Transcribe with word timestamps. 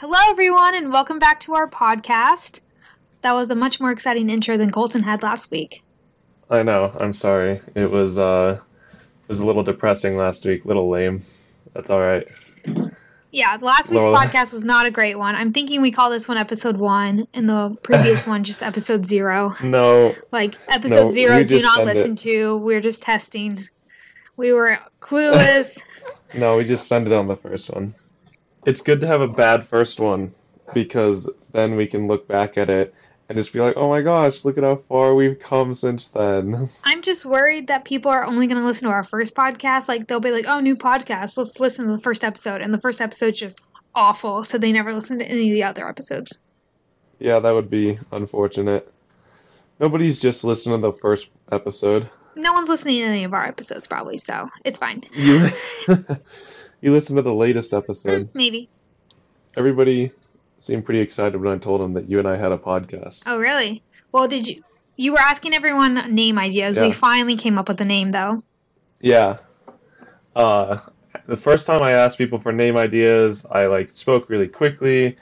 Hello, 0.00 0.16
everyone, 0.30 0.74
and 0.74 0.90
welcome 0.90 1.18
back 1.18 1.40
to 1.40 1.54
our 1.54 1.68
podcast. 1.68 2.60
That 3.22 3.34
was 3.34 3.50
a 3.50 3.54
much 3.54 3.80
more 3.80 3.90
exciting 3.92 4.30
intro 4.30 4.56
than 4.56 4.70
Colton 4.70 5.02
had 5.02 5.22
last 5.22 5.50
week. 5.50 5.82
I 6.48 6.62
know. 6.62 6.90
I'm 6.98 7.12
sorry. 7.12 7.60
It 7.74 7.90
was 7.90 8.18
uh, 8.18 8.58
it 8.92 9.28
was 9.28 9.40
a 9.40 9.46
little 9.46 9.62
depressing 9.62 10.16
last 10.16 10.46
week. 10.46 10.64
A 10.64 10.68
little 10.68 10.88
lame. 10.88 11.26
That's 11.74 11.90
all 11.90 12.00
right. 12.00 12.22
Yeah, 13.30 13.58
last 13.60 13.90
week's 13.90 14.06
podcast 14.06 14.52
was 14.54 14.64
not 14.64 14.86
a 14.86 14.90
great 14.90 15.16
one. 15.18 15.34
I'm 15.36 15.52
thinking 15.52 15.82
we 15.82 15.92
call 15.92 16.08
this 16.10 16.28
one 16.28 16.38
episode 16.38 16.78
one, 16.78 17.28
and 17.34 17.46
the 17.48 17.76
previous 17.82 18.26
one 18.26 18.42
just 18.42 18.62
episode 18.62 19.04
zero. 19.04 19.52
No, 19.62 20.14
Like 20.32 20.54
episode 20.68 21.04
No, 21.04 21.10
zero, 21.10 21.44
do 21.44 21.60
not 21.60 21.84
listen 21.84 22.12
it. 22.12 22.18
to. 22.20 22.56
We're 22.56 22.80
just 22.80 23.02
testing. 23.02 23.58
We 24.38 24.52
were 24.52 24.78
clueless. 25.00 25.78
no. 26.38 26.56
We 26.56 26.64
just 26.64 26.88
send 26.88 27.06
it 27.06 27.12
on 27.12 27.26
the 27.26 27.36
first 27.36 27.68
one. 27.70 27.94
It's 28.66 28.82
good 28.82 29.00
to 29.00 29.06
have 29.06 29.20
a 29.20 29.28
bad 29.28 29.66
first 29.66 30.00
one 30.00 30.34
because 30.74 31.30
then 31.52 31.76
we 31.76 31.86
can 31.86 32.06
look 32.06 32.28
back 32.28 32.58
at 32.58 32.70
it 32.70 32.94
and 33.28 33.38
just 33.38 33.52
be 33.52 33.60
like, 33.60 33.76
"Oh 33.76 33.88
my 33.88 34.02
gosh, 34.02 34.44
look 34.44 34.58
at 34.58 34.64
how 34.64 34.76
far 34.88 35.14
we've 35.14 35.38
come 35.38 35.74
since 35.74 36.08
then." 36.08 36.68
I'm 36.84 37.02
just 37.02 37.24
worried 37.24 37.68
that 37.68 37.84
people 37.84 38.10
are 38.10 38.24
only 38.24 38.46
going 38.46 38.58
to 38.58 38.66
listen 38.66 38.88
to 38.88 38.94
our 38.94 39.04
first 39.04 39.34
podcast. 39.34 39.88
Like 39.88 40.06
they'll 40.08 40.20
be 40.20 40.32
like, 40.32 40.46
"Oh, 40.48 40.60
new 40.60 40.76
podcast. 40.76 41.38
Let's 41.38 41.58
listen 41.60 41.86
to 41.86 41.92
the 41.92 42.02
first 42.02 42.24
episode," 42.24 42.60
and 42.60 42.74
the 42.74 42.80
first 42.80 43.00
episode's 43.00 43.38
just 43.38 43.62
awful, 43.94 44.44
so 44.44 44.58
they 44.58 44.72
never 44.72 44.92
listen 44.92 45.18
to 45.18 45.24
any 45.24 45.50
of 45.50 45.54
the 45.54 45.64
other 45.64 45.88
episodes. 45.88 46.38
yeah, 47.18 47.38
that 47.38 47.52
would 47.52 47.70
be 47.70 47.98
unfortunate. 48.12 48.92
Nobody's 49.78 50.20
just 50.20 50.44
listening 50.44 50.82
to 50.82 50.90
the 50.90 50.96
first 50.96 51.30
episode. 51.50 52.08
No 52.36 52.52
one's 52.52 52.68
listening 52.68 52.96
to 52.96 53.04
any 53.04 53.24
of 53.24 53.32
our 53.32 53.44
episodes, 53.46 53.88
probably, 53.88 54.18
so 54.18 54.48
it's 54.64 54.78
fine. 54.78 55.00
You 56.80 56.92
listened 56.92 57.18
to 57.18 57.22
the 57.22 57.34
latest 57.34 57.74
episode. 57.74 58.30
Maybe. 58.34 58.68
Everybody 59.56 60.12
seemed 60.58 60.84
pretty 60.84 61.00
excited 61.00 61.40
when 61.40 61.54
I 61.54 61.58
told 61.58 61.80
them 61.80 61.94
that 61.94 62.08
you 62.08 62.18
and 62.18 62.28
I 62.28 62.36
had 62.36 62.52
a 62.52 62.58
podcast. 62.58 63.24
Oh, 63.26 63.38
really? 63.38 63.82
Well, 64.12 64.28
did 64.28 64.48
you? 64.48 64.62
You 64.96 65.12
were 65.12 65.18
asking 65.18 65.54
everyone 65.54 66.14
name 66.14 66.38
ideas. 66.38 66.78
We 66.78 66.92
finally 66.92 67.36
came 67.36 67.58
up 67.58 67.68
with 67.68 67.80
a 67.80 67.86
name, 67.86 68.12
though. 68.12 68.38
Yeah. 69.00 69.38
Uh, 70.36 70.78
the 71.26 71.38
first 71.38 71.66
time 71.66 71.82
I 71.82 71.92
asked 71.92 72.18
people 72.18 72.38
for 72.38 72.52
name 72.52 72.76
ideas, 72.76 73.46
I 73.50 73.66
like 73.66 73.92
spoke 73.92 74.28
really 74.28 74.48
quickly, 74.48 75.16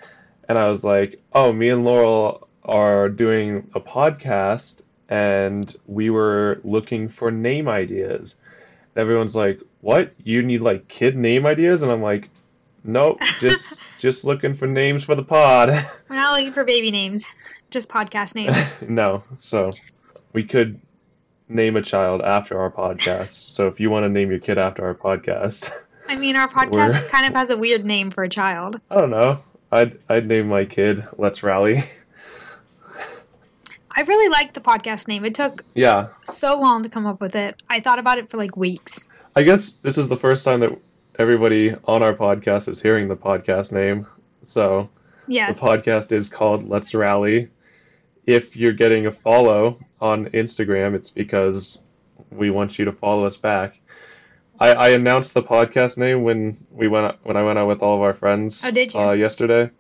and 0.48 0.58
I 0.58 0.68
was 0.68 0.82
like, 0.82 1.22
"Oh, 1.32 1.52
me 1.52 1.68
and 1.68 1.84
Laurel 1.84 2.48
are 2.64 3.08
doing 3.08 3.70
a 3.74 3.80
podcast, 3.80 4.82
and 5.08 5.74
we 5.86 6.10
were 6.10 6.60
looking 6.64 7.08
for 7.08 7.30
name 7.30 7.68
ideas." 7.68 8.36
And 8.94 9.02
everyone's 9.02 9.36
like, 9.36 9.60
"What? 9.80 10.12
You 10.22 10.42
need 10.42 10.60
like 10.60 10.88
kid 10.88 11.16
name 11.16 11.46
ideas?" 11.46 11.82
And 11.82 11.92
I'm 11.92 12.02
like, 12.02 12.28
"Nope, 12.84 13.20
just 13.40 13.80
just 14.00 14.24
looking 14.24 14.54
for 14.54 14.66
names 14.66 15.04
for 15.04 15.14
the 15.14 15.22
pod." 15.22 15.68
We're 16.08 16.16
not 16.16 16.32
looking 16.32 16.52
for 16.52 16.64
baby 16.64 16.90
names, 16.90 17.62
just 17.70 17.88
podcast 17.88 18.34
names. 18.34 18.78
no, 18.88 19.22
so 19.38 19.70
we 20.32 20.44
could 20.44 20.80
name 21.48 21.76
a 21.76 21.82
child 21.82 22.20
after 22.22 22.60
our 22.60 22.70
podcast. 22.70 23.32
So 23.32 23.68
if 23.68 23.80
you 23.80 23.90
want 23.90 24.04
to 24.04 24.08
name 24.08 24.30
your 24.30 24.40
kid 24.40 24.58
after 24.58 24.84
our 24.84 24.94
podcast. 24.94 25.72
I 26.08 26.16
mean, 26.16 26.36
our 26.36 26.48
podcast 26.48 27.08
kind 27.08 27.26
of 27.26 27.34
has 27.34 27.50
a 27.50 27.56
weird 27.56 27.84
name 27.84 28.10
for 28.10 28.24
a 28.24 28.28
child. 28.28 28.80
I 28.90 28.98
don't 28.98 29.10
know. 29.10 29.40
I'd 29.70 29.98
I'd 30.08 30.26
name 30.26 30.48
my 30.48 30.64
kid 30.64 31.04
Let's 31.16 31.42
Rally. 31.42 31.82
I 33.98 34.02
really 34.02 34.28
liked 34.28 34.54
the 34.54 34.60
podcast 34.60 35.08
name. 35.08 35.24
It 35.24 35.34
took 35.34 35.64
yeah. 35.74 36.08
so 36.24 36.60
long 36.60 36.84
to 36.84 36.88
come 36.88 37.04
up 37.04 37.20
with 37.20 37.34
it. 37.34 37.60
I 37.68 37.80
thought 37.80 37.98
about 37.98 38.18
it 38.18 38.30
for 38.30 38.36
like 38.36 38.56
weeks. 38.56 39.08
I 39.38 39.42
guess 39.42 39.74
this 39.74 39.98
is 39.98 40.08
the 40.08 40.16
first 40.16 40.44
time 40.44 40.58
that 40.60 40.76
everybody 41.16 41.72
on 41.84 42.02
our 42.02 42.12
podcast 42.12 42.66
is 42.66 42.82
hearing 42.82 43.06
the 43.06 43.14
podcast 43.16 43.72
name. 43.72 44.08
So 44.42 44.90
Yes. 45.28 45.60
the 45.60 45.66
podcast 45.68 46.10
is 46.10 46.28
called 46.28 46.68
Let's 46.68 46.92
Rally. 46.92 47.48
If 48.26 48.56
you're 48.56 48.72
getting 48.72 49.06
a 49.06 49.12
follow 49.12 49.78
on 50.00 50.30
Instagram, 50.30 50.96
it's 50.96 51.10
because 51.12 51.84
we 52.32 52.50
want 52.50 52.80
you 52.80 52.86
to 52.86 52.92
follow 52.92 53.26
us 53.26 53.36
back. 53.36 53.78
I, 54.58 54.72
I 54.72 54.88
announced 54.88 55.34
the 55.34 55.42
podcast 55.44 55.98
name 55.98 56.24
when 56.24 56.66
we 56.72 56.88
went 56.88 57.14
when 57.22 57.36
I 57.36 57.44
went 57.44 57.60
out 57.60 57.68
with 57.68 57.80
all 57.80 57.94
of 57.94 58.02
our 58.02 58.14
friends 58.14 58.64
Oh, 58.64 58.72
did 58.72 58.92
you? 58.92 58.98
Uh, 58.98 59.12
yesterday, 59.12 59.70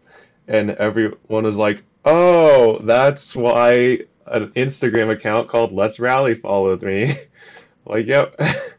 and 0.46 0.70
everyone 0.70 1.42
was 1.42 1.56
like, 1.56 1.82
"Oh, 2.04 2.78
that's 2.78 3.34
why 3.34 4.02
an 4.24 4.52
Instagram 4.54 5.10
account 5.10 5.48
called 5.48 5.72
Let's 5.72 5.98
Rally 5.98 6.36
followed 6.36 6.80
me." 6.80 7.16
like, 7.84 8.06
yep. 8.06 8.40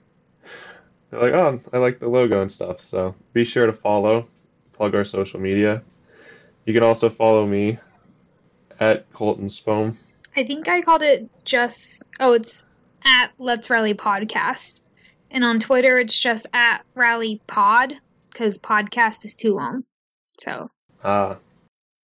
They're 1.11 1.19
like, 1.21 1.33
"Oh, 1.33 1.59
I 1.73 1.77
like 1.77 1.99
the 1.99 2.07
logo 2.07 2.41
and 2.41 2.51
stuff." 2.51 2.81
So 2.81 3.15
be 3.33 3.45
sure 3.45 3.65
to 3.65 3.73
follow, 3.73 4.27
plug 4.73 4.95
our 4.95 5.05
social 5.05 5.39
media. 5.39 5.81
You 6.65 6.73
can 6.73 6.83
also 6.83 7.09
follow 7.09 7.45
me 7.45 7.77
at 8.79 9.11
Colton 9.13 9.49
Spohm. 9.49 9.97
I 10.35 10.43
think 10.43 10.67
I 10.67 10.81
called 10.81 11.01
it 11.03 11.29
just. 11.43 12.15
Oh, 12.19 12.33
it's 12.33 12.65
at 13.05 13.31
Let's 13.39 13.69
Rally 13.69 13.93
Podcast. 13.93 14.83
And 15.31 15.43
on 15.43 15.59
Twitter, 15.59 15.97
it's 15.97 16.17
just 16.17 16.47
at 16.53 16.83
Rally 16.95 17.41
Pod 17.47 17.93
because 18.31 18.57
podcast 18.57 19.25
is 19.25 19.35
too 19.35 19.53
long. 19.53 19.83
So 20.39 20.69
Ah, 21.03 21.37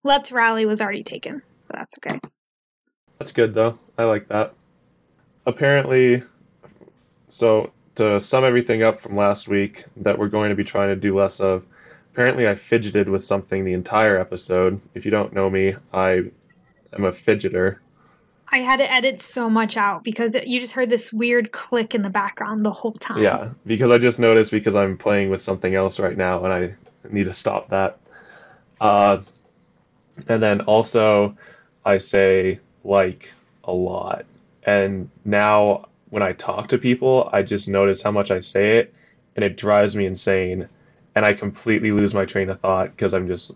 Let's 0.03 0.31
Rally 0.31 0.65
was 0.65 0.81
already 0.81 1.03
taken, 1.03 1.41
but 1.67 1.77
that's 1.77 1.97
okay. 1.97 2.19
that's 3.19 3.31
good 3.31 3.53
though. 3.53 3.77
I 3.97 4.03
like 4.05 4.27
that. 4.29 4.53
Apparently, 5.45 6.23
so 7.29 7.71
to 7.95 8.19
sum 8.19 8.43
everything 8.43 8.83
up 8.83 9.01
from 9.01 9.15
last 9.15 9.47
week 9.47 9.85
that 9.97 10.19
we're 10.19 10.29
going 10.29 10.49
to 10.49 10.55
be 10.55 10.63
trying 10.63 10.89
to 10.89 10.95
do 10.95 11.17
less 11.17 11.39
of, 11.39 11.63
apparently 12.13 12.47
I 12.47 12.55
fidgeted 12.55 13.09
with 13.09 13.23
something 13.23 13.63
the 13.63 13.73
entire 13.73 14.17
episode. 14.19 14.81
If 14.93 15.05
you 15.05 15.11
don't 15.11 15.33
know 15.33 15.49
me, 15.49 15.75
I 15.93 16.23
am 16.93 17.03
a 17.05 17.11
fidgeter. 17.11 17.77
I 18.51 18.59
had 18.59 18.77
to 18.77 18.91
edit 18.91 19.19
so 19.19 19.49
much 19.49 19.75
out 19.75 20.03
because 20.03 20.35
you 20.45 20.59
just 20.59 20.73
heard 20.73 20.89
this 20.89 21.11
weird 21.11 21.51
click 21.51 21.95
in 21.95 22.03
the 22.03 22.09
background 22.09 22.63
the 22.63 22.71
whole 22.71 22.91
time. 22.91 23.21
Yeah, 23.21 23.49
because 23.65 23.91
I 23.91 23.97
just 23.97 24.19
noticed 24.19 24.51
because 24.51 24.75
I'm 24.75 24.97
playing 24.97 25.29
with 25.29 25.41
something 25.41 25.73
else 25.73 25.99
right 25.99 26.15
now 26.15 26.43
and 26.45 26.53
I 26.53 26.75
need 27.09 27.25
to 27.25 27.33
stop 27.33 27.69
that. 27.69 27.97
Uh, 28.79 29.21
and 30.27 30.41
then 30.41 30.61
also, 30.61 31.37
I 31.83 31.97
say 31.97 32.59
like 32.83 33.31
a 33.63 33.73
lot. 33.73 34.25
And 34.63 35.09
now 35.23 35.87
when 36.09 36.23
I 36.23 36.33
talk 36.33 36.69
to 36.69 36.77
people, 36.77 37.29
I 37.31 37.43
just 37.43 37.67
notice 37.67 38.01
how 38.01 38.11
much 38.11 38.31
I 38.31 38.39
say 38.39 38.77
it 38.77 38.93
and 39.35 39.43
it 39.43 39.57
drives 39.57 39.95
me 39.95 40.05
insane. 40.05 40.69
And 41.15 41.25
I 41.25 41.33
completely 41.33 41.91
lose 41.91 42.13
my 42.13 42.25
train 42.25 42.49
of 42.49 42.59
thought 42.59 42.91
because 42.91 43.13
I'm 43.13 43.27
just 43.27 43.55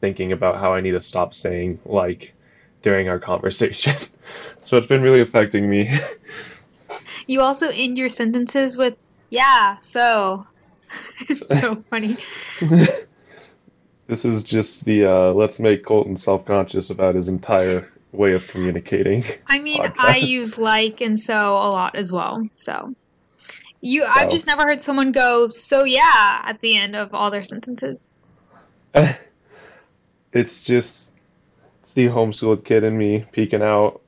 thinking 0.00 0.32
about 0.32 0.58
how 0.58 0.74
I 0.74 0.80
need 0.80 0.92
to 0.92 1.00
stop 1.00 1.34
saying 1.34 1.80
like 1.84 2.34
during 2.82 3.08
our 3.08 3.18
conversation. 3.30 3.96
so 4.62 4.76
it's 4.76 4.86
been 4.86 5.02
really 5.02 5.20
affecting 5.20 5.68
me. 5.68 5.98
You 7.26 7.40
also 7.40 7.70
end 7.70 7.98
your 7.98 8.10
sentences 8.10 8.76
with, 8.76 8.98
yeah, 9.30 9.78
so. 9.78 10.46
it's 11.28 11.60
so 11.60 11.74
funny. 11.74 12.16
This 14.06 14.26
is 14.26 14.44
just 14.44 14.84
the 14.84 15.06
uh, 15.06 15.32
let's 15.32 15.58
make 15.58 15.84
Colton 15.84 16.16
self 16.16 16.44
conscious 16.44 16.90
about 16.90 17.14
his 17.14 17.28
entire 17.28 17.90
way 18.14 18.34
of 18.34 18.46
communicating. 18.48 19.24
I 19.46 19.58
mean, 19.58 19.80
I 19.98 20.16
use 20.16 20.58
like 20.58 21.00
and 21.00 21.18
so 21.18 21.54
a 21.54 21.68
lot 21.70 21.96
as 21.96 22.12
well. 22.12 22.42
So 22.54 22.94
you, 23.80 24.04
I've 24.08 24.30
just 24.30 24.46
never 24.46 24.62
heard 24.62 24.80
someone 24.80 25.12
go 25.12 25.48
so 25.48 25.84
yeah 25.84 26.40
at 26.44 26.60
the 26.60 26.76
end 26.76 26.96
of 26.96 27.12
all 27.12 27.30
their 27.30 27.42
sentences. 27.42 28.10
it's 30.32 30.64
just 30.64 31.12
it's 31.82 31.94
the 31.94 32.06
homeschooled 32.06 32.64
kid 32.64 32.84
in 32.84 32.96
me 32.96 33.26
peeking 33.32 33.62
out. 33.62 34.00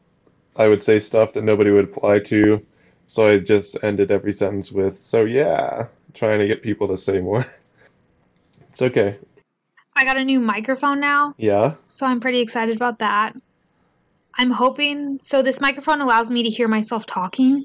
I 0.54 0.68
would 0.68 0.82
say 0.82 0.98
stuff 0.98 1.34
that 1.34 1.44
nobody 1.44 1.70
would 1.70 1.84
apply 1.84 2.20
to, 2.20 2.64
so 3.06 3.26
I 3.26 3.38
just 3.38 3.76
ended 3.82 4.10
every 4.10 4.32
sentence 4.32 4.72
with 4.72 4.98
"so 4.98 5.24
yeah," 5.24 5.88
trying 6.14 6.38
to 6.38 6.46
get 6.46 6.62
people 6.62 6.88
to 6.88 6.96
say 6.96 7.20
more. 7.20 7.44
It's 8.70 8.82
okay. 8.82 9.16
I 9.94 10.04
got 10.04 10.18
a 10.18 10.24
new 10.24 10.38
microphone 10.38 11.00
now, 11.00 11.34
Yeah. 11.38 11.76
so 11.88 12.06
I'm 12.06 12.20
pretty 12.20 12.40
excited 12.40 12.76
about 12.76 12.98
that. 12.98 13.34
I'm 14.38 14.50
hoping 14.50 15.18
so. 15.20 15.42
This 15.42 15.60
microphone 15.60 16.00
allows 16.00 16.30
me 16.30 16.42
to 16.42 16.48
hear 16.48 16.68
myself 16.68 17.06
talking, 17.06 17.64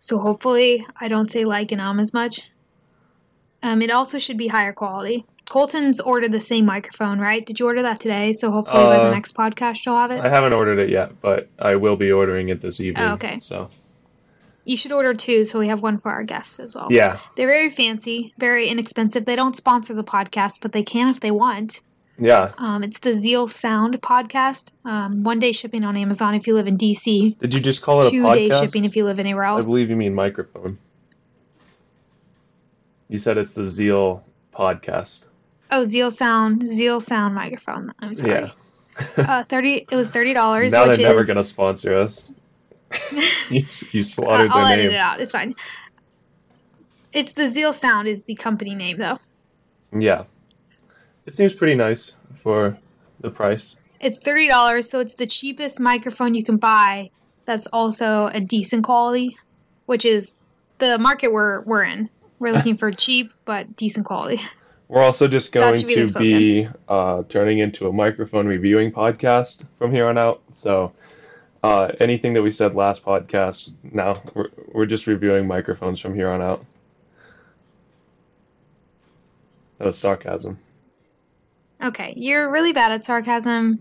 so 0.00 0.18
hopefully 0.18 0.84
I 1.00 1.08
don't 1.08 1.30
say 1.30 1.44
like 1.44 1.72
and 1.72 1.80
um 1.80 2.00
as 2.00 2.12
much. 2.14 2.50
Um, 3.62 3.82
it 3.82 3.90
also 3.90 4.18
should 4.18 4.38
be 4.38 4.48
higher 4.48 4.72
quality. 4.72 5.24
Colton's 5.48 5.98
ordered 6.00 6.30
the 6.32 6.40
same 6.40 6.64
microphone, 6.66 7.18
right? 7.18 7.44
Did 7.44 7.58
you 7.58 7.66
order 7.66 7.82
that 7.82 7.98
today? 8.00 8.32
So 8.32 8.50
hopefully 8.50 8.84
by 8.84 8.98
the 8.98 9.06
Uh, 9.06 9.10
next 9.10 9.34
podcast 9.34 9.84
you'll 9.84 9.96
have 9.96 10.10
it. 10.10 10.20
I 10.20 10.28
haven't 10.28 10.52
ordered 10.52 10.78
it 10.78 10.90
yet, 10.90 11.20
but 11.22 11.48
I 11.58 11.76
will 11.76 11.96
be 11.96 12.12
ordering 12.12 12.48
it 12.50 12.60
this 12.60 12.80
evening. 12.80 13.08
Oh, 13.08 13.14
okay. 13.14 13.38
So 13.40 13.68
You 14.64 14.76
should 14.76 14.92
order 14.92 15.14
two, 15.14 15.44
so 15.44 15.58
we 15.58 15.68
have 15.68 15.80
one 15.82 15.96
for 15.98 16.10
our 16.10 16.22
guests 16.22 16.60
as 16.60 16.74
well. 16.74 16.88
yeah, 16.90 17.18
They're 17.36 17.48
very 17.48 17.70
fancy, 17.70 18.34
very 18.38 18.68
inexpensive. 18.68 19.24
They 19.24 19.36
don't 19.36 19.56
sponsor 19.56 19.94
the 19.94 20.04
podcast, 20.04 20.60
but 20.60 20.72
they 20.72 20.82
can 20.82 21.08
if 21.08 21.20
they 21.20 21.30
want. 21.30 21.80
Yeah. 22.18 22.52
Um, 22.58 22.82
it's 22.82 22.98
the 23.00 23.14
Zeal 23.14 23.46
Sound 23.48 24.00
podcast. 24.02 24.72
Um, 24.84 25.22
one 25.22 25.38
day 25.38 25.52
shipping 25.52 25.84
on 25.84 25.96
Amazon 25.96 26.34
if 26.34 26.46
you 26.46 26.54
live 26.54 26.66
in 26.66 26.76
DC. 26.76 27.38
Did 27.38 27.54
you 27.54 27.60
just 27.60 27.82
call 27.82 28.00
it 28.00 28.06
a 28.06 28.10
Two 28.10 28.24
podcast? 28.24 28.34
day 28.34 28.50
shipping 28.50 28.84
if 28.84 28.96
you 28.96 29.04
live 29.04 29.18
anywhere 29.18 29.44
else. 29.44 29.66
I 29.66 29.68
believe 29.70 29.90
you 29.90 29.96
mean 29.96 30.14
microphone. 30.14 30.78
You 33.08 33.18
said 33.18 33.38
it's 33.38 33.54
the 33.54 33.64
Zeal 33.66 34.24
podcast. 34.54 35.28
Oh, 35.70 35.84
Zeal 35.84 36.10
Sound, 36.10 36.68
Zeal 36.68 37.00
Sound 37.00 37.34
microphone. 37.34 37.92
I'm 38.00 38.14
sorry. 38.14 38.32
Yeah. 38.32 38.50
uh, 39.16 39.44
thirty. 39.44 39.86
It 39.90 39.94
was 39.96 40.10
thirty 40.10 40.34
dollars, 40.34 40.72
now 40.72 40.86
they're 40.86 40.98
never 40.98 41.20
is. 41.20 41.28
gonna 41.28 41.44
sponsor 41.44 41.96
us. 41.96 42.32
you, 43.50 43.64
you 43.92 44.02
slaughtered 44.02 44.50
Uh, 44.50 44.54
I'll 44.54 44.66
edit 44.66 44.86
name. 44.86 44.94
it 44.94 44.98
out. 44.98 45.20
It's 45.20 45.32
fine. 45.32 45.54
It's 47.12 47.32
the 47.34 47.48
Zeal 47.48 47.72
Sound 47.72 48.08
is 48.08 48.22
the 48.24 48.34
company 48.34 48.74
name 48.74 48.98
though. 48.98 49.18
Yeah. 49.96 50.24
It 51.28 51.34
seems 51.34 51.52
pretty 51.52 51.74
nice 51.74 52.16
for 52.36 52.78
the 53.20 53.30
price. 53.30 53.76
It's 54.00 54.22
thirty 54.22 54.48
dollars, 54.48 54.88
so 54.88 54.98
it's 55.00 55.16
the 55.16 55.26
cheapest 55.26 55.78
microphone 55.78 56.32
you 56.32 56.42
can 56.42 56.56
buy. 56.56 57.10
That's 57.44 57.66
also 57.66 58.28
a 58.28 58.40
decent 58.40 58.84
quality, 58.84 59.36
which 59.84 60.06
is 60.06 60.38
the 60.78 60.96
market 60.96 61.30
we're 61.30 61.60
we're 61.64 61.84
in. 61.84 62.08
We're 62.38 62.52
looking 62.52 62.78
for 62.78 62.90
cheap 63.04 63.34
but 63.44 63.76
decent 63.76 64.06
quality. 64.06 64.40
We're 64.88 65.02
also 65.02 65.28
just 65.28 65.52
going 65.52 65.86
be 65.86 66.06
to 66.06 66.18
be 66.18 66.68
uh, 66.88 67.24
turning 67.28 67.58
into 67.58 67.88
a 67.88 67.92
microphone 67.92 68.46
reviewing 68.46 68.90
podcast 68.90 69.66
from 69.76 69.92
here 69.92 70.08
on 70.08 70.16
out. 70.16 70.40
So 70.52 70.94
uh, 71.62 71.92
anything 72.00 72.32
that 72.32 72.42
we 72.42 72.50
said 72.50 72.74
last 72.74 73.04
podcast, 73.04 73.70
now 73.82 74.16
we're, 74.34 74.48
we're 74.72 74.86
just 74.86 75.06
reviewing 75.06 75.46
microphones 75.46 76.00
from 76.00 76.14
here 76.14 76.30
on 76.30 76.40
out. 76.40 76.64
That 79.76 79.84
was 79.88 79.98
sarcasm. 79.98 80.58
Okay, 81.82 82.14
you're 82.16 82.50
really 82.50 82.72
bad 82.72 82.92
at 82.92 83.04
sarcasm. 83.04 83.80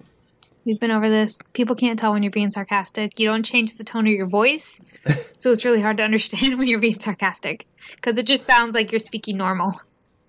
We've 0.66 0.80
been 0.80 0.92
over 0.92 1.10
this. 1.10 1.40
People 1.54 1.76
can't 1.76 1.98
tell 1.98 2.12
when 2.12 2.22
you're 2.22 2.32
being 2.32 2.52
sarcastic. 2.52 3.20
You 3.20 3.28
don't 3.28 3.44
change 3.44 3.78
the 3.78 3.84
tone 3.84 4.06
of 4.06 4.14
your 4.14 4.28
voice, 4.28 4.82
so 5.32 5.52
it's 5.52 5.66
really 5.66 5.82
hard 5.82 5.98
to 5.98 6.04
understand 6.04 6.58
when 6.60 6.68
you're 6.68 6.80
being 6.80 7.00
sarcastic 7.00 7.66
because 7.96 8.18
it 8.18 8.28
just 8.28 8.46
sounds 8.46 8.76
like 8.76 8.92
you're 8.92 9.00
speaking 9.00 9.38
normal. 9.38 9.74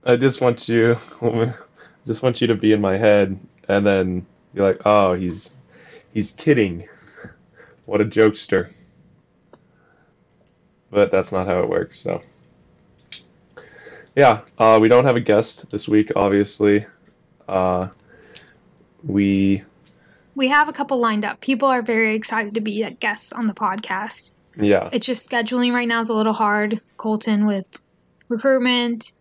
I 0.04 0.16
just 0.16 0.40
want 0.40 0.68
you, 0.68 0.96
just 2.06 2.22
want 2.22 2.40
you 2.40 2.46
to 2.46 2.54
be 2.54 2.72
in 2.72 2.80
my 2.80 2.96
head, 2.96 3.38
and 3.68 3.84
then 3.86 4.26
be 4.54 4.62
like, 4.62 4.80
"Oh, 4.86 5.14
he's 5.14 5.56
he's 6.14 6.32
kidding. 6.32 6.88
What 7.84 8.00
a 8.02 8.04
jokester." 8.04 8.70
But 10.90 11.10
that's 11.10 11.32
not 11.32 11.46
how 11.46 11.60
it 11.60 11.68
works. 11.68 11.98
So, 11.98 12.22
yeah, 14.14 14.42
uh, 14.58 14.78
we 14.80 14.88
don't 14.88 15.04
have 15.04 15.16
a 15.16 15.20
guest 15.20 15.70
this 15.70 15.88
week, 15.88 16.12
obviously. 16.14 16.86
Uh, 17.48 17.88
we, 19.04 19.62
We 20.34 20.48
have 20.48 20.68
a 20.68 20.72
couple 20.72 20.98
lined 20.98 21.24
up. 21.24 21.40
People 21.40 21.68
are 21.68 21.82
very 21.82 22.14
excited 22.14 22.54
to 22.54 22.60
be 22.60 22.88
guests 23.00 23.32
on 23.32 23.46
the 23.46 23.54
podcast. 23.54 24.34
yeah, 24.56 24.88
It's 24.92 25.06
just 25.06 25.28
scheduling 25.30 25.72
right 25.72 25.88
now 25.88 26.00
is 26.00 26.10
a 26.10 26.14
little 26.14 26.32
hard. 26.32 26.80
Colton 26.96 27.46
with 27.46 27.66
recruitment 28.28 29.14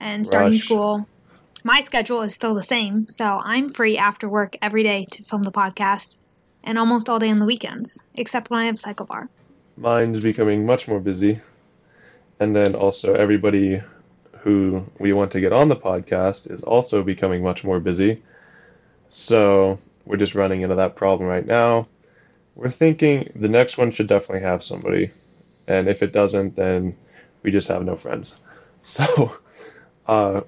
and 0.00 0.26
starting 0.26 0.52
Rush. 0.52 0.60
school. 0.60 1.06
My 1.64 1.80
schedule 1.80 2.22
is 2.22 2.34
still 2.34 2.54
the 2.54 2.62
same, 2.62 3.06
so 3.06 3.40
I'm 3.44 3.68
free 3.68 3.98
after 3.98 4.28
work 4.28 4.56
every 4.62 4.82
day 4.84 5.04
to 5.10 5.22
film 5.24 5.42
the 5.42 5.50
podcast 5.50 6.18
and 6.64 6.78
almost 6.78 7.08
all 7.08 7.18
day 7.18 7.30
on 7.30 7.38
the 7.38 7.44
weekends, 7.46 8.02
except 8.14 8.48
when 8.50 8.60
I 8.60 8.66
have 8.66 8.76
CycleBar. 8.76 9.28
mine's 9.76 10.20
becoming 10.20 10.64
much 10.64 10.88
more 10.88 11.00
busy, 11.00 11.40
and 12.40 12.54
then 12.54 12.74
also 12.74 13.14
everybody 13.14 13.82
who 14.48 14.82
we 14.98 15.12
want 15.12 15.32
to 15.32 15.40
get 15.40 15.52
on 15.52 15.68
the 15.68 15.76
podcast 15.76 16.50
is 16.50 16.62
also 16.62 17.02
becoming 17.02 17.42
much 17.42 17.64
more 17.64 17.80
busy. 17.80 18.22
So 19.10 19.78
we're 20.06 20.16
just 20.16 20.34
running 20.34 20.62
into 20.62 20.76
that 20.76 20.96
problem 20.96 21.28
right 21.28 21.44
now. 21.44 21.86
We're 22.54 22.70
thinking 22.70 23.30
the 23.36 23.50
next 23.50 23.76
one 23.76 23.90
should 23.90 24.06
definitely 24.06 24.48
have 24.48 24.64
somebody, 24.64 25.10
and 25.66 25.86
if 25.86 26.02
it 26.02 26.12
doesn't, 26.12 26.56
then 26.56 26.96
we 27.42 27.50
just 27.50 27.68
have 27.68 27.84
no 27.84 27.96
friends. 27.96 28.34
So 28.80 29.36
uh, 30.06 30.42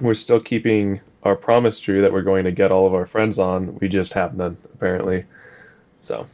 we're 0.00 0.14
still 0.14 0.40
keeping 0.40 1.00
our 1.24 1.34
promise 1.34 1.80
true 1.80 2.02
that 2.02 2.12
we're 2.12 2.22
going 2.22 2.44
to 2.44 2.52
get 2.52 2.70
all 2.70 2.86
of 2.86 2.94
our 2.94 3.04
friends 3.04 3.40
on. 3.40 3.78
We 3.80 3.88
just 3.88 4.12
have 4.12 4.34
none 4.34 4.56
apparently. 4.72 5.24
So 5.98 6.26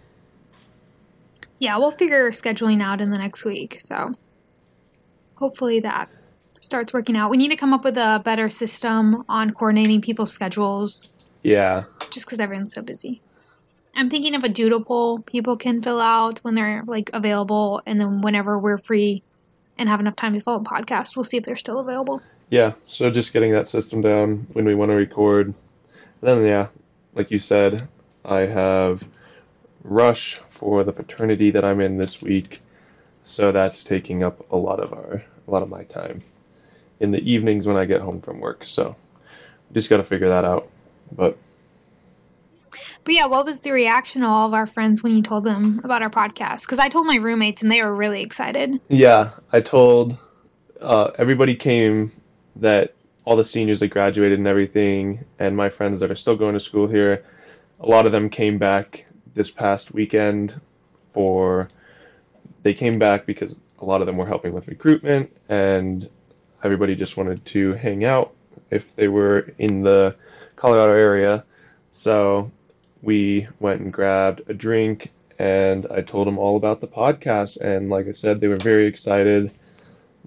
Yeah, 1.59 1.79
we'll 1.79 1.91
figure 1.91 2.31
scheduling 2.31 2.83
out 2.83 3.01
in 3.01 3.11
the 3.11 3.19
next 3.19 3.47
week, 3.47 3.77
so 3.81 4.15
hopefully 5.37 5.81
that 5.81 6.11
starts 6.67 6.93
working 6.93 7.17
out. 7.17 7.31
We 7.31 7.39
need 7.39 7.49
to 7.49 7.57
come 7.57 7.73
up 7.73 7.85
with 7.85 7.97
a 7.97 8.21
better 8.25 8.49
system 8.49 9.25
on 9.29 9.53
coordinating 9.53 10.03
people's 10.03 10.33
schedules 10.33 11.09
yeah, 11.47 11.85
just 12.11 12.27
because 12.27 12.41
everyone's 12.41 12.75
so 12.75 12.83
busy. 12.83 13.23
I'm 13.95 14.11
thinking 14.11 14.35
of 14.35 14.43
a 14.43 14.49
doodle 14.49 14.81
poll 14.81 15.21
people 15.21 15.57
can 15.57 15.81
fill 15.81 16.01
out 16.01 16.41
when 16.41 16.55
they're 16.55 16.83
like 16.85 17.09
available, 17.13 17.83
and 17.87 18.01
then 18.01 18.21
whenever 18.21 18.59
we're 18.59 18.79
free 18.79 19.23
and 19.79 19.89
have 19.89 20.01
enough 20.01 20.17
time 20.17 20.33
to 20.33 20.41
film 20.41 20.63
a 20.63 20.69
podcast, 20.69 21.15
we'll 21.15 21.23
see 21.23 21.37
if 21.37 21.45
they're 21.45 21.55
still 21.55 21.79
available. 21.79 22.21
Yeah, 22.51 22.73
so 22.83 23.11
just 23.11 23.33
getting 23.33 23.53
that 23.53 23.69
system 23.69 24.01
down 24.01 24.49
when 24.55 24.65
we 24.65 24.75
want 24.75 24.91
to 24.91 24.97
record. 24.97 25.55
Then, 26.21 26.45
yeah, 26.45 26.67
like 27.15 27.31
you 27.31 27.39
said, 27.39 27.87
I 28.25 28.41
have 28.41 29.07
Rush 29.85 30.41
for 30.51 30.83
the 30.83 30.93
paternity 30.93 31.53
that 31.53 31.65
I'm 31.65 31.81
in 31.81 31.97
this 31.97 32.21
week, 32.21 32.61
so 33.23 33.53
that's 33.53 33.85
taking 33.85 34.25
up 34.25 34.51
a 34.51 34.57
lot 34.57 34.81
of 34.81 34.93
our 34.93 35.23
a 35.47 35.51
lot 35.51 35.63
of 35.63 35.69
my 35.69 35.85
time 35.85 36.25
in 37.01 37.11
the 37.11 37.31
evenings 37.31 37.67
when 37.67 37.77
I 37.77 37.85
get 37.85 38.01
home 38.01 38.21
from 38.21 38.41
work. 38.41 38.65
So 38.65 38.97
just 39.73 39.91
got 39.91 39.99
to 39.99 40.05
figure 40.05 40.29
that 40.29 40.45
out. 40.45 40.69
But 41.13 41.37
But 43.05 43.15
yeah, 43.15 43.27
what 43.27 43.45
was 43.45 43.61
the 43.61 43.73
reaction 43.73 44.23
of 44.23 44.31
all 44.31 44.47
of 44.47 44.55
our 44.55 44.67
friends 44.67 45.03
when 45.03 45.15
you 45.15 45.23
told 45.23 45.45
them 45.45 45.81
about 45.85 46.03
our 46.03 46.11
podcast? 46.11 46.67
Because 46.67 46.79
I 46.79 46.89
told 46.89 47.07
my 47.07 47.17
roommates 47.17 47.63
and 47.63 47.71
they 47.71 47.83
were 47.83 47.95
really 47.95 48.23
excited. 48.23 48.81
yeah, 48.89 49.31
I 49.53 49.61
told 49.61 50.17
uh, 50.81 51.11
everybody 51.19 51.55
came 51.55 52.13
that 52.57 52.95
all 53.25 53.37
the 53.37 53.45
seniors 53.45 53.81
that 53.81 53.89
graduated 53.89 54.39
and 54.39 54.47
everything, 54.47 55.25
and 55.39 55.57
my 55.57 55.69
friends 55.69 56.01
that 56.01 56.11
are 56.11 56.17
still 56.17 56.37
going 56.37 56.55
to 56.55 56.61
school 56.61 56.87
here. 56.87 57.25
A 57.81 57.87
lot 57.87 58.07
of 58.07 58.13
them 58.13 58.31
came 58.31 58.57
back 58.57 59.05
this 59.35 59.51
past 59.51 59.93
weekend 59.93 60.59
for 61.13 61.69
they 62.63 62.73
came 62.73 62.99
back 62.99 63.27
because 63.27 63.61
a 63.81 63.85
lot 63.85 64.01
of 64.01 64.07
them 64.07 64.17
were 64.17 64.27
helping 64.27 64.53
with 64.53 64.69
recruitment 64.69 65.37
and 65.49 66.09
everybody 66.67 66.95
just 66.95 67.17
wanted 67.17 67.45
to 67.47 67.73
hang 67.75 68.05
out 68.05 68.35
if 68.71 68.95
they 68.97 69.09
were 69.09 69.53
in 69.59 69.83
the 69.83 70.17
Colorado 70.57 70.93
area. 70.93 71.45
So 71.93 72.51
we 73.03 73.49
went 73.61 73.81
and 73.81 73.93
grabbed 73.93 74.43
a 74.51 74.55
drink 74.55 75.13
and 75.39 75.87
I 75.91 76.03
told 76.03 76.27
them 76.27 76.39
all 76.39 76.57
about 76.57 76.81
the 76.81 76.89
podcast 76.89 77.61
and 77.61 77.89
like 77.89 78.09
I 78.09 78.13
said 78.13 78.41
they 78.41 78.49
were 78.49 78.57
very 78.57 78.87
excited. 78.87 79.53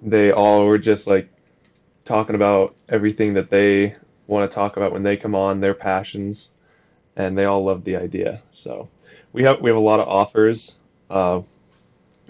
They 0.02 0.32
all 0.32 0.64
were 0.66 0.78
just 0.78 1.06
like 1.06 1.28
talking 2.04 2.34
about 2.34 2.74
everything 2.88 3.34
that 3.34 3.50
they 3.50 3.94
want 4.26 4.50
to 4.50 4.54
talk 4.54 4.76
about 4.76 4.92
when 4.92 5.02
they 5.02 5.16
come 5.16 5.34
on, 5.34 5.60
their 5.60 5.74
passions, 5.74 6.50
and 7.16 7.36
they 7.36 7.44
all 7.44 7.64
loved 7.64 7.84
the 7.84 7.96
idea. 7.96 8.42
So 8.52 8.88
we 9.32 9.44
have 9.44 9.60
we 9.60 9.70
have 9.70 9.76
a 9.76 9.80
lot 9.80 10.00
of 10.00 10.08
offers. 10.08 10.78
Uh, 11.10 11.42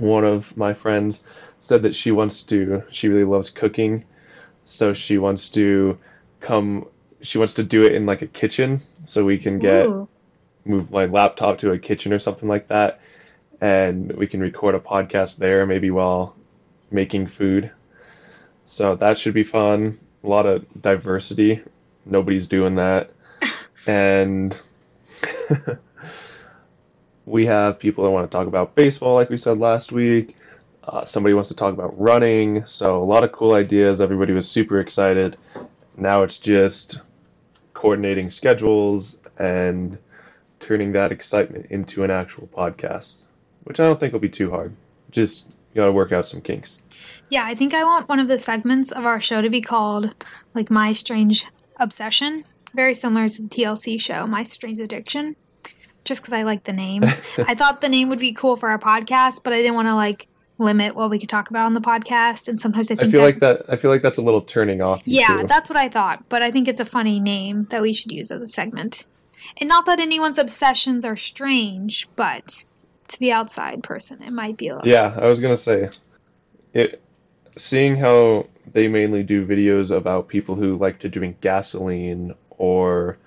one 0.00 0.24
of 0.24 0.56
my 0.56 0.74
friends 0.74 1.22
said 1.58 1.82
that 1.82 1.94
she 1.94 2.10
wants 2.10 2.44
to 2.44 2.82
she 2.90 3.08
really 3.08 3.24
loves 3.24 3.50
cooking, 3.50 4.04
so 4.64 4.94
she 4.94 5.18
wants 5.18 5.50
to 5.50 5.98
come 6.40 6.86
she 7.22 7.38
wants 7.38 7.54
to 7.54 7.62
do 7.62 7.82
it 7.82 7.92
in 7.92 8.06
like 8.06 8.22
a 8.22 8.26
kitchen 8.26 8.80
so 9.04 9.24
we 9.24 9.38
can 9.38 9.58
get 9.58 9.86
Ooh. 9.86 10.08
move 10.64 10.90
my 10.90 11.06
laptop 11.06 11.58
to 11.58 11.72
a 11.72 11.78
kitchen 11.78 12.12
or 12.12 12.18
something 12.18 12.48
like 12.48 12.68
that. 12.68 13.00
And 13.60 14.12
we 14.12 14.26
can 14.26 14.40
record 14.40 14.74
a 14.74 14.80
podcast 14.80 15.36
there 15.36 15.66
maybe 15.66 15.90
while 15.90 16.34
making 16.90 17.26
food. 17.26 17.70
So 18.64 18.96
that 18.96 19.18
should 19.18 19.34
be 19.34 19.44
fun. 19.44 19.98
A 20.24 20.28
lot 20.28 20.46
of 20.46 20.64
diversity. 20.80 21.62
Nobody's 22.06 22.48
doing 22.48 22.76
that. 22.76 23.10
And 23.86 24.60
we 27.26 27.46
have 27.46 27.78
people 27.78 28.04
that 28.04 28.10
want 28.10 28.30
to 28.30 28.36
talk 28.36 28.46
about 28.46 28.74
baseball 28.74 29.14
like 29.14 29.30
we 29.30 29.38
said 29.38 29.58
last 29.58 29.92
week 29.92 30.36
uh, 30.84 31.04
somebody 31.04 31.34
wants 31.34 31.50
to 31.50 31.56
talk 31.56 31.72
about 31.72 31.98
running 32.00 32.66
so 32.66 33.02
a 33.02 33.04
lot 33.04 33.24
of 33.24 33.32
cool 33.32 33.54
ideas 33.54 34.00
everybody 34.00 34.32
was 34.32 34.50
super 34.50 34.80
excited 34.80 35.36
now 35.96 36.22
it's 36.22 36.38
just 36.38 37.00
coordinating 37.80 38.30
schedules 38.30 39.18
and 39.38 39.96
turning 40.60 40.92
that 40.92 41.12
excitement 41.12 41.66
into 41.70 42.04
an 42.04 42.10
actual 42.10 42.46
podcast, 42.46 43.22
which 43.64 43.80
I 43.80 43.86
don't 43.86 43.98
think 43.98 44.12
will 44.12 44.20
be 44.20 44.28
too 44.28 44.50
hard. 44.50 44.74
Just 45.10 45.54
got 45.74 45.86
to 45.86 45.92
work 45.92 46.12
out 46.12 46.28
some 46.28 46.42
kinks. 46.42 46.82
Yeah, 47.30 47.44
I 47.44 47.54
think 47.54 47.72
I 47.72 47.84
want 47.84 48.08
one 48.08 48.20
of 48.20 48.28
the 48.28 48.38
segments 48.38 48.92
of 48.92 49.06
our 49.06 49.20
show 49.20 49.40
to 49.40 49.48
be 49.48 49.62
called 49.62 50.14
like 50.54 50.70
My 50.70 50.92
Strange 50.92 51.46
Obsession, 51.76 52.44
very 52.74 52.92
similar 52.92 53.28
to 53.28 53.42
the 53.42 53.48
TLC 53.48 53.98
show 54.00 54.26
My 54.26 54.42
Strange 54.42 54.78
Addiction. 54.78 55.34
Just 56.04 56.22
because 56.22 56.32
I 56.32 56.42
like 56.42 56.64
the 56.64 56.72
name, 56.72 57.04
I 57.04 57.54
thought 57.54 57.80
the 57.80 57.88
name 57.88 58.08
would 58.08 58.18
be 58.18 58.32
cool 58.32 58.56
for 58.56 58.68
our 58.68 58.78
podcast, 58.78 59.42
but 59.44 59.52
I 59.52 59.56
didn't 59.56 59.74
want 59.74 59.88
to 59.88 59.94
like 59.94 60.26
limit 60.58 60.94
what 60.94 61.10
we 61.10 61.18
could 61.18 61.28
talk 61.28 61.50
about 61.50 61.64
on 61.64 61.72
the 61.72 61.80
podcast. 61.80 62.48
And 62.48 62.58
sometimes 62.58 62.90
I 62.90 62.94
I 62.94 62.98
feel 62.98 63.10
that, 63.10 63.20
like 63.20 63.38
that. 63.40 63.64
I 63.68 63.76
feel 63.76 63.90
like 63.90 64.02
that's 64.02 64.18
a 64.18 64.22
little 64.22 64.42
turning 64.42 64.82
off. 64.82 65.02
yeah, 65.06 65.38
too. 65.38 65.46
that's 65.46 65.68
what 65.70 65.78
I 65.78 65.88
thought. 65.88 66.28
But 66.28 66.42
I 66.42 66.50
think 66.50 66.68
it's 66.68 66.80
a 66.80 66.84
funny 66.84 67.20
name 67.20 67.64
that 67.70 67.82
we 67.82 67.92
should 67.92 68.12
use 68.12 68.30
as 68.30 68.42
a 68.42 68.46
segment. 68.46 69.06
And 69.58 69.68
not 69.68 69.86
that 69.86 70.00
anyone's 70.00 70.38
obsessions 70.38 71.04
are 71.04 71.16
strange, 71.16 72.08
but 72.14 72.64
to 73.08 73.18
the 73.18 73.32
outside 73.32 73.82
person, 73.82 74.22
it 74.22 74.32
might 74.32 74.56
be 74.56 74.68
a 74.68 74.76
little. 74.76 74.88
Yeah, 74.88 75.16
I 75.18 75.26
was 75.26 75.40
gonna 75.40 75.56
say, 75.56 75.90
it. 76.72 77.02
seeing 77.56 77.96
how 77.96 78.46
they 78.72 78.88
mainly 78.88 79.22
do 79.22 79.46
videos 79.46 79.90
about 79.90 80.28
people 80.28 80.54
who 80.54 80.76
like 80.76 81.00
to 81.00 81.08
drink 81.08 81.40
gasoline 81.40 82.34
or 82.50 83.18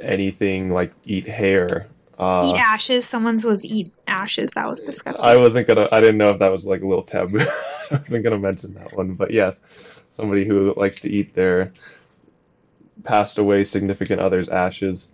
anything 0.00 0.72
like 0.72 0.92
eat 1.04 1.26
hair. 1.26 1.88
Uh, 2.18 2.52
eat 2.52 2.58
ashes. 2.58 3.06
Someone's 3.06 3.44
was 3.44 3.64
eat 3.64 3.92
ashes. 4.06 4.50
That 4.52 4.68
was 4.68 4.82
disgusting. 4.82 5.26
I 5.26 5.36
wasn't 5.36 5.66
gonna. 5.68 5.88
I 5.92 6.00
didn't 6.00 6.18
know 6.18 6.30
if 6.30 6.40
that 6.40 6.50
was 6.50 6.66
like 6.66 6.82
a 6.82 6.86
little 6.86 7.04
taboo. 7.04 7.40
I 7.90 7.96
wasn't 7.96 8.24
gonna 8.24 8.38
mention 8.38 8.74
that 8.74 8.96
one, 8.96 9.14
but 9.14 9.30
yes, 9.30 9.58
somebody 10.10 10.44
who 10.44 10.74
likes 10.76 11.00
to 11.00 11.10
eat 11.10 11.34
their 11.34 11.72
passed 13.04 13.38
away 13.38 13.64
significant 13.64 14.20
other's 14.20 14.48
ashes. 14.48 15.12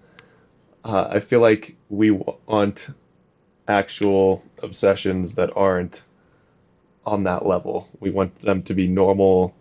Uh, 0.83 1.09
I 1.11 1.21
feel 1.21 1.41
like 1.41 1.77
we 1.89 2.11
want 2.11 2.89
actual 3.69 4.43
obsessions 4.63 5.37
that 5.37 5.57
aren't 5.57 6.03
on 7.07 7.25
that 7.25 7.47
level. 7.47 7.89
We 8.01 8.11
want 8.11 8.41
them 8.43 8.63
to 8.65 8.75
be 8.75 8.87
normal. 8.87 9.55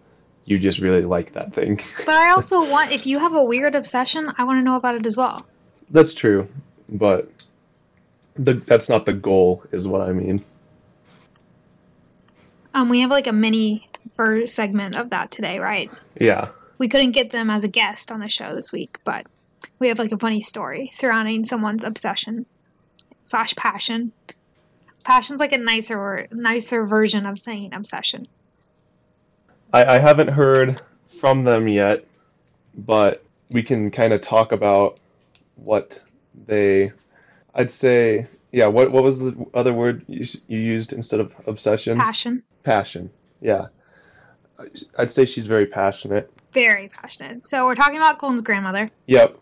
You 0.46 0.60
just 0.60 0.80
really 0.80 1.04
like 1.04 1.34
that 1.34 1.54
thing. 1.54 1.82
but 2.06 2.16
I 2.16 2.32
also 2.32 2.70
want, 2.70 2.92
if 2.92 3.06
you 3.06 3.20
have 3.20 3.34
a 3.34 3.44
weird 3.44 3.76
obsession, 3.76 4.32
I 4.38 4.44
want 4.44 4.60
to 4.60 4.64
know 4.64 4.76
about 4.76 4.96
it 4.96 5.06
as 5.06 5.16
well. 5.16 5.46
That's 5.90 6.14
true, 6.14 6.48
but 6.90 7.32
the, 8.36 8.54
that's 8.54 8.90
not 8.90 9.06
the 9.06 9.14
goal, 9.14 9.64
is 9.72 9.88
what 9.88 10.02
I 10.02 10.12
mean. 10.12 10.44
Um, 12.74 12.90
we 12.90 13.02
have 13.02 13.12
like 13.12 13.28
a 13.28 13.34
mini 13.34 13.90
first 14.14 14.56
segment 14.56 14.96
of 14.96 15.12
that 15.12 15.32
today, 15.32 15.60
right? 15.60 15.92
Yeah. 16.20 16.50
We 16.78 16.88
couldn't 16.88 17.12
get 17.12 17.30
them 17.30 17.50
as 17.50 17.64
a 17.64 17.68
guest 17.68 18.12
on 18.12 18.20
the 18.20 18.28
show 18.28 18.56
this 18.56 18.72
week, 18.72 19.00
but 19.04 19.28
we 19.80 19.88
have 19.90 20.00
like 20.00 20.12
a 20.12 20.18
funny 20.18 20.42
story 20.42 20.90
surrounding 20.92 21.46
someone's 21.46 21.84
obsession 21.84 22.46
slash 23.24 23.56
passion. 23.56 24.12
Passion's 25.04 25.40
like 25.40 25.52
a 25.52 25.58
nicer 25.58 26.28
nicer 26.32 26.86
version 26.86 27.26
of 27.26 27.38
saying 27.38 27.74
obsession. 27.74 28.28
I, 29.74 29.96
I 29.96 29.98
haven't 29.98 30.30
heard 30.30 30.82
from 31.20 31.44
them 31.44 31.68
yet, 31.68 32.06
but 32.76 33.24
we 33.50 33.64
can 33.64 33.92
kind 33.92 34.14
of 34.14 34.22
talk 34.22 34.52
about 34.52 35.00
what 35.56 36.02
they. 36.48 36.92
I'd 37.54 37.72
say, 37.72 38.28
yeah. 38.52 38.68
What 38.68 38.92
what 38.92 39.04
was 39.04 39.20
the 39.20 39.46
other 39.54 39.74
word 39.74 40.06
you, 40.08 40.26
you 40.48 40.60
used 40.60 40.94
instead 40.94 41.20
of 41.20 41.34
obsession? 41.46 41.98
Passion. 41.98 42.44
Passion. 42.64 43.10
Yeah. 43.42 43.68
I'd 44.98 45.12
say 45.12 45.26
she's 45.26 45.48
very 45.48 45.66
passionate. 45.66 46.32
Very 46.52 46.88
passionate. 46.88 47.44
So 47.44 47.66
we're 47.66 47.76
talking 47.76 47.98
about 47.98 48.20
Colton's 48.20 48.42
grandmother. 48.42 48.90
Yep. 49.08 49.38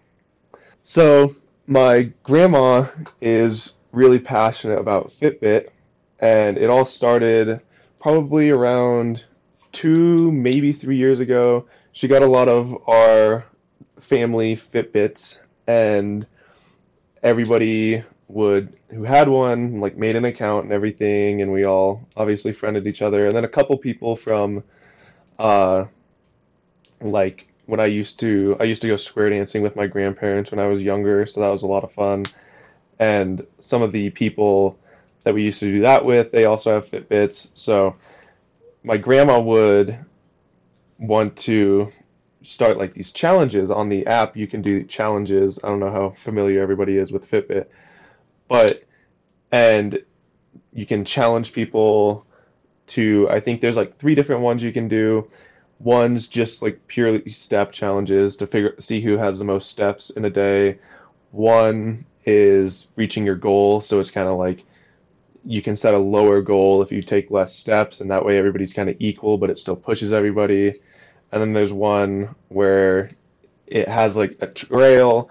So 0.83 1.35
my 1.67 2.11
grandma 2.23 2.87
is 3.19 3.73
really 3.91 4.19
passionate 4.19 4.79
about 4.79 5.11
Fitbit, 5.19 5.69
and 6.19 6.57
it 6.57 6.69
all 6.69 6.85
started 6.85 7.61
probably 7.99 8.49
around 8.49 9.25
two, 9.71 10.31
maybe 10.31 10.73
three 10.73 10.97
years 10.97 11.19
ago. 11.19 11.65
She 11.91 12.07
got 12.07 12.23
a 12.23 12.27
lot 12.27 12.47
of 12.47 12.89
our 12.89 13.45
family 13.99 14.55
Fitbits, 14.55 15.39
and 15.67 16.25
everybody 17.23 18.03
would 18.27 18.73
who 18.89 19.03
had 19.03 19.27
one 19.27 19.79
like 19.79 19.97
made 19.97 20.15
an 20.15 20.25
account 20.25 20.65
and 20.65 20.73
everything, 20.73 21.41
and 21.41 21.51
we 21.51 21.65
all 21.65 22.07
obviously 22.15 22.53
friended 22.53 22.87
each 22.87 23.01
other. 23.01 23.25
And 23.25 23.35
then 23.35 23.45
a 23.45 23.49
couple 23.49 23.77
people 23.77 24.15
from, 24.15 24.63
uh, 25.37 25.85
like 27.01 27.47
when 27.65 27.79
I 27.79 27.85
used 27.85 28.19
to 28.21 28.57
I 28.59 28.63
used 28.63 28.81
to 28.83 28.87
go 28.87 28.97
square 28.97 29.29
dancing 29.29 29.61
with 29.61 29.75
my 29.75 29.87
grandparents 29.87 30.51
when 30.51 30.59
I 30.59 30.67
was 30.67 30.83
younger, 30.83 31.25
so 31.25 31.41
that 31.41 31.49
was 31.49 31.63
a 31.63 31.67
lot 31.67 31.83
of 31.83 31.93
fun. 31.93 32.25
And 32.99 33.45
some 33.59 33.81
of 33.81 33.91
the 33.91 34.09
people 34.11 34.77
that 35.23 35.33
we 35.33 35.43
used 35.43 35.59
to 35.59 35.71
do 35.71 35.81
that 35.81 36.05
with, 36.05 36.31
they 36.31 36.45
also 36.45 36.73
have 36.75 36.87
Fitbits. 36.87 37.51
So 37.55 37.95
my 38.83 38.97
grandma 38.97 39.39
would 39.39 39.97
want 40.97 41.37
to 41.37 41.91
start 42.43 42.77
like 42.77 42.93
these 42.93 43.12
challenges 43.12 43.71
on 43.71 43.89
the 43.89 44.07
app. 44.07 44.36
You 44.36 44.48
can 44.48 44.62
do 44.62 44.83
challenges. 44.83 45.60
I 45.63 45.67
don't 45.67 45.79
know 45.79 45.91
how 45.91 46.10
familiar 46.12 46.62
everybody 46.62 46.98
is 46.98 47.12
with 47.12 47.29
Fitbit, 47.29 47.67
but 48.48 48.83
and 49.51 50.03
you 50.74 50.86
can 50.86 51.05
challenge 51.05 51.53
people 51.53 52.25
to 52.88 53.29
I 53.29 53.39
think 53.39 53.62
there's 53.62 53.77
like 53.77 53.98
three 53.98 54.15
different 54.15 54.41
ones 54.41 54.63
you 54.63 54.74
can 54.74 54.88
do. 54.88 55.29
One's 55.79 56.27
just 56.27 56.62
like 56.62 56.88
purely 56.88 57.29
step 57.29 57.71
challenges 57.71 58.38
to 58.38 58.48
figure 58.48 58.75
see 58.79 59.01
who 59.01 59.17
has 59.17 59.39
the 59.39 59.45
most 59.45 59.69
steps 59.69 60.10
in 60.10 60.25
a 60.25 60.29
day. 60.29 60.79
One 61.31 62.05
is 62.25 62.88
reaching 62.95 63.25
your 63.25 63.36
goal, 63.36 63.81
so 63.81 64.00
it's 64.00 64.12
kind 64.12 64.27
of 64.27 64.38
like 64.38 64.63
you 65.43 65.62
can 65.62 65.75
set 65.75 65.93
a 65.95 66.00
lower 66.00 66.41
goal 66.41 66.81
if 66.83 66.91
you 66.91 67.01
take 67.01 67.31
less 67.31 67.55
steps, 67.55 68.01
and 68.01 68.12
that 68.12 68.25
way 68.25 68.38
everybody's 68.38 68.74
kind 68.74 68.89
of 68.89 68.98
equal, 69.00 69.38
but 69.38 69.50
it 69.50 69.60
still 69.60 69.75
pushes 69.75 70.13
everybody. 70.13 70.79
And 71.31 71.41
then 71.41 71.53
there's 71.53 71.73
one 71.73 72.35
where 72.50 73.09
it 73.67 73.88
has 73.88 74.17
like 74.17 74.38
a 74.41 74.47
trail, 74.47 75.29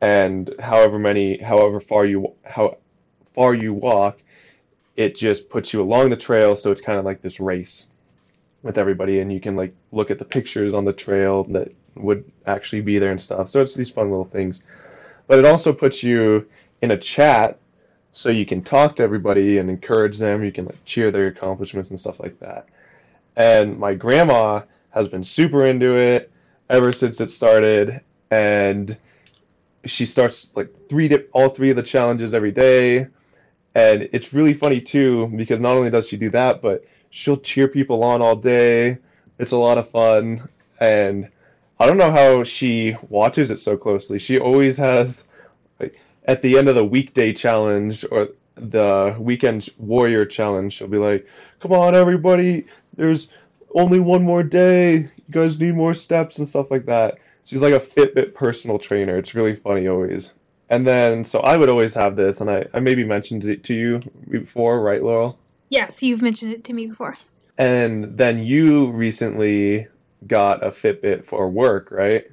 and 0.00 0.54
however 0.60 0.98
many, 0.98 1.38
however 1.38 1.80
far 1.80 2.06
you 2.06 2.34
how 2.44 2.78
far 3.34 3.54
you 3.54 3.74
walk, 3.74 4.18
it 4.96 5.16
just 5.16 5.50
puts 5.50 5.72
you 5.72 5.82
along 5.82 6.10
the 6.10 6.16
trail, 6.16 6.56
so 6.56 6.70
it's 6.72 6.82
kind 6.82 6.98
of 6.98 7.04
like 7.04 7.22
this 7.22 7.40
race 7.40 7.86
with 8.62 8.78
everybody, 8.78 9.20
and 9.20 9.32
you 9.32 9.40
can 9.40 9.56
like 9.56 9.74
look 9.92 10.10
at 10.10 10.18
the 10.18 10.24
pictures 10.24 10.74
on 10.74 10.84
the 10.84 10.92
trail 10.92 11.44
that 11.44 11.72
would 11.96 12.30
actually 12.46 12.82
be 12.82 12.98
there 12.98 13.10
and 13.10 13.20
stuff. 13.20 13.48
So 13.48 13.60
it's 13.60 13.74
these 13.74 13.90
fun 13.90 14.10
little 14.10 14.24
things. 14.24 14.66
But 15.26 15.38
it 15.38 15.44
also 15.44 15.72
puts 15.72 16.02
you 16.02 16.48
in 16.82 16.90
a 16.90 16.96
chat 16.96 17.58
so 18.12 18.28
you 18.28 18.46
can 18.46 18.62
talk 18.62 18.96
to 18.96 19.02
everybody 19.02 19.58
and 19.58 19.70
encourage 19.70 20.18
them. 20.18 20.44
You 20.44 20.52
can 20.52 20.66
like 20.66 20.84
cheer 20.84 21.10
their 21.10 21.28
accomplishments 21.28 21.90
and 21.90 22.00
stuff 22.00 22.20
like 22.20 22.38
that. 22.40 22.66
And 23.36 23.78
my 23.78 23.94
grandma 23.94 24.62
has 24.90 25.08
been 25.08 25.24
super 25.24 25.64
into 25.64 25.96
it 25.96 26.30
ever 26.68 26.92
since 26.92 27.20
it 27.20 27.30
started, 27.30 28.00
and 28.30 28.96
she 29.84 30.06
starts 30.06 30.54
like 30.54 30.88
three 30.88 31.14
all 31.32 31.48
three 31.48 31.70
of 31.70 31.76
the 31.76 31.82
challenges 31.82 32.34
every 32.34 32.52
day. 32.52 33.08
And 33.74 34.08
it's 34.12 34.32
really 34.32 34.54
funny 34.54 34.80
too 34.80 35.28
because 35.28 35.60
not 35.60 35.76
only 35.76 35.90
does 35.90 36.08
she 36.08 36.16
do 36.16 36.30
that, 36.30 36.60
but 36.60 36.84
she'll 37.10 37.36
cheer 37.36 37.68
people 37.68 38.02
on 38.04 38.20
all 38.20 38.36
day. 38.36 38.98
It's 39.38 39.52
a 39.52 39.58
lot 39.58 39.78
of 39.78 39.90
fun, 39.90 40.48
and 40.78 41.28
I 41.78 41.86
don't 41.86 41.96
know 41.96 42.10
how 42.10 42.44
she 42.44 42.96
watches 43.08 43.50
it 43.50 43.58
so 43.58 43.76
closely. 43.76 44.18
She 44.18 44.38
always 44.38 44.76
has 44.76 45.24
like 45.78 45.98
at 46.24 46.42
the 46.42 46.58
end 46.58 46.68
of 46.68 46.74
the 46.74 46.84
weekday 46.84 47.32
challenge 47.32 48.04
or 48.10 48.30
the 48.56 49.16
weekend 49.18 49.68
warrior 49.78 50.26
challenge, 50.26 50.74
she'll 50.74 50.88
be 50.88 50.98
like, 50.98 51.26
"Come 51.60 51.72
on, 51.72 51.94
everybody! 51.94 52.66
There's 52.96 53.32
only 53.74 54.00
one 54.00 54.22
more 54.22 54.42
day. 54.42 54.96
You 54.96 55.10
guys 55.30 55.60
need 55.60 55.74
more 55.74 55.94
steps 55.94 56.38
and 56.38 56.46
stuff 56.46 56.70
like 56.70 56.86
that." 56.86 57.18
She's 57.44 57.62
like 57.62 57.74
a 57.74 57.80
Fitbit 57.80 58.34
personal 58.34 58.78
trainer. 58.78 59.18
It's 59.18 59.34
really 59.34 59.56
funny 59.56 59.88
always. 59.88 60.34
And 60.68 60.86
then, 60.86 61.24
so 61.24 61.40
I 61.40 61.56
would 61.56 61.68
always 61.68 61.94
have 61.94 62.14
this, 62.14 62.40
and 62.40 62.48
I, 62.48 62.66
I 62.72 62.78
maybe 62.78 63.02
mentioned 63.02 63.44
it 63.44 63.64
to 63.64 63.74
you 63.74 64.00
before, 64.30 64.80
right, 64.80 65.02
Laurel? 65.02 65.36
Yes, 65.68 66.00
you've 66.02 66.22
mentioned 66.22 66.52
it 66.52 66.64
to 66.64 66.72
me 66.72 66.86
before. 66.86 67.16
And 67.58 68.16
then 68.16 68.38
you 68.38 68.92
recently 68.92 69.88
got 70.26 70.64
a 70.64 70.70
Fitbit 70.70 71.24
for 71.24 71.48
work, 71.48 71.90
right? 71.90 72.30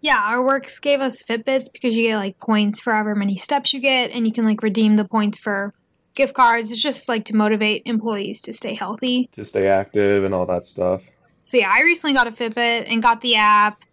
Yeah, 0.00 0.22
our 0.22 0.40
works 0.40 0.78
gave 0.78 1.00
us 1.00 1.24
Fitbits 1.24 1.72
because 1.72 1.96
you 1.96 2.04
get 2.04 2.16
like 2.16 2.38
points 2.38 2.80
for 2.80 2.92
however 2.92 3.16
many 3.16 3.34
steps 3.36 3.74
you 3.74 3.80
get, 3.80 4.12
and 4.12 4.24
you 4.24 4.32
can 4.32 4.44
like 4.44 4.62
redeem 4.62 4.96
the 4.96 5.04
points 5.04 5.38
for 5.38 5.74
gift 6.18 6.34
cards. 6.34 6.70
It's 6.70 6.82
just 6.82 7.08
like 7.08 7.24
to 7.26 7.36
motivate 7.36 7.82
employees 7.86 8.42
to 8.42 8.52
stay 8.52 8.74
healthy, 8.74 9.30
to 9.32 9.44
stay 9.44 9.66
active, 9.68 10.24
and 10.24 10.34
all 10.34 10.44
that 10.46 10.66
stuff. 10.66 11.08
So 11.44 11.56
yeah, 11.56 11.70
I 11.72 11.82
recently 11.82 12.12
got 12.12 12.26
a 12.26 12.30
Fitbit 12.30 12.84
and 12.88 13.00
got 13.00 13.22
the 13.22 13.36
app 13.36 13.84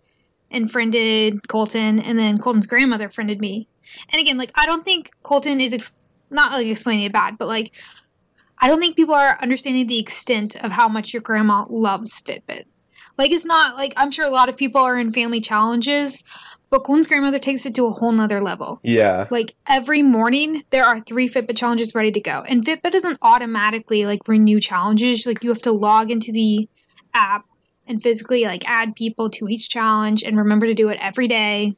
and 0.52 0.70
friended 0.70 1.48
Colton, 1.48 2.02
and 2.02 2.20
then 2.20 2.38
Colton's 2.38 2.68
grandmother 2.68 3.08
friended 3.08 3.40
me. 3.40 3.70
And 4.12 4.22
again, 4.22 4.38
like 4.38 4.52
I 4.56 4.66
don't 4.66 4.84
think 4.84 5.12
Colton 5.24 5.62
is 5.62 5.74
ex- 5.74 5.96
not 6.32 6.52
like 6.52 6.68
explaining 6.68 7.06
it 7.06 7.14
bad, 7.14 7.38
but 7.38 7.48
like 7.48 7.72
I 8.62 8.68
don't 8.68 8.80
think 8.80 8.96
people 8.96 9.16
are 9.16 9.38
understanding 9.42 9.88
the 9.88 10.00
extent 10.00 10.56
of 10.64 10.72
how 10.72 10.90
much 10.90 11.14
your 11.14 11.22
grandma 11.22 11.66
loves 11.70 12.22
Fitbit. 12.22 12.66
Like 13.18 13.32
it's 13.32 13.46
not 13.46 13.76
like 13.76 13.94
I'm 13.96 14.12
sure 14.12 14.26
a 14.26 14.30
lot 14.30 14.50
of 14.50 14.58
people 14.58 14.82
are 14.82 15.00
in 15.00 15.12
family 15.12 15.40
challenges, 15.40 16.24
but 16.80 17.08
grandmother 17.08 17.40
takes 17.40 17.66
it 17.66 17.76
to 17.76 17.86
a 17.86 17.92
whole 17.92 18.12
nother 18.12 18.42
level. 18.42 18.80
Yeah. 18.84 19.28
Like 19.30 19.56
every 19.68 20.02
morning 20.02 20.64
there 20.70 20.86
are 20.86 21.00
three 21.00 21.28
Fitbit 21.28 21.58
challenges 21.58 21.96
ready 21.96 22.12
to 22.12 22.22
go. 22.22 22.44
And 22.48 22.64
Fitbit 22.64 22.92
doesn't 22.92 23.20
automatically 23.22 24.06
like 24.06 24.28
renew 24.28 24.60
challenges. 24.60 25.26
Like 25.26 25.44
you 25.44 25.50
have 25.50 25.62
to 25.64 25.72
log 25.72 26.12
into 26.12 26.32
the 26.32 26.68
app 27.14 27.46
and 27.88 28.02
physically 28.02 28.44
like 28.44 28.68
add 28.68 28.96
people 28.96 29.30
to 29.32 29.48
each 29.48 29.70
challenge 29.70 30.24
and 30.24 30.38
remember 30.38 30.66
to 30.66 30.74
do 30.74 30.90
it 30.90 30.98
every 31.02 31.28
day. 31.28 31.76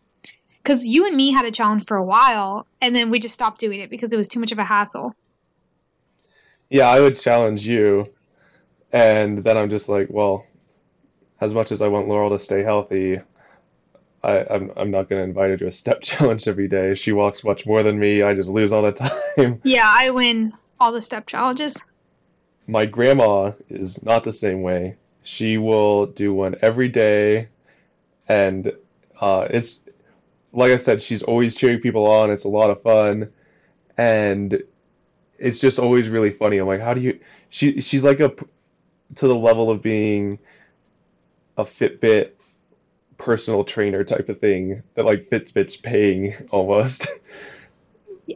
Cause 0.64 0.86
you 0.86 1.06
and 1.06 1.16
me 1.16 1.32
had 1.32 1.46
a 1.46 1.52
challenge 1.52 1.86
for 1.86 1.96
a 1.96 2.04
while 2.04 2.68
and 2.82 2.96
then 2.96 3.10
we 3.10 3.20
just 3.20 3.34
stopped 3.34 3.60
doing 3.60 3.80
it 3.80 3.90
because 3.90 4.12
it 4.12 4.18
was 4.18 4.28
too 4.28 4.40
much 4.40 4.52
of 4.52 4.58
a 4.58 4.64
hassle. 4.64 5.16
Yeah, 6.70 6.90
I 6.90 7.00
would 7.00 7.18
challenge 7.18 7.66
you 7.66 8.10
and 8.92 9.38
then 9.44 9.58
I'm 9.58 9.70
just 9.70 9.90
like, 9.90 10.08
well, 10.10 10.46
as 11.40 11.54
much 11.54 11.72
as 11.72 11.82
I 11.82 11.88
want 11.88 12.08
Laurel 12.08 12.32
to 12.32 12.40
stay 12.40 12.64
healthy, 12.64 13.20
I, 14.28 14.46
I'm 14.54 14.72
I'm 14.76 14.92
not 14.92 15.10
gonna 15.10 15.24
invite 15.24 15.52
her 15.52 15.58
to 15.58 15.68
a 15.68 15.72
step 15.72 16.02
challenge 16.04 16.48
every 16.48 16.68
day. 16.68 16.94
She 16.96 17.14
walks 17.14 17.44
much 17.44 17.66
more 17.66 17.82
than 17.82 17.98
me. 17.98 18.22
I 18.22 18.36
just 18.36 18.50
lose 18.50 18.74
all 18.74 18.84
the 18.84 18.92
time. 19.38 19.62
Yeah, 19.64 19.88
I 19.88 20.10
win 20.12 20.54
all 20.80 20.92
the 20.92 21.02
step 21.02 21.26
challenges. 21.26 21.84
my 22.68 22.86
grandma 22.86 23.54
is 23.70 24.04
not 24.04 24.24
the 24.26 24.34
same 24.34 24.62
way. 24.62 24.98
She 25.24 25.58
will 25.58 26.06
do 26.08 26.34
one 26.34 26.56
every 26.62 26.90
day, 26.90 27.48
and 28.28 28.74
uh, 29.20 29.48
it's 29.50 29.84
like 30.52 30.72
I 30.72 30.78
said, 30.78 31.02
she's 31.02 31.24
always 31.24 31.56
cheering 31.56 31.80
people 31.80 32.06
on. 32.08 32.30
It's 32.30 32.44
a 32.46 32.50
lot 32.50 32.70
of 32.70 32.82
fun, 32.82 33.32
and 33.98 34.62
it's 35.40 35.60
just 35.60 35.80
always 35.80 36.10
really 36.10 36.32
funny. 36.32 36.58
I'm 36.58 36.68
like, 36.68 36.82
how 36.82 36.94
do 36.94 37.02
you? 37.02 37.20
She 37.50 37.80
she's 37.80 38.04
like 38.04 38.20
a 38.20 38.34
to 39.16 39.28
the 39.28 39.36
level 39.36 39.72
of 39.72 39.82
being 39.82 40.40
a 41.58 41.64
Fitbit 41.64 42.32
personal 43.18 43.64
trainer 43.64 44.04
type 44.04 44.30
of 44.30 44.40
thing 44.40 44.84
that 44.96 45.06
like 45.06 45.30
Fitbit's 45.30 45.78
paying 45.78 46.36
almost. 46.52 47.08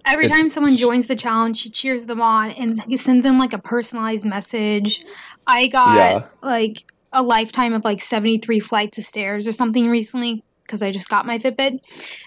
Every 0.05 0.25
It's- 0.25 0.39
time 0.39 0.49
someone 0.49 0.75
joins 0.77 1.07
the 1.07 1.15
challenge, 1.15 1.57
she 1.57 1.69
cheers 1.69 2.05
them 2.05 2.21
on 2.21 2.51
and 2.51 2.77
sends 2.99 3.23
them 3.23 3.37
like 3.37 3.53
a 3.53 3.59
personalized 3.59 4.25
message. 4.25 5.03
I 5.45 5.67
got 5.67 5.95
Yeah. 5.97 6.27
like 6.41 6.83
a 7.13 7.21
lifetime 7.21 7.73
of 7.73 7.83
like 7.83 8.01
73 8.01 8.59
flights 8.61 8.97
of 8.97 9.03
stairs 9.03 9.47
or 9.47 9.51
something 9.51 9.89
recently 9.89 10.43
because 10.63 10.81
I 10.81 10.91
just 10.91 11.09
got 11.09 11.25
my 11.25 11.37
Fitbit. 11.37 11.79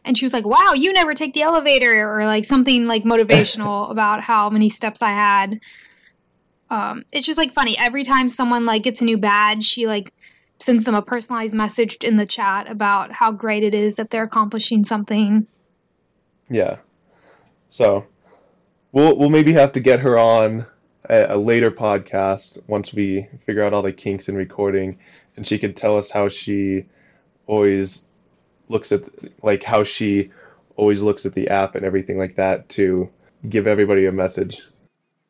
And 0.04 0.18
she 0.18 0.26
was 0.26 0.34
like, 0.34 0.44
wow, 0.44 0.74
you 0.74 0.92
never 0.92 1.14
take 1.14 1.32
the 1.32 1.40
elevator 1.40 2.06
or 2.10 2.26
like 2.26 2.44
something 2.44 2.86
like 2.86 3.02
motivational 3.04 3.90
about 3.90 4.20
how 4.20 4.50
many 4.50 4.68
steps 4.68 5.00
I 5.00 5.12
had. 5.12 5.60
Um, 6.68 7.02
it's 7.12 7.24
just 7.24 7.38
like 7.38 7.52
funny. 7.52 7.78
Every 7.78 8.04
time 8.04 8.28
someone 8.28 8.66
like 8.66 8.82
gets 8.82 9.00
a 9.00 9.04
new 9.06 9.16
badge, 9.16 9.64
she 9.64 9.86
like 9.86 10.12
sends 10.64 10.84
them 10.84 10.94
a 10.94 11.02
personalized 11.02 11.54
message 11.54 11.96
in 12.02 12.16
the 12.16 12.26
chat 12.26 12.70
about 12.70 13.12
how 13.12 13.30
great 13.30 13.62
it 13.62 13.74
is 13.74 13.96
that 13.96 14.10
they're 14.10 14.24
accomplishing 14.24 14.84
something. 14.84 15.46
Yeah. 16.48 16.78
So 17.68 18.06
we'll 18.92 19.16
we'll 19.16 19.30
maybe 19.30 19.52
have 19.52 19.72
to 19.72 19.80
get 19.80 20.00
her 20.00 20.18
on 20.18 20.66
a, 21.08 21.34
a 21.34 21.36
later 21.36 21.70
podcast 21.70 22.60
once 22.66 22.94
we 22.94 23.28
figure 23.44 23.62
out 23.62 23.74
all 23.74 23.82
the 23.82 23.92
kinks 23.92 24.28
in 24.28 24.36
recording, 24.36 24.98
and 25.36 25.46
she 25.46 25.58
could 25.58 25.76
tell 25.76 25.98
us 25.98 26.10
how 26.10 26.28
she 26.28 26.86
always 27.46 28.08
looks 28.68 28.92
at 28.92 29.02
like 29.42 29.62
how 29.62 29.84
she 29.84 30.30
always 30.76 31.02
looks 31.02 31.26
at 31.26 31.34
the 31.34 31.48
app 31.48 31.74
and 31.74 31.84
everything 31.84 32.18
like 32.18 32.36
that 32.36 32.68
to 32.70 33.10
give 33.48 33.66
everybody 33.66 34.06
a 34.06 34.12
message. 34.12 34.62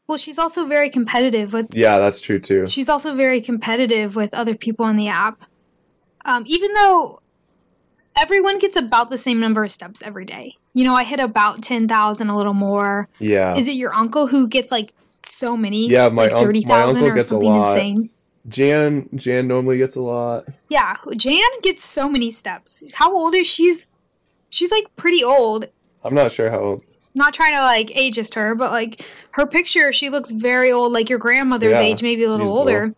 Well, 0.07 0.19
she's 0.19 0.39
also 0.39 0.67
very 0.67 0.91
competitive 0.91 1.53
with 1.53 1.75
Yeah, 1.75 1.99
that's 1.99 2.21
true 2.21 2.39
too. 2.39 2.67
she's 2.67 2.89
also 2.89 3.15
very 3.15 3.41
competitive 3.41 4.17
with 4.17 4.35
other 4.35 4.55
people 4.55 4.85
on 4.85 4.97
the 4.97 5.09
app. 5.09 5.45
Um, 6.27 6.45
even 6.47 6.73
though 6.75 7.21
everyone 8.17 8.59
gets 8.59 8.77
about 8.77 9.11
the 9.11 9.19
same 9.19 9.41
number 9.41 9.65
of 9.65 9.71
steps 9.71 10.03
every 10.03 10.25
day. 10.25 10.57
You 10.73 10.85
know, 10.85 10.95
I 10.95 11.05
hit 11.05 11.21
about 11.21 11.63
ten 11.63 11.89
thousand, 11.89 12.31
a 12.31 12.37
little 12.37 12.55
more. 12.55 13.09
Yeah. 13.19 13.57
Is 13.57 13.69
it 13.69 13.73
your 13.73 13.95
uncle 13.95 14.27
who 14.27 14.49
gets 14.49 14.71
like 14.73 14.93
so 15.25 15.57
many? 15.57 15.89
Yeah, 15.89 16.09
my 16.09 16.27
like 16.27 16.67
my 16.67 16.83
uncle 16.83 17.05
or 17.05 17.15
gets 17.15 17.27
a 17.27 17.29
something 17.31 17.49
lot. 17.49 17.69
insane. 17.69 18.11
Jan 18.49 19.09
Jan 19.15 19.49
normally 19.49 19.79
gets 19.79 19.97
a 19.97 20.03
lot. 20.03 20.47
Yeah, 20.69 20.95
Jan 21.17 21.41
gets 21.63 21.85
so 21.85 22.09
many 22.11 22.31
steps. 22.31 22.85
How 22.93 23.15
old 23.15 23.35
is 23.35 23.47
she? 23.47 23.65
She's 23.65 23.87
she's 24.51 24.71
like 24.71 24.85
pretty 24.97 25.25
old. 25.25 25.67
I'm 26.03 26.15
not 26.15 26.33
sure 26.33 26.51
how 26.51 26.61
old. 26.61 26.85
Not 27.15 27.33
trying 27.33 27.53
to 27.53 27.61
like 27.61 27.89
ageist 27.89 28.35
her, 28.35 28.55
but 28.55 28.73
like 28.73 29.09
her 29.33 29.47
picture, 29.47 29.93
she 29.93 30.11
looks 30.11 30.31
very 30.31 30.73
old, 30.73 30.93
like 30.93 31.09
your 31.09 31.19
grandmother's 31.19 31.79
Yeah, 31.79 31.85
age, 31.85 32.03
maybe 32.03 32.25
a 32.25 32.31
little 32.31 32.51
older. 32.51 32.93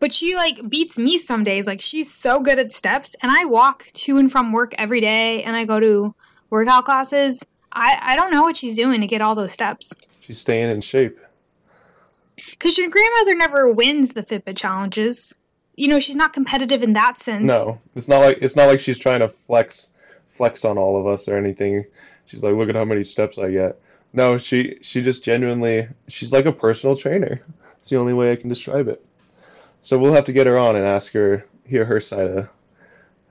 But 0.00 0.12
she 0.12 0.36
like 0.36 0.68
beats 0.68 0.96
me 0.98 1.18
some 1.18 1.42
days. 1.42 1.66
Like 1.66 1.80
she's 1.80 2.12
so 2.12 2.40
good 2.40 2.58
at 2.58 2.72
steps, 2.72 3.16
and 3.20 3.32
I 3.32 3.46
walk 3.46 3.86
to 3.86 4.18
and 4.18 4.30
from 4.30 4.52
work 4.52 4.74
every 4.78 5.00
day, 5.00 5.42
and 5.42 5.56
I 5.56 5.64
go 5.64 5.80
to 5.80 6.14
workout 6.50 6.84
classes. 6.84 7.44
I 7.72 7.98
I 8.00 8.16
don't 8.16 8.30
know 8.30 8.42
what 8.42 8.56
she's 8.56 8.76
doing 8.76 9.00
to 9.00 9.06
get 9.08 9.20
all 9.20 9.34
those 9.34 9.52
steps. 9.52 9.92
She's 10.20 10.38
staying 10.38 10.70
in 10.70 10.80
shape. 10.80 11.18
Cause 12.60 12.78
your 12.78 12.88
grandmother 12.90 13.34
never 13.34 13.72
wins 13.72 14.10
the 14.10 14.22
Fitbit 14.22 14.56
challenges. 14.56 15.36
You 15.76 15.88
know, 15.88 15.98
she's 15.98 16.16
not 16.16 16.32
competitive 16.32 16.82
in 16.84 16.92
that 16.92 17.18
sense. 17.18 17.48
No, 17.48 17.80
it's 17.96 18.06
not 18.06 18.20
like 18.20 18.38
it's 18.40 18.54
not 18.54 18.66
like 18.66 18.78
she's 18.78 18.98
trying 18.98 19.20
to 19.20 19.28
flex 19.28 19.94
flex 20.34 20.64
on 20.64 20.78
all 20.78 21.00
of 21.00 21.08
us 21.08 21.28
or 21.28 21.36
anything. 21.36 21.84
She's 22.28 22.42
like, 22.42 22.54
look 22.54 22.68
at 22.68 22.74
how 22.74 22.84
many 22.84 23.04
steps 23.04 23.38
I 23.38 23.50
get. 23.50 23.80
No, 24.12 24.38
she 24.38 24.78
she 24.82 25.02
just 25.02 25.24
genuinely 25.24 25.88
she's 26.08 26.32
like 26.32 26.46
a 26.46 26.52
personal 26.52 26.96
trainer. 26.96 27.42
It's 27.80 27.90
the 27.90 27.96
only 27.96 28.12
way 28.12 28.32
I 28.32 28.36
can 28.36 28.48
describe 28.48 28.88
it. 28.88 29.02
So 29.82 29.98
we'll 29.98 30.12
have 30.12 30.24
to 30.24 30.32
get 30.32 30.48
her 30.48 30.58
on 30.58 30.74
and 30.74 30.84
ask 30.84 31.12
her 31.12 31.46
hear 31.64 31.84
her 31.84 32.00
side 32.00 32.26
of 32.26 32.48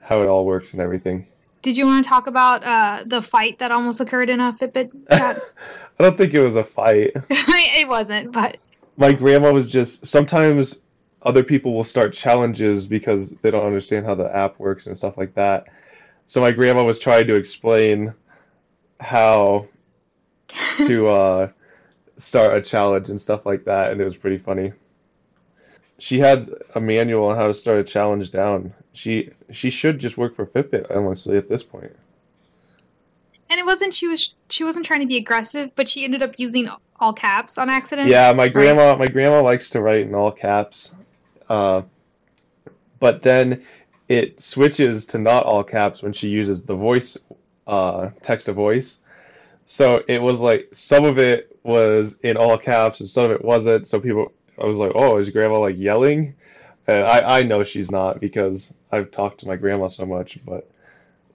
how 0.00 0.22
it 0.22 0.26
all 0.26 0.46
works 0.46 0.72
and 0.72 0.80
everything. 0.80 1.26
Did 1.60 1.76
you 1.76 1.84
want 1.84 2.02
to 2.02 2.08
talk 2.08 2.26
about 2.26 2.64
uh, 2.64 3.04
the 3.04 3.20
fight 3.20 3.58
that 3.58 3.70
almost 3.72 4.00
occurred 4.00 4.30
in 4.30 4.40
a 4.40 4.52
Fitbit 4.52 4.90
chat? 5.12 5.52
I 5.98 6.02
don't 6.02 6.16
think 6.16 6.32
it 6.32 6.42
was 6.42 6.56
a 6.56 6.64
fight. 6.64 7.12
it 7.30 7.86
wasn't, 7.86 8.32
but 8.32 8.56
My 8.96 9.12
grandma 9.12 9.52
was 9.52 9.70
just 9.70 10.06
sometimes 10.06 10.80
other 11.20 11.44
people 11.44 11.74
will 11.74 11.84
start 11.84 12.14
challenges 12.14 12.86
because 12.86 13.32
they 13.32 13.50
don't 13.50 13.66
understand 13.66 14.06
how 14.06 14.14
the 14.14 14.34
app 14.34 14.58
works 14.58 14.86
and 14.86 14.96
stuff 14.96 15.18
like 15.18 15.34
that. 15.34 15.66
So 16.24 16.40
my 16.40 16.52
grandma 16.52 16.84
was 16.84 16.98
trying 16.98 17.26
to 17.26 17.34
explain 17.34 18.14
how 19.00 19.66
to 20.86 21.06
uh, 21.06 21.48
start 22.16 22.56
a 22.56 22.62
challenge 22.62 23.10
and 23.10 23.20
stuff 23.20 23.46
like 23.46 23.64
that, 23.64 23.92
and 23.92 24.00
it 24.00 24.04
was 24.04 24.16
pretty 24.16 24.38
funny. 24.38 24.72
She 25.98 26.18
had 26.18 26.50
a 26.74 26.80
manual 26.80 27.26
on 27.26 27.36
how 27.36 27.48
to 27.48 27.54
start 27.54 27.80
a 27.80 27.84
challenge 27.84 28.30
down. 28.30 28.74
She 28.92 29.30
she 29.50 29.70
should 29.70 29.98
just 29.98 30.16
work 30.16 30.36
for 30.36 30.46
Fitbit, 30.46 30.94
honestly, 30.94 31.36
at 31.36 31.48
this 31.48 31.62
point. 31.62 31.94
and 33.50 33.58
it 33.58 33.66
wasn't 33.66 33.94
she 33.94 34.06
was 34.06 34.34
she 34.48 34.64
wasn't 34.64 34.86
trying 34.86 35.00
to 35.00 35.06
be 35.06 35.16
aggressive, 35.16 35.74
but 35.74 35.88
she 35.88 36.04
ended 36.04 36.22
up 36.22 36.34
using 36.38 36.68
all 37.00 37.12
caps 37.12 37.58
on 37.58 37.70
accident. 37.70 38.08
Yeah, 38.08 38.32
my 38.32 38.48
grandma 38.48 38.96
my 38.96 39.06
grandma 39.06 39.42
likes 39.42 39.70
to 39.70 39.80
write 39.80 40.02
in 40.02 40.14
all 40.14 40.32
caps. 40.32 40.94
Uh, 41.48 41.82
but 43.00 43.22
then 43.22 43.64
it 44.08 44.40
switches 44.42 45.06
to 45.06 45.18
not 45.18 45.44
all 45.44 45.64
caps 45.64 46.02
when 46.02 46.12
she 46.12 46.28
uses 46.28 46.62
the 46.62 46.74
voice 46.74 47.18
uh, 47.68 48.10
text 48.22 48.46
to 48.46 48.52
voice. 48.52 49.04
So 49.66 50.02
it 50.08 50.20
was 50.22 50.40
like 50.40 50.70
some 50.72 51.04
of 51.04 51.18
it 51.18 51.56
was 51.62 52.20
in 52.20 52.38
all 52.38 52.58
caps 52.58 53.00
and 53.00 53.08
some 53.08 53.26
of 53.26 53.30
it 53.32 53.44
wasn't. 53.44 53.86
So 53.86 54.00
people 54.00 54.32
I 54.60 54.64
was 54.64 54.78
like, 54.78 54.92
"Oh, 54.94 55.18
is 55.18 55.30
grandma 55.30 55.58
like 55.58 55.76
yelling?" 55.78 56.34
And 56.86 57.04
I 57.04 57.40
I 57.40 57.42
know 57.42 57.62
she's 57.62 57.90
not 57.90 58.20
because 58.20 58.74
I've 58.90 59.10
talked 59.10 59.40
to 59.40 59.46
my 59.46 59.56
grandma 59.56 59.88
so 59.88 60.06
much, 60.06 60.44
but 60.44 60.68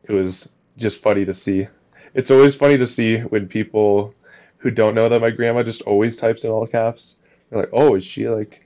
it 0.04 0.12
was 0.12 0.52
just 0.78 1.04
funny 1.04 1.26
to 1.26 1.34
see. 1.34 1.68
It's 2.16 2.32
always 2.32 2.56
funny 2.56 2.78
to 2.78 2.88
see 2.88 3.20
when 3.20 3.48
people 3.48 4.16
who 4.58 4.72
don't 4.72 4.96
know 4.96 5.10
that 5.10 5.22
my 5.22 5.30
grandma 5.30 5.62
just 5.64 5.84
always 5.84 6.18
types 6.18 6.44
in 6.44 6.50
all 6.50 6.66
caps. 6.66 7.20
They're 7.50 7.60
like, 7.60 7.70
"Oh, 7.74 7.96
is 7.96 8.04
she 8.04 8.28
like 8.28 8.66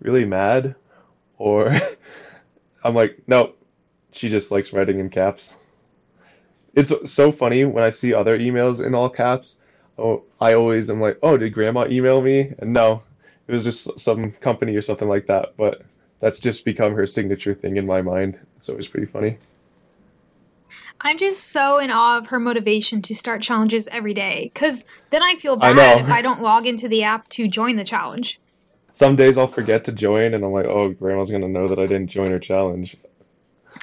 really 0.00 0.26
mad?" 0.26 0.74
Or 1.38 1.74
I'm 2.84 2.94
like, 2.94 3.22
"No, 3.26 3.54
she 4.12 4.28
just 4.28 4.50
likes 4.50 4.74
writing 4.74 5.00
in 5.00 5.08
caps." 5.08 5.56
It's 6.76 7.10
so 7.10 7.32
funny 7.32 7.64
when 7.64 7.82
I 7.82 7.90
see 7.90 8.12
other 8.12 8.38
emails 8.38 8.84
in 8.84 8.94
all 8.94 9.08
caps. 9.08 9.58
Oh, 9.98 10.24
I 10.38 10.52
always 10.52 10.90
am 10.90 11.00
like, 11.00 11.18
"Oh, 11.22 11.38
did 11.38 11.54
grandma 11.54 11.86
email 11.88 12.20
me?" 12.20 12.52
And 12.58 12.74
no, 12.74 13.02
it 13.48 13.52
was 13.52 13.64
just 13.64 13.98
some 13.98 14.32
company 14.32 14.76
or 14.76 14.82
something 14.82 15.08
like 15.08 15.26
that. 15.26 15.54
But 15.56 15.80
that's 16.20 16.38
just 16.38 16.66
become 16.66 16.94
her 16.94 17.06
signature 17.06 17.54
thing 17.54 17.78
in 17.78 17.86
my 17.86 18.02
mind. 18.02 18.38
It's 18.58 18.68
always 18.68 18.88
pretty 18.88 19.06
funny. 19.06 19.38
I'm 21.00 21.16
just 21.16 21.50
so 21.50 21.78
in 21.78 21.90
awe 21.90 22.18
of 22.18 22.28
her 22.28 22.38
motivation 22.38 23.00
to 23.02 23.14
start 23.14 23.40
challenges 23.40 23.88
every 23.88 24.12
day. 24.12 24.50
Cause 24.54 24.84
then 25.10 25.22
I 25.22 25.34
feel 25.34 25.56
bad 25.56 25.76
know. 25.76 26.04
if 26.04 26.10
I 26.10 26.20
don't 26.20 26.42
log 26.42 26.66
into 26.66 26.88
the 26.88 27.04
app 27.04 27.28
to 27.28 27.48
join 27.48 27.76
the 27.76 27.84
challenge. 27.84 28.38
Some 28.92 29.16
days 29.16 29.38
I'll 29.38 29.46
forget 29.46 29.84
to 29.86 29.92
join, 29.92 30.34
and 30.34 30.44
I'm 30.44 30.52
like, 30.52 30.66
"Oh, 30.66 30.90
grandma's 30.90 31.30
gonna 31.30 31.48
know 31.48 31.68
that 31.68 31.78
I 31.78 31.86
didn't 31.86 32.08
join 32.08 32.30
her 32.32 32.38
challenge." 32.38 32.98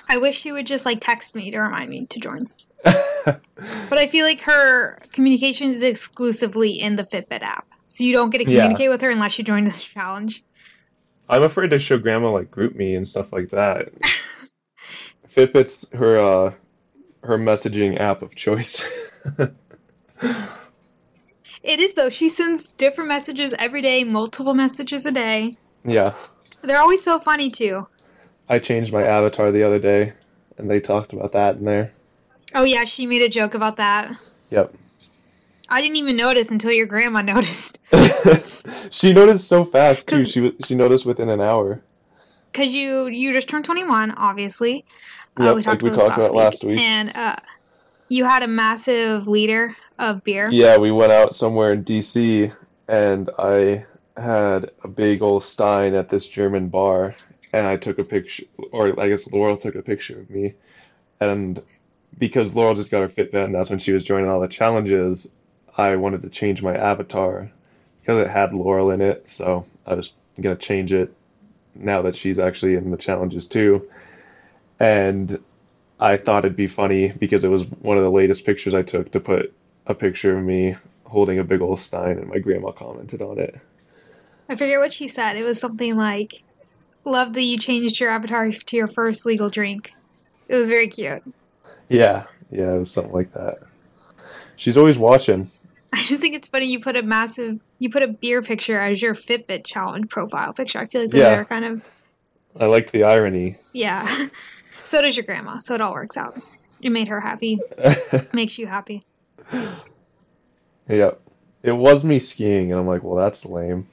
I 0.08 0.18
wish 0.18 0.40
she 0.40 0.52
would 0.52 0.68
just 0.68 0.86
like 0.86 1.00
text 1.02 1.36
me 1.36 1.50
to 1.50 1.60
remind 1.60 1.90
me 1.90 2.06
to 2.06 2.20
join. 2.20 2.48
But 3.90 4.00
I 4.00 4.08
feel 4.08 4.26
like 4.26 4.42
her 4.42 4.98
communication 5.14 5.70
is 5.70 5.84
exclusively 5.84 6.72
in 6.82 6.96
the 6.96 7.04
Fitbit 7.04 7.42
app. 7.44 7.68
So 7.86 8.04
you 8.04 8.12
don't 8.12 8.30
get 8.32 8.40
to 8.40 8.44
Yeah. 8.52 8.62
communicate 8.62 8.90
with 8.90 9.02
her 9.02 9.10
unless 9.10 9.38
you 9.38 9.44
join 9.44 9.64
this 9.66 9.84
challenge. 9.94 10.44
I'm 11.30 11.44
afraid 11.44 11.70
to 11.70 11.80
show 11.80 11.98
grandma 11.98 12.32
like 12.32 12.50
GroupMe 12.52 12.98
and 12.98 13.08
stuff 13.08 13.32
like 13.32 13.50
that. 13.50 13.90
Fitbit's 15.28 15.90
her 15.94 16.18
uh 16.18 16.54
her 17.24 17.38
messaging 17.38 18.00
app 18.00 18.22
of 18.22 18.36
choice. 18.36 18.84
It 21.64 21.80
is 21.80 21.94
though. 21.94 22.10
She 22.10 22.28
sends 22.30 22.70
different 22.70 23.08
messages 23.08 23.54
every 23.58 23.82
day, 23.82 24.04
multiple 24.04 24.54
messages 24.54 25.06
a 25.06 25.12
day. 25.12 25.56
yeah. 25.86 26.14
They're 26.62 26.82
always 26.82 27.04
so 27.04 27.20
funny 27.20 27.50
too. 27.50 27.88
I 28.50 28.60
changed 28.60 28.92
my 28.92 29.04
avatar 29.04 29.52
the 29.52 29.64
other 29.64 29.80
day 29.80 30.14
and 30.58 30.70
they 30.70 30.80
talked 30.82 31.14
about 31.14 31.32
that 31.34 31.58
in 31.58 31.66
there. 31.66 31.94
Oh 32.56 32.64
yeah, 32.64 32.84
she 32.84 33.06
made 33.06 33.22
a 33.22 33.30
joke 33.30 33.54
about 33.54 33.78
that. 33.78 34.16
Yep. 34.50 34.74
I 35.70 35.82
didn't 35.82 35.98
even 35.98 36.16
notice 36.16 36.52
until 36.52 36.72
your 36.72 36.86
grandma 36.86 37.22
noticed. 37.24 37.82
she 38.92 39.14
noticed 39.14 39.48
so 39.48 39.64
fast 39.64 40.10
too. 40.10 40.24
She 40.26 40.54
she 40.66 40.76
noticed 40.76 41.06
within 41.06 41.30
an 41.30 41.42
hour. 41.42 41.82
Cause 42.54 42.74
you 42.74 43.08
you 43.08 43.34
just 43.34 43.50
turned 43.50 43.66
twenty 43.66 43.88
one, 43.88 44.12
obviously. 44.12 44.86
Uh, 45.36 45.54
we 45.56 45.64
talked 45.64 45.82
like 45.82 45.82
we 45.82 45.90
about 45.90 46.10
talked 46.10 46.18
last, 46.18 46.30
about 46.30 46.34
week. 46.34 46.44
last 46.44 46.64
week. 46.64 46.78
and 46.78 47.18
uh, 47.18 47.36
you 48.10 48.24
had 48.24 48.44
a 48.44 48.48
massive 48.48 49.28
liter 49.28 49.76
of 49.98 50.24
beer. 50.24 50.50
Yeah, 50.52 50.78
we 50.78 50.92
went 50.92 51.12
out 51.12 51.34
somewhere 51.34 51.74
in 51.74 51.84
DC 51.84 52.54
and 52.88 53.30
I 53.40 53.86
had 54.16 54.72
a 54.84 54.88
big 54.88 55.22
old 55.22 55.44
stein 55.44 55.96
at 55.96 56.10
this 56.10 56.28
German 56.28 56.70
bar, 56.70 57.16
and 57.52 57.66
I 57.66 57.78
took 57.78 58.00
a 58.00 58.04
picture, 58.04 58.44
or 58.72 59.00
I 59.00 59.10
guess 59.10 59.28
Laurel 59.32 59.58
took 59.58 59.76
a 59.76 59.82
picture 59.82 60.20
of 60.20 60.30
me, 60.30 60.54
and 61.20 61.62
because 62.18 62.56
Laurel 62.56 62.76
just 62.76 62.92
got 62.92 63.02
her 63.02 63.10
Fitbit, 63.10 63.46
and 63.46 63.56
that's 63.56 63.70
when 63.70 63.80
she 63.80 63.94
was 63.94 64.04
joining 64.04 64.30
all 64.30 64.40
the 64.40 64.48
challenges, 64.48 65.32
I 65.76 65.96
wanted 65.96 66.22
to 66.24 66.30
change 66.30 66.62
my 66.62 66.76
avatar 66.76 67.52
because 68.02 68.20
it 68.20 68.30
had 68.30 68.54
Laurel 68.54 68.92
in 68.92 69.02
it, 69.02 69.30
so 69.30 69.66
I 69.86 69.96
was 69.96 70.14
gonna 70.40 70.56
change 70.56 70.94
it 70.94 71.14
now 71.76 72.04
that 72.04 72.16
she's 72.16 72.40
actually 72.40 72.76
in 72.76 72.92
the 72.92 72.98
challenges 72.98 73.48
too. 73.48 73.90
And 74.80 75.40
I 76.00 76.18
thought 76.18 76.46
it'd 76.46 76.58
be 76.58 76.68
funny 76.68 77.10
because 77.10 77.44
it 77.44 77.50
was 77.50 77.64
one 77.64 77.98
of 77.98 78.04
the 78.04 78.12
latest 78.12 78.46
pictures 78.46 78.74
I 78.74 78.82
took 78.82 79.12
to 79.12 79.20
put 79.20 79.54
a 79.86 79.94
picture 79.94 80.38
of 80.38 80.44
me 80.44 80.76
holding 81.06 81.40
a 81.40 81.44
big 81.44 81.62
old 81.62 81.80
stein, 81.80 82.18
and 82.18 82.28
my 82.28 82.40
grandma 82.40 82.72
commented 82.72 83.22
on 83.22 83.40
it. 83.40 83.56
I 84.50 84.56
forget 84.56 84.80
what 84.80 84.92
she 84.92 85.08
said. 85.08 85.38
It 85.38 85.46
was 85.46 85.60
something 85.60 85.96
like, 85.96 86.44
"Love 87.06 87.34
that 87.34 87.42
you 87.42 87.58
changed 87.58 88.00
your 88.00 88.10
avatar 88.10 88.52
to 88.52 88.76
your 88.76 88.88
first 88.88 89.26
legal 89.26 89.50
drink." 89.50 89.94
It 90.50 90.56
was 90.56 90.70
very 90.70 90.88
cute. 90.88 91.24
Yeah, 91.90 92.26
yeah, 92.52 92.74
it 92.74 92.80
was 92.80 92.92
something 92.92 93.14
like 93.14 93.34
that. 93.34 93.60
She's 94.56 94.78
always 94.78 94.98
watching. 94.98 95.50
I 95.94 95.98
just 95.98 96.22
think 96.22 96.34
it's 96.36 96.48
funny 96.48 96.66
you 96.68 96.80
put 96.80 96.98
a 96.98 97.04
massive 97.04 97.60
you 97.80 97.90
put 97.90 98.04
a 98.04 98.08
beer 98.08 98.42
picture 98.42 98.80
as 98.80 99.02
your 99.02 99.14
Fitbit 99.14 99.66
challenge 99.66 100.10
profile 100.10 100.54
picture. 100.54 100.80
I 100.80 100.86
feel 100.86 101.02
like 101.02 101.12
those 101.12 101.22
Yeah. 101.22 101.36
are 101.36 101.46
kind 101.46 101.66
of 101.66 101.84
I 102.60 102.66
like 102.66 102.92
the 102.92 103.04
irony. 103.04 103.58
yeah. 103.74 104.08
so 104.84 105.02
does 105.02 105.16
your 105.18 105.26
grandma, 105.26 105.58
so 105.60 105.74
it 105.76 105.82
all 105.82 105.94
works 105.94 106.18
out. 106.18 106.38
It 106.84 106.92
made 106.92 107.08
her 107.10 107.20
happy, 107.20 107.60
makes 108.34 108.58
you 108.60 108.68
happy. 108.68 109.04
Yep. 110.88 111.20
It 111.64 111.72
was 111.72 112.04
me 112.04 112.20
skiing, 112.20 112.72
and 112.72 112.80
I'm 112.80 112.88
like, 112.88 113.04
well, 113.04 113.16
that's 113.16 113.46
lame. 113.46 113.88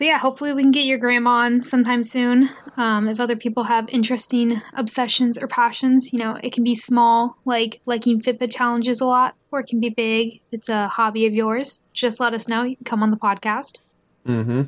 But 0.00 0.06
yeah, 0.06 0.16
hopefully 0.16 0.54
we 0.54 0.62
can 0.62 0.70
get 0.70 0.86
your 0.86 0.96
grandma 0.96 1.42
on 1.44 1.60
sometime 1.60 2.02
soon. 2.02 2.48
Um, 2.78 3.06
if 3.06 3.20
other 3.20 3.36
people 3.36 3.64
have 3.64 3.86
interesting 3.90 4.58
obsessions 4.72 5.36
or 5.36 5.46
passions, 5.46 6.10
you 6.10 6.18
know, 6.18 6.38
it 6.42 6.54
can 6.54 6.64
be 6.64 6.74
small, 6.74 7.36
like 7.44 7.82
liking 7.84 8.18
Fitbit 8.18 8.50
challenges 8.50 9.02
a 9.02 9.04
lot, 9.04 9.34
or 9.52 9.60
it 9.60 9.66
can 9.66 9.78
be 9.78 9.90
big. 9.90 10.40
It's 10.52 10.70
a 10.70 10.88
hobby 10.88 11.26
of 11.26 11.34
yours. 11.34 11.82
Just 11.92 12.18
let 12.18 12.32
us 12.32 12.48
know. 12.48 12.62
You 12.62 12.76
can 12.76 12.84
come 12.84 13.02
on 13.02 13.10
the 13.10 13.18
podcast. 13.18 13.80
Mm-hmm. 14.26 14.62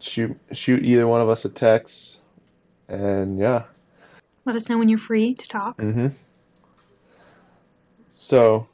Shoot, 0.00 0.36
shoot 0.50 0.84
either 0.84 1.06
one 1.06 1.20
of 1.20 1.28
us 1.28 1.44
a 1.44 1.48
text, 1.48 2.20
and 2.88 3.38
yeah. 3.38 3.62
Let 4.44 4.56
us 4.56 4.68
know 4.68 4.76
when 4.76 4.88
you're 4.88 4.98
free 4.98 5.34
to 5.34 5.48
talk. 5.48 5.78
Mm-hmm. 5.78 6.08
So, 8.18 8.66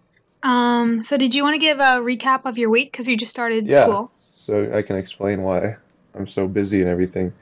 Um, 0.43 1.03
so 1.03 1.19
did 1.19 1.35
you 1.35 1.43
want 1.43 1.53
to 1.53 1.59
give 1.59 1.79
a 1.79 2.01
recap 2.01 2.47
of 2.47 2.57
your 2.57 2.71
week 2.71 2.91
because 2.91 3.07
you 3.07 3.19
just 3.19 3.33
started 3.33 3.67
Yeah. 3.67 3.83
school? 3.83 4.13
So 4.37 4.73
I 4.73 4.83
can 4.83 4.97
explain 4.97 5.43
why 5.43 5.77
I'm 6.15 6.29
so 6.29 6.47
busy 6.47 6.83
and 6.83 6.89
everything. 6.89 7.33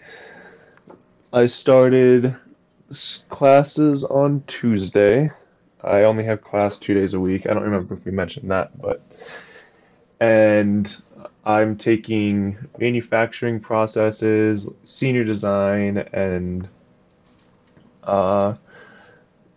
I 1.32 1.46
started 1.46 2.36
classes 3.28 4.04
on 4.04 4.44
Tuesday. 4.46 5.30
I 5.82 6.04
only 6.04 6.24
have 6.24 6.42
class 6.42 6.78
two 6.78 6.94
days 6.94 7.12
a 7.12 7.20
week. 7.20 7.46
I 7.46 7.52
don't 7.52 7.64
remember 7.64 7.94
if 7.94 8.04
we 8.06 8.12
mentioned 8.12 8.50
that, 8.50 8.80
but 8.80 9.02
and 10.20 11.02
I'm 11.44 11.76
taking 11.76 12.56
manufacturing 12.78 13.60
processes, 13.60 14.70
senior 14.84 15.24
design, 15.24 15.98
and 15.98 16.68
uh, 18.04 18.54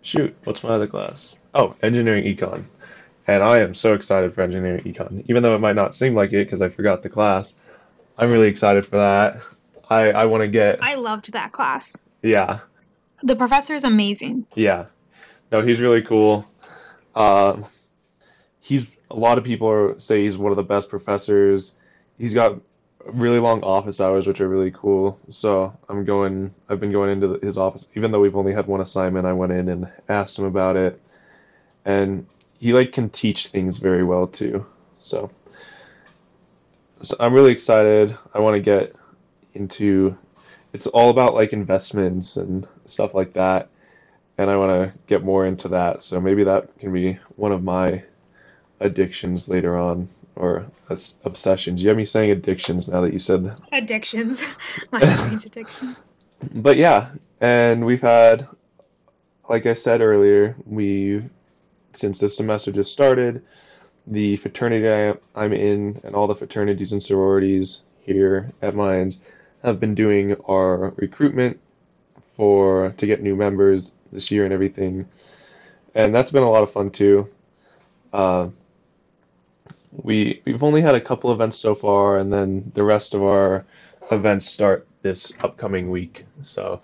shoot, 0.02 0.36
what's 0.44 0.64
my 0.64 0.72
other 0.72 0.88
class? 0.88 1.40
Oh, 1.54 1.76
engineering 1.82 2.26
econ. 2.26 2.66
And 3.28 3.44
I 3.44 3.60
am 3.60 3.76
so 3.76 3.94
excited 3.94 4.34
for 4.34 4.42
engineering 4.42 4.84
econ. 4.84 5.26
Even 5.28 5.44
though 5.44 5.54
it 5.56 5.60
might 5.60 5.76
not 5.76 5.94
seem 5.94 6.16
like 6.16 6.32
it 6.32 6.46
because 6.46 6.62
I 6.62 6.70
forgot 6.70 7.04
the 7.04 7.10
class, 7.10 7.60
I'm 8.18 8.32
really 8.32 8.48
excited 8.48 8.86
for 8.86 8.98
that. 8.98 9.42
I, 9.90 10.12
I 10.12 10.26
want 10.26 10.42
to 10.42 10.48
get, 10.48 10.80
I 10.82 10.96
loved 10.96 11.34
that 11.34 11.52
class. 11.52 11.98
yeah, 12.22 12.60
The 13.24 13.36
professor 13.36 13.74
is 13.74 13.84
amazing. 13.84 14.46
yeah. 14.56 14.86
No, 15.52 15.62
he's 15.62 15.80
really 15.80 16.02
cool. 16.02 16.46
Uh, 17.16 17.62
he's, 18.60 18.86
a 19.10 19.16
lot 19.16 19.38
of 19.38 19.46
people 19.46 19.70
are, 19.70 19.98
say 20.00 20.24
he's 20.24 20.38
one 20.38 20.52
of 20.52 20.58
the 20.58 20.64
best 20.64 20.90
professors. 20.90 21.76
He's 22.18 22.34
got 22.34 22.60
really 23.06 23.40
long 23.40 23.64
office 23.64 24.02
hours, 24.02 24.28
which 24.28 24.42
are 24.42 24.48
really 24.50 24.72
cool. 24.72 25.18
So 25.30 25.74
I'm 25.88 26.04
going, 26.04 26.54
I've 26.68 26.82
been 26.82 26.92
going 26.92 27.12
into 27.12 27.40
his 27.42 27.58
office, 27.58 27.90
even 27.96 28.12
though 28.12 28.20
we've 28.20 28.36
only 28.36 28.54
had 28.54 28.68
one 28.68 28.82
assignment, 28.82 29.26
I 29.26 29.32
went 29.34 29.54
in 29.54 29.70
and 29.70 29.90
asked 30.10 30.38
him 30.38 30.44
about 30.46 30.76
it. 30.76 31.02
And 31.86 32.28
he 32.60 32.74
like 32.74 32.94
can 32.94 33.10
teach 33.10 33.48
things 33.48 33.78
very 33.78 34.04
well 34.04 34.28
too. 34.28 34.66
So, 35.02 35.32
so 37.02 37.16
I'm 37.20 37.34
really 37.34 37.52
excited. 37.52 38.18
I 38.34 38.40
want 38.40 38.56
to 38.56 38.62
get 38.62 38.96
into 39.54 40.18
it's 40.74 40.88
all 40.88 41.10
about 41.10 41.34
like 41.34 41.54
investments 41.54 42.38
and 42.38 42.68
stuff 42.86 43.14
like 43.14 43.34
that. 43.34 43.70
And 44.38 44.50
I 44.50 44.58
want 44.58 44.72
to 44.72 45.00
get 45.08 45.24
more 45.24 45.46
into 45.46 45.70
that. 45.70 46.04
So 46.04 46.22
maybe 46.22 46.44
that 46.44 46.78
can 46.78 46.94
be 46.94 47.18
one 47.36 47.52
of 47.52 47.64
my 47.64 48.04
addictions 48.80 49.50
later 49.50 49.76
on 49.76 50.10
or 50.36 50.68
obsessions. 51.24 51.82
You 51.82 51.90
have 51.90 51.98
me 51.98 52.06
saying 52.06 52.30
addictions 52.30 52.88
now 52.88 53.02
that 53.02 53.14
you 53.14 53.20
said 53.20 53.46
that. 53.46 53.60
Addictions. 53.72 54.56
My 54.92 55.00
addiction. 55.46 55.96
But 56.54 56.78
yeah, 56.78 57.14
and 57.42 57.84
we've 57.84 58.02
had, 58.02 58.48
like 59.50 59.66
I 59.66 59.74
said 59.74 60.02
earlier, 60.02 60.56
we, 60.66 61.24
since 61.98 62.20
this 62.20 62.38
semester 62.38 62.72
just 62.72 62.92
started, 62.92 63.44
the 64.06 64.38
fraternity 64.38 64.90
I- 64.90 65.18
I'm 65.36 65.54
in 65.54 66.00
and 66.04 66.16
all 66.16 66.28
the 66.28 66.36
fraternities 66.36 66.94
and 66.94 67.04
sororities 67.04 67.84
here 68.02 68.52
at 68.62 68.76
Mines 68.76 69.20
have 69.64 69.80
been 69.80 69.96
doing 69.96 70.36
our 70.48 70.94
recruitment 70.96 71.60
for 72.34 72.94
to 72.98 73.06
get 73.08 73.22
new 73.22 73.36
members 73.36 73.92
this 74.12 74.32
year 74.32 74.46
and 74.46 74.54
everything, 74.54 75.08
and 75.96 76.14
that's 76.14 76.32
been 76.32 76.44
a 76.44 76.50
lot 76.50 76.64
of 76.64 76.72
fun 76.72 76.92
too. 76.92 77.28
Uh, 78.14 78.50
we 79.92 80.42
we've 80.46 80.64
only 80.64 80.82
had 80.82 80.96
a 80.96 81.02
couple 81.02 81.32
events 81.32 81.58
so 81.58 81.76
far, 81.76 82.18
and 82.18 82.32
then 82.32 82.72
the 82.76 82.84
rest 82.84 83.14
of 83.14 83.24
our 83.24 83.66
events 84.12 84.48
start 84.48 84.88
this 85.02 85.34
upcoming 85.42 85.90
week. 85.90 86.26
So 86.42 86.82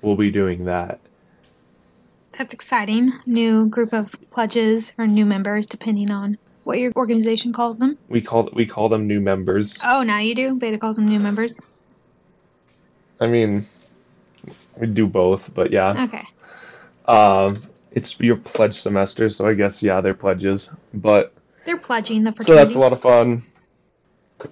we'll 0.00 0.16
be 0.16 0.30
doing 0.30 0.66
that. 0.66 1.00
That's 2.36 2.54
exciting. 2.54 3.10
New 3.26 3.66
group 3.66 3.92
of 3.92 4.14
pledges 4.30 4.94
or 4.98 5.06
new 5.06 5.26
members, 5.26 5.66
depending 5.66 6.10
on 6.10 6.38
what 6.64 6.78
your 6.78 6.92
organization 6.96 7.52
calls 7.52 7.78
them. 7.78 7.98
We 8.08 8.22
call 8.22 8.48
we 8.52 8.66
call 8.66 8.88
them 8.88 9.06
new 9.06 9.20
members. 9.20 9.80
Oh, 9.84 10.02
now 10.02 10.18
you 10.18 10.34
do? 10.34 10.54
Beta 10.54 10.78
calls 10.78 10.96
them 10.96 11.06
new 11.06 11.18
members. 11.18 11.60
I 13.20 13.26
mean, 13.26 13.66
we 14.76 14.86
do 14.86 15.06
both, 15.06 15.54
but 15.54 15.70
yeah. 15.70 16.04
Okay. 16.04 16.22
Um, 17.06 17.62
it's 17.90 18.18
your 18.20 18.36
pledge 18.36 18.74
semester, 18.74 19.30
so 19.30 19.46
I 19.46 19.54
guess 19.54 19.82
yeah, 19.82 20.00
they're 20.00 20.14
pledges. 20.14 20.72
But 20.94 21.32
They're 21.64 21.76
pledging 21.76 22.24
the 22.24 22.32
fraternity. 22.32 22.60
so 22.60 22.64
that's 22.64 22.76
a 22.76 22.80
lot 22.80 22.92
of 22.92 23.00
fun. 23.00 23.42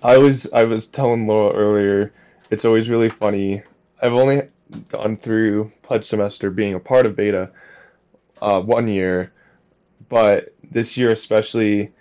I 0.02 0.18
was 0.18 0.52
I 0.52 0.64
was 0.64 0.86
telling 0.88 1.26
Laura 1.26 1.54
earlier, 1.56 2.12
it's 2.50 2.64
always 2.64 2.88
really 2.88 3.08
funny. 3.08 3.62
I've 4.00 4.12
only 4.12 4.42
gone 4.88 5.16
through 5.16 5.72
pledge 5.82 6.04
semester 6.04 6.50
being 6.50 6.74
a 6.74 6.80
part 6.80 7.06
of 7.06 7.16
beta 7.16 7.50
uh, 8.40 8.61
one 8.61 8.88
year, 8.88 9.33
but 10.09 10.55
this 10.70 10.96
year 10.96 11.11
especially, 11.11 11.92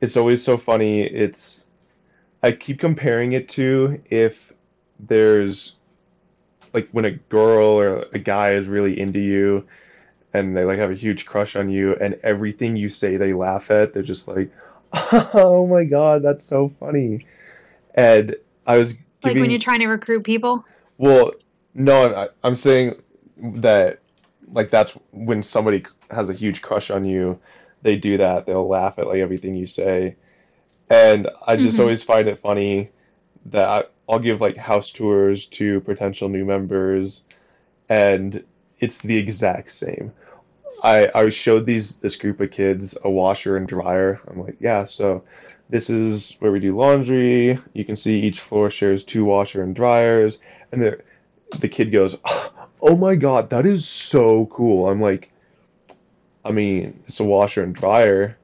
it's 0.00 0.16
always 0.16 0.42
so 0.42 0.56
funny. 0.56 1.02
It's 1.02 1.70
I 2.42 2.52
keep 2.52 2.80
comparing 2.80 3.32
it 3.32 3.50
to 3.50 4.00
if 4.10 4.52
there's 4.98 5.76
like 6.72 6.88
when 6.92 7.04
a 7.04 7.10
girl 7.10 7.66
or 7.66 8.06
a 8.12 8.18
guy 8.18 8.50
is 8.54 8.68
really 8.68 8.98
into 8.98 9.18
you 9.18 9.66
and 10.32 10.56
they 10.56 10.64
like 10.64 10.78
have 10.78 10.90
a 10.90 10.94
huge 10.94 11.26
crush 11.26 11.56
on 11.56 11.70
you 11.70 11.94
and 11.94 12.18
everything 12.22 12.76
you 12.76 12.88
say 12.88 13.16
they 13.16 13.32
laugh 13.32 13.70
at 13.70 13.92
they're 13.92 14.02
just 14.02 14.28
like 14.28 14.50
oh 15.34 15.66
my 15.66 15.84
god 15.84 16.22
that's 16.22 16.46
so 16.46 16.72
funny 16.80 17.26
and 17.94 18.36
i 18.66 18.78
was 18.78 18.98
like 19.22 19.34
when 19.36 19.50
you're 19.50 19.58
trying 19.58 19.80
to 19.80 19.88
recruit 19.88 20.24
people. 20.24 20.64
well 20.98 21.32
no 21.74 22.14
I, 22.14 22.28
i'm 22.44 22.56
saying 22.56 23.00
that 23.36 24.00
like 24.52 24.70
that's 24.70 24.92
when 25.12 25.42
somebody 25.42 25.84
has 26.10 26.28
a 26.28 26.34
huge 26.34 26.62
crush 26.62 26.90
on 26.90 27.04
you 27.04 27.38
they 27.82 27.96
do 27.96 28.18
that 28.18 28.46
they'll 28.46 28.68
laugh 28.68 28.98
at 28.98 29.06
like 29.06 29.18
everything 29.18 29.54
you 29.54 29.66
say 29.66 30.16
and 30.88 31.28
i 31.46 31.56
just 31.56 31.76
Mhm. 31.76 31.80
always 31.80 32.02
find 32.02 32.28
it 32.28 32.40
funny 32.40 32.90
that 33.46 33.66
I, 33.68 33.84
i'll 34.08 34.18
give 34.18 34.40
like 34.40 34.56
house 34.56 34.92
tours 34.92 35.46
to 35.48 35.80
potential 35.80 36.28
new 36.28 36.44
members 36.44 37.24
and 37.88 38.44
it's 38.78 39.02
the 39.02 39.16
exact 39.16 39.70
same 39.70 40.12
I, 40.82 41.10
I 41.14 41.28
showed 41.28 41.66
these 41.66 41.98
this 41.98 42.16
group 42.16 42.40
of 42.40 42.50
kids 42.50 42.96
a 43.04 43.10
washer 43.10 43.58
and 43.58 43.68
dryer. 43.68 44.18
I'm 44.26 44.40
like, 44.40 44.56
yeah, 44.60 44.86
so 44.86 45.24
this 45.68 45.90
is 45.90 46.36
where 46.38 46.50
we 46.50 46.58
do 46.58 46.74
laundry. 46.74 47.58
You 47.74 47.84
can 47.84 47.96
see 47.96 48.20
each 48.20 48.40
floor 48.40 48.70
shares 48.70 49.04
two 49.04 49.26
washer 49.26 49.62
and 49.62 49.74
dryers. 49.76 50.40
And 50.72 50.80
the 50.80 51.00
the 51.58 51.68
kid 51.68 51.92
goes, 51.92 52.18
"Oh 52.24 52.52
my 52.82 53.14
god, 53.14 53.50
that 53.50 53.66
is 53.66 53.88
so 53.88 54.46
cool." 54.46 54.88
I'm 54.88 55.00
like, 55.00 55.30
I 56.44 56.52
mean, 56.52 57.02
it's 57.06 57.20
a 57.20 57.24
washer 57.24 57.62
and 57.62 57.74
dryer. 57.74 58.36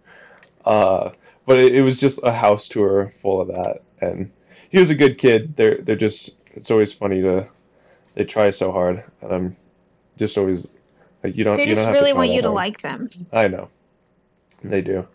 Uh, 0.65 1.11
but 1.47 1.61
it, 1.61 1.77
it 1.77 1.83
was 1.83 2.01
just 2.01 2.21
a 2.25 2.33
house 2.33 2.69
tour 2.69 3.13
full 3.23 3.41
of 3.41 3.49
that, 3.49 3.83
and 4.01 4.33
he 4.69 4.79
was 4.79 4.91
a 4.91 4.95
good 4.95 5.19
kid. 5.19 5.57
They're 5.57 5.79
they're 5.79 5.97
just 5.97 6.37
it's 6.55 6.71
always 6.71 6.93
funny 6.93 7.23
to 7.23 7.49
they 8.15 8.25
try 8.25 8.51
so 8.51 8.73
hard, 8.73 9.05
and 9.23 9.33
I'm 9.33 9.57
just 10.17 10.37
always 10.39 10.71
like 11.23 11.37
you 11.37 11.45
don't. 11.45 11.57
They 11.57 11.63
you 11.63 11.69
just 11.69 11.83
don't 11.85 11.95
have 11.95 12.01
really 12.01 12.13
to 12.13 12.19
want 12.19 12.31
you 12.31 12.43
to 12.43 12.49
hard. 12.49 12.57
like 12.57 12.83
them. 12.83 13.09
I 13.33 13.49
know. 13.49 13.69
They 14.65 14.81
do. 14.81 15.07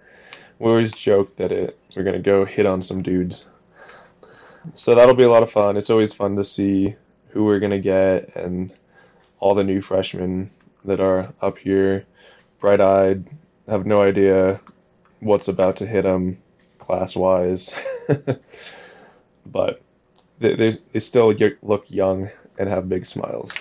We 0.60 0.69
always 0.69 0.93
joke 0.93 1.36
that 1.38 1.51
it 1.51 1.77
we're 1.95 2.03
gonna 2.03 2.19
go 2.19 2.45
hit 2.45 2.65
on 2.65 2.81
some 2.81 3.01
dudes. 3.01 3.49
So 4.75 4.95
that'll 4.95 5.15
be 5.15 5.23
a 5.23 5.29
lot 5.29 5.43
of 5.43 5.51
fun. 5.51 5.75
It's 5.75 5.89
always 5.89 6.13
fun 6.13 6.36
to 6.36 6.45
see 6.45 6.95
who 7.29 7.43
we're 7.43 7.60
gonna 7.60 7.79
get 7.79 8.36
and 8.36 8.71
all 9.41 9.56
the 9.56 9.65
new 9.65 9.82
freshmen 9.82 10.49
that 10.86 11.01
are 11.01 11.34
up 11.41 11.58
here, 11.58 12.06
bright-eyed, 12.62 13.27
have 13.67 13.86
no 13.86 14.01
idea 14.01 14.62
what's 15.19 15.49
about 15.49 15.77
to 15.77 15.86
hit 15.86 16.04
them 16.04 16.38
class-wise, 16.80 17.75
but 19.45 19.82
they, 20.39 20.56
they 20.56 20.71
they 20.93 20.99
still 20.99 21.34
look 21.62 21.86
young 21.89 22.30
and 22.58 22.69
have 22.69 22.88
big 22.88 23.06
smiles. 23.06 23.58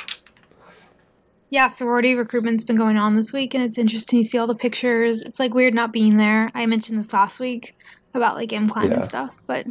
Yeah, 1.51 1.67
sorority 1.67 2.15
recruitment's 2.15 2.65
been 2.65 2.77
going 2.77 2.97
on 2.97 3.17
this 3.17 3.33
week, 3.33 3.55
and 3.55 3.65
it's 3.65 3.77
interesting 3.77 4.23
to 4.23 4.25
see 4.29 4.39
all 4.39 4.47
the 4.47 4.55
pictures. 4.55 5.21
It's 5.23 5.41
like 5.41 5.53
weird 5.53 5.75
not 5.75 5.93
being 5.93 6.17
there. 6.17 6.49
I 6.55 6.67
mentioned 6.67 6.99
this 6.99 7.13
last 7.13 7.41
week 7.41 7.77
about 8.15 8.37
like 8.37 8.53
M 8.53 8.69
climb 8.69 8.87
Yeah. 8.89 8.95
and 8.95 9.03
stuff, 9.03 9.37
but 9.47 9.67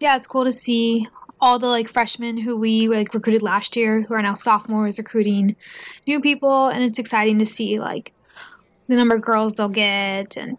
yeah, 0.00 0.16
it's 0.16 0.26
cool 0.26 0.44
to 0.44 0.52
see 0.52 1.08
all 1.40 1.58
the 1.58 1.66
like 1.66 1.88
freshmen 1.88 2.36
who 2.36 2.56
we 2.56 2.88
like 2.88 3.14
recruited 3.14 3.42
last 3.42 3.76
year 3.76 4.02
who 4.02 4.14
are 4.14 4.22
now 4.22 4.34
sophomores 4.34 4.98
recruiting 4.98 5.56
new 6.06 6.20
people, 6.20 6.68
and 6.68 6.82
it's 6.82 6.98
exciting 6.98 7.38
to 7.38 7.46
see 7.46 7.78
like 7.78 8.12
the 8.86 8.96
number 8.96 9.14
of 9.14 9.22
girls 9.22 9.54
they'll 9.54 9.68
get, 9.68 10.36
and 10.36 10.58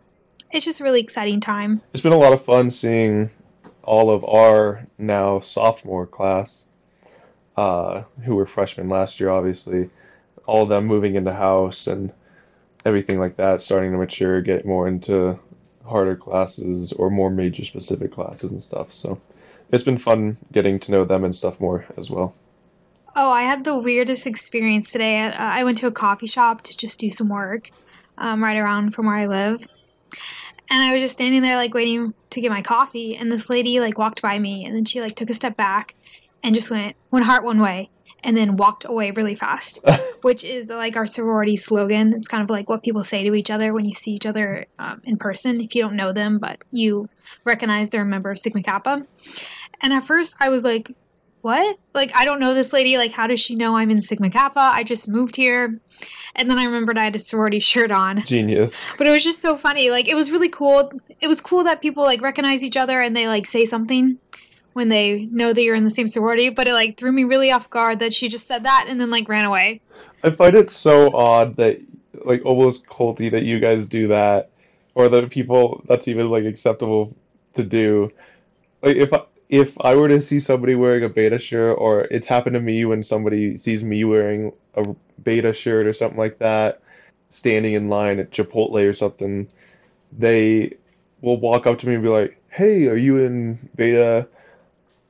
it's 0.52 0.66
just 0.66 0.82
a 0.82 0.84
really 0.84 1.02
exciting 1.02 1.40
time. 1.40 1.82
It's 1.94 2.04
been 2.04 2.14
a 2.14 2.18
lot 2.18 2.34
of 2.34 2.44
fun 2.44 2.72
seeing 2.72 3.30
all 3.84 4.12
of 4.12 4.24
our 4.24 4.86
now 4.98 5.40
sophomore 5.40 6.06
class, 6.06 6.68
uh, 7.58 8.04
who 8.24 8.36
were 8.36 8.46
freshmen 8.46 8.88
last 8.90 9.20
year, 9.20 9.30
obviously, 9.30 9.90
all 10.46 10.64
of 10.64 10.70
them 10.70 10.86
moving 10.86 11.16
into 11.16 11.34
house 11.34 11.88
and 11.88 12.12
everything 12.86 13.20
like 13.20 13.38
that, 13.38 13.62
starting 13.62 13.92
to 13.92 13.98
mature, 13.98 14.42
get 14.42 14.66
more 14.66 14.88
into 14.88 15.40
harder 15.86 16.16
classes 16.16 16.94
or 16.94 17.10
more 17.10 17.30
major 17.32 17.66
specific 17.66 18.12
classes 18.12 18.54
and 18.54 18.62
stuff. 18.62 18.94
So 18.94 19.20
it's 19.72 19.84
been 19.84 19.98
fun 19.98 20.38
getting 20.52 20.80
to 20.80 20.92
know 20.92 21.06
them 21.06 21.24
and 21.24 21.36
stuff 21.36 21.60
more 21.60 21.86
as 21.98 22.10
well. 22.10 22.34
Oh, 23.16 23.32
I 23.32 23.42
had 23.42 23.64
the 23.64 23.78
weirdest 23.78 24.28
experience 24.28 24.92
today. 24.92 25.20
I 25.20 25.64
went 25.64 25.80
to 25.80 25.88
a 25.88 25.92
coffee 25.92 26.28
shop 26.28 26.62
to 26.64 26.78
just 26.78 27.00
do 27.00 27.10
some 27.10 27.28
work 27.28 27.70
um, 28.18 28.44
right 28.44 28.58
around 28.58 28.94
from 28.94 29.08
where 29.08 29.16
I 29.16 29.26
live. 29.26 29.66
And 30.72 30.84
I 30.84 30.94
was 30.94 31.02
just 31.02 31.16
standing 31.16 31.42
there, 31.42 31.56
like, 31.56 31.74
waiting 31.74 32.14
to 32.30 32.42
get 32.42 32.52
my 32.52 32.62
coffee. 32.62 33.16
And 33.16 33.32
this 33.32 33.50
lady, 33.50 33.80
like, 33.80 33.98
walked 33.98 34.22
by 34.22 34.38
me. 34.38 34.66
And 34.66 34.76
then 34.76 34.86
she, 34.86 35.02
like, 35.02 35.16
took 35.16 35.30
a 35.30 35.34
step 35.34 35.58
back 35.58 35.96
and 36.44 36.54
just 36.54 36.70
went, 36.70 36.96
one 37.10 37.24
heart, 37.24 37.44
one 37.44 37.60
way. 37.60 37.90
And 38.24 38.38
then 38.38 38.58
walked 38.58 38.86
away 38.86 39.12
really 39.12 39.34
fast, 39.34 39.80
which 40.22 40.44
is, 40.44 40.70
like, 40.70 40.96
our 40.96 41.08
sorority 41.08 41.58
slogan. 41.58 42.14
It's 42.14 42.28
kind 42.28 42.44
of 42.44 42.50
like 42.50 42.70
what 42.70 42.84
people 42.84 43.04
say 43.04 43.24
to 43.24 43.34
each 43.34 43.50
other 43.50 43.74
when 43.74 43.86
you 43.86 43.94
see 43.94 44.12
each 44.12 44.28
other 44.28 44.68
um, 44.78 45.02
in 45.06 45.18
person, 45.18 45.60
if 45.60 45.74
you 45.74 45.82
don't 45.82 45.96
know 45.96 46.12
them, 46.12 46.38
but 46.38 46.64
you 46.72 47.10
recognize 47.46 47.90
they're 47.90 48.04
a 48.04 48.06
member 48.06 48.30
of 48.30 48.38
Sigma 48.38 48.62
Kappa. 48.62 49.08
And 49.82 49.94
at 49.94 50.04
first, 50.04 50.36
I 50.40 50.50
was 50.50 50.64
like, 50.64 50.92
what? 51.42 51.78
Like, 51.94 52.12
I 52.16 52.26
don't 52.26 52.40
know 52.40 52.54
this 52.54 52.74
lady. 52.74 52.98
Like, 52.98 53.12
how 53.12 53.28
does 53.28 53.40
she 53.40 53.56
know 53.56 53.78
I'm 53.78 53.92
in 53.92 54.02
Sigma 54.02 54.30
Kappa? 54.30 54.60
I 54.60 54.84
just 54.84 55.08
moved 55.08 55.36
here. 55.36 55.80
And 56.36 56.50
then 56.50 56.58
I 56.58 56.66
remembered 56.66 56.98
I 56.98 57.04
had 57.04 57.16
a 57.16 57.20
sorority 57.20 57.60
shirt 57.72 57.92
on. 57.92 58.22
Genius. 58.26 58.92
But 58.98 59.08
it 59.08 59.12
was 59.12 59.24
just 59.24 59.42
so 59.42 59.56
funny. 59.56 59.90
Like, 59.90 60.08
it 60.08 60.16
was 60.16 60.32
really 60.32 60.50
cool. 60.50 60.92
It 61.22 61.28
was 61.28 61.42
cool 61.42 61.64
that 61.64 61.82
people, 61.82 62.04
like, 62.04 62.22
recognize 62.22 62.64
each 62.64 62.78
other 62.78 63.00
and 63.00 63.16
they, 63.16 63.28
like, 63.28 63.46
say 63.46 63.66
something 63.66 64.20
when 64.74 64.90
they 64.90 65.28
know 65.32 65.54
that 65.54 65.62
you're 65.62 65.76
in 65.76 65.84
the 65.84 65.90
same 65.90 66.08
sorority. 66.08 66.50
But 66.50 66.68
it, 66.68 66.74
like, 66.74 66.98
threw 66.98 67.12
me 67.12 67.24
really 67.24 67.52
off 67.52 67.70
guard 67.70 68.00
that 68.00 68.14
she 68.14 68.28
just 68.28 68.48
said 68.48 68.64
that 68.64 68.88
and 68.90 69.00
then, 69.00 69.10
like, 69.10 69.30
ran 69.30 69.46
away. 69.46 69.82
I 70.24 70.32
find 70.32 70.56
it 70.56 70.70
so 70.70 71.16
odd 71.16 71.56
that, 71.56 71.80
like, 72.26 72.46
almost 72.46 72.86
culty 72.86 73.32
that 73.32 73.44
you 73.44 73.60
guys 73.62 73.88
do 73.88 74.10
that, 74.10 74.50
or 74.96 75.08
that 75.08 75.30
people 75.30 75.84
that's 75.88 76.10
even 76.10 76.30
like 76.30 76.44
acceptable 76.44 77.16
to 77.54 77.64
do. 77.64 78.12
Like, 78.82 78.98
if 78.98 79.14
I, 79.14 79.22
if 79.50 79.82
I 79.82 79.96
were 79.96 80.08
to 80.08 80.22
see 80.22 80.40
somebody 80.40 80.76
wearing 80.76 81.04
a 81.04 81.10
beta 81.10 81.40
shirt, 81.40 81.78
or 81.80 82.02
it's 82.02 82.28
happened 82.28 82.54
to 82.54 82.60
me 82.60 82.86
when 82.86 83.04
somebody 83.04 83.58
sees 83.58 83.84
me 83.84 84.04
wearing 84.04 84.54
a 84.76 84.96
beta 85.22 85.54
shirt 85.54 85.88
or 85.88 85.94
something 85.94 86.20
like 86.20 86.38
that, 86.38 86.82
standing 87.30 87.74
in 87.74 87.90
line 87.90 88.20
at 88.20 88.30
Chipotle 88.30 88.88
or 88.88 88.94
something, 88.94 89.48
they 90.18 90.76
will 91.22 91.40
walk 91.40 91.66
up 91.66 91.80
to 91.80 91.88
me 91.88 91.96
and 91.96 92.04
be 92.04 92.10
like, 92.10 92.38
"Hey, 92.50 92.88
are 92.88 92.96
you 92.96 93.18
in 93.18 93.70
beta?" 93.76 94.28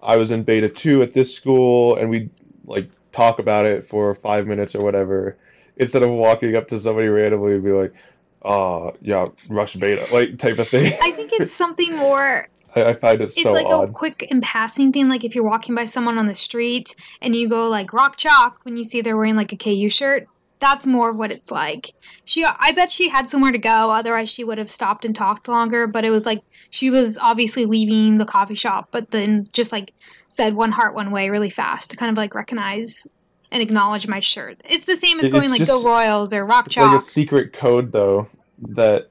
I 0.01 0.15
was 0.15 0.31
in 0.31 0.43
beta 0.43 0.69
two 0.69 1.03
at 1.03 1.13
this 1.13 1.35
school, 1.35 1.97
and 1.97 2.09
we 2.09 2.29
like 2.65 2.89
talk 3.11 3.39
about 3.39 3.65
it 3.65 3.87
for 3.87 4.15
five 4.15 4.47
minutes 4.47 4.73
or 4.73 4.83
whatever, 4.83 5.35
instead 5.75 6.01
of 6.01 6.09
walking 6.11 6.55
up 6.55 6.69
to 6.69 6.79
somebody 6.79 7.09
randomly 7.09 7.55
and 7.55 7.63
be 7.63 7.71
like, 7.71 7.93
"Uh, 8.41 8.91
yeah, 9.01 9.25
rush 9.49 9.75
beta," 9.75 10.07
like 10.13 10.37
type 10.37 10.59
of 10.59 10.69
thing. 10.69 10.93
I 11.03 11.11
think 11.11 11.31
it's 11.33 11.51
something 11.51 11.93
more 11.97 12.47
I, 12.75 12.85
I 12.85 12.93
find 12.93 13.21
it 13.21 13.25
it's 13.25 13.41
so 13.41 13.53
like 13.53 13.65
odd. 13.65 13.89
a 13.89 13.91
quick 13.91 14.27
and 14.29 14.41
passing 14.41 14.91
thing 14.91 15.07
like 15.07 15.23
if 15.23 15.35
you're 15.35 15.47
walking 15.49 15.75
by 15.75 15.85
someone 15.85 16.17
on 16.17 16.27
the 16.27 16.35
street 16.35 16.95
and 17.21 17.35
you 17.35 17.49
go 17.49 17.67
like 17.67 17.93
rock 17.93 18.17
chalk 18.17 18.59
when 18.63 18.77
you 18.77 18.83
see 18.83 19.01
they're 19.01 19.17
wearing 19.17 19.35
like 19.35 19.51
a 19.53 19.57
ku 19.57 19.89
shirt 19.89 20.27
that's 20.59 20.85
more 20.85 21.09
of 21.09 21.15
what 21.15 21.31
it's 21.31 21.51
like. 21.51 21.89
She 22.25 22.45
i 22.59 22.73
bet 22.73 22.91
she 22.91 23.07
had 23.07 23.29
somewhere 23.29 23.51
to 23.53 23.57
go 23.57 23.91
otherwise 23.91 24.29
she 24.29 24.43
would 24.43 24.57
have 24.57 24.69
stopped 24.69 25.05
and 25.05 25.15
talked 25.15 25.47
longer 25.47 25.87
but 25.87 26.03
it 26.03 26.09
was 26.09 26.25
like 26.25 26.39
she 26.69 26.89
was 26.89 27.17
obviously 27.17 27.65
leaving 27.65 28.17
the 28.17 28.25
coffee 28.25 28.55
shop 28.55 28.89
but 28.91 29.09
then 29.11 29.45
just 29.53 29.71
like 29.71 29.93
said 30.27 30.53
one 30.53 30.71
heart 30.71 30.93
one 30.93 31.11
way 31.11 31.29
really 31.29 31.49
fast 31.49 31.91
to 31.91 31.97
kind 31.97 32.11
of 32.11 32.17
like 32.17 32.35
recognize 32.35 33.07
and 33.51 33.63
acknowledge 33.63 34.07
my 34.07 34.19
shirt. 34.19 34.61
It's 34.69 34.85
the 34.85 34.95
same 34.95 35.17
as 35.19 35.25
It- 35.25 35.31
going 35.31 35.45
it's 35.45 35.51
like 35.51 35.59
just 35.67 35.83
go 35.83 35.89
royals 35.89 36.33
or 36.33 36.45
rock 36.45 36.67
It's 36.67 36.77
like 36.77 36.95
a 36.95 36.99
secret 36.99 37.53
code 37.53 37.91
though 37.91 38.27
that 38.75 39.07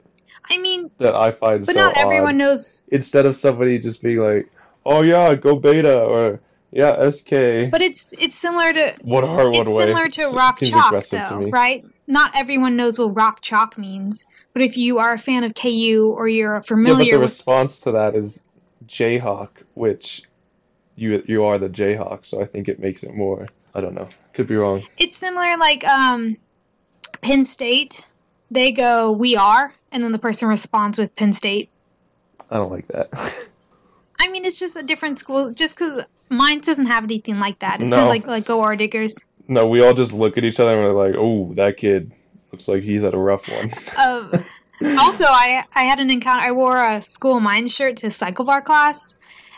i 0.51 0.59
mean 0.59 0.91
that 0.99 1.15
I 1.15 1.31
find 1.31 1.65
but 1.67 1.75
so 1.75 1.81
not 1.81 1.97
everyone 1.97 2.31
odd. 2.31 2.37
knows 2.37 2.85
Instead 2.89 3.27
of 3.27 3.37
somebody 3.37 3.79
just 3.79 4.03
being 4.03 4.19
like, 4.19 4.51
"Oh 4.87 5.03
yeah, 5.03 5.35
go 5.35 5.57
beta," 5.57 6.01
or 6.01 6.41
"Yeah, 6.71 7.11
SK," 7.11 7.71
but 7.71 7.83
it's 7.83 8.13
it's 8.19 8.35
similar 8.35 8.73
to 8.73 8.95
one 9.05 9.25
heart, 9.25 9.47
one 9.49 9.57
it's 9.57 9.69
way. 9.71 9.87
similar 9.87 10.09
to 10.09 10.23
rock 10.37 10.59
seems 10.59 10.71
chalk 10.73 11.05
though 11.11 11.49
right 11.51 11.85
not 12.07 12.33
everyone 12.37 12.77
knows 12.77 12.99
what 12.99 13.17
rock 13.17 13.41
chalk 13.43 13.77
means 13.79 14.27
but 14.55 14.63
if 14.63 14.77
you 14.77 14.99
are 14.99 15.13
a 15.13 15.19
fan 15.19 15.45
of 15.45 15.53
ku 15.55 16.15
or 16.17 16.29
you're 16.29 16.61
familiar, 16.63 16.93
Yeah, 16.93 16.99
but 16.99 17.11
the 17.11 17.17
with 17.19 17.31
response 17.31 17.81
to 17.81 17.93
that 17.93 18.15
is 18.15 18.43
Jayhawk, 18.87 19.51
which 19.75 20.23
you 20.97 21.23
you 21.27 21.45
are 21.45 21.59
the 21.59 21.69
Jayhawk, 21.69 22.25
so 22.25 22.41
I 22.43 22.47
think 22.47 22.69
it 22.69 22.79
makes 22.81 23.03
it 23.03 23.15
more. 23.15 23.47
I 23.75 23.81
don't 23.81 23.95
know. 23.95 24.09
Could 24.35 24.47
be 24.49 24.57
wrong. 24.57 24.83
it's 24.97 25.17
similar 25.17 25.57
like 25.59 25.85
um 25.87 26.37
penn 27.21 27.45
state 27.45 28.07
they 28.51 28.73
go 28.73 29.13
we 29.13 29.37
are 29.37 29.75
and 29.93 30.03
then 30.03 30.13
the 30.13 30.19
person 30.19 30.49
responds 30.49 30.99
with 30.99 31.15
penn 31.17 31.33
state 31.33 31.71
I 32.51 32.57
don't 32.57 32.71
like 32.71 32.89
that. 32.89 33.09
i 34.21 34.29
mean 34.29 34.45
it's 34.45 34.59
just 34.59 34.77
a 34.77 34.83
different 34.83 35.17
school 35.17 35.53
just 35.53 35.79
because 35.79 36.05
mine 36.29 36.61
doesn't 36.61 36.87
have 36.87 37.05
anything 37.05 37.39
like 37.39 37.59
that 37.61 37.81
it's 37.81 37.91
kind 37.91 38.03
of 38.03 38.09
like 38.09 38.27
like 38.27 38.45
go 38.45 38.61
our 38.63 38.77
diggers 38.77 39.25
no, 39.49 39.67
we 39.67 39.81
all 39.83 39.95
just 39.95 40.13
look 40.13 40.37
at 40.37 40.45
each 40.45 40.61
other 40.61 40.73
and 40.73 40.95
we're 40.95 41.07
like, 41.07 41.17
"Oh, 41.19 41.53
that 41.55 41.79
kid 41.79 42.13
looks 42.53 42.69
like 42.69 42.83
he's 42.83 43.03
had 43.03 43.15
a 43.15 43.19
rough 43.19 43.49
one." 43.51 43.73
Uh, 43.97 44.43
also, 44.99 45.25
I 45.25 45.65
I 45.75 45.85
had 45.85 45.99
an 45.99 46.11
encounter. 46.11 46.45
I 46.45 46.53
wore 46.53 46.77
a 46.77 47.01
school 47.01 47.41
mind 47.41 47.71
shirt 47.71 47.97
to 47.99 48.09
CycleBar 48.09 48.63
class, 48.65 49.17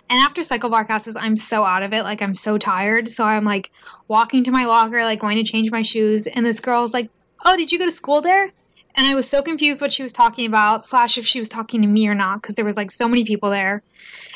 and 0.09 0.21
after 0.21 0.43
CycleBar 0.43 0.87
classes, 0.87 1.17
I'm 1.17 1.35
so 1.35 1.65
out 1.65 1.83
of 1.83 1.93
it. 1.93 2.05
Like 2.05 2.23
I'm 2.23 2.35
so 2.35 2.57
tired. 2.57 3.11
So 3.11 3.25
I'm 3.25 3.45
like 3.45 3.73
walking 4.07 4.45
to 4.45 4.53
my 4.53 4.65
locker, 4.65 4.99
like 4.99 5.19
going 5.19 5.37
to 5.37 5.45
change 5.45 5.73
my 5.73 5.83
shoes, 5.83 6.29
and 6.29 6.47
this 6.47 6.61
girl's 6.61 6.95
like, 6.95 7.11
"Oh, 7.45 7.57
did 7.57 7.73
you 7.73 7.79
go 7.79 7.85
to 7.85 7.91
school 7.91 8.21
there?" 8.21 8.49
And 8.97 9.07
I 9.07 9.15
was 9.15 9.29
so 9.29 9.43
confused 9.43 9.81
what 9.81 9.93
she 9.93 10.03
was 10.03 10.13
talking 10.13 10.47
about, 10.47 10.85
slash 10.85 11.19
if 11.19 11.27
she 11.27 11.39
was 11.39 11.49
talking 11.49 11.83
to 11.83 11.89
me 11.89 12.09
or 12.09 12.15
not, 12.15 12.43
because 12.43 12.57
there 12.57 12.65
was 12.65 12.77
like 12.77 12.91
so 12.91 13.09
many 13.09 13.25
people 13.25 13.51
there, 13.51 13.83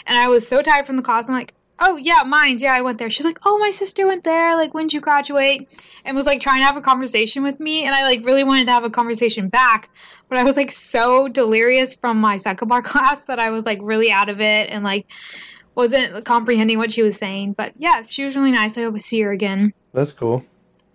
and 0.06 0.16
I 0.16 0.28
was 0.28 0.46
so 0.46 0.62
tired 0.62 0.86
from 0.86 0.96
the 0.96 1.02
class. 1.02 1.28
I'm 1.28 1.34
like. 1.34 1.54
Oh 1.80 1.96
yeah, 1.96 2.22
mine. 2.24 2.58
Yeah, 2.60 2.72
I 2.72 2.82
went 2.82 2.98
there. 2.98 3.10
She's 3.10 3.26
like, 3.26 3.40
"Oh, 3.44 3.58
my 3.58 3.70
sister 3.70 4.06
went 4.06 4.22
there. 4.22 4.54
Like, 4.54 4.74
when 4.74 4.86
did 4.86 4.94
you 4.94 5.00
graduate?" 5.00 5.84
And 6.04 6.16
was 6.16 6.24
like 6.24 6.38
trying 6.38 6.60
to 6.60 6.64
have 6.64 6.76
a 6.76 6.80
conversation 6.80 7.42
with 7.42 7.58
me, 7.58 7.84
and 7.84 7.92
I 7.92 8.04
like 8.04 8.24
really 8.24 8.44
wanted 8.44 8.66
to 8.66 8.70
have 8.70 8.84
a 8.84 8.90
conversation 8.90 9.48
back, 9.48 9.90
but 10.28 10.38
I 10.38 10.44
was 10.44 10.56
like 10.56 10.70
so 10.70 11.26
delirious 11.26 11.96
from 11.96 12.18
my 12.18 12.36
CycleBar 12.36 12.84
class 12.84 13.24
that 13.24 13.40
I 13.40 13.50
was 13.50 13.66
like 13.66 13.80
really 13.82 14.12
out 14.12 14.28
of 14.28 14.40
it 14.40 14.70
and 14.70 14.84
like 14.84 15.06
wasn't 15.74 16.24
comprehending 16.24 16.78
what 16.78 16.92
she 16.92 17.02
was 17.02 17.16
saying. 17.16 17.54
But 17.54 17.72
yeah, 17.76 18.02
she 18.06 18.24
was 18.24 18.36
really 18.36 18.52
nice. 18.52 18.78
I 18.78 18.82
hope 18.82 18.94
I 18.94 18.98
see 18.98 19.20
her 19.22 19.32
again. 19.32 19.72
That's 19.92 20.12
cool. 20.12 20.44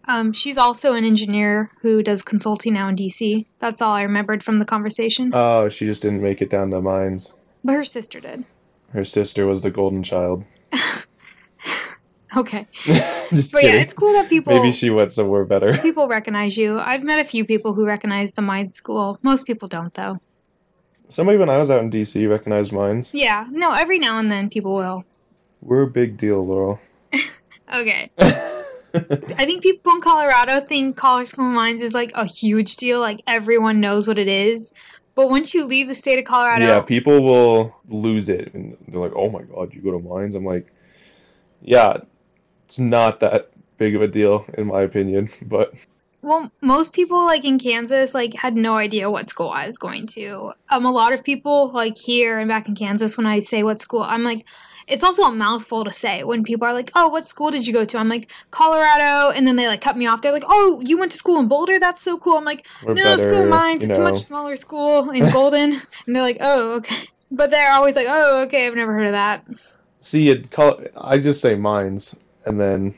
Um, 0.09 0.33
she's 0.33 0.57
also 0.57 0.95
an 0.95 1.05
engineer 1.05 1.69
who 1.81 2.01
does 2.01 2.23
consulting 2.23 2.73
now 2.73 2.89
in 2.89 2.95
DC. 2.95 3.45
That's 3.59 3.79
all 3.79 3.93
I 3.93 4.01
remembered 4.01 4.41
from 4.41 4.57
the 4.57 4.65
conversation. 4.65 5.31
Oh, 5.33 5.69
she 5.69 5.85
just 5.85 6.01
didn't 6.01 6.23
make 6.23 6.41
it 6.41 6.49
down 6.49 6.71
to 6.71 6.81
mines. 6.81 7.35
But 7.63 7.73
her 7.73 7.83
sister 7.83 8.19
did. 8.19 8.43
Her 8.91 9.05
sister 9.05 9.45
was 9.45 9.61
the 9.61 9.71
golden 9.71 10.03
child. 10.03 10.43
Okay. 12.37 12.67
But 13.31 13.43
kidding. 13.51 13.69
yeah, 13.69 13.81
it's 13.81 13.93
cool 13.93 14.13
that 14.13 14.27
people 14.27 14.53
Maybe 14.53 14.71
she 14.71 14.89
went 14.89 15.11
somewhere 15.11 15.45
better. 15.45 15.77
people 15.81 16.07
recognize 16.07 16.57
you. 16.57 16.79
I've 16.79 17.03
met 17.03 17.19
a 17.19 17.23
few 17.23 17.45
people 17.45 17.73
who 17.73 17.85
recognize 17.85 18.33
the 18.33 18.41
Mind 18.41 18.73
School. 18.73 19.19
Most 19.21 19.45
people 19.45 19.67
don't 19.67 19.93
though. 19.93 20.19
Somebody 21.09 21.37
when 21.37 21.49
I 21.49 21.57
was 21.57 21.69
out 21.69 21.81
in 21.81 21.91
DC 21.91 22.27
recognized 22.29 22.71
mines. 22.71 23.13
Yeah, 23.13 23.45
no, 23.49 23.71
every 23.71 23.99
now 23.99 24.17
and 24.17 24.31
then 24.31 24.49
people 24.49 24.73
will. 24.73 25.05
We're 25.61 25.83
a 25.83 25.87
big 25.87 26.17
deal, 26.17 26.45
Laurel. 26.45 26.79
Okay. 27.71 28.09
I 28.93 29.45
think 29.45 29.63
people 29.63 29.93
in 29.93 30.01
Colorado 30.01 30.61
think 30.61 30.97
Colorado 30.97 31.25
School 31.25 31.47
of 31.47 31.53
Mines 31.53 31.81
is 31.81 31.93
like 31.93 32.11
a 32.15 32.25
huge 32.25 32.77
deal. 32.77 32.99
Like 32.99 33.21
everyone 33.27 33.79
knows 33.79 34.07
what 34.07 34.19
it 34.19 34.27
is. 34.27 34.73
But 35.15 35.29
once 35.29 35.53
you 35.53 35.65
leave 35.65 35.87
the 35.87 35.95
state 35.95 36.17
of 36.17 36.25
Colorado, 36.25 36.65
yeah, 36.65 36.81
people 36.81 37.21
will 37.21 37.75
lose 37.89 38.29
it 38.29 38.53
and 38.53 38.77
they're 38.87 39.01
like, 39.01 39.11
"Oh 39.15 39.29
my 39.29 39.41
god, 39.41 39.73
you 39.73 39.81
go 39.81 39.91
to 39.91 39.99
mines?" 39.99 40.35
I'm 40.35 40.45
like, 40.45 40.67
"Yeah, 41.61 41.97
it's 42.65 42.79
not 42.79 43.19
that 43.19 43.49
big 43.77 43.95
of 43.95 44.01
a 44.01 44.07
deal 44.07 44.45
in 44.57 44.67
my 44.67 44.81
opinion, 44.81 45.29
but 45.41 45.73
well, 46.21 46.51
most 46.61 46.93
people 46.93 47.25
like 47.25 47.45
in 47.45 47.59
Kansas 47.59 48.13
like 48.13 48.33
had 48.33 48.55
no 48.55 48.75
idea 48.75 49.09
what 49.09 49.29
school 49.29 49.49
I 49.49 49.65
was 49.65 49.77
going 49.77 50.05
to. 50.07 50.53
Um, 50.69 50.85
a 50.85 50.91
lot 50.91 51.13
of 51.13 51.23
people 51.23 51.69
like 51.69 51.97
here 51.97 52.39
and 52.39 52.49
back 52.49 52.67
in 52.67 52.75
Kansas, 52.75 53.17
when 53.17 53.25
I 53.25 53.39
say 53.39 53.63
what 53.63 53.79
school, 53.79 54.03
I'm 54.03 54.23
like, 54.23 54.45
it's 54.87 55.03
also 55.03 55.23
a 55.23 55.31
mouthful 55.31 55.85
to 55.85 55.91
say 55.91 56.23
when 56.23 56.43
people 56.43 56.67
are 56.67 56.73
like, 56.73 56.89
"Oh, 56.95 57.09
what 57.09 57.27
school 57.27 57.51
did 57.51 57.65
you 57.67 57.73
go 57.73 57.85
to?" 57.85 57.97
I'm 57.97 58.09
like, 58.09 58.31
"Colorado," 58.49 59.31
and 59.31 59.47
then 59.47 59.55
they 59.55 59.67
like 59.67 59.81
cut 59.81 59.95
me 59.95 60.07
off. 60.07 60.21
They're 60.21 60.33
like, 60.33 60.45
"Oh, 60.47 60.81
you 60.83 60.97
went 60.97 61.11
to 61.11 61.17
school 61.17 61.39
in 61.39 61.47
Boulder? 61.47 61.79
That's 61.79 62.01
so 62.01 62.17
cool." 62.17 62.37
I'm 62.37 62.43
like, 62.45 62.65
we're 62.83 62.95
"No, 62.95 63.03
better, 63.03 63.17
school 63.19 63.45
mines. 63.45 63.87
It's 63.87 63.99
a 63.99 64.01
much 64.01 64.17
smaller 64.17 64.55
school 64.55 65.11
in 65.11 65.29
Golden." 65.29 65.71
and 66.07 66.15
they're 66.15 66.23
like, 66.23 66.39
"Oh, 66.41 66.77
okay." 66.77 67.05
But 67.31 67.51
they're 67.51 67.71
always 67.71 67.95
like, 67.95 68.07
"Oh, 68.09 68.43
okay. 68.45 68.65
I've 68.65 68.75
never 68.75 68.93
heard 68.93 69.05
of 69.05 69.11
that." 69.11 69.47
See, 70.01 70.29
it 70.29 70.49
call 70.49 70.81
I 70.97 71.19
just 71.19 71.39
say 71.39 71.53
mines, 71.55 72.19
and 72.45 72.59
then 72.59 72.95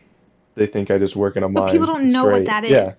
they 0.56 0.68
think 0.68 0.92
I 0.92 0.98
just 0.98 1.18
work 1.18 1.36
in 1.36 1.44
a 1.44 1.50
mine. 1.50 1.66
But 1.66 1.72
people 1.72 1.88
don't 1.88 2.06
It's 2.06 2.14
know 2.14 2.26
what 2.26 2.46
that 2.46 2.64
is. 2.64 2.72
Yeah, 2.72 2.90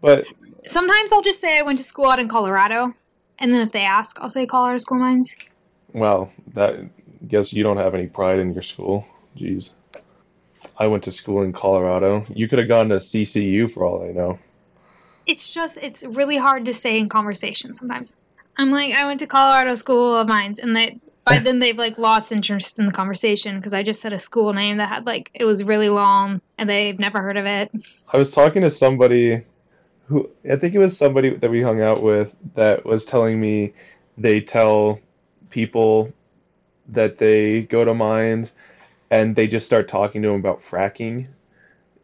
but 0.00 0.26
Sometimes 0.64 1.12
I'll 1.12 1.22
just 1.22 1.40
say 1.40 1.58
I 1.58 1.62
went 1.62 1.78
to 1.78 1.84
school 1.84 2.06
out 2.06 2.18
in 2.18 2.28
Colorado, 2.28 2.92
and 3.38 3.54
then 3.54 3.62
if 3.62 3.70
they 3.70 3.84
ask, 3.84 4.20
I'll 4.20 4.30
say 4.30 4.46
Colorado 4.46 4.78
School 4.78 4.98
Mines. 4.98 5.36
well, 5.92 6.32
that 6.54 6.74
guess 7.28 7.52
you 7.52 7.62
don't 7.62 7.76
have 7.76 7.94
any 7.94 8.06
pride 8.06 8.38
in 8.40 8.52
your 8.52 8.62
school. 8.62 9.06
Jeez. 9.36 9.74
I 10.78 10.88
went 10.88 11.04
to 11.04 11.12
school 11.12 11.42
in 11.42 11.52
Colorado. 11.52 12.26
You 12.28 12.48
could 12.48 12.58
have 12.58 12.68
gone 12.68 12.88
to 12.88 12.96
CCU 12.96 13.70
for 13.70 13.84
all 13.84 14.02
I 14.02 14.12
know. 14.12 14.38
it's 15.26 15.54
just 15.54 15.76
it's 15.78 16.04
really 16.04 16.36
hard 16.36 16.64
to 16.66 16.72
say 16.72 16.98
in 16.98 17.08
conversation 17.08 17.72
sometimes. 17.72 18.12
I'm 18.58 18.70
like, 18.70 18.92
I 18.94 19.04
went 19.04 19.20
to 19.20 19.26
Colorado 19.26 19.74
School 19.74 20.16
of 20.16 20.26
Mines, 20.28 20.58
and 20.58 20.74
they 20.76 20.98
by 21.24 21.38
then 21.44 21.60
they've 21.60 21.78
like 21.78 21.96
lost 21.96 22.32
interest 22.32 22.78
in 22.78 22.86
the 22.86 22.92
conversation 22.92 23.56
because 23.56 23.72
I 23.72 23.82
just 23.84 24.00
said 24.00 24.12
a 24.12 24.18
school 24.18 24.52
name 24.52 24.78
that 24.78 24.88
had 24.88 25.06
like 25.06 25.30
it 25.34 25.44
was 25.44 25.62
really 25.62 25.88
long 25.88 26.40
and 26.58 26.68
they've 26.68 26.98
never 26.98 27.20
heard 27.20 27.36
of 27.36 27.46
it. 27.46 27.70
I 28.12 28.16
was 28.16 28.32
talking 28.32 28.62
to 28.62 28.70
somebody 28.70 29.42
who 30.06 30.30
I 30.50 30.56
think 30.56 30.74
it 30.74 30.78
was 30.78 30.96
somebody 30.96 31.30
that 31.36 31.50
we 31.50 31.62
hung 31.62 31.82
out 31.82 32.02
with 32.02 32.34
that 32.54 32.84
was 32.84 33.04
telling 33.04 33.40
me 33.40 33.74
they 34.18 34.40
tell 34.40 35.00
people 35.50 36.12
that 36.88 37.18
they 37.18 37.62
go 37.62 37.84
to 37.84 37.94
mines 37.94 38.54
and 39.10 39.36
they 39.36 39.48
just 39.48 39.66
start 39.66 39.88
talking 39.88 40.22
to 40.22 40.28
them 40.28 40.38
about 40.40 40.62
fracking 40.62 41.28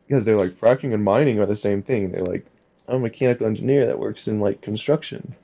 because 0.06 0.24
they're 0.24 0.38
like 0.38 0.52
fracking 0.52 0.94
and 0.94 1.04
mining 1.04 1.40
are 1.40 1.46
the 1.46 1.56
same 1.56 1.82
thing. 1.82 2.10
They're 2.12 2.24
like, 2.24 2.46
I'm 2.88 2.96
a 2.96 3.00
mechanical 3.00 3.46
engineer 3.46 3.86
that 3.86 3.98
works 3.98 4.28
in 4.28 4.40
like 4.40 4.60
construction. 4.60 5.34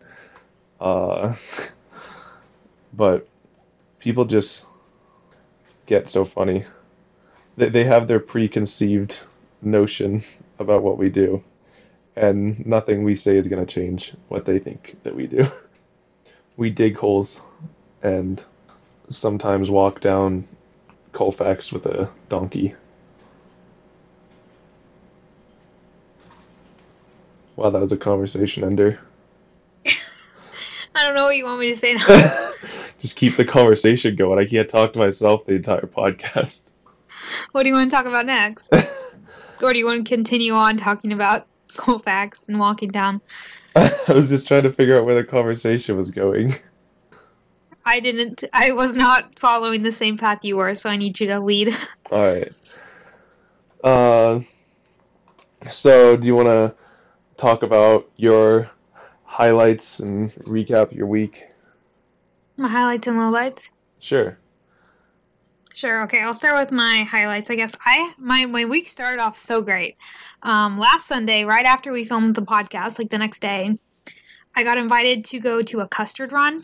Uh, 0.80 1.36
but 2.92 3.28
people 4.00 4.24
just 4.24 4.66
get 5.86 6.08
so 6.08 6.24
funny. 6.24 6.64
They 7.56 7.68
they 7.70 7.84
have 7.84 8.08
their 8.08 8.20
preconceived 8.20 9.20
notion 9.62 10.22
about 10.58 10.82
what 10.82 10.98
we 10.98 11.10
do, 11.10 11.42
and 12.18 12.66
nothing 12.66 13.04
we 13.04 13.14
say 13.14 13.36
is 13.36 13.48
going 13.48 13.64
to 13.64 13.72
change 13.72 14.12
what 14.28 14.44
they 14.44 14.58
think 14.58 15.02
that 15.04 15.14
we 15.14 15.26
do. 15.26 15.46
We 16.56 16.70
dig 16.70 16.96
holes 16.96 17.40
and 18.02 18.42
sometimes 19.10 19.70
walk 19.70 20.00
down 20.00 20.48
Colfax 21.12 21.72
with 21.72 21.86
a 21.86 22.10
donkey. 22.28 22.74
Wow, 27.54 27.70
that 27.70 27.80
was 27.80 27.92
a 27.92 27.96
conversation 27.96 28.64
ender. 28.64 28.98
I 29.86 31.06
don't 31.06 31.14
know 31.14 31.26
what 31.26 31.36
you 31.36 31.44
want 31.44 31.60
me 31.60 31.70
to 31.70 31.76
say 31.76 31.94
now. 31.94 32.04
Just 32.98 33.16
keep 33.16 33.34
the 33.34 33.44
conversation 33.44 34.16
going. 34.16 34.44
I 34.44 34.50
can't 34.50 34.68
talk 34.68 34.94
to 34.94 34.98
myself 34.98 35.46
the 35.46 35.54
entire 35.54 35.82
podcast. 35.82 36.72
what 37.52 37.62
do 37.62 37.68
you 37.68 37.74
want 37.76 37.88
to 37.88 37.94
talk 37.94 38.06
about 38.06 38.26
next? 38.26 38.68
or 39.62 39.72
do 39.72 39.78
you 39.78 39.86
want 39.86 40.04
to 40.04 40.12
continue 40.12 40.54
on 40.54 40.76
talking 40.76 41.12
about 41.12 41.46
Colfax 41.76 42.44
and 42.48 42.58
walking 42.58 42.88
down? 42.90 43.20
I 43.76 43.90
was 44.08 44.28
just 44.28 44.48
trying 44.48 44.62
to 44.62 44.72
figure 44.72 44.98
out 44.98 45.06
where 45.06 45.14
the 45.14 45.24
conversation 45.24 45.96
was 45.96 46.10
going. 46.10 46.54
I 47.84 48.00
didn't. 48.00 48.44
I 48.52 48.72
was 48.72 48.94
not 48.94 49.38
following 49.38 49.82
the 49.82 49.92
same 49.92 50.18
path 50.18 50.44
you 50.44 50.56
were, 50.56 50.74
so 50.74 50.90
I 50.90 50.96
need 50.96 51.18
you 51.20 51.28
to 51.28 51.40
lead. 51.40 51.74
All 52.10 52.18
right. 52.18 52.80
Uh, 53.82 54.40
so 55.70 56.16
do 56.16 56.26
you 56.26 56.34
want 56.34 56.48
to 56.48 56.74
talk 57.36 57.62
about 57.62 58.10
your 58.16 58.70
highlights 59.24 60.00
and 60.00 60.32
recap 60.34 60.92
your 60.92 61.06
week? 61.06 61.44
My 62.56 62.68
highlights 62.68 63.06
and 63.06 63.16
lowlights. 63.16 63.70
Sure. 64.00 64.36
Sure. 65.78 66.02
Okay, 66.02 66.20
I'll 66.20 66.34
start 66.34 66.58
with 66.58 66.72
my 66.72 67.06
highlights. 67.08 67.52
I 67.52 67.54
guess 67.54 67.76
I 67.86 68.12
my 68.18 68.46
my 68.46 68.64
week 68.64 68.88
started 68.88 69.22
off 69.22 69.38
so 69.38 69.62
great. 69.62 69.96
Um, 70.42 70.76
last 70.76 71.06
Sunday, 71.06 71.44
right 71.44 71.64
after 71.64 71.92
we 71.92 72.02
filmed 72.02 72.34
the 72.34 72.42
podcast, 72.42 72.98
like 72.98 73.10
the 73.10 73.18
next 73.18 73.38
day, 73.38 73.78
I 74.56 74.64
got 74.64 74.76
invited 74.76 75.24
to 75.26 75.38
go 75.38 75.62
to 75.62 75.78
a 75.78 75.86
custard 75.86 76.32
run, 76.32 76.62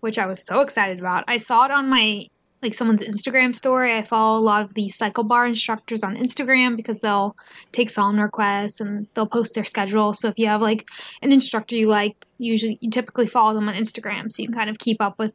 which 0.00 0.18
I 0.18 0.26
was 0.26 0.44
so 0.44 0.58
excited 0.58 0.98
about. 0.98 1.22
I 1.28 1.36
saw 1.36 1.66
it 1.66 1.70
on 1.70 1.88
my 1.88 2.26
like 2.62 2.74
someone's 2.74 3.02
Instagram 3.02 3.54
story. 3.54 3.94
I 3.94 4.02
follow 4.02 4.40
a 4.40 4.42
lot 4.42 4.62
of 4.62 4.74
the 4.74 4.88
CycleBar 4.88 5.46
instructors 5.46 6.02
on 6.02 6.16
Instagram 6.16 6.76
because 6.76 6.98
they'll 6.98 7.36
take 7.70 7.90
song 7.90 8.18
requests 8.18 8.80
and 8.80 9.06
they'll 9.14 9.28
post 9.28 9.54
their 9.54 9.62
schedule. 9.62 10.14
So 10.14 10.26
if 10.26 10.36
you 10.36 10.48
have 10.48 10.60
like 10.60 10.88
an 11.22 11.30
instructor 11.30 11.76
you 11.76 11.86
like, 11.86 12.16
usually 12.38 12.76
you 12.80 12.90
typically 12.90 13.28
follow 13.28 13.54
them 13.54 13.68
on 13.68 13.76
Instagram 13.76 14.32
so 14.32 14.42
you 14.42 14.48
can 14.48 14.56
kind 14.56 14.70
of 14.70 14.80
keep 14.80 15.00
up 15.00 15.16
with 15.20 15.32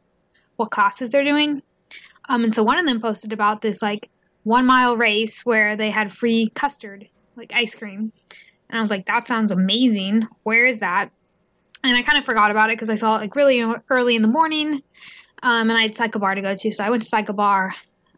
what 0.56 0.70
classes 0.70 1.08
they're 1.08 1.24
doing. 1.24 1.62
Um, 2.28 2.44
and 2.44 2.52
so 2.52 2.62
one 2.62 2.78
of 2.78 2.86
them 2.86 3.00
posted 3.00 3.32
about 3.32 3.62
this 3.62 3.82
like 3.82 4.10
one 4.44 4.66
mile 4.66 4.96
race 4.96 5.44
where 5.44 5.76
they 5.76 5.90
had 5.90 6.10
free 6.12 6.50
custard, 6.54 7.08
like 7.36 7.52
ice 7.54 7.74
cream. 7.74 8.12
And 8.70 8.78
I 8.78 8.80
was 8.80 8.90
like, 8.90 9.06
that 9.06 9.24
sounds 9.24 9.50
amazing. 9.50 10.26
Where 10.42 10.66
is 10.66 10.80
that? 10.80 11.10
And 11.84 11.96
I 11.96 12.02
kind 12.02 12.18
of 12.18 12.24
forgot 12.24 12.50
about 12.50 12.70
it 12.70 12.76
because 12.76 12.90
I 12.90 12.96
saw 12.96 13.16
it 13.16 13.20
like 13.20 13.36
really 13.36 13.64
early 13.88 14.16
in 14.16 14.22
the 14.22 14.28
morning. 14.28 14.82
Um, 15.42 15.70
and 15.70 15.72
I 15.72 15.82
had 15.82 15.92
CycleBar 15.92 16.34
to 16.34 16.42
go 16.42 16.54
to. 16.54 16.72
So 16.72 16.84
I 16.84 16.90
went 16.90 17.02
to 17.02 17.08
CycleBar. 17.08 17.70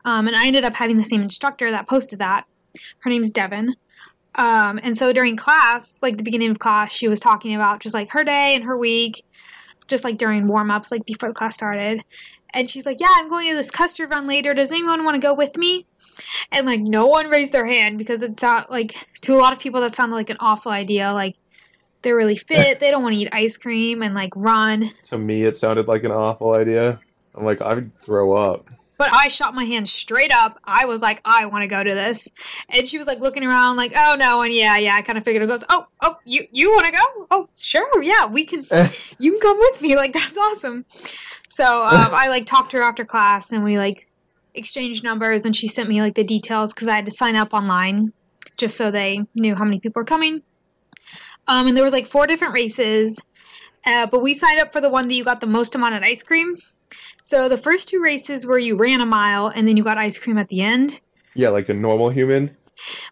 Um, 0.04 0.26
and 0.26 0.34
I 0.34 0.46
ended 0.46 0.64
up 0.64 0.74
having 0.74 0.96
the 0.96 1.04
same 1.04 1.20
instructor 1.20 1.70
that 1.70 1.86
posted 1.88 2.20
that. 2.20 2.46
Her 3.00 3.10
name's 3.10 3.30
Devin. 3.30 3.74
Um, 4.36 4.80
and 4.82 4.96
so 4.96 5.12
during 5.12 5.36
class, 5.36 5.98
like 6.02 6.16
the 6.16 6.22
beginning 6.22 6.50
of 6.50 6.58
class, 6.58 6.92
she 6.92 7.08
was 7.08 7.20
talking 7.20 7.54
about 7.54 7.80
just 7.80 7.94
like 7.94 8.10
her 8.10 8.24
day 8.24 8.54
and 8.54 8.64
her 8.64 8.76
week, 8.76 9.24
just 9.88 10.04
like 10.04 10.16
during 10.16 10.46
warm 10.46 10.70
ups, 10.70 10.90
like 10.90 11.04
before 11.04 11.28
the 11.28 11.34
class 11.34 11.54
started 11.54 12.02
and 12.54 12.68
she's 12.68 12.86
like, 12.86 13.00
"Yeah, 13.00 13.08
I'm 13.12 13.28
going 13.28 13.48
to 13.48 13.54
this 13.54 13.70
custard 13.70 14.10
run 14.10 14.26
later. 14.26 14.54
Does 14.54 14.72
anyone 14.72 15.04
want 15.04 15.14
to 15.14 15.20
go 15.20 15.34
with 15.34 15.56
me?" 15.56 15.86
And 16.52 16.66
like 16.66 16.80
no 16.80 17.06
one 17.06 17.28
raised 17.28 17.52
their 17.52 17.66
hand 17.66 17.98
because 17.98 18.22
it's 18.22 18.42
not 18.42 18.70
like 18.70 18.92
to 19.22 19.34
a 19.34 19.38
lot 19.38 19.52
of 19.52 19.60
people 19.60 19.80
that 19.80 19.94
sounded 19.94 20.16
like 20.16 20.30
an 20.30 20.36
awful 20.40 20.72
idea. 20.72 21.12
Like 21.12 21.36
they're 22.02 22.16
really 22.16 22.36
fit, 22.36 22.80
they 22.80 22.90
don't 22.90 23.02
want 23.02 23.14
to 23.14 23.20
eat 23.20 23.28
ice 23.32 23.56
cream 23.56 24.02
and 24.02 24.14
like 24.14 24.32
run. 24.36 24.90
To 25.06 25.18
me, 25.18 25.44
it 25.44 25.56
sounded 25.56 25.88
like 25.88 26.04
an 26.04 26.12
awful 26.12 26.54
idea. 26.54 27.00
I'm 27.34 27.44
like, 27.44 27.60
I 27.60 27.74
would 27.74 27.92
throw 28.02 28.32
up. 28.32 28.68
But 29.00 29.14
I 29.14 29.28
shot 29.28 29.54
my 29.54 29.64
hand 29.64 29.88
straight 29.88 30.30
up. 30.30 30.60
I 30.62 30.84
was 30.84 31.00
like, 31.00 31.22
I 31.24 31.46
want 31.46 31.62
to 31.62 31.68
go 31.68 31.82
to 31.82 31.94
this. 31.94 32.28
And 32.68 32.86
she 32.86 32.98
was 32.98 33.06
like 33.06 33.18
looking 33.18 33.42
around 33.42 33.78
like, 33.78 33.92
oh 33.96 34.14
no, 34.18 34.42
and 34.42 34.52
yeah, 34.52 34.76
yeah, 34.76 34.94
I 34.94 35.00
kind 35.00 35.16
of 35.16 35.24
figured 35.24 35.42
it 35.42 35.46
goes, 35.46 35.64
oh, 35.70 35.86
oh, 36.02 36.16
you 36.26 36.42
you 36.52 36.70
want 36.70 36.84
to 36.84 36.92
go? 36.92 37.26
Oh, 37.30 37.48
sure, 37.56 38.02
yeah, 38.02 38.26
we 38.26 38.44
can 38.44 38.60
you 39.18 39.30
can 39.32 39.40
come 39.40 39.58
with 39.58 39.80
me. 39.80 39.96
Like 40.00 40.12
that's 40.12 40.36
awesome. 40.36 40.84
So 41.48 41.82
um, 41.82 42.10
I 42.12 42.28
like 42.28 42.44
talked 42.44 42.72
to 42.72 42.76
her 42.76 42.82
after 42.82 43.06
class 43.06 43.52
and 43.52 43.64
we 43.64 43.78
like 43.78 44.06
exchanged 44.54 45.02
numbers 45.02 45.46
and 45.46 45.56
she 45.56 45.66
sent 45.66 45.88
me 45.88 46.02
like 46.02 46.14
the 46.14 46.24
details 46.24 46.74
because 46.74 46.86
I 46.86 46.94
had 46.94 47.06
to 47.06 47.10
sign 47.10 47.36
up 47.36 47.54
online 47.54 48.12
just 48.58 48.76
so 48.76 48.90
they 48.90 49.20
knew 49.34 49.54
how 49.54 49.64
many 49.64 49.80
people 49.80 50.00
were 50.00 50.04
coming. 50.04 50.42
Um, 51.48 51.68
and 51.68 51.74
there 51.74 51.84
was 51.84 51.94
like 51.94 52.06
four 52.06 52.26
different 52.26 52.52
races, 52.52 53.18
uh, 53.86 54.08
but 54.08 54.22
we 54.22 54.34
signed 54.34 54.60
up 54.60 54.74
for 54.74 54.82
the 54.82 54.90
one 54.90 55.08
that 55.08 55.14
you 55.14 55.24
got 55.24 55.40
the 55.40 55.46
most 55.46 55.74
amount 55.74 55.94
of 55.94 56.02
ice 56.02 56.22
cream. 56.22 56.54
So 57.22 57.48
the 57.48 57.58
first 57.58 57.88
two 57.88 58.02
races 58.02 58.46
where 58.46 58.58
you 58.58 58.76
ran 58.76 59.00
a 59.00 59.06
mile 59.06 59.48
and 59.48 59.66
then 59.68 59.76
you 59.76 59.84
got 59.84 59.98
ice 59.98 60.18
cream 60.18 60.38
at 60.38 60.48
the 60.48 60.62
end. 60.62 61.00
Yeah, 61.34 61.50
like 61.50 61.68
a 61.68 61.74
normal 61.74 62.10
human. 62.10 62.56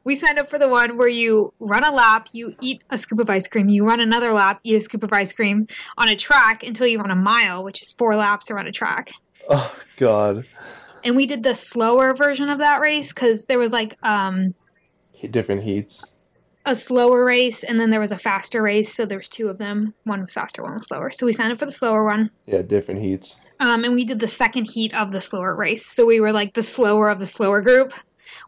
We 0.03 0.15
signed 0.15 0.39
up 0.39 0.49
for 0.49 0.59
the 0.59 0.69
one 0.69 0.97
where 0.97 1.09
you 1.09 1.53
run 1.61 1.85
a 1.85 1.93
lap, 1.93 2.29
you 2.33 2.55
eat 2.63 2.83
a 2.89 2.97
scoop 2.97 3.19
of 3.21 3.29
ice 3.29 3.47
cream, 3.47 3.69
you 3.69 3.87
run 3.87 4.01
another 4.01 4.33
lap, 4.33 4.61
eat 4.65 4.77
a 4.77 4.81
scoop 4.81 5.03
of 5.03 5.13
ice 5.13 5.33
cream 5.35 5.67
on 5.99 6.09
a 6.09 6.17
track 6.17 6.63
until 6.63 6.87
you 6.87 6.99
run 6.99 7.11
a 7.11 7.15
mile, 7.17 7.63
which 7.63 7.83
is 7.83 7.93
four 7.93 8.17
laps 8.17 8.51
around 8.51 8.67
a 8.67 8.73
track. 8.73 9.11
Oh 9.51 9.75
God. 9.99 10.47
And 11.05 11.17
we 11.17 11.27
did 11.27 11.43
the 11.43 11.55
slower 11.55 12.15
version 12.15 12.49
of 12.49 12.59
that 12.59 12.81
race 12.81 13.13
because 13.13 13.45
there 13.45 13.59
was 13.59 13.73
like 13.73 13.95
um, 14.03 14.49
Different 15.31 15.63
heats. 15.63 16.05
a 16.65 16.75
slower 16.75 17.25
race 17.25 17.63
and 17.63 17.79
then 17.79 17.91
there 17.91 18.01
was 18.01 18.13
a 18.13 18.19
faster 18.19 18.63
race. 18.63 18.95
So 18.95 19.05
there 19.05 19.19
was 19.19 19.29
two 19.29 19.49
of 19.49 19.59
them. 19.59 19.93
One 20.05 20.23
was 20.23 20.33
faster, 20.33 20.63
one 20.63 20.75
was 20.75 20.89
slower. 20.89 21.11
So 21.11 21.27
we 21.27 21.33
signed 21.33 21.53
up 21.53 21.59
for 21.59 21.67
the 21.67 21.73
slower 21.73 22.05
one. 22.05 22.31
Yeah, 22.47 22.63
different 22.63 23.03
heats. 23.03 23.39
Um, 23.61 23.85
and 23.85 23.95
we 23.95 24.05
did 24.05 24.21
the 24.21 24.29
second 24.29 24.67
heat 24.67 24.95
of 24.97 25.11
the 25.13 25.21
slower 25.21 25.55
race. 25.55 25.87
So 25.87 26.07
we 26.07 26.21
were 26.21 26.33
like 26.33 26.55
the 26.55 26.63
slower 26.63 27.09
of 27.09 27.19
the 27.19 27.27
slower 27.27 27.61
group, 27.61 27.93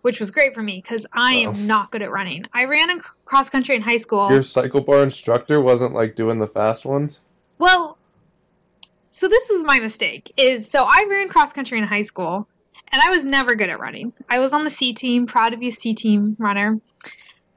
which 0.02 0.20
was 0.20 0.30
great 0.30 0.54
for 0.54 0.62
me 0.62 0.80
because 0.82 1.06
I 1.12 1.44
Wow. 1.46 1.52
am 1.52 1.66
not 1.66 1.90
good 1.90 2.02
at 2.02 2.10
running. 2.10 2.44
I 2.52 2.66
ran 2.66 2.90
in 2.90 3.00
cross 3.24 3.50
country 3.50 3.74
in 3.74 3.82
high 3.82 3.96
school. 3.96 4.30
Your 4.30 4.40
CycleBar 4.40 5.02
instructor 5.02 5.60
wasn't 5.60 5.94
like 5.94 6.14
doing 6.14 6.38
the 6.38 6.46
fast 6.46 6.86
ones. 6.86 7.22
Well, 7.58 7.98
so 9.10 9.26
this 9.28 9.50
is 9.50 9.64
my 9.64 9.80
mistake. 9.80 10.32
Is 10.36 10.70
so 10.70 10.84
I 10.88 11.06
ran 11.10 11.28
cross 11.28 11.52
country 11.52 11.78
in 11.78 11.84
high 11.84 12.02
school, 12.02 12.48
and 12.92 13.02
I 13.04 13.10
was 13.10 13.24
never 13.24 13.56
good 13.56 13.68
at 13.68 13.80
running. 13.80 14.12
I 14.28 14.38
was 14.38 14.52
on 14.52 14.62
the 14.64 14.70
C 14.70 14.92
team, 14.92 15.26
proud 15.26 15.50
to 15.50 15.58
be 15.58 15.68
a 15.68 15.72
C 15.72 15.94
team 15.94 16.36
runner. 16.38 16.76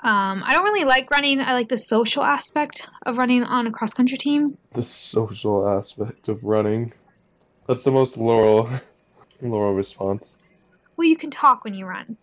Um, 0.04 0.44
I 0.46 0.54
don't 0.54 0.64
really 0.66 0.84
like 0.84 1.10
running. 1.12 1.40
I 1.40 1.54
like 1.54 1.70
the 1.70 1.78
social 1.78 2.24
aspect 2.24 2.90
of 3.06 3.18
running 3.18 3.44
on 3.44 3.68
a 3.68 3.72
cross 3.72 3.94
country 3.94 4.18
team. 4.18 4.58
The 4.74 4.84
social 4.84 5.68
aspect 5.70 6.28
of 6.28 6.44
running. 6.44 6.92
That's 7.74 7.86
the 7.86 7.92
most 7.92 8.18
Laurel 8.18 8.70
Laurel 9.42 9.74
response. 9.74 10.38
Well, 10.96 11.08
you 11.08 11.18
can 11.18 11.32
talk 11.32 11.64
when 11.64 11.74
you 11.74 11.88
run. 11.88 12.18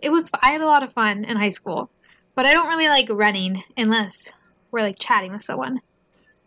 It 0.00 0.10
was 0.10 0.30
I 0.42 0.52
had 0.52 0.62
a 0.62 0.66
lot 0.66 0.82
of 0.82 0.90
fun 0.90 1.26
in 1.26 1.36
high 1.36 1.50
school, 1.50 1.90
but 2.34 2.46
I 2.46 2.54
don't 2.54 2.68
really 2.68 2.88
like 2.88 3.10
running 3.10 3.62
unless 3.76 4.32
we're 4.70 4.80
like 4.80 4.98
chatting 4.98 5.32
with 5.32 5.42
someone. 5.42 5.82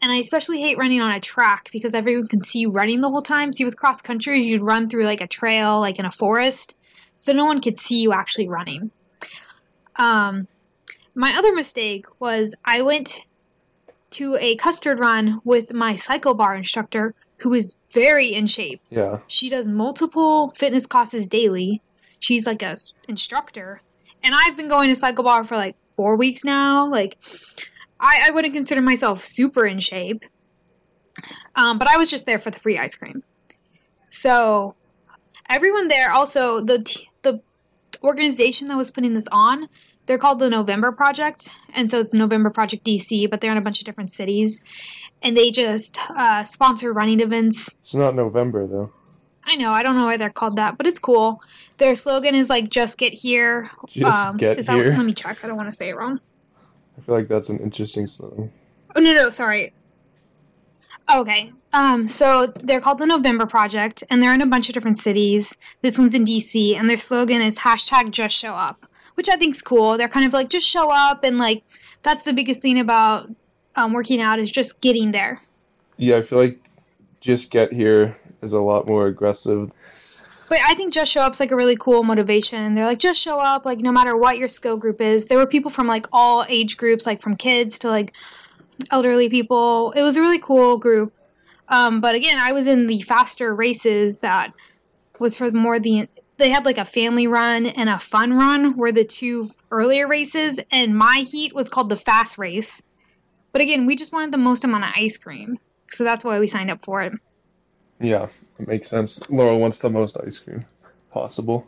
And 0.01 0.11
I 0.11 0.15
especially 0.15 0.59
hate 0.61 0.79
running 0.79 0.99
on 0.99 1.11
a 1.11 1.19
track 1.19 1.69
because 1.71 1.93
everyone 1.93 2.25
can 2.25 2.41
see 2.41 2.61
you 2.61 2.71
running 2.71 3.01
the 3.01 3.09
whole 3.11 3.21
time. 3.21 3.53
See, 3.53 3.63
with 3.63 3.77
cross 3.77 4.01
country, 4.01 4.41
you'd 4.41 4.63
run 4.63 4.87
through 4.87 5.03
like 5.03 5.21
a 5.21 5.27
trail, 5.27 5.79
like 5.79 5.99
in 5.99 6.05
a 6.05 6.11
forest, 6.11 6.79
so 7.15 7.33
no 7.33 7.45
one 7.45 7.61
could 7.61 7.77
see 7.77 8.01
you 8.01 8.13
actually 8.13 8.47
running. 8.47 8.89
Um, 9.97 10.47
my 11.13 11.35
other 11.37 11.53
mistake 11.53 12.07
was 12.19 12.55
I 12.65 12.81
went 12.81 13.25
to 14.15 14.37
a 14.39 14.55
custard 14.55 14.99
run 14.99 15.41
with 15.43 15.73
my 15.73 15.91
CycleBar 15.91 16.57
instructor, 16.57 17.13
who 17.39 17.53
is 17.53 17.75
very 17.93 18.27
in 18.27 18.45
shape. 18.45 18.81
Yeah. 18.89 19.19
She 19.27 19.49
does 19.49 19.67
multiple 19.67 20.49
fitness 20.49 20.85
classes 20.85 21.27
daily. 21.27 21.81
She's 22.19 22.47
like 22.47 22.63
a 22.63 22.75
instructor, 23.09 23.81
and 24.23 24.33
I've 24.33 24.55
been 24.55 24.69
going 24.69 24.93
to 24.93 24.95
CycleBar 24.95 25.45
for 25.45 25.57
like 25.57 25.75
four 25.97 26.15
weeks 26.15 26.45
now. 26.45 26.87
Like, 26.87 27.17
I, 27.99 28.27
I 28.27 28.31
wouldn't 28.31 28.53
consider 28.53 28.81
myself 28.81 29.21
super 29.21 29.65
in 29.65 29.79
shape, 29.79 30.23
um, 31.55 31.77
but 31.77 31.89
I 31.89 31.97
was 31.97 32.09
just 32.09 32.25
there 32.25 32.39
for 32.39 32.51
the 32.51 32.59
free 32.59 32.77
ice 32.77 32.95
cream. 32.95 33.21
So, 34.09 34.75
everyone 35.49 35.89
there 35.89 36.11
also 36.11 36.61
the 36.61 36.79
t- 36.79 37.09
the 37.21 37.41
organization 38.01 38.69
that 38.69 38.77
was 38.77 38.91
putting 38.91 39.13
this 39.13 39.27
on. 39.31 39.67
They're 40.05 40.17
called 40.17 40.39
the 40.39 40.49
November 40.49 40.91
Project, 40.91 41.49
and 41.75 41.89
so 41.89 41.99
it's 41.99 42.13
November 42.13 42.49
Project 42.51 42.83
DC, 42.85 43.29
but 43.29 43.41
they're 43.41 43.51
in 43.51 43.57
a 43.57 43.61
bunch 43.61 43.79
of 43.79 43.85
different 43.85 44.11
cities, 44.11 44.63
and 45.21 45.35
they 45.35 45.49
just 45.51 45.97
uh, 46.11 46.43
sponsor 46.43 46.93
running 46.93 47.21
events 47.21 47.75
It's 47.81 47.95
not 47.95 48.15
November 48.15 48.67
though. 48.67 48.91
I 49.47 49.55
know. 49.55 49.71
I 49.71 49.83
don't 49.83 49.95
know 49.95 50.05
why 50.05 50.17
they're 50.17 50.29
called 50.29 50.55
that, 50.55 50.77
but 50.77 50.87
it's 50.87 50.99
cool. 50.99 51.41
Their 51.77 51.95
slogan 51.95 52.35
is 52.35 52.49
like 52.49 52.69
"Just 52.69 52.97
get 52.97 53.13
here." 53.13 53.69
Just 53.87 54.37
get 54.37 54.59
is 54.59 54.67
that, 54.67 54.75
here. 54.75 54.91
Let 54.91 55.05
me 55.05 55.13
check. 55.13 55.43
I 55.43 55.47
don't 55.47 55.57
want 55.57 55.69
to 55.69 55.75
say 55.75 55.89
it 55.89 55.95
wrong. 55.95 56.19
I 56.97 57.01
feel 57.01 57.15
like 57.15 57.27
that's 57.27 57.49
an 57.49 57.59
interesting 57.59 58.07
song. 58.07 58.51
Oh 58.95 59.01
no, 59.01 59.13
no, 59.13 59.29
sorry. 59.29 59.73
Okay. 61.13 61.51
Um. 61.73 62.07
So 62.07 62.47
they're 62.47 62.79
called 62.79 62.97
the 62.97 63.05
November 63.05 63.45
Project, 63.45 64.03
and 64.09 64.21
they're 64.21 64.33
in 64.33 64.41
a 64.41 64.47
bunch 64.47 64.69
of 64.69 64.73
different 64.73 64.97
cities. 64.97 65.55
This 65.81 65.99
one's 65.99 66.15
in 66.15 66.25
DC, 66.25 66.75
and 66.75 66.89
their 66.89 66.97
slogan 66.97 67.41
is 67.41 67.59
hashtag 67.59 68.09
Just 68.09 68.35
Show 68.35 68.53
Up, 68.53 68.87
which 69.15 69.29
I 69.29 69.35
think's 69.35 69.61
cool. 69.61 69.97
They're 69.97 70.07
kind 70.07 70.25
of 70.25 70.33
like 70.33 70.49
just 70.49 70.67
show 70.67 70.91
up, 70.91 71.23
and 71.23 71.37
like 71.37 71.63
that's 72.03 72.23
the 72.23 72.33
biggest 72.33 72.61
thing 72.61 72.79
about 72.79 73.29
um, 73.75 73.93
working 73.93 74.21
out 74.21 74.39
is 74.39 74.51
just 74.51 74.81
getting 74.81 75.11
there. 75.11 75.41
Yeah, 75.97 76.17
I 76.17 76.21
feel 76.21 76.39
like 76.39 76.59
just 77.19 77.51
get 77.51 77.73
here 77.73 78.17
is 78.41 78.53
a 78.53 78.61
lot 78.61 78.87
more 78.87 79.07
aggressive. 79.07 79.71
But 80.47 80.59
I 80.67 80.75
think 80.75 80.93
just 80.93 81.11
show 81.11 81.21
up's 81.21 81.39
like 81.39 81.51
a 81.51 81.55
really 81.55 81.75
cool 81.75 82.03
motivation. 82.03 82.75
They're 82.75 82.85
like 82.85 82.99
just 82.99 83.19
show 83.19 83.39
up, 83.39 83.65
like 83.65 83.79
no 83.79 83.91
matter 83.91 84.15
what 84.15 84.37
your 84.37 84.47
skill 84.47 84.77
group 84.77 85.01
is. 85.01 85.27
There 85.27 85.37
were 85.37 85.47
people 85.47 85.71
from 85.71 85.87
like 85.87 86.05
all 86.13 86.45
age 86.47 86.77
groups, 86.77 87.05
like 87.05 87.21
from 87.21 87.35
kids 87.35 87.79
to 87.79 87.89
like 87.89 88.15
elderly 88.91 89.29
people. 89.29 89.91
It 89.91 90.03
was 90.03 90.17
a 90.17 90.21
really 90.21 90.39
cool 90.39 90.77
group. 90.77 91.13
Um, 91.69 91.99
but 91.99 92.13
again, 92.13 92.37
I 92.39 92.51
was 92.51 92.67
in 92.67 92.85
the 92.85 92.99
faster 92.99 93.55
races 93.55 94.19
that 94.19 94.53
was 95.17 95.35
for 95.35 95.51
more 95.51 95.79
the 95.79 96.07
they 96.37 96.49
had 96.49 96.65
like 96.65 96.77
a 96.77 96.85
family 96.85 97.27
run 97.27 97.65
and 97.65 97.89
a 97.89 97.97
fun 97.97 98.33
run 98.33 98.75
were 98.75 98.91
the 98.91 99.05
two 99.05 99.47
earlier 99.71 100.07
races, 100.07 100.59
and 100.71 100.97
my 100.97 101.25
heat 101.29 101.53
was 101.53 101.69
called 101.69 101.89
the 101.89 101.95
fast 101.95 102.37
race. 102.37 102.81
But 103.51 103.61
again, 103.61 103.85
we 103.85 103.95
just 103.95 104.11
wanted 104.11 104.31
the 104.31 104.37
most 104.37 104.63
amount 104.63 104.83
of 104.83 104.91
ice 104.95 105.17
cream, 105.17 105.57
so 105.87 106.03
that's 106.03 106.25
why 106.25 106.39
we 106.39 106.47
signed 106.47 106.71
up 106.71 106.83
for 106.83 107.01
it. 107.03 107.13
Yeah, 107.99 108.27
it 108.59 108.67
makes 108.67 108.89
sense. 108.89 109.21
Laurel 109.29 109.59
wants 109.59 109.79
the 109.79 109.89
most 109.89 110.17
ice 110.25 110.39
cream 110.39 110.65
possible. 111.11 111.65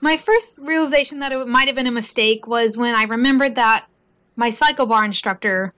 My 0.00 0.16
first 0.16 0.60
realization 0.64 1.20
that 1.20 1.32
it 1.32 1.46
might 1.46 1.68
have 1.68 1.76
been 1.76 1.86
a 1.86 1.92
mistake 1.92 2.46
was 2.48 2.76
when 2.76 2.94
I 2.94 3.04
remembered 3.04 3.54
that 3.54 3.86
my 4.34 4.48
CycleBar 4.50 5.04
instructor 5.04 5.72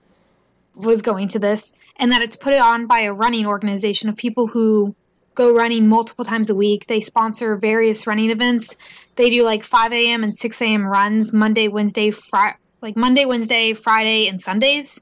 was 0.75 1.01
going 1.01 1.27
to 1.27 1.39
this 1.39 1.73
and 1.97 2.11
that 2.11 2.21
it's 2.21 2.35
put 2.35 2.53
on 2.55 2.87
by 2.87 3.01
a 3.01 3.13
running 3.13 3.45
organization 3.45 4.09
of 4.09 4.15
people 4.15 4.47
who 4.47 4.95
go 5.35 5.55
running 5.55 5.87
multiple 5.87 6.25
times 6.25 6.49
a 6.49 6.55
week. 6.55 6.87
They 6.87 7.01
sponsor 7.01 7.55
various 7.55 8.05
running 8.05 8.31
events. 8.31 8.75
They 9.15 9.29
do 9.29 9.43
like 9.43 9.63
5 9.63 9.93
a.m. 9.93 10.23
and 10.23 10.35
6 10.35 10.61
a.m. 10.61 10.87
runs 10.87 11.33
Monday, 11.33 11.67
Wednesday, 11.67 12.11
Friday, 12.11 12.57
like 12.81 12.95
Monday, 12.95 13.25
Wednesday, 13.25 13.73
Friday, 13.73 14.27
and 14.27 14.39
Sundays 14.39 14.99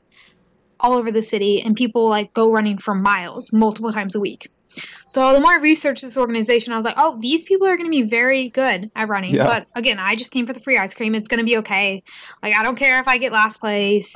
all 0.80 0.93
over 0.93 1.11
the 1.11 1.23
city. 1.23 1.61
And 1.61 1.75
people 1.75 2.07
like 2.07 2.34
go 2.34 2.51
running 2.51 2.77
for 2.77 2.95
miles 2.95 3.51
multiple 3.51 3.91
times 3.91 4.15
a 4.15 4.19
week. 4.19 4.49
So 5.07 5.34
the 5.34 5.41
more 5.41 5.53
I 5.53 5.57
researched 5.57 6.03
this 6.03 6.17
organization, 6.17 6.73
I 6.73 6.75
was 6.75 6.86
like, 6.86 6.95
oh, 6.97 7.17
these 7.19 7.43
people 7.43 7.67
are 7.67 7.75
going 7.75 7.88
to 7.88 7.91
be 7.91 8.03
very 8.03 8.49
good 8.49 8.89
at 8.95 9.09
running. 9.09 9.36
Yeah. 9.36 9.47
But 9.47 9.67
again, 9.75 9.97
I 9.99 10.15
just 10.15 10.32
came 10.32 10.45
for 10.45 10.53
the 10.53 10.59
free 10.59 10.77
ice 10.77 10.93
cream. 10.93 11.15
It's 11.15 11.27
going 11.27 11.39
to 11.39 11.45
be 11.45 11.57
okay. 11.57 12.03
Like, 12.43 12.55
I 12.55 12.63
don't 12.63 12.77
care 12.77 12.99
if 12.99 13.07
I 13.07 13.17
get 13.17 13.32
last 13.32 13.59
place. 13.59 14.15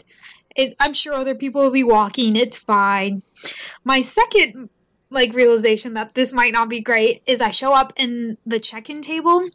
It's, 0.55 0.75
I'm 0.79 0.93
sure 0.93 1.15
other 1.15 1.33
people 1.33 1.63
will 1.63 1.71
be 1.71 1.83
walking. 1.83 2.35
It's 2.35 2.59
fine. 2.59 3.21
My 3.83 4.01
second 4.01 4.69
like 5.13 5.33
realization 5.33 5.93
that 5.93 6.15
this 6.15 6.33
might 6.33 6.53
not 6.53 6.69
be 6.69 6.81
great 6.81 7.23
is 7.25 7.41
I 7.41 7.51
show 7.51 7.73
up 7.73 7.93
in 7.95 8.37
the 8.45 8.59
check-in 8.59 9.01
table. 9.01 9.47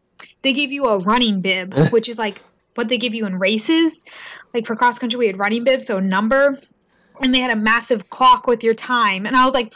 They 0.42 0.52
give 0.52 0.72
you 0.72 0.86
a 0.86 0.98
running 0.98 1.40
bib, 1.40 1.74
which 1.90 2.08
is 2.08 2.18
like 2.18 2.40
what 2.74 2.88
they 2.88 2.98
give 2.98 3.14
you 3.14 3.26
in 3.26 3.36
races. 3.38 4.04
Like 4.54 4.66
for 4.66 4.74
cross 4.74 4.98
country, 4.98 5.18
we 5.18 5.26
had 5.26 5.38
running 5.38 5.64
bibs, 5.64 5.86
so 5.86 5.98
a 5.98 6.00
number, 6.00 6.58
and 7.20 7.34
they 7.34 7.40
had 7.40 7.56
a 7.56 7.60
massive 7.60 8.08
clock 8.10 8.46
with 8.46 8.62
your 8.62 8.74
time. 8.74 9.26
And 9.26 9.36
I 9.36 9.44
was 9.44 9.54
like, 9.54 9.74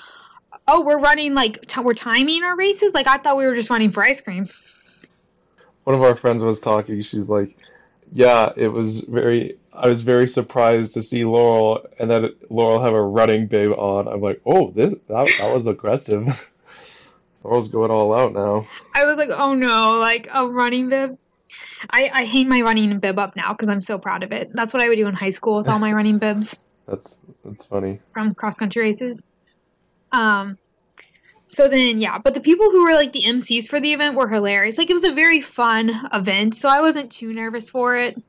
"Oh, 0.68 0.85
we're 0.85 1.01
running 1.01 1.35
like 1.35 1.61
t- 1.62 1.80
we're 1.80 1.95
timing 1.95 2.45
our 2.45 2.57
races." 2.57 2.95
Like 2.95 3.07
I 3.07 3.18
thought 3.18 3.37
we 3.37 3.47
were 3.47 3.55
just 3.55 3.70
running 3.70 3.91
for 3.91 4.03
ice 4.03 4.20
cream. 4.20 4.45
One 5.85 5.97
of 5.97 6.03
our 6.03 6.14
friends 6.14 6.45
was 6.45 6.61
talking. 6.61 7.01
She's 7.03 7.28
like, 7.28 7.57
"Yeah, 8.12 8.53
it 8.57 8.68
was 8.68 9.01
very. 9.01 9.59
I 9.73 9.89
was 9.89 10.03
very 10.03 10.29
surprised 10.29 10.95
to 10.95 11.03
see 11.03 11.25
Laurel 11.25 11.87
and 11.99 12.11
then 12.11 12.31
Laurel 12.51 12.83
have 12.83 12.93
a 12.93 13.03
running 13.03 13.47
bib 13.47 13.73
on. 13.73 14.07
I'm 14.07 14.20
like, 14.20 14.41
oh, 14.45 14.70
this 14.70 14.95
that 15.09 15.29
that 15.39 15.55
was 15.55 15.66
aggressive. 15.66 16.51
Laurel's 17.45 17.68
going 17.68 17.91
all 17.91 18.14
out 18.14 18.33
now. 18.33 18.66
I 18.95 19.05
was 19.05 19.16
like, 19.16 19.31
"Oh 19.33 19.55
no!" 19.55 19.99
Like 19.99 20.29
a 20.33 20.47
running 20.47 20.89
bib. 20.89 21.18
I, 21.91 22.09
I 22.12 22.25
hang 22.25 22.49
my 22.49 22.61
running 22.62 22.99
bib 23.01 23.18
up 23.18 23.35
now 23.35 23.53
because 23.53 23.68
I'm 23.68 23.81
so 23.81 23.99
proud 23.99 24.23
of 24.23 24.33
it. 24.33 24.51
That's 24.55 24.73
what 24.73 24.83
I 24.83 24.89
would 24.89 24.97
do 24.97 25.09
in 25.09 25.14
high 25.14 25.31
school 25.31 25.57
with 25.57 25.68
all 25.68 25.79
my 25.79 25.93
running 25.93 26.18
bibs. 26.18 26.62
That's 26.87 27.16
that's 27.45 27.64
funny. 27.64 28.01
from 28.12 28.35
cross 28.35 28.57
country 28.57 28.83
races. 28.83 29.25
Um, 30.11 30.59
so 31.47 31.68
then, 31.68 32.01
yeah, 32.01 32.18
but 32.18 32.35
the 32.35 32.41
people 32.41 32.70
who 32.70 32.85
were 32.85 32.95
like 32.95 33.12
the 33.12 33.23
MCs 33.23 33.68
for 33.68 33.79
the 33.79 33.93
event 33.93 34.16
were 34.16 34.29
hilarious. 34.29 34.79
Like 34.79 34.91
it 34.91 34.95
was 34.95 35.05
a 35.05 35.12
very 35.12 35.41
fun 35.41 35.91
event, 36.12 36.55
so 36.55 36.68
I 36.68 36.81
wasn't 36.81 37.12
too 37.12 37.33
nervous 37.33 37.70
for 37.70 37.95
it. 37.95 38.20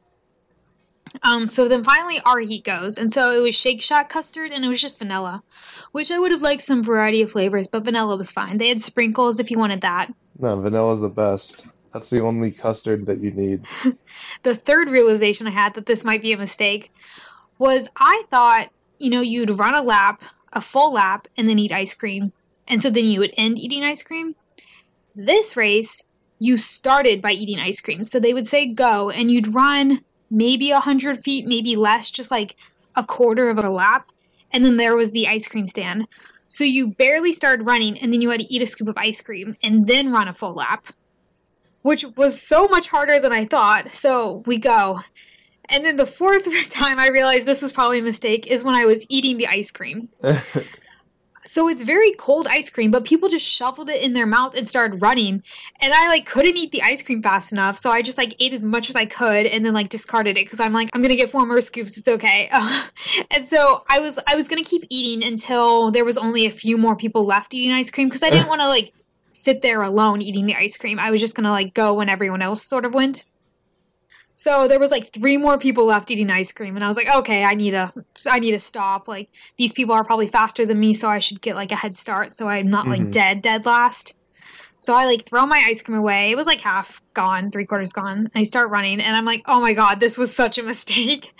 Um, 1.21 1.47
so 1.47 1.67
then 1.67 1.83
finally 1.83 2.19
our 2.25 2.39
heat 2.39 2.63
goes, 2.63 2.97
and 2.97 3.11
so 3.11 3.31
it 3.31 3.41
was 3.41 3.55
Shake 3.55 3.81
Shack 3.81 4.09
custard, 4.09 4.51
and 4.51 4.65
it 4.65 4.67
was 4.67 4.81
just 4.81 4.99
vanilla, 4.99 5.43
which 5.91 6.11
I 6.11 6.17
would 6.17 6.31
have 6.31 6.41
liked 6.41 6.61
some 6.61 6.81
variety 6.81 7.21
of 7.21 7.31
flavors, 7.31 7.67
but 7.67 7.85
vanilla 7.85 8.17
was 8.17 8.31
fine. 8.31 8.57
They 8.57 8.69
had 8.69 8.81
sprinkles 8.81 9.39
if 9.39 9.51
you 9.51 9.59
wanted 9.59 9.81
that. 9.81 10.11
No, 10.39 10.59
vanilla's 10.59 11.01
the 11.01 11.09
best. 11.09 11.67
That's 11.93 12.09
the 12.09 12.21
only 12.21 12.51
custard 12.51 13.05
that 13.05 13.19
you 13.19 13.31
need. 13.31 13.67
the 14.43 14.55
third 14.55 14.89
realization 14.89 15.47
I 15.47 15.51
had 15.51 15.75
that 15.75 15.85
this 15.85 16.03
might 16.03 16.21
be 16.21 16.33
a 16.33 16.37
mistake 16.37 16.91
was 17.59 17.89
I 17.95 18.23
thought, 18.29 18.69
you 18.97 19.11
know, 19.11 19.21
you'd 19.21 19.57
run 19.59 19.75
a 19.75 19.81
lap, 19.81 20.23
a 20.51 20.61
full 20.61 20.93
lap, 20.93 21.27
and 21.37 21.47
then 21.47 21.59
eat 21.59 21.71
ice 21.71 21.93
cream. 21.93 22.31
And 22.67 22.81
so 22.81 22.89
then 22.89 23.05
you 23.05 23.19
would 23.19 23.33
end 23.37 23.59
eating 23.59 23.83
ice 23.83 24.03
cream. 24.03 24.35
This 25.15 25.55
race, 25.55 26.07
you 26.39 26.57
started 26.57 27.21
by 27.21 27.31
eating 27.31 27.59
ice 27.59 27.81
cream. 27.81 28.03
So 28.03 28.19
they 28.19 28.33
would 28.33 28.47
say 28.47 28.67
go, 28.67 29.09
and 29.09 29.29
you'd 29.29 29.53
run 29.53 29.99
maybe 30.29 30.71
a 30.71 30.75
100 30.75 31.17
feet, 31.17 31.45
maybe 31.47 31.75
less, 31.75 32.11
just 32.11 32.31
like 32.31 32.55
a 32.95 33.03
quarter 33.03 33.49
of 33.49 33.57
a 33.57 33.69
lap. 33.69 34.11
And 34.51 34.63
then 34.63 34.77
there 34.77 34.95
was 34.95 35.11
the 35.11 35.27
ice 35.27 35.47
cream 35.47 35.67
stand. 35.67 36.07
So 36.47 36.63
you 36.63 36.91
barely 36.91 37.33
started 37.33 37.65
running, 37.65 37.97
and 37.99 38.13
then 38.13 38.21
you 38.21 38.29
had 38.29 38.41
to 38.41 38.53
eat 38.53 38.61
a 38.61 38.67
scoop 38.67 38.87
of 38.87 38.97
ice 38.97 39.21
cream 39.21 39.55
and 39.63 39.87
then 39.87 40.11
run 40.11 40.27
a 40.27 40.33
full 40.33 40.53
lap 40.53 40.87
which 41.83 42.05
was 42.17 42.41
so 42.41 42.67
much 42.67 42.89
harder 42.89 43.19
than 43.19 43.31
I 43.31 43.45
thought. 43.45 43.93
So 43.93 44.41
we 44.47 44.57
go. 44.57 44.99
And 45.69 45.85
then 45.85 45.97
the 45.97 46.05
fourth 46.05 46.69
time 46.73 46.97
I 46.97 47.09
realized 47.09 47.45
this 47.45 47.61
was 47.61 47.71
probably 47.71 47.99
a 47.99 48.03
mistake 48.03 48.47
is 48.47 48.63
when 48.63 48.73
I 48.75 48.85
was 48.85 49.05
eating 49.09 49.37
the 49.37 49.47
ice 49.47 49.69
cream. 49.69 50.09
So 51.45 51.67
it's 51.69 51.81
very 51.81 52.11
cold 52.13 52.47
ice 52.49 52.69
cream, 52.69 52.91
but 52.91 53.05
people 53.05 53.29
just 53.29 53.47
shoveled 53.47 53.89
it 53.89 54.01
in 54.01 54.13
their 54.13 54.25
mouth 54.25 54.55
and 54.55 54.67
started 54.67 55.01
running. 55.01 55.43
And 55.81 55.93
I 55.93 56.07
like 56.09 56.25
couldn't 56.25 56.57
eat 56.57 56.71
the 56.71 56.81
ice 56.81 57.03
cream 57.03 57.21
fast 57.21 57.51
enough, 57.51 57.77
so 57.77 57.89
I 57.89 58.01
just 58.01 58.17
like 58.17 58.35
ate 58.39 58.53
as 58.53 58.65
much 58.65 58.89
as 58.89 58.95
I 58.95 59.05
could 59.05 59.47
and 59.47 59.65
then 59.65 59.73
like 59.73 59.89
discarded 59.89 60.37
it 60.37 60.45
because 60.45 60.59
I'm 60.59 60.73
like 60.73 60.89
I'm 60.93 61.01
gonna 61.01 61.15
get 61.15 61.29
four 61.29 61.45
more 61.45 61.61
scoops. 61.61 61.97
It's 61.97 62.07
okay. 62.07 62.49
and 63.31 63.45
so 63.45 63.83
I 63.89 63.99
was 63.99 64.19
I 64.27 64.35
was 64.35 64.47
gonna 64.47 64.63
keep 64.63 64.83
eating 64.89 65.27
until 65.27 65.91
there 65.91 66.05
was 66.05 66.17
only 66.17 66.45
a 66.45 66.51
few 66.51 66.77
more 66.77 66.95
people 66.95 67.25
left 67.25 67.53
eating 67.53 67.71
ice 67.71 67.91
cream 67.91 68.07
because 68.07 68.23
I 68.23 68.29
didn't 68.29 68.47
want 68.47 68.61
to 68.61 68.67
like 68.67 68.93
sit 69.33 69.61
there 69.61 69.81
alone 69.81 70.21
eating 70.21 70.45
the 70.45 70.55
ice 70.55 70.77
cream. 70.77 70.99
I 70.99 71.11
was 71.11 71.19
just 71.19 71.35
gonna 71.35 71.51
like 71.51 71.73
go 71.73 71.93
when 71.93 72.09
everyone 72.09 72.41
else 72.41 72.63
sort 72.63 72.85
of 72.85 72.93
went. 72.93 73.25
So 74.35 74.67
there 74.67 74.79
was 74.79 74.91
like 74.91 75.11
three 75.13 75.37
more 75.37 75.57
people 75.57 75.85
left 75.85 76.09
eating 76.09 76.31
ice 76.31 76.51
cream, 76.51 76.75
and 76.75 76.83
I 76.83 76.87
was 76.87 76.97
like, 76.97 77.13
okay, 77.17 77.43
I 77.43 77.53
need 77.53 77.71
to, 77.71 77.91
I 78.29 78.39
need 78.39 78.51
to 78.51 78.59
stop. 78.59 79.07
Like 79.07 79.29
these 79.57 79.73
people 79.73 79.93
are 79.93 80.03
probably 80.03 80.27
faster 80.27 80.65
than 80.65 80.79
me, 80.79 80.93
so 80.93 81.09
I 81.09 81.19
should 81.19 81.41
get 81.41 81.55
like 81.55 81.71
a 81.71 81.75
head 81.75 81.95
start, 81.95 82.33
so 82.33 82.47
I'm 82.47 82.67
not 82.67 82.87
like 82.87 83.01
Mhm. 83.01 83.11
dead, 83.11 83.41
dead 83.41 83.65
last. 83.65 84.17
So 84.79 84.93
I 84.93 85.05
like 85.05 85.23
throw 85.25 85.45
my 85.45 85.63
ice 85.67 85.81
cream 85.81 85.97
away. 85.97 86.31
It 86.31 86.35
was 86.35 86.47
like 86.47 86.59
half 86.61 87.01
gone, 87.13 87.51
three 87.51 87.65
quarters 87.65 87.93
gone. 87.93 88.29
I 88.35 88.43
start 88.43 88.69
running, 88.69 88.99
and 88.99 89.15
I'm 89.15 89.25
like, 89.25 89.43
oh 89.47 89.61
my 89.61 89.73
god, 89.73 89.99
this 89.99 90.17
was 90.17 90.35
such 90.35 90.57
a 90.57 90.63
mistake. 90.63 91.31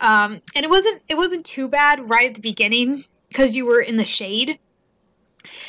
Um, 0.00 0.34
and 0.54 0.64
it 0.64 0.70
wasn't, 0.70 1.02
it 1.08 1.16
wasn't 1.16 1.44
too 1.44 1.66
bad 1.66 2.08
right 2.08 2.28
at 2.28 2.34
the 2.34 2.40
beginning 2.40 3.02
because 3.30 3.56
you 3.56 3.66
were 3.66 3.80
in 3.80 3.96
the 3.96 4.04
shade. 4.04 4.58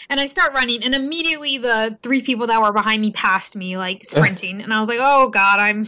And 0.10 0.20
I 0.20 0.26
start 0.26 0.54
running, 0.54 0.84
and 0.84 0.96
immediately 0.96 1.58
the 1.58 1.98
three 2.02 2.22
people 2.22 2.48
that 2.48 2.62
were 2.62 2.74
behind 2.74 3.02
me 3.02 3.12
passed 3.12 3.56
me, 3.56 3.78
like 3.78 4.04
sprinting. 4.04 4.62
and 4.62 4.74
I 4.74 4.80
was 4.80 4.90
like, 4.90 5.00
"Oh 5.02 5.30
God, 5.30 5.60
I'm, 5.60 5.86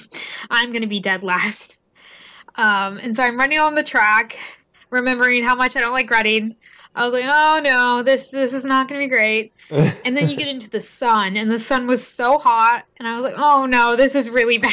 I'm 0.49 0.71
gonna 0.71 0.87
be 0.87 0.99
dead 0.99 1.23
last." 1.23 1.79
Um, 2.55 2.97
and 2.99 3.15
so 3.15 3.23
I'm 3.23 3.37
running 3.37 3.59
on 3.59 3.75
the 3.75 3.83
track, 3.83 4.37
remembering 4.89 5.43
how 5.43 5.55
much 5.55 5.75
I 5.75 5.81
don't 5.81 5.93
like 5.93 6.09
running. 6.11 6.55
I 6.93 7.05
was 7.05 7.13
like, 7.13 7.25
"Oh 7.27 7.61
no, 7.63 8.03
this 8.03 8.29
this 8.29 8.53
is 8.53 8.65
not 8.65 8.87
gonna 8.87 8.99
be 9.01 9.07
great." 9.07 9.53
And 10.05 10.17
then 10.17 10.29
you 10.29 10.35
get 10.35 10.47
into 10.47 10.69
the 10.69 10.81
sun, 10.81 11.37
and 11.37 11.49
the 11.51 11.59
sun 11.59 11.87
was 11.87 12.05
so 12.05 12.37
hot, 12.37 12.83
and 12.97 13.07
I 13.07 13.15
was 13.15 13.23
like, 13.23 13.35
"Oh 13.37 13.65
no, 13.65 13.95
this 13.95 14.15
is 14.15 14.29
really 14.29 14.57
bad." 14.67 14.71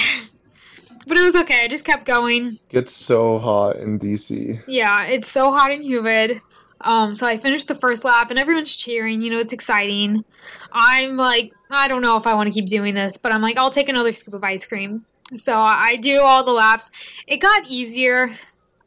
But 1.06 1.16
it 1.16 1.24
was 1.24 1.36
okay. 1.36 1.64
I 1.64 1.68
just 1.68 1.84
kept 1.86 2.04
going. 2.04 2.52
Gets 2.68 2.92
so 2.92 3.38
hot 3.38 3.76
in 3.76 3.98
DC. 3.98 4.62
Yeah, 4.66 5.04
it's 5.06 5.28
so 5.28 5.52
hot 5.52 5.70
and 5.70 5.82
humid. 5.82 6.40
Um, 6.82 7.14
so 7.14 7.26
I 7.26 7.36
finished 7.36 7.68
the 7.68 7.74
first 7.74 8.04
lap 8.04 8.30
and 8.30 8.38
everyone's 8.38 8.74
cheering, 8.76 9.20
you 9.20 9.30
know, 9.30 9.38
it's 9.38 9.52
exciting. 9.52 10.24
I'm 10.72 11.16
like, 11.16 11.52
I 11.72 11.88
don't 11.88 12.02
know 12.02 12.16
if 12.16 12.26
I 12.26 12.34
want 12.34 12.48
to 12.48 12.52
keep 12.52 12.66
doing 12.66 12.94
this, 12.94 13.18
but 13.18 13.32
I'm 13.32 13.42
like, 13.42 13.58
I'll 13.58 13.70
take 13.70 13.88
another 13.88 14.12
scoop 14.12 14.34
of 14.34 14.44
ice 14.44 14.66
cream. 14.66 15.04
So 15.34 15.54
I 15.56 15.96
do 15.96 16.20
all 16.20 16.44
the 16.44 16.52
laps. 16.52 16.90
It 17.26 17.38
got 17.38 17.68
easier. 17.68 18.30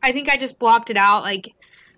I 0.02 0.12
think 0.12 0.30
I 0.30 0.38
just 0.38 0.58
blocked 0.60 0.90
it 0.90 0.98
out. 0.98 1.22
Like 1.24 1.54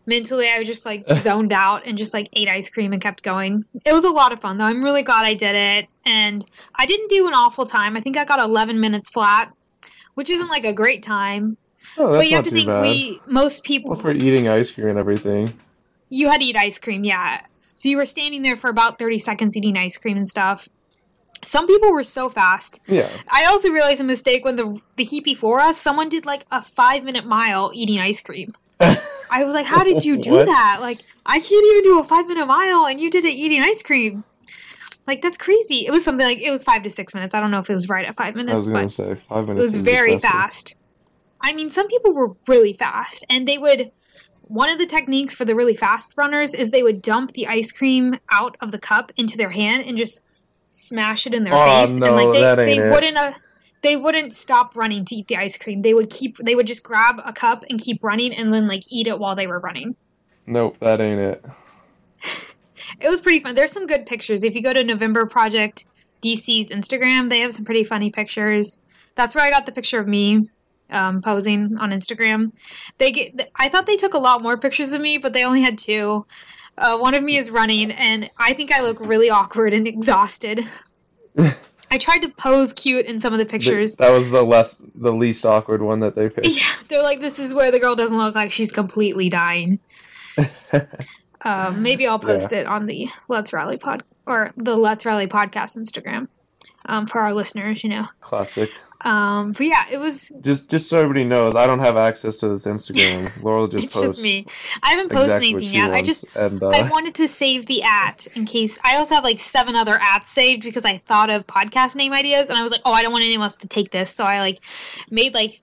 mentally, 0.06 0.48
I 0.50 0.60
was 0.60 0.68
just 0.68 0.86
like 0.86 1.06
zoned 1.16 1.54
out 1.54 1.86
and 1.86 1.98
just 1.98 2.14
like 2.14 2.28
ate 2.34 2.50
ice 2.50 2.70
cream 2.70 2.92
and 2.92 3.02
kept 3.02 3.24
going. 3.24 3.64
It 3.86 3.94
was 3.94 4.04
a 4.04 4.10
lot 4.10 4.34
of 4.34 4.40
fun 4.40 4.58
though. 4.58 4.66
I'm 4.66 4.84
really 4.84 5.04
glad 5.04 5.26
I 5.26 5.34
did 5.34 5.56
it. 5.56 5.88
And 6.06 6.46
I 6.76 6.86
didn't 6.86 7.10
do 7.10 7.28
an 7.28 7.34
awful 7.34 7.66
time. 7.66 7.96
I 7.96 8.02
think 8.02 8.18
I 8.18 8.26
got 8.26 8.40
11 8.40 8.80
minutes 8.80 9.10
flat, 9.12 9.54
which 10.16 10.30
isn't 10.30 10.50
like 10.50 10.66
a 10.66 10.74
great 10.74 11.04
time. 11.04 11.56
Oh, 11.98 12.12
that's 12.12 12.24
but 12.24 12.30
you 12.30 12.36
have 12.36 12.46
to 12.46 12.52
think 12.52 12.68
bad. 12.68 12.82
we 12.82 13.22
most 13.28 13.64
people 13.64 13.92
Well, 13.92 14.02
for 14.02 14.12
eating 14.12 14.48
ice 14.48 14.72
cream 14.72 14.88
and 14.88 14.98
everything. 14.98 15.54
You 16.14 16.30
had 16.30 16.42
to 16.42 16.46
eat 16.46 16.56
ice 16.56 16.78
cream, 16.78 17.04
yeah. 17.04 17.42
So 17.74 17.90
you 17.90 17.98
were 17.98 18.06
standing 18.06 18.44
there 18.44 18.56
for 18.56 18.70
about 18.70 19.00
30 19.00 19.18
seconds 19.18 19.58
eating 19.58 19.76
ice 19.78 19.98
cream 19.98 20.16
and 20.16 20.28
stuff. 20.28 20.70
Some 21.42 21.66
people 21.66 21.92
were 21.92 22.04
so 22.04 22.30
fast. 22.30 22.80
Yeah. 22.88 23.10
I 23.32 23.46
also 23.46 23.70
realized 23.70 24.00
a 24.00 24.04
mistake 24.06 24.46
when 24.46 24.56
the 24.56 24.80
the 24.96 25.04
heat 25.04 25.26
before 25.26 25.60
us, 25.60 25.78
someone 25.78 26.08
did 26.08 26.26
like 26.26 26.46
a 26.52 26.62
five 26.62 27.04
minute 27.04 27.26
mile 27.26 27.72
eating 27.74 28.00
ice 28.00 28.22
cream. 28.22 28.54
I 28.80 29.44
was 29.44 29.54
like, 29.54 29.66
how 29.66 29.84
did 29.84 30.06
you 30.06 30.18
do 30.18 30.46
that? 30.46 30.78
Like, 30.80 31.00
I 31.26 31.40
can't 31.40 31.66
even 31.66 31.84
do 31.84 32.00
a 32.00 32.04
five 32.04 32.28
minute 32.28 32.46
mile, 32.46 32.86
and 32.86 33.00
you 33.00 33.10
did 33.10 33.26
it 33.26 33.34
eating 33.34 33.62
ice 33.62 33.82
cream. 33.82 34.24
Like 35.08 35.22
that's 35.22 35.38
crazy. 35.38 35.86
It 35.88 35.92
was 35.92 36.06
something 36.06 36.26
like 36.26 36.40
it 36.40 36.52
was 36.52 36.64
five 36.64 36.84
to 36.84 36.90
six 36.90 37.14
minutes. 37.16 37.34
I 37.36 37.40
don't 37.40 37.52
know 37.52 37.60
if 37.60 37.70
it 37.70 37.74
was 37.74 37.90
right 37.90 38.06
at 38.06 38.16
five 38.16 38.36
minutes. 38.36 38.54
I 38.54 38.56
was 38.56 38.68
gonna 38.68 38.84
but 38.84 38.92
say 38.92 39.16
five 39.16 39.48
minutes. 39.48 39.60
it 39.60 39.64
was 39.64 39.78
very 39.78 40.14
excessive. 40.14 40.40
fast. 40.40 40.76
I 41.42 41.54
mean, 41.54 41.70
some 41.70 41.88
people 41.88 42.14
were 42.14 42.30
really 42.48 42.74
fast, 42.74 43.26
and 43.30 43.48
they 43.48 43.58
would. 43.58 43.92
One 44.54 44.70
of 44.70 44.78
the 44.78 44.86
techniques 44.86 45.34
for 45.34 45.46
the 45.46 45.56
really 45.56 45.74
fast 45.76 46.14
runners 46.16 46.54
is 46.54 46.70
they 46.70 46.84
would 46.84 47.02
dump 47.02 47.32
the 47.32 47.48
ice 47.48 47.72
cream 47.72 48.14
out 48.32 48.56
of 48.62 48.72
the 48.72 48.78
cup 48.78 49.12
into 49.18 49.36
their 49.36 49.50
hand 49.50 49.84
and 49.84 49.98
just 49.98 50.24
smash 50.70 51.26
it 51.26 51.34
in 51.34 51.44
their 51.44 51.56
Oh, 51.56 51.66
face, 51.82 51.98
no, 51.98 52.16
and 52.16 52.16
like 52.16 52.34
they 52.58 52.66
they 52.66 52.78
it. 52.78 52.92
wouldn't 52.92 53.18
uh, 53.18 53.32
they 53.82 53.96
wouldn't 53.96 54.32
stop 54.32 54.76
running 54.76 55.06
to 55.06 55.16
eat 55.16 55.28
the 55.28 55.38
ice 55.38 55.58
cream. 55.58 55.82
They 55.82 55.96
would 55.96 56.12
keep 56.12 56.38
they 56.38 56.54
would 56.54 56.68
just 56.68 56.84
grab 56.84 57.20
a 57.26 57.34
cup 57.34 57.66
and 57.68 57.80
keep 57.80 58.04
running, 58.04 58.32
and 58.32 58.54
then 58.54 58.68
like 58.68 58.84
eat 58.92 59.08
it 59.08 59.18
while 59.18 59.34
they 59.34 59.48
were 59.48 59.58
running. 59.60 59.96
Nope, 60.46 60.78
that 60.82 61.02
ain't 61.02 61.20
it. 61.20 61.44
It 63.00 63.10
was 63.10 63.22
pretty 63.22 63.40
fun. 63.40 63.56
There's 63.56 63.72
some 63.72 63.88
good 63.88 64.06
pictures. 64.06 64.44
If 64.44 64.54
you 64.54 64.62
go 64.62 64.72
to 64.72 64.84
November 64.84 65.26
Project 65.26 65.86
DC's 66.22 66.70
Instagram, 66.70 67.28
they 67.28 67.40
have 67.40 67.54
some 67.54 67.66
pretty 67.66 67.84
funny 67.84 68.12
pictures. 68.12 68.78
That's 69.16 69.34
where 69.34 69.44
I 69.44 69.50
got 69.50 69.66
the 69.66 69.72
picture 69.72 70.00
of 70.00 70.08
me 70.08 70.48
um, 70.94 71.22
posing 71.22 71.78
on 71.78 71.92
Instagram. 71.92 72.52
They 72.98 73.12
get. 73.12 73.50
I 73.56 73.70
thought 73.70 73.86
they 73.86 73.98
took 73.98 74.14
a 74.14 74.20
lot 74.20 74.42
more 74.42 74.58
pictures 74.58 74.94
of 74.94 75.02
me, 75.02 75.18
but 75.18 75.34
they 75.34 75.46
only 75.46 75.62
had 75.62 75.78
two. 75.78 76.26
Uh, 76.78 76.98
one 76.98 77.14
of 77.14 77.24
me 77.24 77.38
is 77.38 77.52
running, 77.52 77.92
and 77.92 78.30
I 78.38 78.54
think 78.54 78.72
I 78.72 78.82
look 78.82 79.00
really 79.00 79.30
awkward 79.30 79.74
and 79.74 79.88
exhausted. 79.88 80.62
I 81.38 81.98
tried 82.00 82.24
to 82.24 82.30
pose 82.30 82.74
cute 82.74 83.06
in 83.06 83.20
some 83.20 83.34
of 83.34 83.40
the 83.40 83.46
pictures. 83.46 83.96
That 83.98 84.10
was 84.10 84.32
the 84.32 84.42
less, 84.42 84.82
the 84.96 85.14
least 85.14 85.46
awkward 85.46 85.84
one 85.84 86.00
that 86.00 86.16
they 86.16 86.30
picked. 86.30 86.48
Yeah, 86.48 86.88
they're 86.90 87.04
like, 87.04 87.20
this 87.20 87.38
is 87.38 87.54
where 87.54 87.72
the 87.72 87.80
girl 87.80 87.96
doesn't 87.96 88.18
look 88.18 88.34
like 88.34 88.52
she's 88.52 88.72
completely 88.72 89.30
dying. 89.30 89.80
Um, 91.46 91.84
maybe 91.84 92.08
I'll 92.08 92.20
post 92.20 92.54
it 92.54 92.66
on 92.68 92.86
the 92.86 93.10
Let's 93.28 93.52
Rally 93.52 93.76
pod 93.76 94.04
or 94.26 94.54
the 94.56 94.78
Let's 94.78 95.06
Rally 95.06 95.28
podcast 95.28 95.78
Instagram 95.78 96.30
um, 96.86 97.08
for 97.08 97.22
our 97.22 97.34
listeners. 97.34 97.84
You 97.84 97.92
know, 97.92 98.08
Classic. 98.22 98.70
um, 99.02 99.54
but 99.54 99.62
yeah, 99.62 99.84
it 99.92 99.98
was. 99.98 100.30
Just, 100.42 100.70
just 100.70 100.90
so 100.90 101.00
everybody 101.00 101.26
knows, 101.26 101.56
I 101.56 101.68
don't 101.68 101.80
have 101.80 101.98
access 101.98 102.40
to 102.40 102.50
this 102.50 102.66
Instagram. 102.66 103.44
Laurel 103.44 103.68
just 103.68 103.86
it's 103.86 103.94
posts 103.94 104.10
just 104.10 104.24
me. 104.24 104.46
I 104.82 104.92
haven't 104.92 105.12
posted 105.12 105.26
exactly 105.26 105.50
anything 105.50 105.70
she 105.70 105.76
yet. 105.76 105.92
I 105.92 106.02
just 106.02 106.36
and 106.36 106.62
uh, 106.62 106.70
I 106.70 106.90
wanted 106.90 107.16
to 107.16 107.28
save 107.28 107.66
the 107.66 107.84
at 107.84 108.28
in 108.36 108.46
case. 108.46 108.80
I 108.84 108.98
also 108.98 109.16
have 109.16 109.24
like 109.24 109.40
seven 109.40 109.76
other 109.76 109.98
ats 110.02 110.30
saved 110.30 110.64
because 110.64 110.86
I 110.86 110.98
thought 110.98 111.30
of 111.30 111.48
podcast 111.48 111.96
name 111.96 112.14
ideas, 112.14 112.50
and 112.50 112.58
I 112.58 112.64
was 112.64 112.72
like, 112.72 112.82
oh, 112.86 112.94
I 112.94 113.04
don't 113.04 113.12
want 113.12 113.24
anyone 113.24 113.46
else 113.46 113.58
to 113.58 113.68
take 113.68 113.92
this, 113.92 114.10
so 114.10 114.24
I 114.24 114.40
like 114.40 114.60
made 115.10 115.34
like 115.34 115.54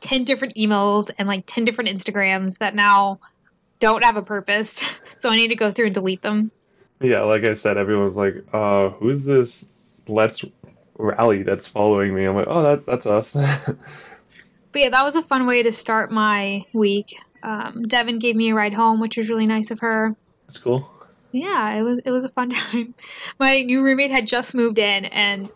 ten 0.00 0.24
different 0.24 0.54
emails 0.54 1.10
and 1.18 1.28
like 1.28 1.44
ten 1.46 1.64
different 1.64 1.90
Instagrams 1.90 2.58
that 2.58 2.74
now 2.74 3.20
don't 3.78 4.04
have 4.04 4.16
a 4.16 4.22
purpose. 4.22 5.00
so 5.16 5.30
I 5.30 5.36
need 5.36 5.48
to 5.48 5.56
go 5.56 5.70
through 5.70 5.86
and 5.86 5.94
delete 5.94 6.22
them. 6.22 6.50
yeah, 7.00 7.22
like 7.22 7.44
I 7.44 7.54
said, 7.54 7.78
everyone's 7.78 8.16
like, 8.16 8.44
uh, 8.52 8.90
who's 8.90 9.24
this 9.24 9.70
Let's 10.10 10.44
Rally 11.00 11.42
that's 11.42 11.66
following 11.66 12.14
me? 12.14 12.24
I'm 12.24 12.36
like, 12.36 12.46
oh, 12.48 12.62
that, 12.62 12.86
that's 12.86 13.06
us. 13.06 13.36
But 14.72 14.82
yeah, 14.82 14.88
that 14.90 15.04
was 15.04 15.16
a 15.16 15.22
fun 15.22 15.46
way 15.46 15.62
to 15.62 15.72
start 15.72 16.12
my 16.12 16.62
week. 16.72 17.18
Um, 17.42 17.82
Devin 17.88 18.18
gave 18.18 18.36
me 18.36 18.50
a 18.50 18.54
ride 18.54 18.72
home, 18.72 19.00
which 19.00 19.16
was 19.16 19.28
really 19.28 19.46
nice 19.46 19.70
of 19.70 19.80
her. 19.80 20.14
It's 20.48 20.58
cool. 20.58 20.88
Yeah, 21.32 21.74
it 21.74 21.82
was 21.82 21.98
it 22.04 22.10
was 22.10 22.24
a 22.24 22.28
fun 22.28 22.50
time. 22.50 22.94
My 23.38 23.62
new 23.62 23.82
roommate 23.82 24.10
had 24.10 24.26
just 24.26 24.54
moved 24.54 24.78
in, 24.78 25.06
and 25.06 25.50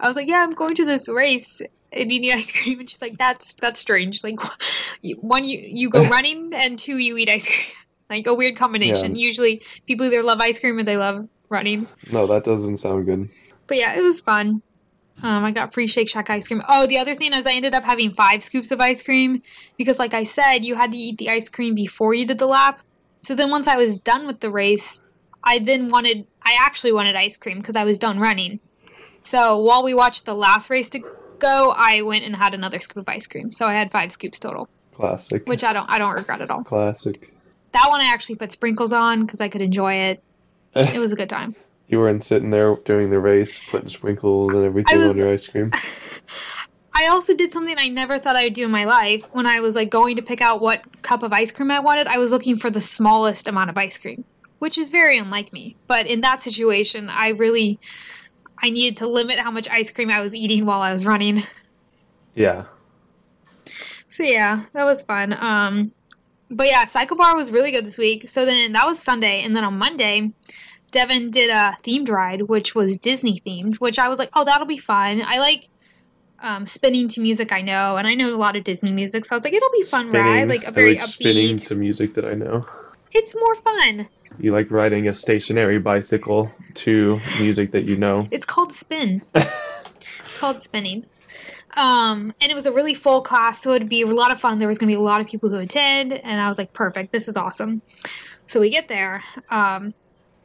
I 0.00 0.06
was 0.06 0.16
like, 0.16 0.26
"Yeah, 0.26 0.42
I'm 0.42 0.52
going 0.52 0.74
to 0.76 0.84
this 0.84 1.08
race 1.08 1.60
and 1.92 2.12
eating 2.12 2.32
ice 2.34 2.52
cream." 2.52 2.80
And 2.80 2.88
she's 2.88 3.02
like, 3.02 3.16
"That's 3.18 3.54
that's 3.54 3.80
strange. 3.80 4.24
Like, 4.24 4.38
one 5.20 5.44
you 5.44 5.58
you 5.58 5.90
go 5.90 6.04
running, 6.08 6.52
and 6.54 6.78
two 6.78 6.98
you 6.98 7.16
eat 7.16 7.28
ice 7.28 7.48
cream. 7.48 7.74
Like 8.10 8.26
a 8.26 8.32
weird 8.32 8.56
combination. 8.56 9.16
Usually, 9.16 9.62
people 9.86 10.06
either 10.06 10.22
love 10.22 10.40
ice 10.40 10.60
cream 10.60 10.78
or 10.78 10.82
they 10.82 10.96
love 10.96 11.28
running." 11.50 11.86
No, 12.12 12.26
that 12.26 12.44
doesn't 12.44 12.78
sound 12.78 13.04
good. 13.06 13.28
But 13.66 13.76
yeah, 13.76 13.96
it 13.96 14.02
was 14.02 14.20
fun. 14.20 14.62
Um, 15.22 15.44
I 15.44 15.50
got 15.50 15.74
free 15.74 15.86
Shake 15.86 16.08
Shack 16.08 16.30
ice 16.30 16.46
cream. 16.46 16.62
Oh, 16.68 16.86
the 16.86 16.98
other 16.98 17.14
thing 17.14 17.32
is 17.32 17.46
I 17.46 17.52
ended 17.52 17.74
up 17.74 17.82
having 17.82 18.10
five 18.10 18.42
scoops 18.42 18.70
of 18.70 18.80
ice 18.80 19.02
cream 19.02 19.42
because, 19.76 19.98
like 19.98 20.14
I 20.14 20.22
said, 20.22 20.64
you 20.64 20.74
had 20.74 20.92
to 20.92 20.98
eat 20.98 21.18
the 21.18 21.28
ice 21.28 21.48
cream 21.48 21.74
before 21.74 22.14
you 22.14 22.26
did 22.26 22.38
the 22.38 22.46
lap. 22.46 22.80
So 23.20 23.34
then 23.34 23.50
once 23.50 23.66
I 23.66 23.76
was 23.76 23.98
done 23.98 24.26
with 24.26 24.40
the 24.40 24.50
race, 24.50 25.04
I 25.42 25.58
then 25.58 25.88
wanted, 25.88 26.26
I 26.42 26.56
actually 26.60 26.92
wanted 26.92 27.16
ice 27.16 27.36
cream 27.36 27.58
because 27.58 27.74
I 27.74 27.84
was 27.84 27.98
done 27.98 28.20
running. 28.20 28.60
So 29.22 29.58
while 29.58 29.82
we 29.82 29.92
watched 29.92 30.24
the 30.24 30.34
last 30.34 30.70
race 30.70 30.88
to 30.90 31.00
go, 31.40 31.74
I 31.76 32.02
went 32.02 32.24
and 32.24 32.36
had 32.36 32.54
another 32.54 32.78
scoop 32.78 32.98
of 32.98 33.08
ice 33.08 33.26
cream. 33.26 33.50
So 33.50 33.66
I 33.66 33.74
had 33.74 33.90
five 33.90 34.12
scoops 34.12 34.38
total, 34.38 34.68
Classic. 34.92 35.46
which 35.48 35.64
I 35.64 35.72
don't, 35.72 35.90
I 35.90 35.98
don't 35.98 36.14
regret 36.14 36.40
at 36.40 36.50
all. 36.50 36.62
Classic. 36.62 37.32
That 37.72 37.86
one 37.90 38.00
I 38.00 38.12
actually 38.12 38.36
put 38.36 38.52
sprinkles 38.52 38.92
on 38.92 39.22
because 39.22 39.40
I 39.40 39.48
could 39.48 39.62
enjoy 39.62 39.94
it. 39.94 40.22
It 40.74 41.00
was 41.00 41.12
a 41.12 41.16
good 41.16 41.28
time. 41.28 41.56
You 41.88 41.98
weren't 41.98 42.22
sitting 42.22 42.50
there 42.50 42.76
during 42.84 43.10
the 43.10 43.18
race 43.18 43.62
putting 43.70 43.88
sprinkles 43.88 44.52
and 44.52 44.64
everything 44.64 44.98
was- 44.98 45.08
on 45.08 45.16
your 45.16 45.32
ice 45.32 45.46
cream. 45.46 45.72
I 46.94 47.06
also 47.08 47.34
did 47.36 47.52
something 47.52 47.76
I 47.78 47.86
never 47.88 48.18
thought 48.18 48.34
I 48.34 48.42
would 48.44 48.54
do 48.54 48.64
in 48.64 48.72
my 48.72 48.84
life. 48.84 49.24
When 49.32 49.46
I 49.46 49.60
was 49.60 49.76
like 49.76 49.88
going 49.88 50.16
to 50.16 50.22
pick 50.22 50.40
out 50.40 50.60
what 50.60 50.82
cup 51.02 51.22
of 51.22 51.32
ice 51.32 51.52
cream 51.52 51.70
I 51.70 51.78
wanted, 51.78 52.08
I 52.08 52.18
was 52.18 52.32
looking 52.32 52.56
for 52.56 52.70
the 52.70 52.80
smallest 52.80 53.46
amount 53.46 53.70
of 53.70 53.78
ice 53.78 53.96
cream, 53.98 54.24
which 54.58 54.76
is 54.78 54.90
very 54.90 55.16
unlike 55.16 55.52
me. 55.52 55.76
But 55.86 56.08
in 56.08 56.22
that 56.22 56.40
situation, 56.40 57.08
I 57.08 57.28
really 57.30 57.78
I 58.60 58.70
needed 58.70 58.96
to 58.96 59.06
limit 59.06 59.38
how 59.38 59.52
much 59.52 59.68
ice 59.70 59.92
cream 59.92 60.10
I 60.10 60.20
was 60.20 60.34
eating 60.34 60.66
while 60.66 60.82
I 60.82 60.90
was 60.92 61.06
running. 61.06 61.38
Yeah. 62.34 62.66
So 63.64 64.22
yeah, 64.22 64.64
that 64.72 64.84
was 64.84 65.02
fun. 65.02 65.36
Um, 65.40 65.92
but 66.50 66.66
yeah, 66.68 66.84
CycleBar 66.84 67.34
was 67.34 67.50
really 67.50 67.72
good 67.72 67.84
this 67.84 67.98
week. 67.98 68.28
So 68.28 68.44
then 68.44 68.72
that 68.72 68.86
was 68.86 69.00
Sunday, 69.00 69.42
and 69.42 69.56
then 69.56 69.64
on 69.64 69.76
Monday, 69.76 70.30
Devin 70.90 71.30
did 71.30 71.50
a 71.50 71.76
themed 71.82 72.08
ride, 72.08 72.42
which 72.42 72.74
was 72.74 72.98
Disney 72.98 73.40
themed. 73.40 73.76
Which 73.76 73.98
I 73.98 74.08
was 74.08 74.18
like, 74.18 74.30
oh, 74.34 74.44
that'll 74.44 74.66
be 74.66 74.78
fun. 74.78 75.22
I 75.24 75.38
like 75.38 75.68
um, 76.40 76.66
spinning 76.66 77.08
to 77.08 77.20
music 77.20 77.52
I 77.52 77.62
know, 77.62 77.96
and 77.96 78.06
I 78.06 78.14
know 78.14 78.32
a 78.32 78.36
lot 78.36 78.56
of 78.56 78.64
Disney 78.64 78.92
music, 78.92 79.24
so 79.24 79.34
I 79.34 79.36
was 79.36 79.44
like, 79.44 79.52
it'll 79.52 79.70
be 79.72 79.82
fun 79.82 80.10
ride, 80.10 80.48
like 80.48 80.64
a 80.64 80.70
very 80.70 80.98
I 80.98 81.00
like 81.00 81.10
spinning 81.10 81.56
to 81.56 81.74
music 81.74 82.14
that 82.14 82.24
I 82.24 82.34
know. 82.34 82.66
It's 83.12 83.34
more 83.34 83.54
fun. 83.54 84.08
You 84.38 84.52
like 84.52 84.70
riding 84.70 85.08
a 85.08 85.14
stationary 85.14 85.78
bicycle 85.78 86.50
to 86.74 87.18
music 87.40 87.72
that 87.72 87.86
you 87.86 87.96
know. 87.96 88.28
It's 88.30 88.44
called 88.44 88.72
spin. 88.72 89.22
it's 89.34 90.38
called 90.38 90.60
spinning. 90.60 91.06
Um, 91.76 92.32
and 92.40 92.50
it 92.50 92.54
was 92.54 92.66
a 92.66 92.72
really 92.72 92.94
full 92.94 93.22
class, 93.22 93.60
so 93.60 93.72
it'd 93.72 93.88
be 93.88 94.02
a 94.02 94.06
lot 94.06 94.32
of 94.32 94.40
fun. 94.40 94.58
There 94.58 94.68
was 94.68 94.78
going 94.78 94.90
to 94.90 94.96
be 94.96 95.00
a 95.00 95.04
lot 95.04 95.20
of 95.20 95.26
people 95.26 95.48
who 95.48 95.56
attend, 95.56 96.12
and 96.12 96.40
I 96.40 96.48
was 96.48 96.58
like, 96.58 96.72
perfect, 96.72 97.12
this 97.12 97.28
is 97.28 97.36
awesome. 97.36 97.82
So 98.46 98.60
we 98.60 98.70
get 98.70 98.88
there, 98.88 99.22
um, 99.50 99.94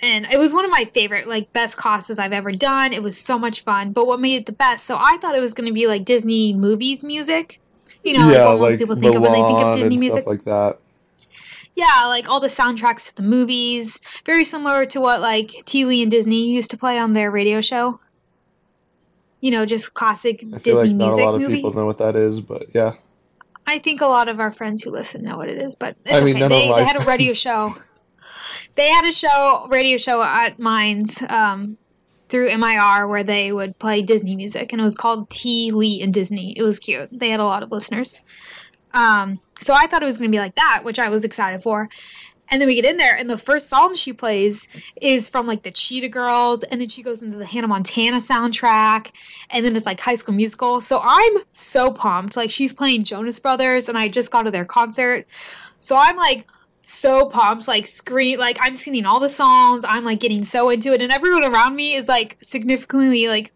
and 0.03 0.25
it 0.25 0.37
was 0.37 0.53
one 0.53 0.65
of 0.65 0.71
my 0.71 0.83
favorite, 0.93 1.29
like, 1.29 1.51
best 1.53 1.77
classes 1.77 2.19
I've 2.19 2.33
ever 2.33 2.51
done. 2.51 2.91
It 2.91 3.01
was 3.01 3.17
so 3.17 3.39
much 3.39 3.63
fun. 3.63 3.93
But 3.93 4.05
what 4.05 4.19
made 4.19 4.35
it 4.35 4.45
the 4.45 4.51
best? 4.51 4.85
So 4.85 4.97
I 4.99 5.17
thought 5.17 5.37
it 5.37 5.39
was 5.39 5.53
going 5.53 5.67
to 5.67 5.73
be 5.73 5.87
like 5.87 6.03
Disney 6.03 6.53
movies 6.53 7.05
music. 7.05 7.61
You 8.03 8.13
know, 8.13 8.27
like 8.27 8.45
what 8.45 8.59
most 8.59 8.79
people 8.79 8.97
think 8.97 9.15
of 9.15 9.21
when 9.21 9.31
they 9.31 9.41
think 9.41 9.59
of 9.59 9.75
Disney 9.75 9.97
music. 9.97 10.27
like 10.27 10.43
that. 10.43 10.77
Yeah, 11.75 12.05
like 12.07 12.29
all 12.29 12.41
the 12.41 12.49
soundtracks 12.49 13.07
to 13.09 13.15
the 13.15 13.23
movies, 13.23 13.99
very 14.25 14.43
similar 14.43 14.85
to 14.87 14.99
what 14.99 15.21
like 15.21 15.47
T. 15.65 15.85
Lee 15.85 16.01
and 16.01 16.11
Disney 16.11 16.49
used 16.49 16.69
to 16.71 16.77
play 16.77 16.99
on 16.99 17.13
their 17.13 17.31
radio 17.31 17.61
show. 17.61 18.01
You 19.39 19.51
know, 19.51 19.65
just 19.65 19.93
classic 19.93 20.43
Disney 20.61 20.89
like 20.89 20.91
not 20.91 21.05
a 21.05 21.07
music 21.07 21.25
lot 21.25 21.35
of 21.35 21.41
movie. 21.41 21.55
people 21.55 21.73
know 21.73 21.85
what 21.85 21.97
that 21.99 22.17
is, 22.17 22.41
but 22.41 22.67
yeah. 22.73 22.95
I 23.65 23.79
think 23.79 24.01
a 24.01 24.05
lot 24.05 24.27
of 24.27 24.41
our 24.41 24.51
friends 24.51 24.83
who 24.83 24.91
listen 24.91 25.23
know 25.23 25.37
what 25.37 25.47
it 25.47 25.61
is, 25.61 25.75
but 25.75 25.95
it's 26.03 26.13
I 26.13 26.25
mean, 26.25 26.35
okay. 26.43 26.47
They, 26.49 26.73
they 26.75 26.83
had 26.83 27.01
a 27.01 27.05
radio 27.05 27.33
show. 27.33 27.73
They 28.75 28.87
had 28.89 29.07
a 29.07 29.11
show, 29.11 29.67
radio 29.69 29.97
show 29.97 30.21
at 30.21 30.59
Mines 30.59 31.21
um, 31.29 31.77
through 32.29 32.55
MIR 32.57 33.07
where 33.07 33.23
they 33.23 33.51
would 33.51 33.77
play 33.79 34.01
Disney 34.01 34.35
music, 34.35 34.71
and 34.71 34.79
it 34.79 34.83
was 34.83 34.95
called 34.95 35.29
T. 35.29 35.71
Lee 35.71 36.01
and 36.01 36.13
Disney. 36.13 36.57
It 36.57 36.63
was 36.63 36.79
cute. 36.79 37.09
They 37.11 37.29
had 37.29 37.39
a 37.39 37.45
lot 37.45 37.63
of 37.63 37.71
listeners. 37.71 38.23
Um, 38.93 39.39
so 39.59 39.73
I 39.73 39.87
thought 39.87 40.01
it 40.01 40.05
was 40.05 40.17
going 40.17 40.31
to 40.31 40.35
be 40.35 40.39
like 40.39 40.55
that, 40.55 40.81
which 40.83 40.99
I 40.99 41.09
was 41.09 41.23
excited 41.23 41.61
for. 41.61 41.89
And 42.51 42.61
then 42.61 42.67
we 42.67 42.75
get 42.75 42.85
in 42.85 42.97
there, 42.97 43.15
and 43.15 43.29
the 43.29 43.37
first 43.37 43.69
song 43.69 43.93
she 43.95 44.13
plays 44.13 44.67
is 45.01 45.29
from 45.29 45.47
like 45.47 45.63
the 45.63 45.71
Cheetah 45.71 46.09
Girls, 46.09 46.61
and 46.63 46.79
then 46.79 46.89
she 46.89 47.01
goes 47.01 47.23
into 47.23 47.37
the 47.37 47.45
Hannah 47.45 47.67
Montana 47.67 48.17
soundtrack, 48.17 49.11
and 49.49 49.65
then 49.65 49.75
it's 49.75 49.85
like 49.85 49.99
High 49.99 50.15
School 50.15 50.35
Musical. 50.35 50.81
So 50.81 51.01
I'm 51.03 51.33
so 51.53 51.91
pumped. 51.91 52.35
Like 52.35 52.51
she's 52.51 52.73
playing 52.73 53.03
Jonas 53.03 53.39
Brothers, 53.39 53.89
and 53.89 53.97
I 53.97 54.07
just 54.07 54.29
got 54.29 54.43
to 54.45 54.51
their 54.51 54.65
concert, 54.65 55.25
so 55.79 55.95
I'm 55.97 56.17
like 56.17 56.45
so 56.83 57.25
pumped. 57.25 57.67
Like 57.67 57.87
scream, 57.87 58.39
like 58.39 58.57
I'm 58.61 58.75
singing 58.75 59.05
all 59.05 59.19
the 59.19 59.29
songs. 59.29 59.83
I'm 59.87 60.03
like 60.03 60.19
getting 60.19 60.43
so 60.43 60.69
into 60.69 60.91
it, 60.93 61.01
and 61.01 61.11
everyone 61.11 61.43
around 61.43 61.75
me 61.75 61.93
is 61.93 62.07
like 62.07 62.37
significantly 62.43 63.27
like 63.27 63.51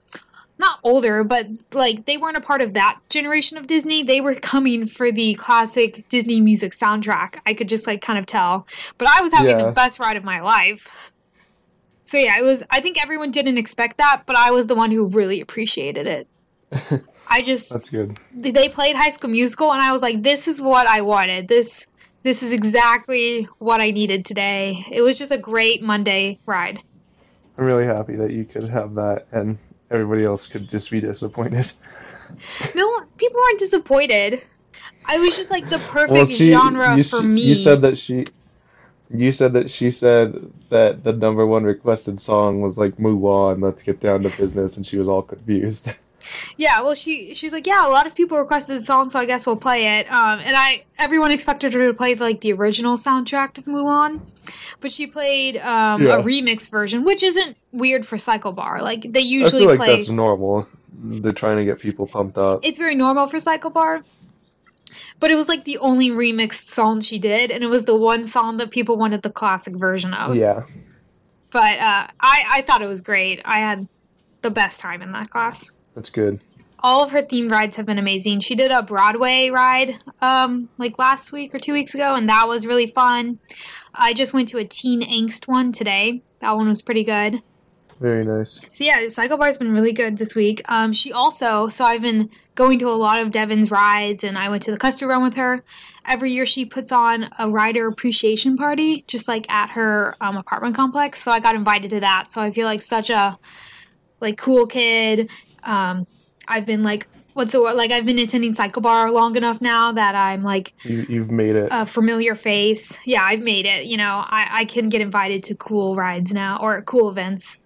not 0.60 0.80
older, 0.84 1.24
but 1.24 1.46
like 1.74 2.06
they 2.06 2.18
weren't 2.18 2.38
a 2.38 2.42
part 2.42 2.62
of 2.62 2.74
that 2.74 3.00
generation 3.10 3.58
of 3.58 3.68
Disney. 3.68 4.02
They 4.02 4.22
were 4.22 4.34
coming 4.34 4.88
for 4.88 5.12
the 5.12 5.36
classic 5.36 6.08
Disney 6.10 6.42
music 6.42 6.72
soundtrack. 6.72 7.38
I 7.46 7.54
could 7.54 7.70
just 7.70 7.86
like 7.86 8.02
kind 8.02 8.18
of 8.18 8.26
tell. 8.26 8.66
But 8.98 9.08
I 9.10 9.22
was 9.22 9.34
having 9.34 9.60
Yeah. 9.60 9.66
the 9.68 9.72
best 9.72 10.00
ride 10.00 10.18
of 10.18 10.24
my 10.24 10.40
life. 10.42 11.12
So 12.06 12.18
yeah, 12.18 12.40
it 12.40 12.44
was 12.44 12.64
I 12.72 12.80
think 12.80 13.04
everyone 13.04 13.32
didn't 13.32 13.58
expect 13.58 13.98
that, 13.98 14.24
but 14.26 14.36
I 14.38 14.52
was 14.52 14.68
the 14.68 14.76
one 14.76 14.92
who 14.92 15.08
really 15.08 15.42
appreciated 15.42 16.08
it. 16.08 16.28
I 17.30 17.42
just 17.42 17.74
That's 17.74 17.90
good. 17.90 18.18
they 18.34 18.70
played 18.70 18.96
High 18.96 19.10
School 19.10 19.30
Musical 19.30 19.74
and 19.74 19.82
I 19.82 19.92
was 19.92 20.02
like 20.02 20.24
this 20.24 20.48
is 20.48 20.62
what 20.62 20.88
I 20.88 21.02
wanted. 21.02 21.50
This 21.50 21.86
this 22.28 22.44
is 22.44 22.52
exactly 22.52 23.44
what 23.58 23.80
I 23.80 23.92
needed 23.92 24.26
today. 24.26 24.84
It 24.92 25.02
was 25.02 25.18
just 25.18 25.32
a 25.32 25.38
great 25.38 25.82
Monday 25.82 26.40
ride. 26.46 26.82
I'm 27.58 27.64
really 27.64 27.86
happy 27.86 28.18
that 28.18 28.32
you 28.32 28.44
could 28.44 28.68
have 28.68 28.96
that 28.96 29.28
and 29.32 29.58
everybody 29.90 30.26
else 30.26 30.46
could 30.48 30.68
just 30.68 30.92
be 30.92 31.00
disappointed. 31.00 31.72
No, 32.76 33.06
people 33.18 33.40
aren't 33.46 33.60
disappointed. 33.60 34.44
I 35.08 35.20
was 35.20 35.38
just 35.38 35.50
like 35.50 35.70
the 35.70 35.80
perfect 35.80 36.12
Well, 36.12 36.26
she, 36.26 36.52
genre 36.52 36.98
you, 36.98 37.04
for 37.04 37.22
me. 37.22 37.44
you 37.44 37.56
said 37.56 37.84
that 37.84 37.98
she, 37.98 38.26
you 39.10 39.32
said 39.32 39.54
that 39.54 39.72
she 39.72 39.92
said 39.92 40.52
that 40.70 41.06
the 41.06 41.14
number 41.14 41.46
one 41.46 41.64
requested 41.64 42.20
song 42.20 42.60
was 42.60 42.78
like 42.78 42.98
Mulan, 42.98 43.64
Let's 43.64 43.84
Get 43.84 44.02
Down 44.02 44.24
to 44.24 44.38
Business, 44.38 44.76
and 44.76 44.86
she 44.86 44.98
was 44.98 45.08
all 45.08 45.22
confused. 45.22 45.92
yeah, 46.58 46.82
well, 46.82 46.96
she 46.96 47.34
she's 47.34 47.54
like, 47.54 47.68
yeah, 47.68 47.88
a 47.88 47.92
lot 47.92 48.08
of 48.08 48.16
people 48.16 48.38
requested 48.38 48.76
the 48.78 48.82
song, 48.82 49.10
so 49.10 49.20
I 49.20 49.26
guess 49.26 49.46
we'll 49.46 49.56
play 49.56 50.00
it. 50.00 50.12
Um, 50.12 50.40
and 50.40 50.56
I 50.56 50.84
everyone 51.00 51.32
expected 51.32 51.74
her 51.74 51.86
to 51.86 51.94
play 51.94 52.16
like 52.16 52.42
the 52.42 52.54
original 52.54 52.96
soundtrack 52.98 53.58
of 53.58 53.66
Mulan, 53.66 54.22
but 54.82 54.92
she 54.92 55.08
played 55.08 55.58
um, 55.58 56.02
Yeah. 56.02 56.18
a 56.20 56.24
remix 56.24 56.70
version, 56.70 57.04
which 57.04 57.24
isn't 57.24 57.56
weird 57.72 58.06
for 58.06 58.16
CycleBar. 58.18 58.82
Like 58.82 59.02
they 59.02 59.20
I 59.20 59.24
usually 59.24 59.62
feel 59.64 59.70
like 59.70 59.78
play. 59.80 59.96
that's 59.96 60.10
normal. 60.10 60.68
They're 61.00 61.32
trying 61.32 61.58
to 61.58 61.66
get 61.66 61.80
people 61.80 62.08
pumped 62.08 62.38
up. 62.38 62.66
It's 62.66 62.80
very 62.80 62.96
normal 62.96 63.28
for 63.28 63.38
CycleBar. 63.38 64.04
But 65.20 65.32
it 65.32 65.36
was 65.36 65.50
like 65.50 65.64
the 65.66 65.78
only 65.80 66.10
remixed 66.12 66.68
song 66.70 67.02
she 67.02 67.20
did, 67.20 67.52
and 67.52 67.64
it 67.64 67.68
was 67.68 67.86
the 67.86 67.96
one 67.96 68.24
song 68.24 68.58
that 68.58 68.72
people 68.72 68.98
wanted 68.98 69.22
the 69.22 69.30
classic 69.30 69.76
version 69.76 70.14
of. 70.14 70.36
Yeah, 70.36 70.64
But 71.52 71.78
uh, 71.80 72.08
I, 72.20 72.44
I 72.52 72.62
thought 72.66 72.82
it 72.82 72.88
was 72.88 73.02
great. 73.02 73.42
I 73.44 73.58
had 73.58 73.88
the 74.44 74.52
best 74.52 74.80
time 74.80 75.02
in 75.02 75.12
that 75.12 75.30
class. 75.30 75.74
That's 75.98 76.12
good. 76.12 76.40
All 76.82 77.04
of 77.04 77.10
her 77.10 77.24
themed 77.24 77.50
rides 77.50 77.76
have 77.76 77.88
been 77.88 77.98
amazing. 77.98 78.42
She 78.42 78.54
did 78.54 78.70
a 78.70 78.84
Broadway 78.84 79.50
ride 79.50 79.96
um, 80.22 80.70
like 80.78 81.00
last 81.00 81.32
week 81.32 81.56
or 81.56 81.58
two 81.58 81.74
weeks 81.74 81.96
ago, 81.96 82.14
and 82.14 82.30
that 82.30 82.48
was 82.48 82.68
really 82.68 82.86
fun. 82.86 83.40
I 83.96 84.14
just 84.14 84.32
went 84.32 84.48
to 84.50 84.60
a 84.60 84.64
teen 84.64 85.02
angst 85.02 85.48
one 85.48 85.72
today. 85.72 86.22
That 86.40 86.56
one 86.56 86.68
was 86.68 86.84
pretty 86.84 87.04
good. 87.04 87.42
Very 88.00 88.24
nice. 88.24 88.72
So 88.72 88.84
yeah, 88.84 89.00
CycleBar's 89.00 89.58
been 89.58 89.74
really 89.74 89.92
good 89.92 90.20
this 90.20 90.36
week. 90.36 90.62
Um, 90.70 90.94
she 90.94 91.12
also, 91.12 91.68
so 91.68 91.84
I've 91.84 92.04
been 92.04 92.30
going 92.54 92.78
to 92.78 92.90
a 92.90 92.92
lot 92.92 93.24
of 93.24 93.32
Devin's 93.32 93.72
rides, 93.72 94.24
and 94.24 94.38
I 94.38 94.50
went 94.52 94.62
to 94.64 94.72
the 94.72 94.78
custard 94.78 95.10
run 95.10 95.24
with 95.24 95.34
her. 95.34 95.64
Every 96.06 96.30
year 96.30 96.46
she 96.46 96.64
puts 96.64 96.92
on 96.92 97.26
a 97.40 97.50
rider 97.50 97.88
appreciation 97.88 98.56
party, 98.56 99.04
just 99.08 99.28
like 99.28 99.52
at 99.52 99.72
her 99.72 100.16
um, 100.22 100.38
apartment 100.38 100.76
complex. 100.76 101.24
So 101.24 101.32
I 101.32 101.40
got 101.40 101.56
invited 101.56 101.90
to 101.90 102.02
that. 102.02 102.30
So 102.30 102.40
I 102.40 102.52
feel 102.52 102.68
like 102.68 102.84
such 102.84 103.10
a 103.10 103.40
like 104.22 104.38
cool 104.38 104.68
kid. 104.68 105.32
Um, 105.68 106.06
I've 106.48 106.66
been 106.66 106.84
like, 106.84 107.08
what's 107.34 107.52
the 107.52 107.62
word? 107.62 107.76
Like 107.76 107.92
I've 107.92 108.06
been 108.06 108.20
attending 108.20 108.54
CycleBar 108.54 109.12
long 109.14 109.36
enough 109.36 109.62
now 109.62 109.92
that 109.92 110.16
I'm 110.16 110.44
like 110.44 110.72
You, 110.84 111.06
you've 111.08 111.32
made 111.32 111.56
it. 111.56 111.72
a 111.72 111.86
familiar 111.86 112.36
face. 112.36 112.98
Yeah, 113.06 113.24
I've 113.24 113.44
made 113.44 113.66
it. 113.66 113.86
You 113.86 113.98
know, 113.98 114.24
I, 114.26 114.48
I 114.52 114.66
can 114.66 114.90
get 114.90 115.02
invited 115.02 115.44
to 115.44 115.56
cool 115.56 115.96
rides 115.96 116.34
now 116.34 116.60
or 116.62 116.82
cool 116.84 117.10
events 117.10 117.60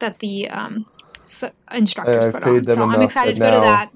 that 0.00 0.18
the 0.18 0.48
um, 0.50 0.84
s- 1.22 1.44
instructors 1.72 2.26
I've 2.26 2.32
put 2.32 2.42
on. 2.42 2.66
So 2.66 2.82
I'm 2.82 3.02
excited 3.02 3.36
to 3.36 3.40
that 3.40 3.50
go 3.52 3.60
to 3.60 3.60
that. 3.62 3.90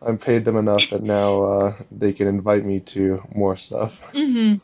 I've 0.00 0.20
paid 0.20 0.44
them 0.44 0.56
enough 0.56 0.90
that 0.90 1.02
now 1.02 1.42
uh, 1.42 1.74
they 1.90 2.12
can 2.12 2.28
invite 2.28 2.64
me 2.64 2.80
to 2.80 3.20
more 3.34 3.56
stuff. 3.56 4.02
hmm 4.12 4.54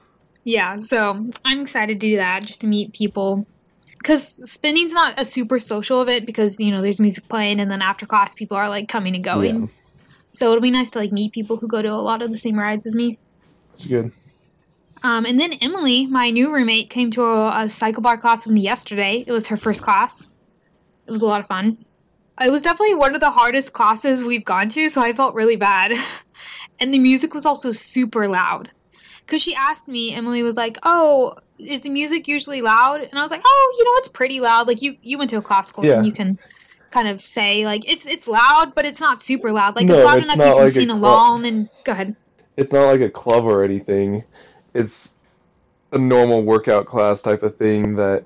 Yeah, 0.45 0.77
so 0.77 1.17
I'm 1.45 1.61
excited 1.61 2.01
to 2.01 2.07
do 2.07 2.17
that 2.17 2.45
just 2.45 2.61
to 2.61 2.67
meet 2.69 2.93
people. 2.93 3.47
Because 4.05 4.53
spinning's 4.53 4.93
not 4.93 5.19
a 5.19 5.25
super 5.25 5.59
social 5.59 6.03
event 6.03 6.27
because, 6.27 6.61
you 6.61 6.71
know, 6.71 6.83
there's 6.83 7.01
music 7.01 7.27
playing 7.27 7.59
and 7.59 7.71
then 7.71 7.81
after 7.81 8.05
class 8.05 8.35
people 8.35 8.55
are 8.55 8.69
like 8.69 8.87
coming 8.87 9.15
and 9.15 9.25
going. 9.25 9.63
Yeah, 9.63 9.67
So 10.33 10.51
it'll 10.51 10.61
be 10.61 10.71
nice 10.71 10.91
to 10.91 10.99
like 10.99 11.11
meet 11.11 11.33
people 11.33 11.57
who 11.57 11.67
go 11.67 11.81
to 11.81 11.89
a 11.89 11.97
lot 11.97 12.21
of 12.21 12.31
the 12.31 12.37
same 12.37 12.59
rides 12.59 12.87
as 12.87 12.95
me. 12.95 13.19
it's 13.73 13.87
good. 13.87 14.13
Um, 15.05 15.25
and 15.25 15.41
then 15.41 15.55
Emily, 15.55 16.07
my 16.07 16.29
new 16.29 16.53
roommate, 16.53 16.91
came 16.91 17.11
to 17.13 17.23
a, 17.23 17.49
a 17.49 17.65
CycleBar 17.65 18.21
class 18.21 18.47
with 18.47 18.55
me 18.55 18.61
yesterday. 18.61 19.25
It 19.27 19.33
was 19.33 19.49
her 19.49 19.57
first 19.57 19.83
class. 19.83 20.29
It 21.07 21.11
was 21.11 21.23
a 21.23 21.27
lot 21.27 21.41
of 21.41 21.47
fun. 21.47 21.79
It 22.43 22.51
was 22.51 22.61
definitely 22.61 22.97
one 22.97 23.15
of 23.15 23.23
the 23.23 23.31
hardest 23.31 23.73
classes 23.73 24.23
we've 24.23 24.45
gone 24.45 24.69
to, 24.69 24.91
so 24.91 25.01
I 25.01 25.15
felt 25.15 25.35
really 25.35 25.57
bad. 25.57 25.95
and 26.79 26.93
the 26.93 26.99
music 26.99 27.33
was 27.33 27.47
also 27.47 27.71
super 27.71 28.29
loud. 28.29 28.71
Because 29.25 29.43
she 29.43 29.55
asked 29.55 29.89
me, 29.89 30.15
Emily 30.15 30.43
was 30.43 30.57
like, 30.59 30.77
"Oh, 30.83 31.37
is 31.59 31.83
the 31.83 31.91
music 31.91 32.29
usually 32.29 32.63
loud?" 32.63 33.01
And 33.03 33.19
I 33.19 33.23
was 33.23 33.31
like, 33.31 33.43
"Oh, 33.45 33.75
you 33.79 33.85
know, 33.85 33.91
it's 33.99 34.09
pretty 34.09 34.41
loud. 34.41 34.67
Like 34.67 34.83
you, 34.83 34.97
you 35.03 35.19
went 35.19 35.31
to 35.31 35.37
a 35.37 35.43
classical, 35.43 35.85
Yeah. 35.87 35.97
and 35.97 36.07
you 36.07 36.13
can 36.13 36.39
kind 36.91 37.09
of 37.09 37.21
say 37.21 37.65
like 37.65 37.89
it's 37.91 38.07
it's 38.07 38.29
loud, 38.29 38.75
but 38.75 38.85
it's 38.85 39.01
not 39.01 39.21
super 39.21 39.53
loud. 39.53 39.77
Like 39.77 39.87
No, 39.87 39.95
it's 39.95 40.05
loud 40.05 40.19
it's 40.19 40.33
enough 40.33 40.47
you 40.47 40.53
can 40.53 40.63
like 40.63 40.73
sing 40.73 40.89
cl- 40.89 40.99
along." 40.99 41.47
And 41.47 41.69
go 41.85 41.93
ahead. 41.93 42.17
It's 42.57 42.73
not 42.73 42.87
like 42.87 43.01
a 43.01 43.11
club 43.11 43.45
or 43.45 43.65
anything. 43.65 44.25
It's 44.75 45.19
a 45.93 45.99
normal 45.99 46.43
workout 46.43 46.87
class 46.87 47.23
type 47.23 47.43
of 47.43 47.57
thing 47.57 47.97
that 47.97 48.25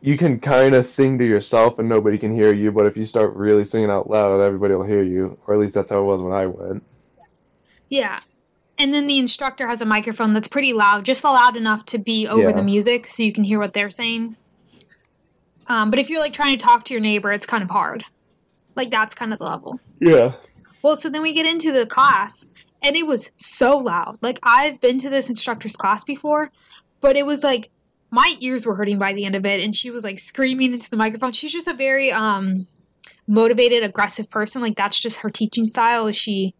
you 0.00 0.16
can 0.16 0.38
kind 0.38 0.74
of 0.74 0.84
sing 0.84 1.18
to 1.18 1.24
yourself 1.24 1.78
and 1.78 1.88
nobody 1.88 2.18
can 2.18 2.34
hear 2.34 2.52
you, 2.52 2.70
but 2.70 2.86
if 2.86 2.96
you 2.96 3.04
start 3.04 3.34
really 3.34 3.64
singing 3.64 3.90
out 3.90 4.08
loud, 4.08 4.40
everybody 4.40 4.74
will 4.74 4.84
hear 4.84 5.02
you. 5.02 5.38
Or 5.46 5.54
at 5.54 5.60
least 5.60 5.74
that's 5.74 5.90
how 5.90 6.00
it 6.00 6.04
was 6.04 6.22
when 6.22 6.32
I 6.32 6.46
went. 6.46 6.82
Yeah. 7.88 8.18
And 8.78 8.92
then 8.92 9.06
the 9.06 9.18
instructor 9.18 9.66
has 9.66 9.80
a 9.80 9.86
microphone 9.86 10.32
that's 10.32 10.48
pretty 10.48 10.72
loud, 10.72 11.04
just 11.04 11.24
loud 11.24 11.56
enough 11.56 11.86
to 11.86 11.98
be 11.98 12.26
over 12.28 12.50
Yeah. 12.50 12.56
the 12.56 12.62
music 12.62 13.06
so 13.06 13.22
you 13.22 13.32
can 13.32 13.44
hear 13.44 13.58
what 13.58 13.72
they're 13.72 13.90
saying. 13.90 14.36
Um, 15.66 15.90
but 15.90 15.98
if 15.98 16.10
you're 16.10 16.20
like 16.20 16.32
trying 16.32 16.56
to 16.56 16.64
talk 16.64 16.84
to 16.84 16.94
your 16.94 17.00
neighbor, 17.00 17.32
it's 17.32 17.46
kind 17.46 17.62
of 17.62 17.70
hard. 17.70 18.04
Like 18.74 18.90
that's 18.90 19.14
kind 19.14 19.32
of 19.32 19.38
the 19.38 19.46
level. 19.46 19.80
Yeah. 20.00 20.32
Well, 20.82 20.96
so 20.96 21.08
then 21.08 21.22
we 21.22 21.32
get 21.32 21.46
into 21.46 21.72
the 21.72 21.86
class, 21.86 22.46
and 22.82 22.94
it 22.94 23.06
was 23.06 23.32
so 23.36 23.76
loud. 23.78 24.18
Like 24.20 24.38
I've 24.42 24.80
been 24.80 24.98
to 24.98 25.10
this 25.10 25.28
instructor's 25.28 25.74
class 25.74 26.04
before, 26.04 26.52
but 27.00 27.16
it 27.16 27.26
was 27.26 27.42
like 27.42 27.70
my 28.10 28.34
ears 28.40 28.64
were 28.64 28.76
hurting 28.76 28.98
by 28.98 29.12
the 29.12 29.24
end 29.24 29.34
of 29.34 29.44
it 29.44 29.60
and 29.60 29.74
she 29.74 29.90
was 29.90 30.04
like 30.04 30.18
screaming 30.18 30.72
into 30.72 30.88
the 30.88 30.96
microphone. 30.96 31.32
She's 31.32 31.52
just 31.52 31.66
a 31.66 31.74
very 31.74 32.12
um 32.12 32.66
motivated, 33.26 33.82
aggressive 33.82 34.30
person. 34.30 34.62
Like 34.62 34.76
that's 34.76 35.00
just 35.00 35.20
her 35.22 35.30
teaching 35.30 35.64
style. 35.64 36.06
Is 36.06 36.16
she 36.16 36.54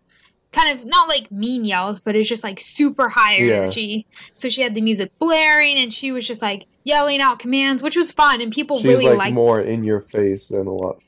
kind 0.57 0.77
of 0.77 0.87
not 0.87 1.09
like 1.09 1.31
mean 1.31 1.65
yells, 1.65 2.01
but 2.01 2.17
it's 2.17 2.29
just 2.29 2.43
like 2.43 2.59
super 2.59 3.09
high 3.09 3.37
Yeah. 3.37 3.57
energy. 3.57 4.07
So 4.35 4.49
she 4.49 4.63
had 4.63 4.75
the 4.75 4.81
music 4.81 5.11
blaring 5.19 5.77
and 5.79 5.93
she 5.93 6.13
was 6.13 6.27
just 6.27 6.41
like 6.43 6.67
yelling 6.85 7.21
out 7.21 7.39
commands, 7.39 7.83
which 7.83 7.97
was 7.97 8.11
fun 8.11 8.41
and 8.41 8.53
people 8.53 8.79
She's 8.79 8.87
really 8.87 9.05
like 9.07 9.19
liked 9.19 9.35
more 9.35 9.61
in 9.61 9.85
your 9.85 10.01
face 10.01 10.49
than 10.49 10.67
a 10.67 10.73
lot. 10.73 10.99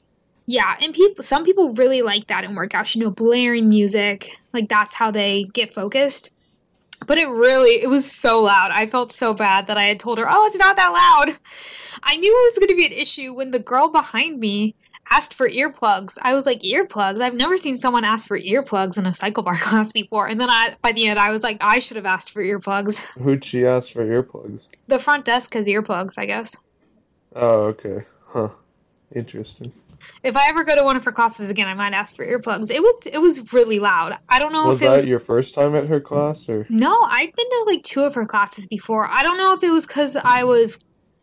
yeah, 0.46 0.74
and 0.82 0.92
people 0.94 1.22
some 1.22 1.44
people 1.44 1.72
really 1.74 2.02
like 2.02 2.26
that 2.28 2.44
in 2.44 2.52
workouts, 2.54 2.94
you 2.94 3.02
know, 3.02 3.10
blaring 3.10 3.68
music. 3.68 4.30
Like 4.52 4.68
that's 4.68 4.94
how 4.94 5.10
they 5.10 5.44
get 5.54 5.72
focused. 5.72 6.30
But 7.06 7.16
it 7.18 7.28
really 7.28 7.80
it 7.82 7.88
was 7.88 8.10
so 8.10 8.42
loud. 8.42 8.70
I 8.72 8.86
felt 8.86 9.12
so 9.12 9.32
bad 9.32 9.66
that 9.68 9.78
I 9.78 9.84
had 9.84 10.00
told 10.00 10.18
her, 10.18 10.26
"Oh, 10.28 10.46
it's 10.46 10.58
not 10.58 10.74
that 10.76 10.88
loud." 10.88 11.38
I 12.02 12.16
knew 12.16 12.30
it 12.32 12.52
was 12.52 12.58
going 12.58 12.68
to 12.70 12.76
be 12.76 12.86
an 12.86 12.92
issue 12.92 13.32
when 13.34 13.50
the 13.52 13.58
girl 13.60 13.88
behind 13.88 14.40
me 14.40 14.74
asked 15.10 15.34
for 15.34 15.48
earplugs. 15.48 16.18
I 16.22 16.34
was 16.34 16.46
like, 16.46 16.60
"Earplugs? 16.60 17.20
I've 17.20 17.34
never 17.34 17.56
seen 17.56 17.76
someone 17.76 18.04
ask 18.04 18.26
for 18.26 18.38
earplugs 18.38 18.98
in 18.98 19.06
a 19.06 19.10
CycleBar 19.10 19.60
class 19.62 19.92
before." 19.92 20.26
And 20.26 20.40
then 20.40 20.50
I 20.50 20.76
by 20.82 20.92
the 20.92 21.06
end 21.06 21.18
I 21.18 21.30
was 21.30 21.42
like, 21.42 21.58
"I 21.60 21.78
should 21.78 21.96
have 21.96 22.06
asked 22.06 22.32
for 22.32 22.42
earplugs." 22.42 23.12
Who'd 23.18 23.44
she 23.44 23.66
ask 23.66 23.92
for 23.92 24.04
earplugs? 24.04 24.68
The 24.86 24.98
front 24.98 25.24
desk 25.24 25.54
has 25.54 25.66
earplugs, 25.66 26.18
I 26.18 26.26
guess. 26.26 26.56
Oh, 27.34 27.64
okay. 27.64 28.04
Huh. 28.26 28.48
Interesting. 29.14 29.72
If 30.22 30.36
I 30.36 30.48
ever 30.48 30.64
go 30.64 30.76
to 30.76 30.84
one 30.84 30.96
of 30.96 31.04
her 31.04 31.12
classes 31.12 31.50
again, 31.50 31.66
I 31.66 31.74
might 31.74 31.92
ask 31.92 32.14
for 32.14 32.24
earplugs. 32.24 32.70
It 32.70 32.80
was 32.80 33.06
it 33.06 33.18
was 33.18 33.52
really 33.52 33.78
loud. 33.78 34.16
I 34.28 34.38
don't 34.38 34.52
know 34.52 34.66
Was 34.66 34.76
if 34.76 34.86
it 34.86 34.90
that 34.90 34.96
was 34.96 35.06
your 35.06 35.20
first 35.20 35.54
time 35.54 35.74
at 35.74 35.86
her 35.86 36.00
class, 36.00 36.48
or 36.48 36.66
No, 36.68 36.96
I'd 37.10 37.32
been 37.34 37.50
to 37.50 37.64
like 37.66 37.82
two 37.82 38.02
of 38.02 38.14
her 38.14 38.26
classes 38.26 38.66
before. 38.66 39.08
I 39.10 39.22
don't 39.22 39.38
know 39.38 39.54
if 39.54 39.62
it 39.62 39.70
was 39.70 39.86
because 39.86 40.16
I 40.16 40.44
was 40.44 40.78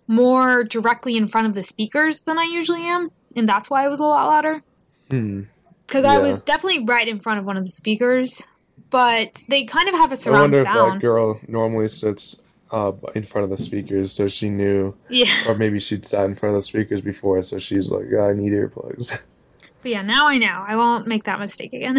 more 0.07 0.63
directly 0.63 1.17
in 1.17 1.27
front 1.27 1.47
of 1.47 1.53
the 1.53 1.63
speakers 1.63 2.21
than 2.21 2.37
I 2.37 2.43
usually 2.43 2.83
am, 2.83 3.09
and 3.35 3.47
that's 3.47 3.69
why 3.69 3.85
it 3.85 3.89
was 3.89 3.99
a 3.99 4.03
lot 4.03 4.27
louder. 4.27 4.61
hmm? 5.09 5.43
Because 5.85 6.05
I 6.05 6.17
was 6.17 6.41
definitely 6.43 6.85
right 6.85 7.07
in 7.07 7.19
front 7.19 7.39
of 7.39 7.45
one 7.45 7.57
of 7.57 7.63
the 7.63 7.71
speakers, 7.71 8.41
but 8.89 9.43
they 9.49 9.65
kind 9.65 9.87
of 9.87 9.95
have 9.95 10.11
a 10.11 10.15
surround 10.15 10.53
sound. 10.53 10.67
I 10.67 10.75
wonder 10.75 10.95
if 10.95 11.01
that 11.01 11.01
girl 11.01 11.39
normally 11.47 11.89
sits 11.89 12.41
uh, 12.71 12.91
in 13.13 13.23
front 13.23 13.51
of 13.51 13.55
the 13.55 13.63
speakers, 13.63 14.11
so 14.11 14.27
she 14.27 14.49
knew, 14.49 14.95
Yeah, 15.09 15.31
or 15.47 15.55
maybe 15.55 15.79
she'd 15.79 16.07
sat 16.07 16.25
in 16.25 16.35
front 16.35 16.55
of 16.55 16.61
the 16.63 16.67
speakers 16.67 17.01
before, 17.01 17.43
so 17.43 17.59
she's 17.59 17.91
like, 17.91 18.05
"I 18.13 18.33
need 18.33 18.51
earplugs." 18.51 19.11
but 19.81 19.91
yeah, 19.91 20.01
now 20.01 20.27
I 20.27 20.37
know. 20.37 20.65
I 20.67 20.75
won't 20.75 21.07
make 21.07 21.25
that 21.25 21.39
mistake 21.39 21.73
again. 21.73 21.97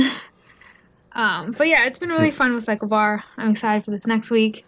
um, 1.13 1.53
but 1.53 1.69
yeah, 1.69 1.87
it's 1.87 1.99
been 1.99 2.11
really 2.11 2.33
fun 2.33 2.55
with 2.55 2.67
CycleBar. 2.67 3.23
I'm 3.39 3.51
excited 3.51 3.85
for 3.85 3.93
this 3.93 4.07
next 4.07 4.31
week. 4.31 4.67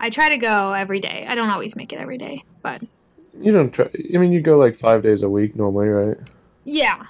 I 0.00 0.10
try 0.10 0.30
to 0.30 0.38
go 0.38 0.72
every 0.72 1.00
day. 1.00 1.26
I 1.28 1.34
don't 1.34 1.50
always 1.50 1.76
make 1.76 1.92
it 1.92 1.98
every 1.98 2.18
day, 2.18 2.42
but 2.62 2.82
you 3.40 3.52
don't 3.52 3.72
try. 3.72 3.88
I 4.14 4.18
mean, 4.18 4.32
you 4.32 4.40
go 4.40 4.56
like 4.58 4.76
five 4.76 5.02
days 5.02 5.22
a 5.22 5.28
week 5.30 5.56
normally, 5.56 5.88
right? 5.88 6.16
yeah, 6.64 7.04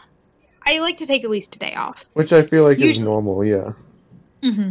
I 0.67 0.79
like 0.81 0.97
to 0.99 1.07
take 1.07 1.25
at 1.25 1.31
least 1.31 1.57
a 1.57 1.59
day 1.59 1.73
off. 1.75 2.07
Which 2.15 2.33
I 2.33 2.43
feel 2.43 2.65
like 2.65 2.81
is 2.81 3.05
normal. 3.05 3.45
Yeah. 3.45 3.73
hmm 4.43 4.71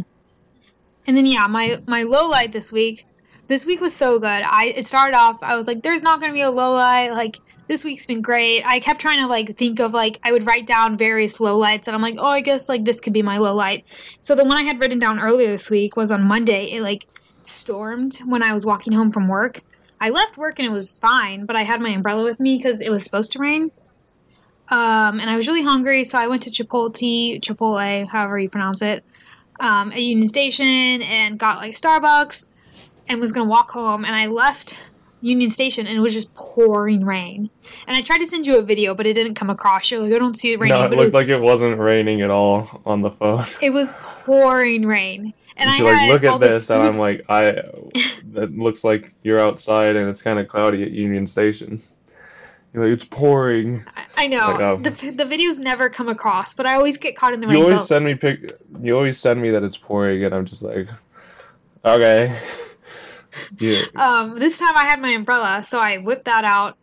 And 1.06 1.16
then 1.16 1.26
yeah, 1.26 1.46
my 1.46 1.78
my 1.86 2.02
low 2.02 2.28
light 2.28 2.52
this 2.52 2.72
week. 2.72 3.06
This 3.46 3.66
week 3.66 3.80
was 3.82 3.94
so 3.94 4.18
good. 4.18 4.42
I 4.46 4.72
it 4.76 4.86
started 4.86 5.14
off. 5.16 5.42
I 5.42 5.54
was 5.54 5.66
like, 5.66 5.82
"There's 5.82 6.02
not 6.02 6.18
going 6.18 6.32
to 6.32 6.36
be 6.36 6.42
a 6.42 6.50
low 6.50 6.72
light." 6.74 7.10
Like 7.10 7.36
this 7.68 7.84
week's 7.84 8.06
been 8.06 8.22
great. 8.22 8.62
I 8.66 8.80
kept 8.80 9.00
trying 9.00 9.18
to 9.18 9.26
like 9.26 9.54
think 9.54 9.80
of 9.80 9.92
like 9.92 10.18
I 10.24 10.32
would 10.32 10.46
write 10.46 10.66
down 10.66 10.96
various 10.96 11.40
low 11.40 11.58
lights, 11.58 11.86
and 11.86 11.94
I'm 11.94 12.00
like, 12.02 12.16
"Oh, 12.18 12.30
I 12.30 12.40
guess 12.40 12.68
like 12.70 12.84
this 12.86 13.00
could 13.00 13.12
be 13.12 13.22
my 13.22 13.36
low 13.38 13.54
light." 13.54 13.84
So 14.22 14.34
the 14.34 14.44
one 14.44 14.56
I 14.56 14.62
had 14.62 14.80
written 14.80 14.98
down 14.98 15.20
earlier 15.20 15.48
this 15.48 15.70
week 15.70 15.94
was 15.94 16.10
on 16.10 16.26
Monday. 16.26 16.72
It 16.72 16.80
like 16.82 17.06
stormed 17.44 18.16
when 18.24 18.42
I 18.42 18.52
was 18.54 18.64
walking 18.64 18.94
home 18.94 19.10
from 19.12 19.28
work. 19.28 19.60
I 20.00 20.10
left 20.10 20.36
work 20.36 20.58
and 20.58 20.66
it 20.66 20.72
was 20.72 20.98
fine, 20.98 21.46
but 21.46 21.56
I 21.56 21.62
had 21.62 21.80
my 21.80 21.90
umbrella 21.90 22.24
with 22.24 22.40
me 22.40 22.56
because 22.56 22.80
it 22.80 22.90
was 22.90 23.04
supposed 23.04 23.32
to 23.32 23.38
rain. 23.38 23.70
Um, 24.68 25.20
and 25.20 25.28
I 25.28 25.36
was 25.36 25.46
really 25.46 25.62
hungry, 25.62 26.04
so 26.04 26.18
I 26.18 26.26
went 26.26 26.42
to 26.42 26.50
Chipotle, 26.50 27.40
Chipotle, 27.40 28.08
however 28.08 28.38
you 28.38 28.48
pronounce 28.48 28.82
it, 28.82 29.04
um, 29.60 29.92
at 29.92 30.00
Union 30.00 30.28
Station 30.28 31.02
and 31.02 31.38
got 31.38 31.58
like 31.58 31.74
Starbucks 31.74 32.48
and 33.08 33.20
was 33.20 33.32
gonna 33.32 33.48
walk 33.48 33.70
home. 33.70 34.04
And 34.04 34.14
I 34.14 34.26
left 34.26 34.92
Union 35.24 35.48
Station 35.50 35.86
and 35.86 35.96
it 35.96 36.00
was 36.00 36.12
just 36.12 36.32
pouring 36.34 37.04
rain. 37.04 37.48
And 37.88 37.96
I 37.96 38.02
tried 38.02 38.18
to 38.18 38.26
send 38.26 38.46
you 38.46 38.58
a 38.58 38.62
video, 38.62 38.94
but 38.94 39.06
it 39.06 39.14
didn't 39.14 39.34
come 39.34 39.48
across. 39.50 39.90
You're 39.90 40.00
like, 40.00 40.12
I 40.12 40.18
don't 40.18 40.36
see 40.36 40.52
it 40.52 40.60
raining, 40.60 40.76
no, 40.78 40.84
it 40.84 40.90
looked 40.90 41.00
it 41.00 41.04
was, 41.04 41.14
like 41.14 41.28
it 41.28 41.40
wasn't 41.40 41.78
raining 41.78 42.20
at 42.22 42.30
all 42.30 42.82
on 42.84 43.00
the 43.00 43.10
phone. 43.10 43.44
it 43.62 43.70
was 43.70 43.94
pouring 44.00 44.86
rain. 44.86 45.32
And, 45.56 45.70
And 45.70 45.86
I 45.88 46.08
like, 46.08 46.22
look 46.22 46.24
at 46.34 46.40
this 46.40 46.66
this, 46.66 46.70
and 46.70 46.82
I'm 46.82 46.94
like, 46.98 47.24
I. 47.28 47.44
It 48.36 48.58
looks 48.58 48.82
like 48.82 49.12
you're 49.22 49.38
outside, 49.38 49.94
and 49.94 50.08
it's 50.10 50.20
kind 50.20 50.40
of 50.40 50.48
cloudy 50.48 50.82
at 50.82 50.90
Union 50.90 51.28
Station. 51.28 51.80
You're 52.72 52.84
like, 52.88 52.94
it's 52.94 53.04
pouring. 53.04 53.84
I- 53.96 54.04
I 54.16 54.26
know 54.26 54.50
Like, 54.50 54.60
um, 54.60 54.82
the 54.82 54.90
the 54.90 55.24
videos 55.24 55.60
never 55.60 55.88
come 55.88 56.08
across, 56.08 56.54
but 56.54 56.66
I 56.66 56.74
always 56.74 56.96
get 56.98 57.14
caught 57.16 57.32
in 57.34 57.40
the 57.40 57.46
You 57.46 57.52
rain. 57.52 57.62
always 57.62 57.78
but- 57.78 57.84
send 57.86 58.04
me 58.04 58.14
pic. 58.16 58.52
You 58.82 58.96
always 58.96 59.16
send 59.16 59.40
me 59.40 59.50
that 59.52 59.62
it's 59.62 59.76
pouring, 59.76 60.24
and 60.24 60.34
I'm 60.34 60.44
just 60.44 60.62
like, 60.64 60.88
okay. 61.84 62.36
Yeah. 63.58 63.82
um, 63.96 64.38
this 64.38 64.58
time 64.58 64.76
I 64.76 64.84
had 64.84 65.00
my 65.00 65.10
umbrella, 65.10 65.62
so 65.62 65.78
I 65.78 65.98
whipped 65.98 66.26
that 66.26 66.44
out, 66.44 66.76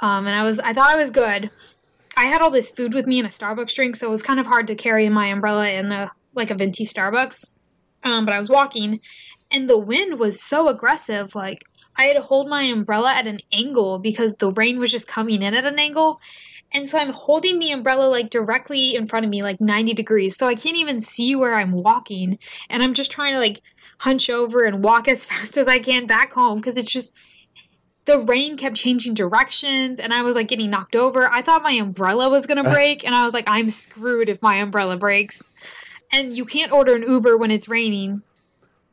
um, 0.00 0.26
and 0.26 0.34
I 0.34 0.42
was 0.42 0.58
I 0.60 0.72
thought 0.72 0.90
I 0.90 0.96
was 0.96 1.10
good. 1.10 1.50
I 2.16 2.24
had 2.24 2.40
all 2.40 2.50
this 2.50 2.70
food 2.70 2.94
with 2.94 3.06
me 3.06 3.18
and 3.18 3.26
a 3.26 3.30
Starbucks 3.30 3.74
drink, 3.74 3.96
so 3.96 4.06
it 4.06 4.10
was 4.10 4.22
kind 4.22 4.40
of 4.40 4.46
hard 4.46 4.66
to 4.68 4.74
carry 4.74 5.08
my 5.08 5.26
umbrella 5.26 5.68
in 5.68 5.88
the 5.88 6.10
like 6.34 6.50
a 6.50 6.54
venti 6.54 6.84
Starbucks. 6.84 7.50
Um, 8.04 8.24
but 8.24 8.34
I 8.34 8.38
was 8.38 8.48
walking, 8.48 9.00
and 9.50 9.68
the 9.68 9.78
wind 9.78 10.18
was 10.18 10.42
so 10.42 10.68
aggressive. 10.68 11.34
Like 11.34 11.64
I 11.96 12.04
had 12.04 12.16
to 12.16 12.22
hold 12.22 12.48
my 12.48 12.62
umbrella 12.62 13.12
at 13.14 13.26
an 13.26 13.40
angle 13.52 13.98
because 13.98 14.36
the 14.36 14.50
rain 14.50 14.78
was 14.78 14.90
just 14.90 15.08
coming 15.08 15.42
in 15.42 15.54
at 15.54 15.66
an 15.66 15.78
angle. 15.78 16.20
And 16.72 16.88
so 16.88 16.98
I'm 16.98 17.12
holding 17.12 17.58
the 17.58 17.72
umbrella 17.72 18.08
like 18.08 18.28
directly 18.28 18.96
in 18.96 19.06
front 19.06 19.24
of 19.24 19.30
me, 19.30 19.42
like 19.42 19.60
90 19.60 19.94
degrees. 19.94 20.36
So 20.36 20.46
I 20.46 20.54
can't 20.54 20.76
even 20.76 21.00
see 21.00 21.36
where 21.36 21.54
I'm 21.54 21.72
walking. 21.72 22.38
And 22.68 22.82
I'm 22.82 22.94
just 22.94 23.10
trying 23.10 23.32
to 23.32 23.38
like 23.38 23.62
hunch 23.98 24.30
over 24.30 24.64
and 24.64 24.82
walk 24.82 25.08
as 25.08 25.26
fast 25.26 25.56
as 25.56 25.68
I 25.68 25.78
can 25.78 26.06
back 26.06 26.32
home 26.32 26.58
because 26.58 26.76
it's 26.76 26.90
just 26.90 27.16
the 28.06 28.20
rain 28.20 28.56
kept 28.56 28.76
changing 28.76 29.14
directions 29.14 29.98
and 29.98 30.14
I 30.14 30.22
was 30.22 30.36
like 30.36 30.48
getting 30.48 30.70
knocked 30.70 30.96
over. 30.96 31.28
I 31.30 31.42
thought 31.42 31.62
my 31.62 31.72
umbrella 31.72 32.30
was 32.30 32.46
going 32.46 32.62
to 32.62 32.70
break 32.70 33.04
and 33.04 33.14
I 33.14 33.24
was 33.24 33.34
like 33.34 33.44
I'm 33.46 33.68
screwed 33.68 34.28
if 34.28 34.40
my 34.40 34.56
umbrella 34.56 34.96
breaks. 34.96 35.48
And 36.12 36.36
you 36.36 36.44
can't 36.44 36.70
order 36.70 36.94
an 36.94 37.02
Uber 37.02 37.36
when 37.36 37.50
it's 37.50 37.68
raining. 37.68 38.22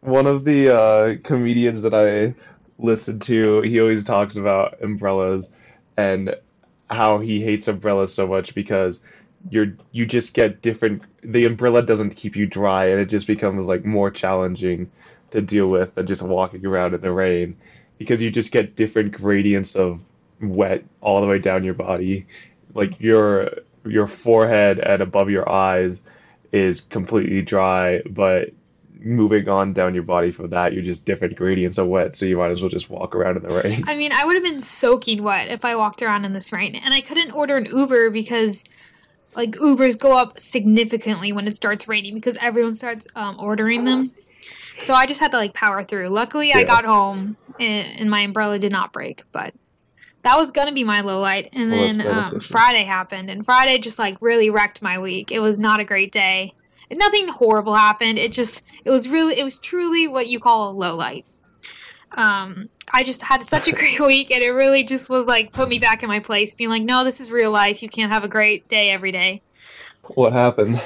One 0.01 0.25
of 0.25 0.43
the 0.43 0.75
uh, 0.75 1.15
comedians 1.23 1.83
that 1.83 1.93
I 1.93 2.33
listen 2.79 3.19
to, 3.21 3.61
he 3.61 3.79
always 3.79 4.03
talks 4.03 4.35
about 4.35 4.81
umbrellas 4.81 5.49
and 5.95 6.35
how 6.89 7.19
he 7.19 7.41
hates 7.41 7.67
umbrellas 7.67 8.13
so 8.13 8.27
much 8.27 8.55
because 8.55 9.03
you're 9.49 9.73
you 9.91 10.05
just 10.05 10.33
get 10.33 10.61
different. 10.61 11.03
The 11.23 11.45
umbrella 11.45 11.81
doesn't 11.81 12.15
keep 12.15 12.35
you 12.35 12.45
dry, 12.45 12.87
and 12.87 12.99
it 12.99 13.07
just 13.07 13.27
becomes 13.27 13.67
like 13.67 13.85
more 13.85 14.11
challenging 14.11 14.91
to 15.31 15.41
deal 15.41 15.67
with 15.67 15.95
than 15.95 16.07
just 16.07 16.21
walking 16.21 16.65
around 16.65 16.93
in 16.93 17.01
the 17.01 17.11
rain 17.11 17.57
because 17.97 18.21
you 18.21 18.31
just 18.31 18.51
get 18.51 18.75
different 18.75 19.13
gradients 19.13 19.75
of 19.75 20.03
wet 20.41 20.83
all 21.01 21.21
the 21.21 21.27
way 21.27 21.39
down 21.39 21.63
your 21.63 21.73
body. 21.73 22.25
Like 22.73 22.99
your 22.99 23.51
your 23.85 24.07
forehead 24.07 24.79
and 24.79 25.01
above 25.01 25.29
your 25.29 25.49
eyes 25.49 26.01
is 26.51 26.81
completely 26.81 27.41
dry, 27.41 28.01
but 28.09 28.51
moving 28.99 29.49
on 29.49 29.73
down 29.73 29.93
your 29.93 30.03
body 30.03 30.31
from 30.31 30.51
that, 30.51 30.73
you're 30.73 30.83
just 30.83 31.05
different 31.05 31.35
gradients 31.35 31.77
of 31.77 31.87
wet, 31.87 32.15
so 32.15 32.25
you 32.25 32.37
might 32.37 32.51
as 32.51 32.61
well 32.61 32.69
just 32.69 32.89
walk 32.89 33.15
around 33.15 33.37
in 33.37 33.43
the 33.43 33.61
rain. 33.61 33.83
I 33.87 33.95
mean, 33.95 34.11
I 34.13 34.25
would 34.25 34.35
have 34.35 34.43
been 34.43 34.61
soaking 34.61 35.23
wet 35.23 35.49
if 35.49 35.65
I 35.65 35.75
walked 35.75 36.01
around 36.01 36.25
in 36.25 36.33
this 36.33 36.53
rain. 36.53 36.75
And 36.75 36.93
I 36.93 37.01
couldn't 37.01 37.31
order 37.31 37.57
an 37.57 37.65
Uber 37.65 38.11
because 38.11 38.65
like 39.35 39.51
Ubers 39.51 39.97
go 39.97 40.17
up 40.17 40.39
significantly 40.39 41.31
when 41.31 41.47
it 41.47 41.55
starts 41.55 41.87
raining 41.87 42.13
because 42.15 42.37
everyone 42.41 42.73
starts 42.73 43.07
um, 43.15 43.37
ordering 43.39 43.83
them. 43.83 44.11
So 44.81 44.93
I 44.93 45.05
just 45.05 45.19
had 45.19 45.31
to 45.31 45.37
like 45.37 45.53
power 45.53 45.83
through. 45.83 46.09
Luckily, 46.09 46.53
I 46.53 46.63
got 46.63 46.85
home 46.85 47.37
and, 47.59 47.99
and 47.99 48.09
my 48.09 48.21
umbrella 48.21 48.59
did 48.59 48.71
not 48.71 48.91
break, 48.91 49.23
but 49.31 49.53
that 50.23 50.35
was 50.35 50.51
gonna 50.51 50.71
be 50.71 50.83
my 50.83 51.01
low 51.01 51.19
light. 51.19 51.49
And 51.53 51.71
Well, 51.71 51.79
then 51.79 52.07
um. 52.07 52.39
Friday 52.39 52.83
happened, 52.83 53.29
and 53.29 53.45
Friday 53.45 53.77
just 53.77 53.99
like 53.99 54.17
really 54.21 54.49
wrecked 54.49 54.81
my 54.81 54.99
week. 54.99 55.31
It 55.31 55.39
was 55.39 55.59
not 55.59 55.79
a 55.79 55.85
great 55.85 56.11
day. 56.11 56.53
Nothing 56.91 57.27
horrible 57.27 57.75
happened. 57.75 58.17
It 58.17 58.31
just 58.31 58.63
it 58.85 58.89
was 58.89 59.09
really 59.09 59.39
it 59.39 59.43
was 59.43 59.57
truly 59.57 60.07
what 60.07 60.27
you 60.27 60.39
call 60.39 60.69
a 60.69 60.71
low 60.71 60.95
light. 60.95 61.25
Um, 62.17 62.69
I 62.93 63.03
just 63.03 63.21
had 63.21 63.43
such 63.43 63.67
a 63.67 63.71
great 63.75 63.99
week, 63.99 64.31
and 64.31 64.43
it 64.43 64.51
really 64.51 64.83
just 64.83 65.09
was 65.09 65.27
like 65.27 65.51
put 65.51 65.69
me 65.69 65.79
back 65.79 66.03
in 66.03 66.09
my 66.09 66.19
place, 66.19 66.53
being 66.53 66.69
like, 66.69 66.83
no, 66.83 67.03
this 67.03 67.19
is 67.19 67.31
real 67.31 67.51
life. 67.51 67.81
You 67.81 67.89
can't 67.89 68.11
have 68.11 68.23
a 68.23 68.27
great 68.27 68.67
day 68.67 68.91
every 68.91 69.11
day. 69.11 69.41
What 70.15 70.33
happened? 70.33 70.81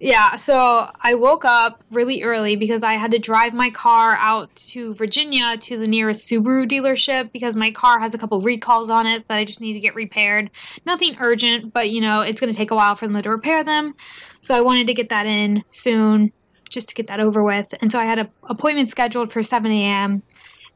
Yeah, 0.00 0.36
so 0.36 0.88
I 1.00 1.14
woke 1.14 1.44
up 1.44 1.82
really 1.90 2.22
early 2.22 2.54
because 2.54 2.84
I 2.84 2.92
had 2.92 3.10
to 3.10 3.18
drive 3.18 3.52
my 3.52 3.68
car 3.70 4.16
out 4.20 4.54
to 4.54 4.94
Virginia 4.94 5.56
to 5.56 5.76
the 5.76 5.88
nearest 5.88 6.30
Subaru 6.30 6.68
dealership 6.68 7.32
because 7.32 7.56
my 7.56 7.72
car 7.72 7.98
has 7.98 8.14
a 8.14 8.18
couple 8.18 8.38
recalls 8.38 8.90
on 8.90 9.08
it 9.08 9.26
that 9.26 9.38
I 9.38 9.44
just 9.44 9.60
need 9.60 9.72
to 9.72 9.80
get 9.80 9.96
repaired. 9.96 10.50
Nothing 10.86 11.16
urgent, 11.18 11.72
but 11.72 11.90
you 11.90 12.00
know, 12.00 12.20
it's 12.20 12.40
going 12.40 12.52
to 12.52 12.56
take 12.56 12.70
a 12.70 12.76
while 12.76 12.94
for 12.94 13.08
them 13.08 13.20
to 13.20 13.30
repair 13.30 13.64
them. 13.64 13.94
So 14.40 14.54
I 14.54 14.60
wanted 14.60 14.86
to 14.86 14.94
get 14.94 15.08
that 15.08 15.26
in 15.26 15.64
soon. 15.68 16.32
Just 16.68 16.88
to 16.90 16.94
get 16.94 17.06
that 17.08 17.20
over 17.20 17.42
with. 17.42 17.74
And 17.80 17.90
so 17.90 17.98
I 17.98 18.04
had 18.04 18.18
an 18.18 18.28
appointment 18.44 18.90
scheduled 18.90 19.32
for 19.32 19.42
7 19.42 19.70
a.m. 19.70 20.22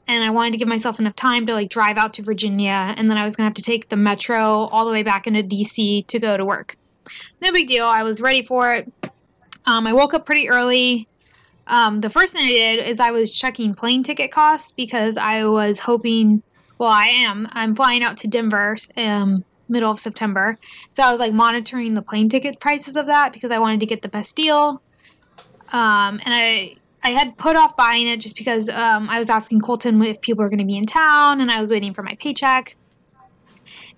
And 0.08 0.24
I 0.24 0.30
wanted 0.30 0.52
to 0.52 0.58
give 0.58 0.68
myself 0.68 0.98
enough 0.98 1.14
time 1.14 1.46
to 1.46 1.52
like 1.52 1.68
drive 1.68 1.96
out 1.96 2.14
to 2.14 2.22
Virginia, 2.22 2.94
and 2.96 3.08
then 3.08 3.18
I 3.18 3.24
was 3.24 3.36
gonna 3.36 3.48
have 3.48 3.54
to 3.54 3.62
take 3.62 3.88
the 3.88 3.96
metro 3.96 4.40
all 4.40 4.84
the 4.84 4.90
way 4.90 5.04
back 5.04 5.28
into 5.28 5.42
DC 5.42 6.06
to 6.08 6.18
go 6.18 6.36
to 6.36 6.44
work. 6.44 6.76
No 7.40 7.52
big 7.52 7.68
deal. 7.68 7.84
I 7.84 8.02
was 8.02 8.20
ready 8.20 8.42
for 8.42 8.74
it. 8.74 8.92
Um, 9.64 9.86
I 9.86 9.92
woke 9.92 10.14
up 10.14 10.26
pretty 10.26 10.48
early. 10.48 11.08
Um, 11.66 12.00
the 12.00 12.10
first 12.10 12.34
thing 12.34 12.44
I 12.44 12.52
did 12.52 12.84
is 12.84 13.00
I 13.00 13.12
was 13.12 13.32
checking 13.32 13.74
plane 13.74 14.02
ticket 14.02 14.30
costs 14.32 14.72
because 14.72 15.16
I 15.16 15.44
was 15.44 15.78
hoping. 15.78 16.42
Well, 16.78 16.90
I 16.90 17.06
am. 17.06 17.46
I'm 17.52 17.74
flying 17.76 18.02
out 18.02 18.16
to 18.18 18.28
Denver 18.28 18.76
um, 18.96 19.44
middle 19.68 19.90
of 19.90 20.00
September, 20.00 20.56
so 20.90 21.04
I 21.04 21.12
was 21.12 21.20
like 21.20 21.32
monitoring 21.32 21.94
the 21.94 22.02
plane 22.02 22.28
ticket 22.28 22.58
prices 22.58 22.96
of 22.96 23.06
that 23.06 23.32
because 23.32 23.52
I 23.52 23.58
wanted 23.58 23.80
to 23.80 23.86
get 23.86 24.02
the 24.02 24.08
best 24.08 24.34
deal. 24.34 24.82
Um, 25.72 26.20
and 26.24 26.34
I 26.34 26.76
I 27.04 27.10
had 27.10 27.36
put 27.36 27.56
off 27.56 27.76
buying 27.76 28.06
it 28.06 28.20
just 28.20 28.36
because 28.36 28.68
um, 28.68 29.08
I 29.10 29.18
was 29.18 29.28
asking 29.28 29.60
Colton 29.60 30.00
if 30.02 30.20
people 30.20 30.44
were 30.44 30.48
going 30.48 30.60
to 30.60 30.64
be 30.64 30.76
in 30.76 30.84
town, 30.84 31.40
and 31.40 31.50
I 31.50 31.60
was 31.60 31.70
waiting 31.70 31.94
for 31.94 32.02
my 32.02 32.14
paycheck. 32.14 32.76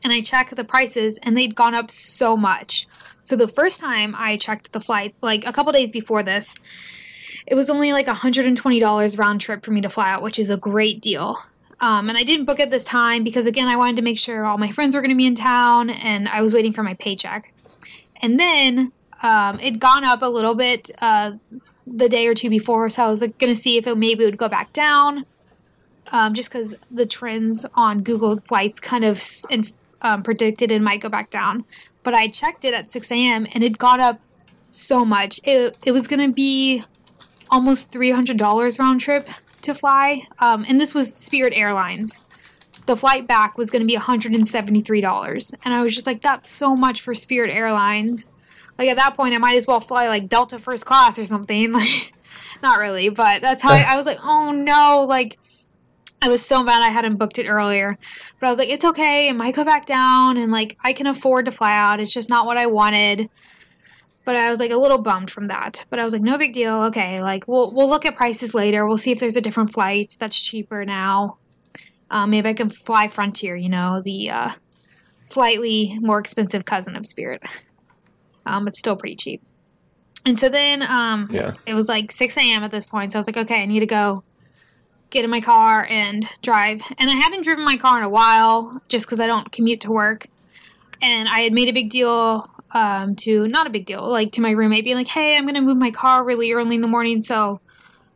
And 0.03 0.13
I 0.13 0.21
checked 0.21 0.55
the 0.55 0.65
prices, 0.65 1.19
and 1.23 1.37
they'd 1.37 1.55
gone 1.55 1.75
up 1.75 1.91
so 1.91 2.37
much. 2.37 2.87
So 3.21 3.37
the 3.37 3.49
first 3.49 3.81
time 3.81 4.15
I 4.17 4.37
checked 4.37 4.73
the 4.73 4.81
flight, 4.81 5.15
like 5.21 5.47
a 5.47 5.53
couple 5.53 5.73
days 5.73 5.93
before 5.93 6.23
this, 6.23 6.57
it 7.47 7.55
was 7.55 7.69
only 7.69 7.93
like 7.93 8.07
$120 8.07 9.19
round 9.19 9.41
trip 9.41 9.65
for 9.65 9.71
me 9.71 9.81
to 9.83 9.89
fly 9.89 10.13
out, 10.13 10.23
which 10.23 10.39
is 10.39 10.51
a 10.51 10.57
great 10.57 11.01
deal. 11.01 11.37
Um, 11.81 12.09
and 12.09 12.17
I 12.17 12.23
didn't 12.23 12.47
book 12.47 12.61
it 12.61 12.71
this 12.71 12.85
time 12.85 13.25
because, 13.25 13.47
again, 13.47 13.69
I 13.69 13.77
wanted 13.77 13.97
to 13.97 14.03
make 14.03 14.19
sure 14.19 14.47
all 14.47 14.57
my 14.57 14.71
friends 14.71 14.95
were 14.95 15.01
going 15.03 15.11
to 15.11 15.17
be 15.17 15.27
in 15.27 15.35
town, 15.35 15.91
and 15.91 16.29
I 16.29 16.41
was 16.41 16.55
waiting 16.55 16.73
for 16.73 16.83
my 16.83 16.95
paycheck. 16.95 17.53
And 18.23 18.41
then 18.41 18.93
um, 19.25 19.59
it'd 19.59 19.81
gone 19.81 20.05
up 20.05 20.21
a 20.21 20.29
little 20.29 20.55
bit 20.55 20.91
uh, 21.01 21.33
the 21.87 22.11
day 22.11 22.27
or 22.27 22.35
two 22.35 22.51
before, 22.51 22.91
so 22.91 23.05
I 23.05 23.09
was 23.09 23.23
like, 23.23 23.39
going 23.39 23.53
to 23.53 23.59
see 23.59 23.79
if 23.79 23.87
it 23.87 23.97
maybe 23.97 24.23
would 24.23 24.37
go 24.37 24.49
back 24.49 24.71
down, 24.75 25.25
um, 26.13 26.35
just 26.35 26.51
because 26.51 26.77
the 26.91 27.07
trends 27.07 27.65
on 27.75 28.03
Google 28.03 28.37
Flights 28.47 28.81
kind 28.81 29.03
of 29.03 29.23
um, 30.03 30.23
predicted 30.23 30.71
it 30.71 30.83
might 30.83 31.01
go 31.01 31.09
back 31.09 31.31
down. 31.31 31.65
But 32.03 32.13
I 32.13 32.29
checked 32.29 32.67
it 32.67 32.75
at 32.75 32.91
6 32.91 33.11
a.m. 33.13 33.47
and 33.55 33.65
it 33.65 33.79
got 33.79 33.99
up 33.99 34.21
so 34.69 35.07
much. 35.07 35.41
It, 35.45 35.75
it 35.87 35.93
was 35.93 36.07
going 36.07 36.21
to 36.21 36.33
be 36.33 36.85
almost 37.51 37.91
$300 37.93 38.79
round 38.79 39.01
trip 39.01 39.31
to 39.63 39.75
fly, 39.75 40.21
um, 40.41 40.67
and 40.69 40.79
this 40.79 40.95
was 40.95 41.15
Spirit 41.15 41.55
Airlines. 41.57 42.23
The 42.85 42.97
flight 42.97 43.27
back 43.27 43.57
was 43.57 43.71
going 43.71 43.81
to 43.81 43.87
be 43.87 43.97
$173, 43.97 45.55
and 45.65 45.73
I 45.73 45.81
was 45.81 45.95
just 45.95 46.07
like, 46.07 46.21
that's 46.21 46.51
so 46.51 46.77
much 46.77 47.01
for 47.01 47.15
Spirit 47.15 47.51
Airlines 47.51 48.31
like 48.79 48.89
at 48.89 48.97
that 48.97 49.17
point 49.17 49.35
I 49.35 49.39
might 49.39 49.57
as 49.57 49.67
well 49.67 49.81
fly 49.81 50.09
like 50.09 50.29
Delta 50.29 50.59
first 50.59 50.87
class 50.87 51.19
or 51.19 51.25
something. 51.25 51.73
Like 51.73 52.13
not 52.63 52.79
really, 52.79 53.09
but 53.09 53.43
that's 53.43 53.63
how 53.63 53.73
I, 53.73 53.85
I 53.89 53.97
was 53.97 54.07
like, 54.07 54.19
oh 54.23 54.53
no, 54.53 55.07
like 55.09 55.39
I 56.23 56.29
was 56.29 56.45
so 56.45 56.63
mad 56.63 56.83
I 56.83 56.89
hadn't 56.89 57.17
booked 57.17 57.39
it 57.39 57.47
earlier. 57.47 57.99
But 58.41 58.47
I 58.47 58.51
was 58.51 58.59
like, 58.59 58.71
it's 58.71 58.85
okay, 58.85 59.29
it 59.29 59.35
might 59.35 59.55
go 59.55 59.65
back 59.65 59.87
down 59.87 60.37
and 60.37 60.51
like 60.51 60.77
I 60.83 60.93
can 60.93 61.07
afford 61.07 61.47
to 61.47 61.53
fly 61.53 61.77
out. 61.77 62.01
It's 62.01 62.13
just 62.13 62.31
not 62.31 62.47
what 62.47 62.57
I 62.57 62.67
wanted. 62.67 63.29
But 64.25 64.37
I 64.37 64.49
was 64.49 64.59
like 64.59 64.71
a 64.71 64.77
little 64.77 64.97
bummed 64.97 65.31
from 65.31 65.49
that. 65.49 65.85
But 65.91 65.99
I 65.99 66.05
was 66.05 66.15
like, 66.15 66.23
no 66.23 66.39
big 66.39 66.55
deal. 66.55 66.85
Okay, 66.85 67.21
like 67.21 67.47
we'll 67.47 67.73
we'll 67.73 67.89
look 67.89 68.07
at 68.07 68.17
prices 68.17 68.55
later. 68.55 68.87
We'll 68.87 68.97
see 68.97 69.13
if 69.13 69.21
there's 69.21 69.37
a 69.37 69.43
different 69.43 69.73
flight 69.73 70.17
that's 70.19 70.41
cheaper 70.41 70.85
now. 70.85 71.37
Um, 72.11 72.31
maybe 72.31 72.49
I 72.49 72.55
can 72.55 72.71
fly 72.71 73.09
Frontier, 73.09 73.57
you 73.57 73.69
know, 73.69 74.01
the 74.03 74.31
uh, 74.31 74.51
slightly 75.25 75.99
more 76.01 76.19
expensive 76.19 76.65
cousin 76.65 76.97
of 76.97 77.07
Spirit 77.07 77.43
um, 78.47 78.65
but 78.65 78.75
still 78.75 78.97
pretty 78.97 79.17
cheap. 79.17 79.43
And 80.27 80.39
so 80.39 80.49
then 80.49 80.83
um, 80.83 81.29
Yeah. 81.31 81.53
it 81.67 81.75
was 81.75 81.89
like 81.89 82.11
6 82.13 82.37
a.m. 82.37 82.63
at 82.63 82.71
this 82.71 82.87
point. 82.87 83.13
So 83.13 83.19
I 83.19 83.21
was 83.21 83.27
like, 83.27 83.37
okay, 83.37 83.63
I 83.63 83.67
need 83.67 83.81
to 83.81 83.87
go 83.87 84.23
get 85.11 85.25
in 85.25 85.31
my 85.31 85.41
car 85.41 85.87
and 85.89 86.27
drive. 86.43 86.81
And 86.99 87.11
I 87.11 87.15
hadn't 87.15 87.45
driven 87.45 87.65
my 87.65 87.77
car 87.77 87.99
in 87.99 88.05
a 88.05 88.09
while 88.09 88.81
just 88.89 89.07
because 89.07 89.21
I 89.21 89.27
don't 89.27 89.51
commute 89.53 89.81
to 89.83 89.93
work. 89.93 90.27
And 91.03 91.29
I 91.29 91.41
had 91.41 91.53
made 91.53 91.69
a 91.69 91.73
big 91.73 91.91
deal 91.91 92.47
um, 92.73 93.15
to, 93.17 93.47
not 93.49 93.67
a 93.67 93.71
big 93.71 93.85
deal, 93.87 94.09
like 94.09 94.33
to 94.33 94.41
my 94.41 94.51
roommate 94.51 94.85
being 94.85 94.97
like, 94.97 95.09
hey, 95.09 95.37
I'm 95.37 95.45
going 95.45 95.55
to 95.55 95.61
move 95.61 95.77
my 95.77 95.91
car 95.91 96.25
really 96.25 96.51
early 96.53 96.75
in 96.75 96.81
the 96.81 96.89
morning. 96.89 97.21
So 97.21 97.61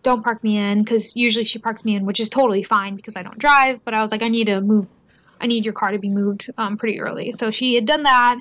don't 0.02 0.24
park 0.24 0.42
me 0.42 0.56
in 0.56 0.78
because 0.78 1.14
usually 1.14 1.44
she 1.44 1.58
parks 1.58 1.84
me 1.84 1.94
in, 1.94 2.06
which 2.06 2.18
is 2.18 2.30
totally 2.30 2.62
fine 2.62 2.96
because 2.96 3.16
I 3.16 3.22
don't 3.22 3.38
drive. 3.38 3.84
But 3.84 3.94
I 3.94 4.02
was 4.02 4.10
like, 4.10 4.22
I 4.22 4.28
need 4.28 4.46
to 4.46 4.60
move. 4.60 4.86
I 5.40 5.46
need 5.46 5.64
your 5.64 5.74
car 5.74 5.92
to 5.92 5.98
be 5.98 6.08
moved 6.08 6.50
um, 6.56 6.76
pretty 6.76 7.00
early. 7.00 7.30
So 7.32 7.50
she 7.52 7.74
had 7.74 7.84
done 7.84 8.02
that. 8.04 8.40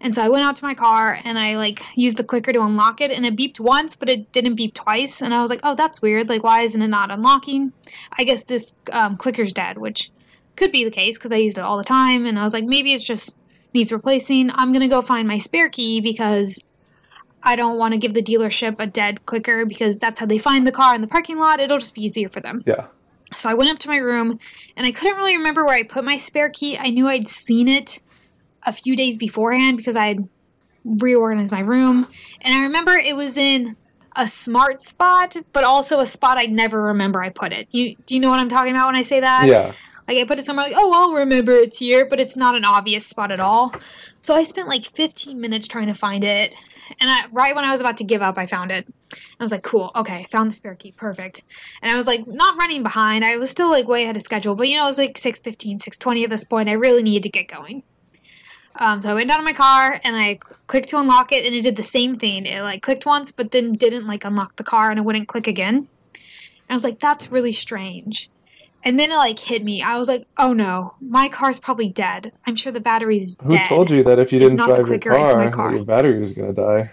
And 0.00 0.14
so 0.14 0.22
I 0.22 0.28
went 0.28 0.44
out 0.44 0.54
to 0.56 0.64
my 0.64 0.74
car 0.74 1.18
and 1.24 1.38
I 1.38 1.56
like 1.56 1.82
used 1.96 2.16
the 2.16 2.24
clicker 2.24 2.52
to 2.52 2.62
unlock 2.62 3.00
it 3.00 3.10
and 3.10 3.26
it 3.26 3.36
beeped 3.36 3.58
once, 3.58 3.96
but 3.96 4.08
it 4.08 4.30
didn't 4.32 4.54
beep 4.54 4.74
twice. 4.74 5.20
And 5.20 5.34
I 5.34 5.40
was 5.40 5.50
like, 5.50 5.60
oh, 5.64 5.74
that's 5.74 6.00
weird. 6.00 6.28
Like, 6.28 6.44
why 6.44 6.60
isn't 6.60 6.80
it 6.80 6.88
not 6.88 7.10
unlocking? 7.10 7.72
I 8.16 8.24
guess 8.24 8.44
this 8.44 8.76
um, 8.92 9.16
clicker's 9.16 9.52
dead, 9.52 9.78
which 9.78 10.10
could 10.56 10.70
be 10.70 10.84
the 10.84 10.90
case 10.90 11.18
because 11.18 11.32
I 11.32 11.36
used 11.36 11.58
it 11.58 11.64
all 11.64 11.78
the 11.78 11.84
time. 11.84 12.26
And 12.26 12.38
I 12.38 12.44
was 12.44 12.54
like, 12.54 12.64
maybe 12.64 12.92
it's 12.92 13.02
just 13.02 13.36
needs 13.74 13.92
replacing. 13.92 14.50
I'm 14.54 14.72
going 14.72 14.82
to 14.82 14.88
go 14.88 15.00
find 15.00 15.26
my 15.26 15.38
spare 15.38 15.68
key 15.68 16.00
because 16.00 16.62
I 17.42 17.56
don't 17.56 17.78
want 17.78 17.92
to 17.94 17.98
give 17.98 18.14
the 18.14 18.22
dealership 18.22 18.78
a 18.78 18.86
dead 18.86 19.24
clicker 19.26 19.66
because 19.66 19.98
that's 19.98 20.20
how 20.20 20.26
they 20.26 20.38
find 20.38 20.66
the 20.66 20.72
car 20.72 20.94
in 20.94 21.00
the 21.00 21.06
parking 21.06 21.38
lot. 21.38 21.60
It'll 21.60 21.78
just 21.78 21.94
be 21.94 22.04
easier 22.04 22.28
for 22.28 22.40
them. 22.40 22.62
Yeah. 22.66 22.86
So 23.34 23.48
I 23.48 23.54
went 23.54 23.70
up 23.70 23.78
to 23.80 23.88
my 23.88 23.98
room 23.98 24.38
and 24.76 24.86
I 24.86 24.90
couldn't 24.90 25.16
really 25.16 25.36
remember 25.36 25.64
where 25.64 25.74
I 25.74 25.82
put 25.82 26.04
my 26.04 26.16
spare 26.16 26.48
key. 26.48 26.78
I 26.78 26.90
knew 26.90 27.08
I'd 27.08 27.28
seen 27.28 27.68
it 27.68 28.00
a 28.64 28.72
few 28.72 28.96
days 28.96 29.18
beforehand 29.18 29.76
because 29.76 29.96
I 29.96 30.06
had 30.06 30.28
reorganized 31.00 31.52
my 31.52 31.60
room. 31.60 32.06
And 32.40 32.54
I 32.54 32.64
remember 32.64 32.92
it 32.92 33.16
was 33.16 33.36
in 33.36 33.76
a 34.16 34.26
smart 34.26 34.82
spot, 34.82 35.36
but 35.52 35.64
also 35.64 36.00
a 36.00 36.06
spot 36.06 36.38
I'd 36.38 36.52
never 36.52 36.84
remember 36.84 37.22
I 37.22 37.30
put 37.30 37.52
it. 37.52 37.68
You 37.72 37.96
do 38.06 38.14
you 38.14 38.20
know 38.20 38.30
what 38.30 38.40
I'm 38.40 38.48
talking 38.48 38.72
about 38.72 38.86
when 38.86 38.96
I 38.96 39.02
say 39.02 39.20
that? 39.20 39.46
Yeah. 39.46 39.72
Like 40.08 40.18
I 40.18 40.24
put 40.24 40.38
it 40.38 40.44
somewhere 40.44 40.66
like, 40.66 40.74
oh, 40.76 40.92
I'll 40.94 41.20
remember 41.20 41.52
it's 41.52 41.78
here, 41.78 42.06
but 42.06 42.18
it's 42.18 42.36
not 42.36 42.56
an 42.56 42.64
obvious 42.64 43.06
spot 43.06 43.30
at 43.30 43.40
all. 43.40 43.74
So 44.20 44.34
I 44.34 44.42
spent 44.42 44.66
like 44.66 44.82
15 44.82 45.38
minutes 45.38 45.68
trying 45.68 45.88
to 45.88 45.94
find 45.94 46.24
it. 46.24 46.54
And 46.98 47.10
I, 47.10 47.26
right 47.30 47.54
when 47.54 47.66
I 47.66 47.72
was 47.72 47.82
about 47.82 47.98
to 47.98 48.04
give 48.04 48.22
up, 48.22 48.38
I 48.38 48.46
found 48.46 48.70
it. 48.70 48.86
I 49.38 49.44
was 49.44 49.52
like, 49.52 49.62
cool, 49.62 49.92
okay, 49.94 50.24
found 50.30 50.48
the 50.48 50.54
spare 50.54 50.74
key, 50.74 50.92
perfect. 50.92 51.44
And 51.82 51.92
I 51.92 51.96
was 51.98 52.06
like, 52.06 52.26
not 52.26 52.58
running 52.58 52.82
behind. 52.82 53.22
I 53.22 53.36
was 53.36 53.50
still 53.50 53.70
like 53.70 53.86
way 53.86 54.04
ahead 54.04 54.16
of 54.16 54.22
schedule, 54.22 54.54
but 54.54 54.68
you 54.68 54.78
know, 54.78 54.84
it 54.84 54.88
was 54.88 54.96
like 54.96 55.14
6.15, 55.14 55.76
6.20 55.76 56.24
at 56.24 56.30
this 56.30 56.44
point. 56.44 56.70
I 56.70 56.72
really 56.72 57.02
needed 57.02 57.24
to 57.24 57.28
get 57.28 57.46
going. 57.46 57.82
Um, 58.78 59.00
so 59.00 59.10
I 59.10 59.14
went 59.14 59.28
down 59.28 59.38
to 59.38 59.44
my 59.44 59.52
car 59.52 60.00
and 60.04 60.16
I 60.16 60.38
clicked 60.68 60.90
to 60.90 60.98
unlock 60.98 61.32
it, 61.32 61.44
and 61.44 61.54
it 61.54 61.62
did 61.62 61.76
the 61.76 61.82
same 61.82 62.14
thing. 62.14 62.46
It 62.46 62.62
like 62.62 62.82
clicked 62.82 63.06
once, 63.06 63.32
but 63.32 63.50
then 63.50 63.72
didn't 63.72 64.06
like 64.06 64.24
unlock 64.24 64.56
the 64.56 64.64
car, 64.64 64.90
and 64.90 64.98
it 64.98 65.02
wouldn't 65.02 65.28
click 65.28 65.46
again. 65.48 65.76
And 65.76 65.86
I 66.70 66.74
was 66.74 66.84
like, 66.84 67.00
that's 67.00 67.32
really 67.32 67.52
strange. 67.52 68.30
And 68.84 68.98
then 68.98 69.10
it 69.10 69.16
like 69.16 69.38
hit 69.38 69.64
me. 69.64 69.82
I 69.82 69.98
was 69.98 70.06
like, 70.06 70.26
oh 70.38 70.52
no, 70.52 70.94
my 71.00 71.28
car's 71.28 71.58
probably 71.58 71.88
dead. 71.88 72.32
I'm 72.46 72.54
sure 72.54 72.70
the 72.70 72.80
battery's 72.80 73.36
Who 73.42 73.48
dead. 73.48 73.62
Who 73.62 73.68
told 73.68 73.90
you 73.90 74.04
that 74.04 74.20
if 74.20 74.32
you 74.32 74.38
didn't 74.38 74.58
the 74.58 74.66
drive 74.66 74.76
your 74.76 74.84
clicker, 74.86 75.12
it's 75.12 75.34
car, 75.34 75.44
my 75.44 75.50
car. 75.50 75.74
your 75.74 75.84
battery 75.84 76.20
was 76.20 76.32
gonna 76.32 76.52
die? 76.52 76.90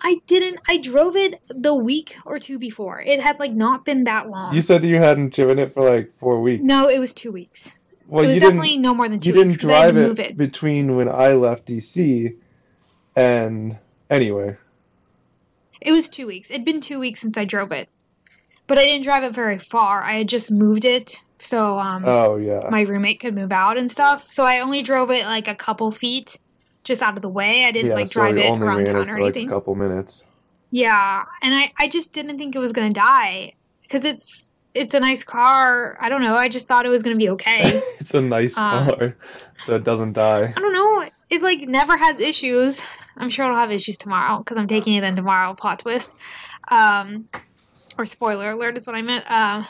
I 0.00 0.20
didn't. 0.26 0.60
I 0.68 0.78
drove 0.78 1.16
it 1.16 1.40
the 1.48 1.74
week 1.74 2.16
or 2.26 2.38
two 2.38 2.58
before. 2.58 3.00
It 3.00 3.20
had 3.20 3.38
like 3.38 3.52
not 3.52 3.84
been 3.84 4.04
that 4.04 4.28
long. 4.28 4.54
You 4.54 4.60
said 4.60 4.82
that 4.82 4.88
you 4.88 4.98
hadn't 4.98 5.32
driven 5.32 5.58
it 5.58 5.72
for 5.72 5.88
like 5.88 6.12
four 6.18 6.40
weeks. 6.42 6.62
no, 6.64 6.88
it 6.88 6.98
was 6.98 7.14
two 7.14 7.32
weeks. 7.32 7.78
Well, 8.08 8.24
it 8.24 8.28
was 8.28 8.38
definitely 8.40 8.76
no 8.76 8.94
more 8.94 9.08
than 9.08 9.18
two 9.20 9.30
You 9.30 9.36
weeks 9.36 9.56
didn't 9.56 9.62
because 9.62 9.70
I 9.70 9.80
had 9.80 9.86
to 9.88 9.92
drive 9.92 10.08
move 10.08 10.20
it, 10.20 10.26
it. 10.32 10.36
between 10.36 10.96
when 10.96 11.08
I 11.08 11.32
left 11.32 11.66
DC 11.66 12.34
and 13.16 13.76
anyway. 14.10 14.56
It 15.80 15.92
was 15.92 16.08
two 16.08 16.26
weeks. 16.26 16.50
It'd 16.50 16.64
been 16.64 16.80
two 16.80 16.98
weeks 17.00 17.20
since 17.20 17.36
I 17.36 17.44
drove 17.44 17.72
it, 17.72 17.88
but 18.66 18.78
I 18.78 18.84
didn't 18.84 19.04
drive 19.04 19.22
it 19.24 19.34
very 19.34 19.58
far. 19.58 20.02
I 20.02 20.14
had 20.14 20.28
just 20.28 20.50
moved 20.50 20.84
it, 20.84 21.22
so 21.38 21.78
um, 21.78 22.04
Oh 22.06 22.36
yeah. 22.36 22.60
my 22.70 22.82
roommate 22.82 23.20
could 23.20 23.34
move 23.34 23.52
out 23.52 23.76
and 23.78 23.90
stuff. 23.90 24.22
So 24.22 24.44
I 24.44 24.60
only 24.60 24.82
drove 24.82 25.10
it 25.10 25.24
like 25.24 25.48
a 25.48 25.54
couple 25.54 25.90
feet, 25.90 26.38
just 26.84 27.02
out 27.02 27.16
of 27.16 27.22
the 27.22 27.28
way. 27.28 27.64
I 27.64 27.70
didn't 27.70 27.90
yeah, 27.90 27.96
like 27.96 28.06
so 28.08 28.20
drive 28.20 28.38
you 28.38 28.44
it 28.44 28.58
around 28.60 28.86
town 28.86 29.08
it 29.08 29.10
or 29.10 29.16
for 29.16 29.24
like 29.24 29.34
anything. 29.36 29.48
a 29.48 29.52
couple 29.52 29.74
minutes. 29.74 30.24
Yeah, 30.70 31.22
and 31.42 31.54
I 31.54 31.72
I 31.78 31.88
just 31.88 32.12
didn't 32.14 32.38
think 32.38 32.56
it 32.56 32.58
was 32.60 32.72
gonna 32.72 32.92
die 32.92 33.52
because 33.82 34.04
it's 34.04 34.50
it's 34.74 34.94
a 34.94 35.00
nice 35.00 35.24
car. 35.24 35.96
I 36.00 36.08
don't 36.08 36.20
know. 36.22 36.34
I 36.34 36.48
just 36.48 36.66
thought 36.68 36.84
it 36.86 36.90
was 36.90 37.02
gonna 37.02 37.16
be 37.16 37.30
okay. 37.30 37.80
it's 38.00 38.14
a 38.14 38.20
nice 38.20 38.56
Uh, 38.58 38.86
car, 38.94 39.16
so 39.58 39.76
it 39.76 39.84
doesn't 39.84 40.12
die. 40.14 40.52
I 40.56 40.60
don't 40.60 40.72
know. 40.72 41.08
It 41.30 41.42
like 41.42 41.60
never 41.68 41.96
has 41.96 42.20
issues. 42.20 42.84
I'm 43.16 43.28
sure 43.28 43.44
it'll 43.44 43.56
have 43.56 43.70
issues 43.70 43.96
tomorrow 43.96 44.38
because 44.38 44.56
I'm 44.56 44.66
taking 44.66 44.94
it 44.94 45.04
in 45.04 45.14
tomorrow. 45.14 45.54
Plot 45.54 45.78
twist, 45.80 46.16
um, 46.68 47.28
or 47.98 48.04
spoiler 48.06 48.50
alert 48.50 48.76
is 48.76 48.86
what 48.86 48.96
I 48.96 49.02
meant. 49.02 49.24
Um, 49.30 49.64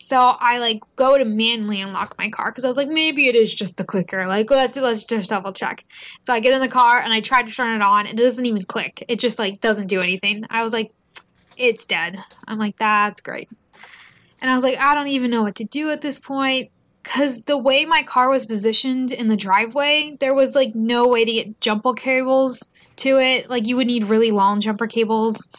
so 0.00 0.34
I 0.38 0.58
like 0.58 0.80
go 0.96 1.18
to 1.18 1.24
manually 1.24 1.80
unlock 1.80 2.14
my 2.18 2.30
car 2.30 2.50
because 2.50 2.64
I 2.64 2.68
was 2.68 2.76
like 2.76 2.88
maybe 2.88 3.26
it 3.26 3.34
is 3.34 3.54
just 3.54 3.76
the 3.76 3.84
clicker. 3.84 4.26
Like 4.26 4.50
let's 4.50 4.76
let's 4.76 5.04
just 5.04 5.28
double 5.30 5.52
check. 5.52 5.84
So 6.22 6.32
I 6.32 6.40
get 6.40 6.54
in 6.54 6.60
the 6.60 6.68
car 6.68 7.00
and 7.00 7.12
I 7.12 7.20
try 7.20 7.42
to 7.42 7.52
turn 7.52 7.74
it 7.74 7.82
on. 7.84 8.06
and 8.06 8.18
It 8.18 8.22
doesn't 8.22 8.46
even 8.46 8.62
click. 8.62 9.04
It 9.08 9.18
just 9.18 9.38
like 9.38 9.60
doesn't 9.60 9.88
do 9.88 10.00
anything. 10.00 10.44
I 10.50 10.62
was 10.62 10.72
like, 10.72 10.92
it's 11.56 11.86
dead. 11.86 12.16
I'm 12.46 12.58
like 12.58 12.76
that's 12.78 13.20
great. 13.20 13.48
And 14.40 14.50
I 14.50 14.54
was 14.54 14.62
like, 14.62 14.78
I 14.78 14.94
don't 14.94 15.08
even 15.08 15.30
know 15.30 15.42
what 15.42 15.56
to 15.56 15.64
do 15.64 15.90
at 15.90 16.00
this 16.00 16.18
point 16.20 16.70
because 17.02 17.42
the 17.42 17.58
way 17.58 17.84
my 17.84 18.02
car 18.02 18.28
was 18.28 18.46
positioned 18.46 19.12
in 19.12 19.28
the 19.28 19.36
driveway, 19.36 20.16
there 20.20 20.34
was 20.34 20.54
like 20.54 20.74
no 20.74 21.08
way 21.08 21.24
to 21.24 21.32
get 21.32 21.60
jumper 21.60 21.94
cables 21.94 22.70
to 22.96 23.16
it. 23.16 23.48
Like 23.48 23.66
you 23.66 23.76
would 23.76 23.86
need 23.86 24.04
really 24.04 24.30
long 24.30 24.60
jumper 24.60 24.86
cables. 24.86 25.50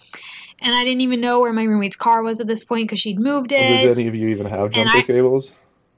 And 0.62 0.76
I 0.76 0.84
didn't 0.84 1.02
even 1.02 1.22
know 1.22 1.40
where 1.40 1.54
my 1.54 1.64
roommate's 1.64 1.96
car 1.96 2.22
was 2.22 2.40
at 2.40 2.48
this 2.48 2.64
point 2.66 2.88
because 2.88 3.00
she'd 3.00 3.20
moved 3.20 3.52
it. 3.52 3.86
Does 3.86 3.98
any 3.98 4.10
of 4.10 4.16
you 4.16 4.30
even 4.30 4.46
have 4.48 4.72
jumper 4.72 4.98
I- 4.98 5.02
cables? 5.02 5.54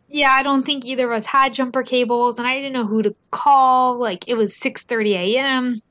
yeah, 0.07 0.29
I 0.31 0.43
don't 0.43 0.63
think 0.63 0.85
either 0.85 1.05
of 1.05 1.17
us 1.17 1.25
had 1.25 1.53
jumper 1.53 1.83
cables, 1.83 2.37
and 2.37 2.47
I 2.47 2.53
didn't 2.55 2.73
know 2.73 2.85
who 2.85 3.01
to 3.01 3.15
call. 3.31 3.97
Like 3.97 4.27
it 4.27 4.35
was 4.35 4.55
six 4.55 4.83
thirty 4.83 5.15
a.m. 5.15 5.81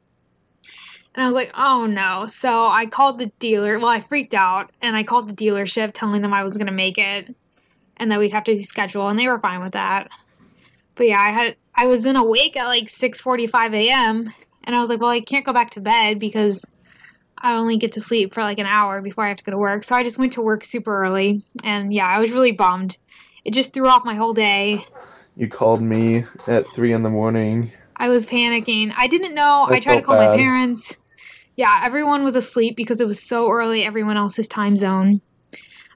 And 1.21 1.27
I 1.27 1.29
was 1.29 1.37
like, 1.37 1.51
oh 1.55 1.85
no. 1.85 2.25
So 2.25 2.69
I 2.69 2.87
called 2.87 3.19
the 3.19 3.27
dealer. 3.39 3.79
Well, 3.79 3.91
I 3.91 4.01
freaked 4.01 4.33
out 4.33 4.71
and 4.81 4.97
I 4.97 5.03
called 5.03 5.29
the 5.29 5.35
dealership 5.35 5.91
telling 5.93 6.23
them 6.23 6.33
I 6.33 6.43
was 6.43 6.57
going 6.57 6.69
to 6.69 6.73
make 6.73 6.97
it 6.97 7.37
and 7.99 8.11
that 8.11 8.19
we'd 8.19 8.33
have 8.33 8.45
to 8.45 8.57
schedule 8.57 9.07
and 9.07 9.21
they 9.21 9.29
were 9.29 9.39
fine 9.39 9.63
with 9.63 9.75
that. 9.75 10.09
But 10.95 11.09
yeah, 11.09 11.19
I 11.19 11.29
had 11.29 11.57
I 11.75 11.89
was 11.89 12.05
then 12.05 12.17
awake 12.17 12.57
at 12.57 12.69
like 12.69 12.85
6:45 12.85 13.75
a.m. 13.75 14.25
and 14.65 14.75
I 14.75 14.81
was 14.81 14.89
like, 14.89 14.99
well, 15.03 15.11
I 15.11 15.21
can't 15.21 15.45
go 15.45 15.53
back 15.53 15.69
to 15.73 15.83
bed 15.83 16.19
because 16.19 16.65
I 17.37 17.55
only 17.55 17.77
get 17.77 17.93
to 17.93 18.01
sleep 18.01 18.33
for 18.33 18.41
like 18.41 18.59
an 18.59 18.65
hour 18.65 19.03
before 19.03 19.25
I 19.25 19.29
have 19.29 19.37
to 19.37 19.45
go 19.45 19.53
to 19.53 19.59
work. 19.59 19.85
So 19.85 19.95
I 19.95 20.03
just 20.03 20.19
went 20.19 20.33
to 20.33 20.41
work 20.41 20.65
super 20.65 21.03
early 21.03 21.43
and 21.63 21.93
yeah, 21.93 22.07
I 22.07 22.19
was 22.19 22.33
really 22.33 22.53
bummed. 22.53 22.97
It 23.45 23.53
just 23.53 23.75
threw 23.75 23.89
off 23.89 24.07
my 24.07 24.15
whole 24.15 24.33
day. 24.33 24.87
You 25.37 25.49
called 25.49 25.83
me 25.83 26.25
at 26.47 26.67
three 26.69 26.95
in 26.95 27.03
the 27.03 27.11
morning. 27.11 27.73
I 27.95 28.09
was 28.09 28.25
panicking. 28.25 28.95
I 28.97 29.07
didn't 29.07 29.35
know. 29.35 29.67
I, 29.69 29.75
I 29.75 29.81
tried 29.81 29.97
to 29.97 30.01
call 30.01 30.17
my 30.17 30.35
parents. 30.35 30.99
Yeah, 31.61 31.83
everyone 31.85 32.25
was 32.25 32.37
asleep 32.37 32.75
because 32.75 33.03
it 33.03 33.07
was 33.07 33.23
so 33.23 33.51
early, 33.51 33.85
everyone 33.85 34.17
else's 34.17 34.49
time 34.49 34.77
zone. 34.77 35.21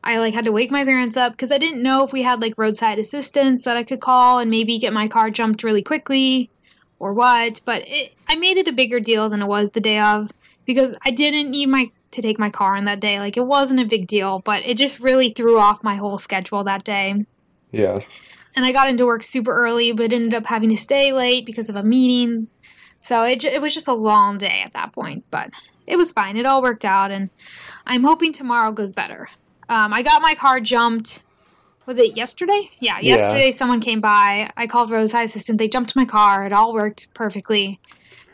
I 0.03 0.19
like 0.19 0.35
had 0.35 0.45
to 0.45 0.53
wake 0.53 0.71
my 0.71 0.85
parents 0.85 1.17
up 1.17 1.33
because 1.33 1.51
I 1.51 1.57
didn't 1.57 1.83
know 1.83 2.05
if 2.05 2.13
we 2.13 2.21
had 2.21 2.43
like 2.43 2.53
roadside 2.59 2.99
assistance 2.99 3.65
that 3.65 3.75
I 3.75 3.83
could 3.83 4.03
call 4.03 4.41
and 4.41 4.51
maybe 4.51 4.79
get 4.79 4.93
my 4.93 5.09
car 5.09 5.31
jumped 5.31 5.65
really 5.65 5.83
quickly 5.83 6.51
or 6.99 7.15
what. 7.15 7.63
But 7.65 7.83
it, 7.87 8.13
I 8.29 8.37
made 8.37 8.59
it 8.59 8.69
a 8.69 8.75
bigger 8.75 9.01
deal 9.01 9.31
than 9.31 9.41
it 9.41 9.47
was 9.47 9.71
the 9.71 9.81
day 9.81 9.99
of 10.01 10.31
because 10.67 10.99
I 11.03 11.11
didn't 11.11 11.51
need 11.51 11.71
my 11.71 11.91
to 12.11 12.21
take 12.21 12.39
my 12.39 12.51
car 12.51 12.77
on 12.77 12.85
that 12.85 13.01
day. 13.01 13.19
Like 13.19 13.39
it 13.39 13.47
wasn't 13.47 13.81
a 13.81 13.87
big 13.87 14.07
deal, 14.07 14.41
but 14.41 14.67
it 14.67 14.77
just 14.77 15.01
really 15.01 15.31
threw 15.31 15.59
off 15.59 15.83
my 15.83 15.95
whole 15.95 16.19
schedule 16.19 16.63
that 16.65 16.85
day 16.85 17.25
Yeah. 17.73 17.99
and 18.55 18.67
I 18.67 18.73
got 18.73 18.91
into 18.91 19.07
work 19.07 19.23
super 19.23 19.55
early, 19.55 19.93
but 19.93 20.13
ended 20.13 20.35
up 20.35 20.45
having 20.45 20.69
to 20.69 20.77
stay 20.77 21.15
late 21.15 21.47
because 21.47 21.71
of 21.71 21.77
a 21.77 21.83
meeting. 21.83 22.51
So 23.05 23.25
it, 23.25 23.45
it 23.45 23.61
was 23.61 23.75
just 23.75 23.87
a 23.87 23.93
long 23.93 24.39
day 24.39 24.63
at 24.65 24.73
that 24.73 24.95
point, 24.95 25.25
but 25.31 25.51
it 25.87 25.97
was 25.97 26.11
fine. 26.11 26.39
It 26.39 26.47
all 26.47 26.63
worked 26.63 26.87
out, 26.87 27.11
and 27.11 27.29
I'm 27.87 28.03
hoping 28.03 28.33
tomorrow 28.33 28.73
goes 28.73 28.95
better. 28.95 29.29
Um, 29.69 29.93
I 29.93 30.03
got 30.03 30.23
my 30.23 30.35
car 30.35 30.59
jumped. 30.59 31.23
Was 31.87 31.99
it 31.99 32.17
yesterday? 32.17 32.63
Yeah, 32.81 32.99
Yeah. 33.01 33.17
yesterday 33.17 33.51
someone 33.51 33.81
came 33.81 34.01
by. 34.01 34.51
I 34.57 34.67
called 34.67 34.91
Rose 34.91 35.13
High 35.13 35.25
assistant. 35.25 35.59
They 35.59 35.69
jumped 35.69 35.95
my 35.95 36.07
car. 36.07 36.47
It 36.47 36.55
all 36.55 36.73
worked 36.73 37.09
perfectly. 37.15 37.79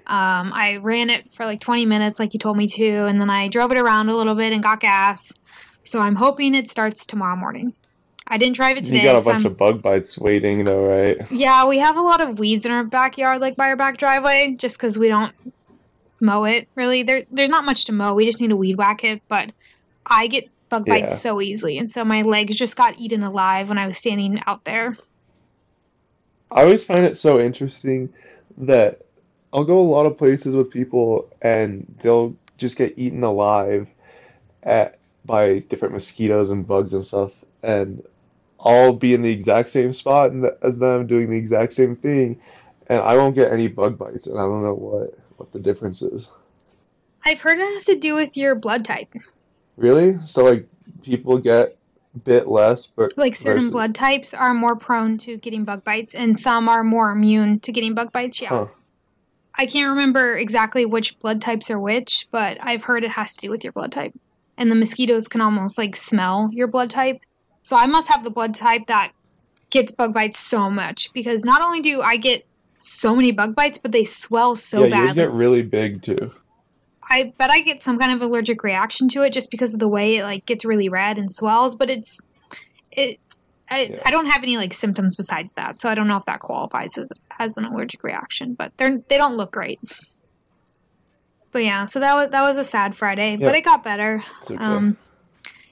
Um, 0.06 0.52
I 0.54 0.78
ran 0.80 1.10
it 1.10 1.28
for 1.34 1.44
like 1.44 1.60
20 1.60 1.84
minutes, 1.86 2.20
like 2.20 2.32
you 2.32 2.38
told 2.38 2.56
me 2.56 2.68
to, 2.76 3.06
and 3.06 3.20
then 3.20 3.28
I 3.28 3.48
drove 3.48 3.72
it 3.72 3.78
around 3.78 4.08
a 4.08 4.16
little 4.16 4.36
bit 4.36 4.52
and 4.52 4.62
got 4.62 4.78
gas. 4.78 5.32
So 5.84 6.00
I'm 6.00 6.14
hoping 6.14 6.54
it 6.54 6.68
starts 6.68 7.06
tomorrow 7.06 7.36
morning. 7.36 7.72
I 8.30 8.38
didn't 8.38 8.54
drive 8.54 8.76
it 8.76 8.84
today. 8.84 8.98
You 8.98 9.02
got 9.02 9.22
a 9.22 9.24
bunch 9.24 9.44
of 9.44 9.58
bug 9.58 9.82
bites 9.82 10.16
waiting 10.16 10.64
though, 10.64 10.86
right? 10.86 11.18
yeah, 11.32 11.66
we 11.66 11.78
have 11.78 11.96
a 11.96 12.00
lot 12.00 12.20
of 12.26 12.38
weeds 12.38 12.64
in 12.64 12.70
our 12.70 12.84
backyard, 12.84 13.40
like 13.40 13.56
by 13.56 13.68
our 13.68 13.76
back 13.76 13.96
driveway, 13.96 14.54
just 14.56 14.78
because 14.78 14.98
we 14.98 15.08
don't 15.08 15.34
mow 16.20 16.44
it. 16.44 16.68
Really, 16.76 17.02
there 17.02 17.24
there's 17.32 17.50
not 17.50 17.64
much 17.64 17.86
to 17.86 17.92
mow. 17.92 18.14
We 18.14 18.24
just 18.24 18.40
need 18.40 18.48
to 18.48 18.56
weed 18.56 18.76
whack 18.76 19.02
it. 19.02 19.20
But 19.26 19.50
I 20.06 20.28
get 20.28 20.44
bug 20.68 20.86
bites 20.86 21.12
Yeah. 21.12 21.16
so 21.16 21.40
easily, 21.40 21.76
and 21.78 21.90
so 21.90 22.04
my 22.04 22.22
legs 22.22 22.54
just 22.54 22.76
got 22.76 22.98
eaten 22.98 23.24
alive 23.24 23.68
when 23.68 23.78
I 23.78 23.88
was 23.88 23.98
standing 23.98 24.40
out 24.46 24.64
there. 24.64 24.94
I 26.52 26.62
always 26.62 26.84
find 26.84 27.00
it 27.00 27.16
so 27.16 27.40
interesting 27.40 28.12
that 28.58 29.02
I'll 29.52 29.64
go 29.64 29.78
a 29.78 29.82
lot 29.82 30.06
of 30.06 30.18
places 30.18 30.54
with 30.54 30.70
people 30.70 31.28
and 31.42 31.86
they'll 32.00 32.36
just 32.58 32.76
get 32.76 32.94
eaten 32.96 33.22
alive 33.22 33.88
at 34.62 34.98
by 35.24 35.60
different 35.60 35.94
mosquitoes 35.94 36.50
and 36.50 36.66
bugs 36.66 36.94
and 36.94 37.04
stuff, 37.04 37.32
and 37.62 38.02
I'll 38.62 38.92
be 38.94 39.14
in 39.14 39.22
the 39.22 39.32
exact 39.32 39.70
same 39.70 39.92
spot 39.92 40.32
as 40.62 40.78
them 40.78 41.06
doing 41.06 41.30
the 41.30 41.36
exact 41.38 41.72
same 41.72 41.96
thing, 41.96 42.40
and 42.88 43.00
I 43.00 43.16
won't 43.16 43.34
get 43.34 43.52
any 43.52 43.68
bug 43.68 43.96
bites, 43.98 44.26
and 44.26 44.38
I 44.38 44.42
don't 44.42 44.62
know 44.62 44.74
what 44.74 45.18
what 45.36 45.52
the 45.52 45.58
difference 45.58 46.02
is. 46.02 46.28
I've 47.24 47.40
heard 47.40 47.58
it 47.58 47.64
has 47.64 47.86
to 47.86 47.96
do 47.96 48.14
with 48.14 48.36
your 48.36 48.54
blood 48.54 48.84
type. 48.84 49.12
Really? 49.76 50.18
So 50.26 50.44
like 50.44 50.68
people 51.02 51.38
get 51.38 51.76
bit 52.24 52.48
less, 52.48 52.86
but 52.86 53.16
Like 53.16 53.36
certain 53.36 53.58
versus- 53.62 53.72
blood 53.72 53.94
types 53.94 54.34
are 54.34 54.52
more 54.52 54.76
prone 54.76 55.16
to 55.18 55.36
getting 55.38 55.64
bug 55.64 55.84
bites, 55.84 56.14
and 56.14 56.36
some 56.36 56.68
are 56.68 56.84
more 56.84 57.10
immune 57.10 57.58
to 57.60 57.72
getting 57.72 57.94
bug 57.94 58.12
bites. 58.12 58.40
Yeah. 58.42 58.48
Huh. 58.48 58.66
I 59.56 59.66
can't 59.66 59.90
remember 59.90 60.36
exactly 60.36 60.86
which 60.86 61.18
blood 61.20 61.40
types 61.40 61.70
are 61.70 61.78
which, 61.78 62.28
but 62.30 62.58
I've 62.62 62.84
heard 62.84 63.04
it 63.04 63.10
has 63.12 63.36
to 63.36 63.40
do 63.42 63.50
with 63.50 63.64
your 63.64 63.72
blood 63.72 63.92
type. 63.92 64.12
And 64.56 64.70
the 64.70 64.74
mosquitoes 64.74 65.28
can 65.28 65.40
almost 65.40 65.78
like 65.78 65.96
smell 65.96 66.50
your 66.52 66.66
blood 66.68 66.90
type. 66.90 67.20
So 67.70 67.76
I 67.76 67.86
must 67.86 68.08
have 68.08 68.24
the 68.24 68.30
blood 68.30 68.52
type 68.52 68.88
that 68.88 69.12
gets 69.70 69.92
bug 69.92 70.12
bites 70.12 70.40
so 70.40 70.68
much 70.68 71.12
because 71.12 71.44
not 71.44 71.62
only 71.62 71.80
do 71.80 72.00
I 72.02 72.16
get 72.16 72.44
so 72.80 73.14
many 73.14 73.30
bug 73.30 73.54
bites, 73.54 73.78
but 73.78 73.92
they 73.92 74.02
swell 74.02 74.56
so 74.56 74.80
bad. 74.80 74.90
yeah, 74.90 74.98
yours 74.98 75.08
badly. 75.10 75.22
get 75.22 75.32
really 75.32 75.62
big 75.62 76.02
too. 76.02 76.32
I 77.08 77.32
bet 77.38 77.48
I 77.48 77.60
get 77.60 77.80
some 77.80 77.96
kind 77.96 78.12
of 78.12 78.22
allergic 78.22 78.64
reaction 78.64 79.06
to 79.10 79.22
it 79.22 79.32
just 79.32 79.52
because 79.52 79.72
of 79.72 79.78
the 79.78 79.86
way 79.86 80.16
it 80.16 80.24
like 80.24 80.46
gets 80.46 80.64
really 80.64 80.88
red 80.88 81.16
and 81.16 81.30
swells, 81.30 81.76
but 81.76 81.90
it's 81.90 82.26
it 82.90 83.20
I, 83.70 83.82
Yeah. 83.82 84.02
I 84.04 84.10
don't 84.10 84.26
have 84.26 84.42
any 84.42 84.56
like 84.56 84.74
symptoms 84.74 85.14
besides 85.14 85.52
that, 85.52 85.78
so 85.78 85.88
I 85.88 85.94
don't 85.94 86.08
know 86.08 86.16
if 86.16 86.24
that 86.24 86.40
qualifies 86.40 86.98
as 86.98 87.12
as 87.38 87.56
an 87.56 87.66
allergic 87.66 88.02
reaction, 88.02 88.54
but 88.54 88.76
they're 88.78 88.98
they 89.08 89.16
don't 89.16 89.36
look 89.36 89.52
great. 89.52 89.78
But 91.52 91.62
yeah, 91.62 91.84
so 91.84 92.00
that 92.00 92.16
was 92.16 92.30
that 92.30 92.42
was 92.42 92.56
a 92.56 92.64
sad 92.64 92.96
Friday, 92.96 93.36
but 93.36 93.54
it 93.54 93.62
got 93.62 93.84
better. 93.84 94.20
Okay. 94.50 94.56
Um 94.56 94.96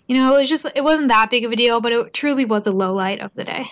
you 0.09 0.17
know, 0.17 0.35
it 0.35 0.39
was 0.39 0.49
just 0.49 0.67
it 0.75 0.83
wasn't 0.83 1.09
that 1.09 1.31
big 1.31 1.45
of 1.45 1.53
a 1.53 1.57
deal, 1.57 1.81
but 1.81 1.93
it 1.93 2.15
truly 2.15 2.45
was 2.45 2.67
a 2.67 2.73
low 2.73 2.93
light 2.93 3.21
of 3.21 3.33
the 3.35 3.45
day. 3.45 3.67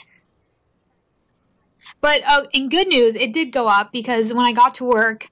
But 2.01 2.20
uh, 2.28 2.43
in 2.53 2.68
good 2.68 2.89
news, 2.89 3.14
it 3.14 3.32
did 3.32 3.53
go 3.53 3.66
up 3.68 3.91
because 3.93 4.32
when 4.34 4.45
I 4.45 4.53
got 4.53 4.74
to 4.76 4.84
work, 4.84 5.28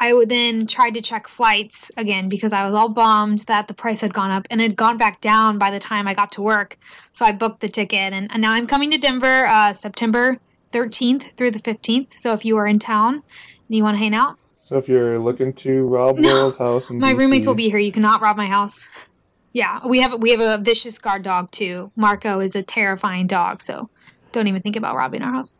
I 0.00 0.12
would 0.12 0.28
then 0.28 0.66
tried 0.66 0.94
to 0.94 1.00
check 1.00 1.26
flights 1.26 1.90
again 1.96 2.28
because 2.28 2.52
I 2.52 2.64
was 2.64 2.72
all 2.72 2.88
bummed 2.88 3.40
that 3.40 3.66
the 3.66 3.74
price 3.74 4.00
had 4.00 4.14
gone 4.14 4.30
up 4.30 4.46
and 4.48 4.60
it 4.60 4.64
had 4.64 4.76
gone 4.76 4.96
back 4.96 5.20
down 5.20 5.58
by 5.58 5.70
the 5.70 5.78
time 5.78 6.06
I 6.06 6.14
got 6.14 6.32
to 6.32 6.42
work. 6.42 6.76
So 7.12 7.26
I 7.26 7.32
booked 7.32 7.60
the 7.60 7.68
ticket 7.68 8.12
and, 8.12 8.30
and 8.30 8.40
now 8.40 8.52
I'm 8.52 8.66
coming 8.66 8.90
to 8.92 8.98
Denver 8.98 9.46
uh, 9.46 9.72
September 9.72 10.38
13th 10.72 11.36
through 11.36 11.50
the 11.50 11.58
15th. 11.58 12.12
So 12.12 12.32
if 12.32 12.44
you 12.44 12.56
are 12.58 12.66
in 12.66 12.78
town 12.78 13.14
and 13.14 13.22
you 13.68 13.82
want 13.82 13.96
to 13.96 13.98
hang 13.98 14.14
out, 14.14 14.36
So 14.56 14.78
if 14.78 14.88
you're 14.88 15.18
looking 15.18 15.52
to 15.54 15.82
rob 15.86 16.18
No, 16.18 16.50
house 16.52 16.90
my 16.90 17.12
roommates 17.12 17.46
will 17.46 17.54
be 17.54 17.68
here. 17.68 17.78
You 17.78 17.92
cannot 17.92 18.20
rob 18.20 18.36
my 18.36 18.46
house. 18.46 19.07
Yeah, 19.52 19.86
we 19.86 20.00
have 20.00 20.20
we 20.20 20.30
have 20.30 20.40
a 20.40 20.62
vicious 20.62 20.98
guard 20.98 21.22
dog 21.22 21.50
too. 21.50 21.90
Marco 21.96 22.40
is 22.40 22.54
a 22.54 22.62
terrifying 22.62 23.26
dog, 23.26 23.62
so 23.62 23.88
don't 24.32 24.46
even 24.46 24.62
think 24.62 24.76
about 24.76 24.94
robbing 24.94 25.22
our 25.22 25.32
house. 25.32 25.56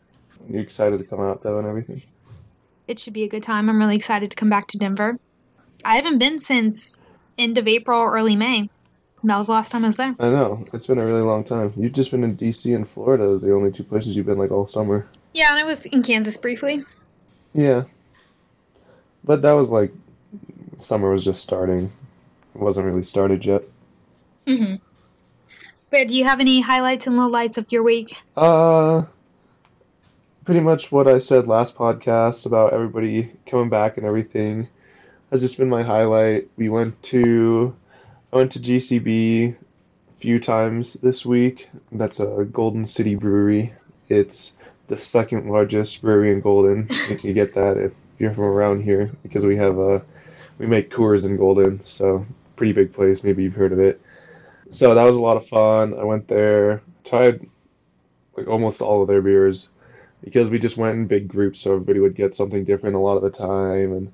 You're 0.49 0.63
excited 0.63 0.99
to 0.99 1.05
come 1.05 1.21
out 1.21 1.43
though 1.43 1.59
and 1.59 1.67
everything? 1.67 2.03
It 2.87 2.99
should 2.99 3.13
be 3.13 3.25
a 3.25 3.29
good 3.29 3.43
time. 3.43 3.69
I'm 3.69 3.79
really 3.79 3.97
excited 3.97 4.31
to 4.31 4.37
come 4.37 4.49
back 4.49 4.69
to 4.69 4.79
Denver. 4.79 5.19
I 5.85 5.97
haven't 5.97 6.19
been 6.19 6.39
since 6.39 6.99
end 7.37 7.59
of 7.59 7.69
April 7.69 7.99
or 7.99 8.15
early 8.15 8.37
May. 8.37 8.71
That 9.25 9.37
was 9.37 9.47
the 9.47 9.53
last 9.53 9.73
time 9.73 9.85
I 9.85 9.89
was 9.89 9.97
there. 9.97 10.15
I 10.21 10.31
know 10.31 10.65
it's 10.73 10.87
been 10.87 10.99
a 10.99 11.05
really 11.05 11.23
long 11.23 11.45
time. 11.45 11.73
You've 11.77 11.93
just 11.93 12.11
been 12.11 12.23
in 12.23 12.37
DC 12.37 12.75
and 12.75 12.89
Florida, 12.89 13.37
the 13.39 13.53
only 13.53 13.73
two 13.73 13.83
places 13.83 14.17
you've 14.17 14.27
been 14.27 14.39
like 14.39 14.53
all 14.53 14.69
summer. 14.69 15.07
Yeah, 15.35 15.51
and 15.51 15.61
I 15.61 15.65
was 15.65 15.87
in 15.87 16.03
Kansas 16.03 16.37
briefly. 16.37 16.83
Yeah, 17.53 17.85
but 19.25 19.43
that 19.43 19.53
was 19.53 19.71
like 19.71 19.93
summer 20.77 21.11
was 21.11 21.25
just 21.25 21.43
starting. 21.43 21.91
It 22.55 22.61
wasn't 22.61 22.87
really 22.87 23.03
started 23.03 23.45
yet. 23.45 23.63
Hmm 24.49 24.77
But 25.91 26.09
do 26.09 26.17
you 26.17 26.25
have 26.25 26.41
any 26.41 26.63
highlights 26.63 27.07
and 27.07 27.17
lowlights 27.17 27.59
of 27.59 27.67
your 27.71 27.83
week? 27.83 28.17
Uh, 28.35 29.03
pretty 30.47 30.61
much 30.61 30.91
what 30.91 31.07
I 31.07 31.19
said 31.19 31.47
last 31.47 31.77
podcast 31.77 32.47
about 32.47 32.73
everybody 32.73 33.31
coming 33.47 33.69
back 33.69 33.99
and 33.99 34.07
everything 34.07 34.69
has 35.31 35.43
just 35.43 35.59
been 35.59 35.69
my 35.69 35.83
highlight. 35.83 36.49
We 36.57 36.71
went 36.71 37.03
to 37.05 37.77
I 38.33 38.37
went 38.37 38.53
to 38.53 38.61
GCB 38.61 39.51
a 39.51 40.21
few 40.21 40.41
times 40.41 40.95
this 40.95 41.27
week. 41.27 41.69
That's 41.93 42.21
a 42.21 42.47
Golden 42.51 42.87
City 42.87 43.17
Brewery. 43.17 43.75
It's 44.09 44.57
the 44.87 44.97
second 44.97 45.51
largest 45.51 46.01
brewery 46.01 46.33
in 46.33 46.41
Golden. 46.41 46.87
If 46.89 47.23
you 47.25 47.35
get 47.35 47.55
that 47.57 47.77
if 47.77 47.93
you're 48.19 48.33
from 48.33 48.45
around 48.45 48.83
here, 48.83 49.11
because 49.23 49.45
we 49.45 49.57
have 49.57 49.77
a 49.77 50.01
we 50.57 50.67
make 50.67 50.91
Coors 50.91 51.27
in 51.27 51.37
Golden, 51.37 51.85
so 51.85 52.25
pretty 52.57 52.73
big 52.73 52.95
place. 52.95 53.23
Maybe 53.23 53.43
you've 53.43 53.55
heard 53.55 53.73
of 53.73 53.79
it. 53.79 54.01
So 54.71 54.95
that 54.95 55.05
was 55.05 55.17
a 55.17 55.23
lot 55.23 55.37
of 55.37 55.47
fun. 55.49 55.95
I 55.99 56.05
went 56.05 56.29
there, 56.29 56.83
tried 57.05 57.47
like 58.37 58.49
almost 58.49 58.81
all 58.83 59.03
of 59.03 59.09
their 59.09 59.23
beers 59.23 59.69
because 60.23 60.51
we 60.51 60.59
just 60.59 60.77
went 60.77 60.97
in 60.97 61.07
big 61.07 61.29
groups 61.29 61.61
so 61.61 61.73
everybody 61.73 62.01
would 62.01 62.15
get 62.15 62.35
something 62.35 62.65
different 62.65 62.97
a 62.97 63.01
lot 63.01 63.17
of 63.17 63.23
the 63.23 63.31
time 63.31 63.93
and 63.93 64.13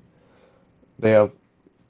they 0.99 1.11
have 1.11 1.31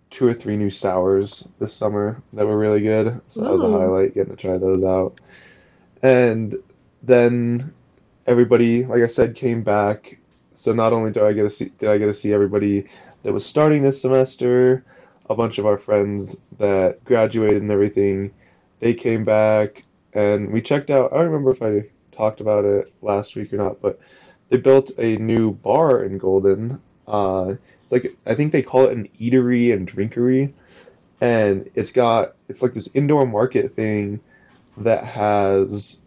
two 0.09 0.27
or 0.27 0.33
three 0.33 0.57
new 0.57 0.69
sours 0.69 1.47
this 1.59 1.73
summer 1.73 2.21
that 2.33 2.45
were 2.45 2.57
really 2.57 2.81
good 2.81 3.21
so 3.27 3.41
that 3.41 3.51
was 3.51 3.63
a 3.63 3.71
highlight 3.71 4.13
getting 4.13 4.35
to 4.35 4.41
try 4.41 4.57
those 4.57 4.83
out 4.83 5.19
and 6.01 6.55
then 7.03 7.73
everybody, 8.27 8.85
like 8.85 9.03
I 9.03 9.07
said, 9.07 9.35
came 9.35 9.63
back. 9.63 10.17
So 10.53 10.73
not 10.73 10.93
only 10.93 11.11
do 11.11 11.25
I 11.25 11.33
get 11.33 11.43
to 11.43 11.49
see, 11.49 11.71
did 11.77 11.89
I 11.89 11.97
get 11.97 12.05
to 12.05 12.13
see 12.13 12.33
everybody 12.33 12.87
that 13.23 13.33
was 13.33 13.45
starting 13.45 13.83
this 13.83 14.01
semester, 14.01 14.83
a 15.29 15.35
bunch 15.35 15.57
of 15.57 15.65
our 15.65 15.77
friends 15.77 16.41
that 16.57 17.03
graduated 17.03 17.61
and 17.61 17.71
everything, 17.71 18.31
they 18.79 18.93
came 18.93 19.25
back 19.25 19.83
and 20.13 20.51
we 20.51 20.61
checked 20.61 20.89
out. 20.89 21.13
I 21.13 21.17
don't 21.17 21.27
remember 21.27 21.51
if 21.51 21.61
I 21.61 21.89
talked 22.15 22.41
about 22.41 22.65
it 22.65 22.93
last 23.01 23.35
week 23.35 23.53
or 23.53 23.57
not, 23.57 23.81
but 23.81 23.99
they 24.49 24.57
built 24.57 24.91
a 24.97 25.17
new 25.17 25.51
bar 25.51 26.03
in 26.03 26.17
Golden. 26.17 26.81
Uh, 27.07 27.55
it's 27.83 27.91
like 27.91 28.15
I 28.25 28.35
think 28.35 28.51
they 28.51 28.63
call 28.63 28.85
it 28.85 28.93
an 28.97 29.09
eatery 29.19 29.73
and 29.73 29.87
drinkery, 29.87 30.53
and 31.21 31.69
it's 31.75 31.91
got 31.91 32.35
it's 32.49 32.61
like 32.61 32.73
this 32.73 32.89
indoor 32.93 33.25
market 33.25 33.75
thing 33.75 34.21
that 34.77 35.03
has 35.05 36.01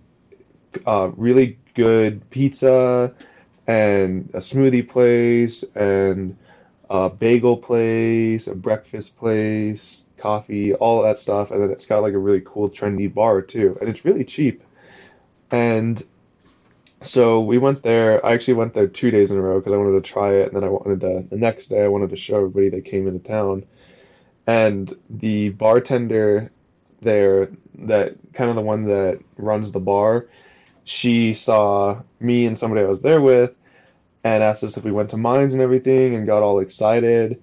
uh, 0.86 1.10
really 1.16 1.58
good 1.74 2.28
pizza 2.30 3.14
and 3.66 4.30
a 4.34 4.38
smoothie 4.38 4.88
place 4.88 5.62
and 5.74 6.36
a 6.90 7.10
bagel 7.10 7.56
place, 7.56 8.46
a 8.46 8.54
breakfast 8.54 9.18
place, 9.18 10.06
coffee, 10.16 10.74
all 10.74 11.02
that 11.02 11.18
stuff, 11.18 11.50
and 11.50 11.62
then 11.62 11.70
it's 11.70 11.86
got 11.86 12.02
like 12.02 12.14
a 12.14 12.18
really 12.18 12.42
cool 12.44 12.70
trendy 12.70 13.12
bar 13.12 13.42
too, 13.42 13.76
and 13.80 13.88
it's 13.88 14.04
really 14.04 14.24
cheap. 14.24 14.62
And 15.50 16.02
so 17.02 17.40
we 17.40 17.58
went 17.58 17.82
there. 17.82 18.24
I 18.24 18.34
actually 18.34 18.54
went 18.54 18.74
there 18.74 18.88
two 18.88 19.10
days 19.10 19.30
in 19.30 19.38
a 19.38 19.42
row 19.42 19.58
because 19.60 19.72
I 19.72 19.76
wanted 19.76 20.02
to 20.02 20.10
try 20.10 20.36
it, 20.36 20.48
and 20.48 20.56
then 20.56 20.64
I 20.64 20.68
wanted 20.68 21.00
to 21.00 21.24
the 21.28 21.36
next 21.36 21.68
day 21.68 21.84
I 21.84 21.88
wanted 21.88 22.10
to 22.10 22.16
show 22.16 22.38
everybody 22.38 22.70
that 22.70 22.84
came 22.84 23.06
into 23.06 23.26
town. 23.26 23.64
And 24.46 24.94
the 25.10 25.50
bartender 25.50 26.50
there, 27.02 27.50
that 27.80 28.16
kind 28.32 28.48
of 28.50 28.56
the 28.56 28.62
one 28.62 28.84
that 28.84 29.20
runs 29.36 29.72
the 29.72 29.80
bar, 29.80 30.26
she 30.84 31.34
saw 31.34 32.00
me 32.18 32.46
and 32.46 32.58
somebody 32.58 32.82
I 32.82 32.88
was 32.88 33.02
there 33.02 33.20
with, 33.20 33.54
and 34.24 34.42
asked 34.42 34.64
us 34.64 34.76
if 34.76 34.84
we 34.84 34.92
went 34.92 35.10
to 35.10 35.16
mines 35.16 35.54
and 35.54 35.62
everything, 35.62 36.14
and 36.14 36.26
got 36.26 36.42
all 36.42 36.60
excited. 36.60 37.42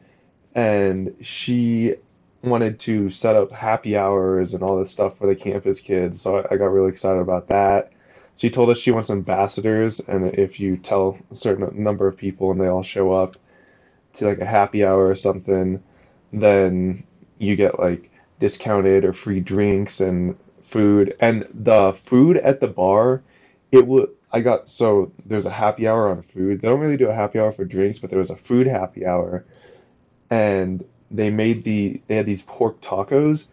And 0.54 1.16
she 1.22 1.96
wanted 2.44 2.80
to 2.80 3.10
set 3.10 3.36
up 3.36 3.52
happy 3.52 3.98
hours 3.98 4.54
and 4.54 4.64
all 4.64 4.80
this 4.80 4.92
stuff 4.92 5.18
for 5.18 5.28
the 5.28 5.36
campus 5.36 5.80
kids, 5.80 6.22
so 6.22 6.38
I, 6.50 6.58
got 6.58 6.66
really 6.66 6.90
excited 6.90 7.20
about 7.20 7.48
that 7.48 7.92
she 8.38 8.50
told 8.50 8.70
us 8.70 8.78
she 8.78 8.92
wants 8.92 9.10
ambassadors, 9.10 10.00
and 10.02 10.34
if 10.36 10.60
you 10.60 10.78
tell 10.78 11.18
a 11.32 11.36
certain 11.36 11.84
number 11.84 12.08
of 12.08 12.18
people 12.18 12.52
and 12.52 12.60
they 12.60 12.68
all 12.68 12.84
show 12.84 13.14
up 13.14 13.36
to 14.16 14.26
like 14.26 14.40
a 14.40 14.46
happy 14.46 14.84
hour 14.84 15.08
or 15.08 15.16
something, 15.16 15.82
then 16.34 17.04
you 17.38 17.56
get 17.56 17.80
like 17.80 18.12
discounted 18.40 19.06
or 19.06 19.14
free 19.14 19.40
drinks 19.40 20.02
and 20.02 20.38
food. 20.64 21.16
And 21.22 21.48
the 21.54 21.94
food 21.94 22.38
at 22.38 22.60
the 22.60 22.68
bar, 22.68 23.22
it 23.72 23.88
would. 23.88 24.10
I 24.36 24.42
got 24.42 24.70
so 24.70 25.14
there's 25.26 25.46
a 25.46 25.50
happy 25.50 25.88
hour 25.88 26.10
on 26.10 26.22
food. 26.22 26.60
They 26.60 26.68
don't 26.68 26.82
really 26.82 26.98
do 26.98 27.08
a 27.08 27.14
happy 27.16 27.40
hour 27.40 27.54
for 27.54 27.64
drinks, 27.64 28.00
but 28.00 28.10
there 28.10 28.20
was 28.20 28.32
a 28.32 28.36
food 28.36 28.68
happy 28.68 29.06
hour, 29.06 29.46
and 30.30 30.84
they 31.12 31.30
made 31.30 31.64
the 31.64 32.02
they 32.08 32.18
had 32.18 32.26
these 32.26 32.44
pork 32.44 32.82
tacos, 32.82 33.48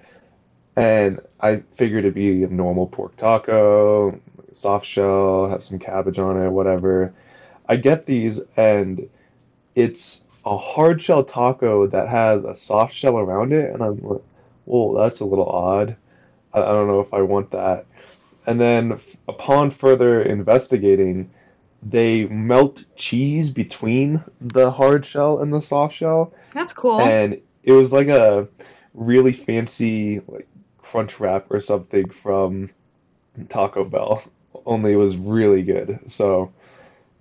and 0.77 1.21
I 1.41 1.63
figured 1.77 2.05
it'd 2.05 2.15
be 2.15 2.45
a 2.45 2.49
normal 2.49 2.89
pork 2.89 3.17
taco, 3.17 4.21
soft 4.53 4.87
shell, 4.87 5.49
have 5.49 5.65
some 5.65 5.79
cabbage 5.79 6.19
on 6.19 6.43
it, 6.43 6.51
whatever. 6.51 7.15
I 7.69 7.77
get 7.77 8.07
these 8.07 8.43
and 8.57 9.09
it's 9.75 10.27
a 10.45 10.59
hard 10.59 11.03
shell 11.03 11.25
taco 11.25 11.87
that 11.89 12.09
has 12.09 12.45
a 12.45 12.57
soft 12.57 12.95
shell 12.95 13.19
around 13.19 13.53
it, 13.53 13.73
and 13.73 13.83
I'm 13.83 14.01
like, 14.03 14.23
well, 14.67 14.95
that's 14.95 15.21
a 15.21 15.27
little 15.27 15.49
odd. 15.49 15.97
I, 16.53 16.61
I 16.63 16.67
don't 16.67 16.89
know 16.89 17.01
if 17.01 17.15
I 17.15 17.23
want 17.23 17.53
that. 17.53 17.87
And 18.47 18.61
then 18.61 19.01
upon 19.29 19.71
further 19.71 20.23
investigating, 20.23 21.31
they 21.83 22.25
melt 22.25 22.85
cheese 22.97 23.51
between 23.51 24.23
the 24.41 24.71
hard 24.71 25.05
shell 25.05 25.41
and 25.41 25.53
the 25.53 25.61
soft 25.61 25.95
shell. 25.95 26.33
That's 26.53 26.73
cool. 26.73 27.01
And 27.01 27.41
it 27.63 27.73
was 27.73 27.93
like 27.93 28.09
a 28.09 28.49
really 28.95 29.33
fancy 29.33 30.21
like 30.27 30.49
crunch 30.79 31.21
wrap 31.21 31.47
or 31.51 31.61
something 31.61 32.11
from 32.11 32.71
Taco 33.49 33.85
Bell 33.85 34.23
only 34.67 34.93
it 34.93 34.97
was 34.97 35.17
really 35.17 35.63
good. 35.63 36.01
So 36.07 36.53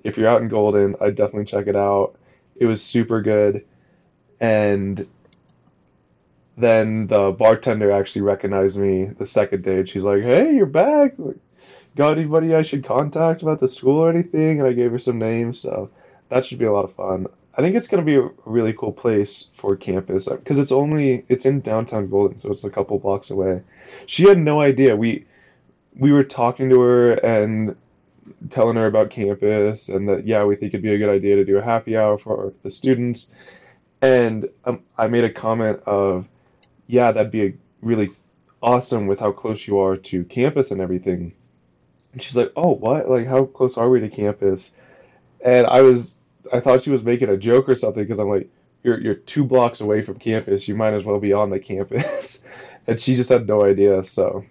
if 0.03 0.17
you're 0.17 0.27
out 0.27 0.41
in 0.41 0.47
Golden, 0.47 0.95
I'd 1.01 1.15
definitely 1.15 1.45
check 1.45 1.67
it 1.67 1.75
out. 1.75 2.15
It 2.55 2.65
was 2.65 2.83
super 2.83 3.21
good. 3.21 3.65
And 4.39 5.07
then 6.57 7.07
the 7.07 7.31
bartender 7.31 7.91
actually 7.91 8.23
recognized 8.23 8.77
me 8.77 9.05
the 9.05 9.25
second 9.25 9.63
day 9.63 9.79
and 9.79 9.89
she's 9.89 10.03
like, 10.03 10.21
Hey, 10.21 10.55
you're 10.55 10.65
back. 10.65 11.15
Got 11.95 12.17
anybody 12.17 12.55
I 12.55 12.63
should 12.63 12.85
contact 12.85 13.41
about 13.41 13.59
the 13.59 13.67
school 13.67 13.99
or 13.99 14.09
anything? 14.09 14.59
And 14.59 14.67
I 14.67 14.73
gave 14.73 14.91
her 14.91 14.99
some 14.99 15.19
names. 15.19 15.59
So 15.59 15.89
that 16.29 16.45
should 16.45 16.59
be 16.59 16.65
a 16.65 16.71
lot 16.71 16.85
of 16.85 16.93
fun. 16.93 17.27
I 17.53 17.61
think 17.61 17.75
it's 17.75 17.89
going 17.89 18.03
to 18.03 18.09
be 18.09 18.15
a 18.15 18.29
really 18.45 18.73
cool 18.73 18.93
place 18.93 19.49
for 19.53 19.75
campus 19.75 20.29
because 20.29 20.57
it's 20.57 20.71
only 20.71 21.25
it's 21.27 21.45
in 21.45 21.59
downtown 21.59 22.09
Golden, 22.09 22.37
so 22.37 22.51
it's 22.51 22.63
a 22.63 22.69
couple 22.69 22.97
blocks 22.97 23.29
away. 23.29 23.63
She 24.05 24.23
had 24.23 24.37
no 24.37 24.61
idea. 24.61 24.95
We 24.95 25.25
we 25.95 26.13
were 26.13 26.23
talking 26.23 26.69
to 26.69 26.79
her 26.79 27.11
and 27.11 27.75
telling 28.49 28.77
her 28.77 28.85
about 28.85 29.09
campus 29.09 29.89
and 29.89 30.07
that 30.07 30.25
yeah 30.25 30.43
we 30.45 30.55
think 30.55 30.73
it'd 30.73 30.81
be 30.81 30.93
a 30.93 30.97
good 30.97 31.09
idea 31.09 31.35
to 31.35 31.45
do 31.45 31.57
a 31.57 31.61
happy 31.61 31.97
hour 31.97 32.17
for 32.17 32.53
the 32.63 32.71
students 32.71 33.29
and 34.01 34.47
um, 34.65 34.81
i 34.97 35.07
made 35.07 35.23
a 35.23 35.29
comment 35.29 35.81
of 35.85 36.27
yeah 36.91 37.11
that'd 37.11 37.31
be 37.31 37.45
a 37.45 37.53
really 37.81 38.09
awesome 38.61 39.07
with 39.07 39.19
how 39.19 39.31
close 39.31 39.65
you 39.65 39.79
are 39.79 39.97
to 39.97 40.23
campus 40.23 40.71
and 40.71 40.81
everything 40.81 41.33
and 42.13 42.21
she's 42.21 42.35
like 42.35 42.51
oh 42.55 42.73
what 42.73 43.09
like 43.09 43.25
how 43.25 43.45
close 43.45 43.77
are 43.77 43.89
we 43.89 43.99
to 43.99 44.09
campus 44.09 44.73
and 45.43 45.65
i 45.65 45.81
was 45.81 46.17
i 46.53 46.59
thought 46.59 46.83
she 46.83 46.91
was 46.91 47.03
making 47.03 47.29
a 47.29 47.37
joke 47.37 47.67
or 47.67 47.75
something 47.75 48.03
because 48.03 48.19
i'm 48.19 48.29
like 48.29 48.49
you're, 48.83 48.99
you're 48.99 49.15
two 49.15 49.45
blocks 49.45 49.81
away 49.81 50.01
from 50.01 50.17
campus 50.17 50.67
you 50.67 50.75
might 50.75 50.93
as 50.93 51.03
well 51.03 51.19
be 51.19 51.33
on 51.33 51.49
the 51.49 51.59
campus 51.59 52.45
and 52.87 52.99
she 52.99 53.15
just 53.15 53.29
had 53.29 53.47
no 53.47 53.63
idea 53.63 54.03
so 54.03 54.45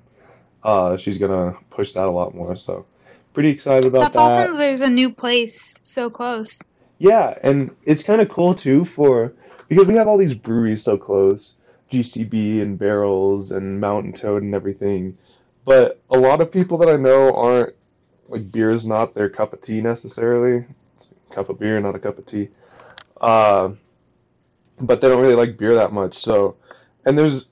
uh, 0.62 0.96
she's 0.96 1.18
gonna 1.18 1.56
push 1.70 1.94
that 1.94 2.06
a 2.06 2.10
lot 2.10 2.34
more. 2.34 2.56
So 2.56 2.86
pretty 3.32 3.50
excited 3.50 3.86
about 3.86 4.00
That's 4.00 4.16
that. 4.16 4.40
awesome. 4.40 4.58
There's 4.58 4.80
a 4.80 4.90
new 4.90 5.12
place 5.12 5.78
so 5.82 6.10
close. 6.10 6.62
Yeah, 6.98 7.36
and 7.42 7.74
it's 7.84 8.02
kind 8.02 8.20
of 8.20 8.28
cool 8.28 8.54
too 8.54 8.84
for 8.84 9.32
because 9.68 9.86
we 9.86 9.94
have 9.94 10.08
all 10.08 10.18
these 10.18 10.34
breweries 10.34 10.82
so 10.82 10.98
close, 10.98 11.56
GCB 11.90 12.62
and 12.62 12.78
Barrels 12.78 13.50
and 13.50 13.80
Mountain 13.80 14.12
Toad 14.12 14.42
and 14.42 14.54
everything. 14.54 15.18
But 15.64 16.00
a 16.08 16.18
lot 16.18 16.40
of 16.40 16.50
people 16.50 16.78
that 16.78 16.88
I 16.88 16.96
know 16.96 17.34
aren't 17.34 17.74
like 18.28 18.50
beer 18.50 18.70
is 18.70 18.86
not 18.86 19.14
their 19.14 19.28
cup 19.28 19.52
of 19.52 19.60
tea 19.60 19.80
necessarily. 19.80 20.64
It's 20.96 21.12
a 21.30 21.34
cup 21.34 21.48
of 21.48 21.58
beer, 21.58 21.80
not 21.80 21.96
a 21.96 21.98
cup 21.98 22.18
of 22.18 22.26
tea. 22.26 22.48
Uh, 23.20 23.70
but 24.80 25.00
they 25.00 25.08
don't 25.08 25.20
really 25.20 25.34
like 25.34 25.58
beer 25.58 25.74
that 25.74 25.92
much. 25.92 26.18
So, 26.18 26.56
and 27.04 27.18
there's 27.18 27.48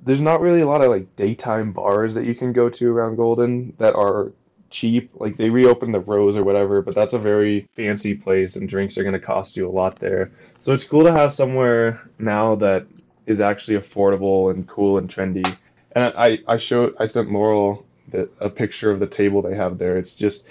there's 0.00 0.20
not 0.20 0.40
really 0.40 0.60
a 0.60 0.66
lot 0.66 0.82
of 0.82 0.90
like 0.90 1.16
daytime 1.16 1.72
bars 1.72 2.14
that 2.14 2.24
you 2.24 2.34
can 2.34 2.52
go 2.52 2.68
to 2.68 2.90
around 2.90 3.16
Golden 3.16 3.74
that 3.78 3.94
are 3.94 4.32
cheap. 4.70 5.10
Like 5.14 5.36
they 5.36 5.50
reopened 5.50 5.94
the 5.94 6.00
Rose 6.00 6.36
or 6.36 6.44
whatever, 6.44 6.82
but 6.82 6.94
that's 6.94 7.14
a 7.14 7.18
very 7.18 7.68
fancy 7.74 8.14
place 8.14 8.56
and 8.56 8.68
drinks 8.68 8.98
are 8.98 9.04
going 9.04 9.12
to 9.14 9.20
cost 9.20 9.56
you 9.56 9.68
a 9.68 9.70
lot 9.70 9.96
there. 9.96 10.32
So 10.60 10.72
it's 10.72 10.84
cool 10.84 11.04
to 11.04 11.12
have 11.12 11.34
somewhere 11.34 12.02
now 12.18 12.56
that 12.56 12.86
is 13.26 13.40
actually 13.40 13.78
affordable 13.78 14.50
and 14.50 14.66
cool 14.66 14.98
and 14.98 15.08
trendy. 15.08 15.46
And 15.92 16.12
I 16.16 16.38
I 16.46 16.56
showed 16.56 16.96
I 16.98 17.06
sent 17.06 17.30
Laurel 17.30 17.84
the, 18.08 18.28
a 18.40 18.50
picture 18.50 18.90
of 18.90 19.00
the 19.00 19.06
table 19.06 19.42
they 19.42 19.56
have 19.56 19.78
there. 19.78 19.98
It's 19.98 20.16
just 20.16 20.48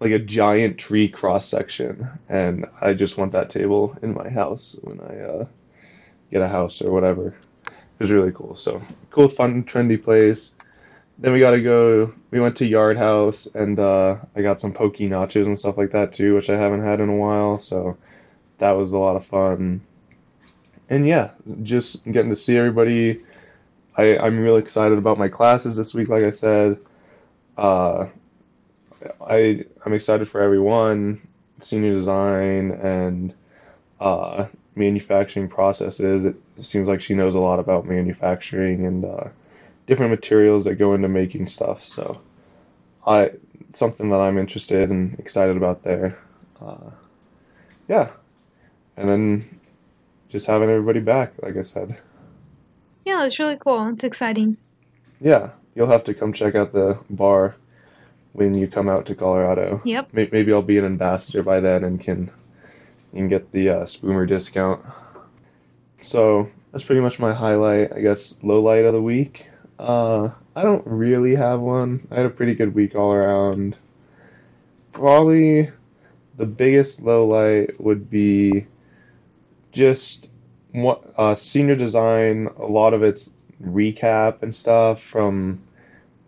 like 0.00 0.12
a 0.12 0.18
giant 0.18 0.78
tree 0.78 1.08
cross 1.08 1.46
section, 1.46 2.08
and 2.28 2.66
I 2.80 2.94
just 2.94 3.16
want 3.18 3.32
that 3.32 3.50
table 3.50 3.96
in 4.02 4.14
my 4.14 4.28
house 4.28 4.78
when 4.82 5.00
I 5.00 5.20
uh, 5.20 5.46
get 6.30 6.42
a 6.42 6.48
house 6.48 6.82
or 6.82 6.92
whatever. 6.92 7.34
It 7.66 8.00
was 8.00 8.10
really 8.10 8.32
cool. 8.32 8.54
So 8.56 8.82
cool, 9.10 9.28
fun, 9.28 9.64
trendy 9.64 10.02
place. 10.02 10.52
Then 11.18 11.32
we 11.32 11.40
got 11.40 11.52
to 11.52 11.62
go. 11.62 12.12
We 12.30 12.40
went 12.40 12.56
to 12.56 12.66
Yard 12.66 12.96
House, 12.96 13.46
and 13.46 13.78
uh, 13.78 14.16
I 14.34 14.42
got 14.42 14.60
some 14.60 14.72
pokey 14.72 15.08
nachos 15.08 15.46
and 15.46 15.58
stuff 15.58 15.78
like 15.78 15.92
that 15.92 16.12
too, 16.12 16.34
which 16.34 16.50
I 16.50 16.56
haven't 16.56 16.82
had 16.82 17.00
in 17.00 17.08
a 17.08 17.16
while. 17.16 17.58
So 17.58 17.96
that 18.58 18.72
was 18.72 18.92
a 18.92 18.98
lot 18.98 19.16
of 19.16 19.24
fun. 19.24 19.82
And 20.88 21.06
yeah, 21.06 21.30
just 21.62 22.04
getting 22.04 22.30
to 22.30 22.36
see 22.36 22.56
everybody. 22.56 23.22
I, 23.96 24.18
I'm 24.18 24.40
really 24.40 24.60
excited 24.60 24.98
about 24.98 25.18
my 25.18 25.28
classes 25.28 25.76
this 25.76 25.94
week. 25.94 26.08
Like 26.08 26.24
I 26.24 26.30
said, 26.30 26.78
uh, 27.56 28.06
I 29.20 29.64
I'm 29.84 29.92
excited 29.92 30.28
for 30.28 30.40
everyone. 30.40 31.26
Senior 31.60 31.94
design 31.94 32.72
and 32.72 33.34
uh, 34.00 34.46
manufacturing 34.74 35.48
processes. 35.48 36.24
It 36.24 36.36
seems 36.58 36.88
like 36.88 37.00
she 37.00 37.14
knows 37.14 37.34
a 37.34 37.40
lot 37.40 37.60
about 37.60 37.86
manufacturing 37.86 38.84
and 38.84 39.04
uh, 39.04 39.24
different 39.86 40.10
materials 40.10 40.64
that 40.64 40.74
go 40.74 40.94
into 40.94 41.08
making 41.08 41.46
stuff. 41.46 41.82
So, 41.84 42.20
I 43.06 43.30
something 43.72 44.10
that 44.10 44.20
I'm 44.20 44.38
interested 44.38 44.90
and 44.90 45.18
excited 45.18 45.56
about 45.56 45.82
there. 45.82 46.18
Uh, 46.60 46.90
yeah, 47.88 48.10
and 48.96 49.08
then 49.08 49.60
just 50.34 50.48
having 50.48 50.68
everybody 50.68 50.98
back, 50.98 51.32
like 51.40 51.56
I 51.56 51.62
said. 51.62 51.96
Yeah, 53.04 53.18
that's 53.18 53.38
really 53.38 53.56
cool. 53.56 53.88
It's 53.90 54.02
exciting. 54.02 54.56
Yeah, 55.20 55.50
you'll 55.76 55.86
have 55.92 56.02
to 56.04 56.14
come 56.14 56.32
check 56.32 56.56
out 56.56 56.72
the 56.72 56.98
bar. 57.08 57.54
when 58.32 58.54
you 58.54 58.66
come 58.66 58.88
out 58.88 59.06
to 59.06 59.14
Colorado. 59.14 59.80
Yep. 59.84 60.08
Maybe 60.12 60.52
I'll 60.52 60.60
be 60.60 60.78
an 60.78 60.84
ambassador 60.84 61.44
by 61.44 61.60
then 61.60 61.84
and 61.84 62.00
can 62.00 62.32
can 63.12 63.28
get 63.28 63.52
the 63.52 63.70
uh, 63.70 63.82
Spoomer 63.84 64.26
discount. 64.26 64.84
So 66.00 66.50
that's 66.72 66.84
pretty 66.84 67.00
much 67.00 67.20
my 67.20 67.32
highlight. 67.32 67.92
I 67.92 68.00
guess 68.00 68.42
low 68.42 68.60
light 68.60 68.84
of 68.84 68.92
the 68.92 69.00
week. 69.00 69.46
Uh, 69.78 70.30
I 70.56 70.62
don't 70.62 70.84
really 70.84 71.36
have 71.36 71.60
one. 71.60 72.08
I 72.10 72.16
had 72.16 72.26
a 72.26 72.30
pretty 72.30 72.56
good 72.56 72.74
week 72.74 72.96
all 72.96 73.12
around. 73.12 73.76
Probably 74.92 75.70
the 76.36 76.46
biggest 76.46 77.00
low 77.00 77.28
light 77.28 77.80
would 77.80 78.10
be 78.10 78.66
just 79.74 80.30
what 80.72 81.04
uh, 81.18 81.34
senior 81.34 81.76
design. 81.76 82.48
A 82.58 82.66
lot 82.66 82.94
of 82.94 83.02
it's 83.02 83.34
recap 83.62 84.42
and 84.42 84.54
stuff 84.54 85.02
from 85.02 85.60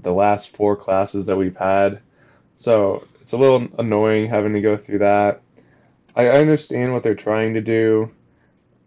the 0.00 0.12
last 0.12 0.54
four 0.54 0.76
classes 0.76 1.26
that 1.26 1.36
we've 1.36 1.56
had. 1.56 2.00
So 2.56 3.06
it's 3.22 3.32
a 3.32 3.38
little 3.38 3.66
annoying 3.78 4.28
having 4.28 4.52
to 4.52 4.60
go 4.60 4.76
through 4.76 4.98
that. 4.98 5.40
I 6.14 6.28
understand 6.28 6.92
what 6.92 7.02
they're 7.02 7.14
trying 7.14 7.54
to 7.54 7.60
do 7.60 8.10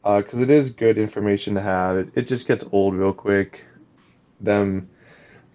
because 0.04 0.42
it 0.42 0.50
is 0.50 0.74
good 0.74 0.98
information 0.98 1.56
to 1.56 1.62
have. 1.62 1.98
It, 1.98 2.10
it 2.16 2.28
just 2.28 2.48
gets 2.48 2.66
old 2.72 2.96
real 2.96 3.14
quick. 3.14 3.66
Them 4.40 4.90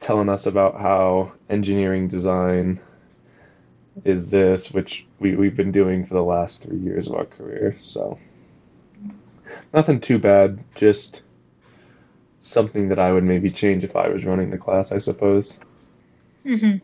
telling 0.00 0.28
us 0.28 0.46
about 0.46 0.80
how 0.80 1.32
engineering 1.48 2.08
design 2.08 2.80
is 4.04 4.28
this, 4.28 4.70
which 4.70 5.06
we, 5.18 5.34
we've 5.34 5.56
been 5.56 5.72
doing 5.72 6.04
for 6.04 6.14
the 6.14 6.22
last 6.22 6.62
three 6.62 6.78
years 6.78 7.08
of 7.08 7.14
our 7.14 7.24
career. 7.24 7.78
So 7.80 8.18
nothing 9.74 10.00
too 10.00 10.18
bad, 10.18 10.58
just 10.74 11.22
something 12.40 12.88
that 12.88 12.98
I 12.98 13.12
would 13.12 13.24
maybe 13.24 13.50
change 13.50 13.84
if 13.84 13.96
I 13.96 14.08
was 14.08 14.24
running 14.24 14.50
the 14.50 14.58
class, 14.58 14.92
I 14.92 14.98
suppose. 14.98 15.58
Mm-hmm. 16.46 16.76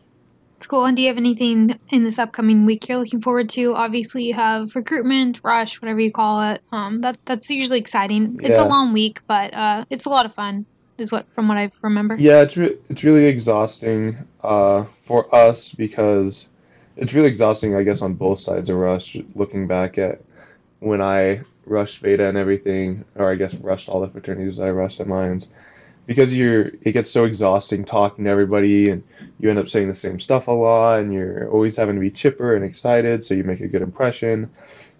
It's 0.57 0.67
cool. 0.67 0.85
And 0.85 0.95
do 0.95 1.01
you 1.01 1.07
have 1.07 1.17
anything 1.17 1.71
in 1.89 2.03
this 2.03 2.19
upcoming 2.19 2.65
week 2.65 2.87
you're 2.87 2.99
looking 2.99 3.21
forward 3.21 3.49
to? 3.49 3.73
Obviously, 3.73 4.25
you 4.25 4.35
have 4.35 4.75
recruitment, 4.75 5.39
rush, 5.43 5.81
whatever 5.81 5.99
you 5.99 6.11
call 6.11 6.51
it. 6.51 6.61
Um, 6.71 6.99
that 7.01 7.17
that's 7.25 7.49
usually 7.49 7.79
exciting. 7.79 8.39
It's 8.43 8.59
a 8.59 8.67
long 8.67 8.93
week, 8.93 9.21
but 9.27 9.53
uh, 9.55 9.85
it's 9.89 10.05
a 10.05 10.09
lot 10.09 10.27
of 10.27 10.33
fun. 10.33 10.67
Is 10.99 11.11
what 11.11 11.25
from 11.33 11.47
what 11.47 11.57
I 11.57 11.71
remember. 11.81 12.15
Yeah, 12.15 12.41
it's 12.41 12.57
re- 12.57 12.77
it's 12.89 13.03
really 13.03 13.25
exhausting 13.25 14.17
uh, 14.43 14.85
for 15.05 15.33
us 15.33 15.73
because 15.73 16.47
it's 16.95 17.15
really 17.15 17.29
exhausting, 17.29 17.75
I 17.75 17.81
guess, 17.81 18.03
on 18.03 18.13
both 18.13 18.39
sides 18.39 18.69
of 18.69 18.75
Rush. 18.75 19.17
Looking 19.33 19.65
back 19.65 19.97
at 19.97 20.21
when 20.79 21.01
I 21.01 21.41
rushed 21.71 22.01
Beta 22.01 22.27
and 22.27 22.37
everything, 22.37 23.05
or 23.15 23.31
I 23.31 23.35
guess 23.35 23.53
rushed 23.55 23.89
all 23.89 24.01
the 24.01 24.09
fraternities 24.09 24.59
I 24.59 24.69
rushed 24.71 24.99
at 24.99 25.07
Mines, 25.07 25.49
because 26.05 26.35
you're 26.35 26.67
it 26.81 26.91
gets 26.91 27.09
so 27.09 27.25
exhausting 27.25 27.85
talking 27.85 28.25
to 28.25 28.31
everybody, 28.31 28.89
and 28.89 29.03
you 29.39 29.49
end 29.49 29.59
up 29.59 29.69
saying 29.69 29.87
the 29.87 29.95
same 29.95 30.19
stuff 30.19 30.47
a 30.47 30.51
lot, 30.51 30.99
and 30.99 31.13
you're 31.13 31.49
always 31.49 31.77
having 31.77 31.95
to 31.95 32.01
be 32.01 32.11
chipper 32.11 32.55
and 32.55 32.65
excited, 32.65 33.23
so 33.23 33.33
you 33.33 33.43
make 33.43 33.61
a 33.61 33.67
good 33.67 33.81
impression. 33.81 34.51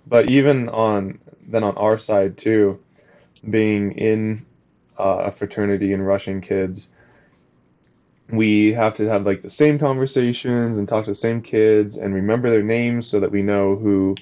But 0.07 0.30
even 0.30 0.69
on 0.69 1.19
then 1.48 1.64
on 1.64 1.77
our 1.77 1.99
side 1.99 2.38
too, 2.38 2.80
being 3.48 3.91
in 3.93 4.45
uh, 4.99 5.26
a 5.26 5.31
fraternity 5.31 5.93
and 5.93 6.06
rushing 6.06 6.41
kids 6.41 6.89
we 8.31 8.73
have 8.73 8.95
to 8.95 9.07
have 9.07 9.26
like 9.26 9.41
the 9.41 9.49
same 9.49 9.77
conversations 9.77 10.77
and 10.77 10.88
talk 10.88 11.06
to 11.06 11.11
the 11.11 11.15
same 11.15 11.41
kids 11.41 11.98
and 11.98 12.14
remember 12.14 12.49
their 12.49 12.64
names 12.64 13.07
so 13.07 13.19
that 13.19 13.31
we 13.31 13.41
know 13.41 13.76
who 13.76 14.15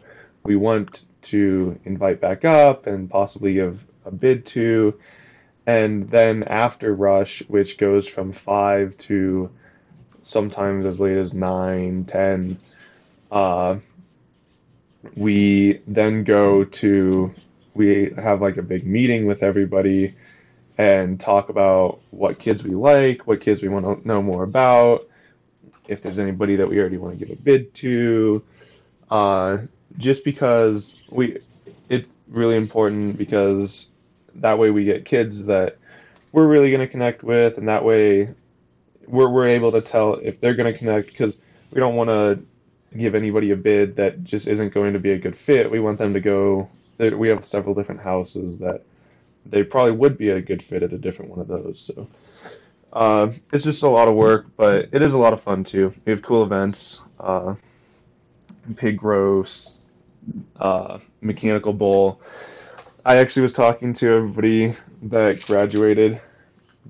we 0.50 0.56
want 0.56 1.06
to 1.22 1.80
invite 1.86 2.20
back 2.20 2.44
up 2.44 2.88
and 2.88 3.08
possibly 3.08 3.54
give 3.54 3.80
a 4.04 4.10
bid 4.10 4.48
to 4.48 5.00
and 5.68 6.10
then 6.10 6.42
after 6.44 6.92
rush 6.92 7.44
which 7.48 7.78
goes 7.78 8.08
from 8.08 8.34
5 8.34 8.98
to 8.98 9.52
sometimes 10.24 10.88
as 10.88 11.00
late 11.00 11.20
as 11.20 11.36
9 11.36 12.06
10 12.06 12.60
uh, 13.32 13.78
we 15.16 15.82
then 15.86 16.24
go 16.24 16.64
to 16.64 17.32
we 17.76 18.12
have 18.18 18.42
like 18.42 18.58
a 18.58 18.64
big 18.64 18.88
meeting 18.88 19.28
with 19.28 19.44
everybody 19.44 20.16
and 20.80 21.20
talk 21.20 21.50
about 21.50 22.00
what 22.10 22.40
kids 22.40 22.64
we 22.64 22.74
like, 22.74 23.28
what 23.28 23.42
kids 23.42 23.62
we 23.62 23.70
want 23.70 23.86
to 23.86 24.08
know 24.08 24.24
more 24.24 24.44
about, 24.44 25.08
if 25.88 26.02
there's 26.02 26.20
anybody 26.20 26.56
that 26.56 26.70
we 26.70 26.80
already 26.80 26.98
want 26.98 27.20
to 27.20 27.24
give 27.24 27.38
a 27.38 27.40
bid 27.40 27.74
to. 27.76 28.42
Uh, 29.12 29.58
just 29.98 30.24
because 30.24 30.96
we, 31.10 31.40
it's 31.90 32.10
really 32.28 32.56
important 32.56 33.18
because 33.18 33.92
that 34.36 34.60
way 34.60 34.70
we 34.70 34.86
get 34.86 35.06
kids 35.06 35.46
that 35.46 35.78
we're 36.32 36.48
really 36.48 36.70
going 36.70 36.82
to 36.82 36.88
connect 36.88 37.24
with, 37.24 37.58
and 37.58 37.68
that 37.68 37.84
way 37.84 38.30
we're, 39.08 39.30
we're 39.30 39.48
able 39.48 39.72
to 39.72 39.82
tell 39.82 40.16
if 40.16 40.40
they're 40.40 40.56
going 40.56 40.72
to 40.72 40.78
connect 40.78 41.08
because 41.08 41.38
we 41.72 41.80
don't 41.80 41.96
want 41.96 42.10
to 42.10 42.40
give 42.98 43.16
anybody 43.16 43.52
a 43.52 43.56
bid 43.56 43.98
that 43.98 44.24
just 44.24 44.48
isn't 44.48 44.74
going 44.74 44.94
to 44.94 45.00
be 45.00 45.12
a 45.12 45.18
good 45.18 45.38
fit. 45.38 45.70
We 45.70 45.80
want 45.80 46.00
them 46.00 46.14
to 46.14 46.20
go. 46.20 46.70
We 46.98 47.30
have 47.30 47.46
several 47.46 47.76
different 47.76 48.02
houses 48.02 48.60
that 48.60 48.84
they 49.46 49.64
probably 49.64 49.94
would 49.94 50.18
be 50.18 50.30
a 50.30 50.42
good 50.42 50.64
fit 50.64 50.84
at 50.84 50.94
a 50.94 50.98
different 50.98 51.32
one 51.32 51.40
of 51.40 51.48
those. 51.48 51.80
So 51.80 52.08
uh, 52.92 53.32
it's 53.54 53.64
just 53.64 53.84
a 53.84 53.90
lot 53.90 54.08
of 54.08 54.16
work, 54.16 54.48
but 54.58 54.90
it 54.92 55.02
is 55.02 55.14
a 55.14 55.18
lot 55.18 55.34
of 55.34 55.42
fun 55.42 55.64
too. 55.64 55.94
We 56.06 56.12
have 56.12 56.22
cool 56.22 56.44
events, 56.44 57.02
uh, 57.20 57.56
pig 58.76 59.04
roast, 59.04 59.79
uh, 60.60 61.00
mechanical 61.22 61.74
bowl. 61.74 62.22
I 63.06 63.18
actually 63.18 63.44
was 63.44 63.54
talking 63.54 63.94
to 63.96 64.10
everybody 64.10 64.76
that 65.04 65.42
graduated, 65.46 66.22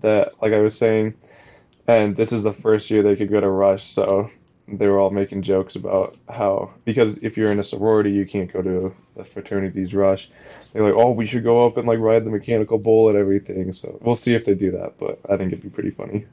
that 0.01 0.41
like 0.41 0.53
I 0.53 0.59
was 0.59 0.77
saying, 0.77 1.15
and 1.87 2.15
this 2.15 2.33
is 2.33 2.43
the 2.43 2.53
first 2.53 2.89
year 2.91 3.03
they 3.03 3.15
could 3.15 3.29
go 3.29 3.39
to 3.39 3.49
Rush, 3.49 3.85
so 3.85 4.29
they 4.77 4.87
were 4.87 4.99
all 4.99 5.09
making 5.09 5.41
jokes 5.41 5.75
about 5.75 6.17
how 6.27 6.73
because 6.85 7.17
if 7.19 7.37
you're 7.37 7.51
in 7.51 7.59
a 7.59 7.63
sorority 7.63 8.11
you 8.11 8.25
can't 8.25 8.51
go 8.51 8.61
to 8.61 8.95
the 9.15 9.23
fraternities 9.23 9.95
rush 9.95 10.29
they're 10.71 10.83
like 10.83 10.93
oh 10.93 11.11
we 11.11 11.25
should 11.25 11.43
go 11.43 11.65
up 11.65 11.77
and 11.77 11.87
like 11.87 11.99
ride 11.99 12.23
the 12.23 12.29
mechanical 12.29 12.77
bull 12.77 13.09
and 13.09 13.17
everything 13.17 13.73
so 13.73 13.97
we'll 14.01 14.15
see 14.15 14.35
if 14.35 14.45
they 14.45 14.53
do 14.53 14.71
that 14.71 14.93
but 14.99 15.19
i 15.29 15.37
think 15.37 15.51
it'd 15.51 15.63
be 15.63 15.69
pretty 15.69 15.91
funny 15.91 16.25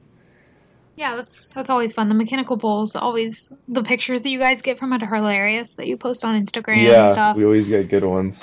Yeah, 0.96 1.14
that's 1.16 1.46
that's 1.54 1.70
always 1.70 1.94
fun. 1.94 2.08
The 2.08 2.14
mechanical 2.14 2.56
bowls, 2.56 2.96
always 2.96 3.52
the 3.68 3.82
pictures 3.82 4.22
that 4.22 4.30
you 4.30 4.38
guys 4.38 4.62
get 4.62 4.78
from 4.78 4.92
it 4.94 5.02
are 5.02 5.14
hilarious 5.14 5.74
that 5.74 5.86
you 5.86 5.96
post 5.96 6.24
on 6.24 6.34
Instagram 6.42 6.78
and 6.78 6.82
yeah 6.82 7.04
stuff. 7.04 7.36
we 7.36 7.44
always 7.44 7.68
get 7.68 7.88
good 7.88 8.04
ones. 8.04 8.42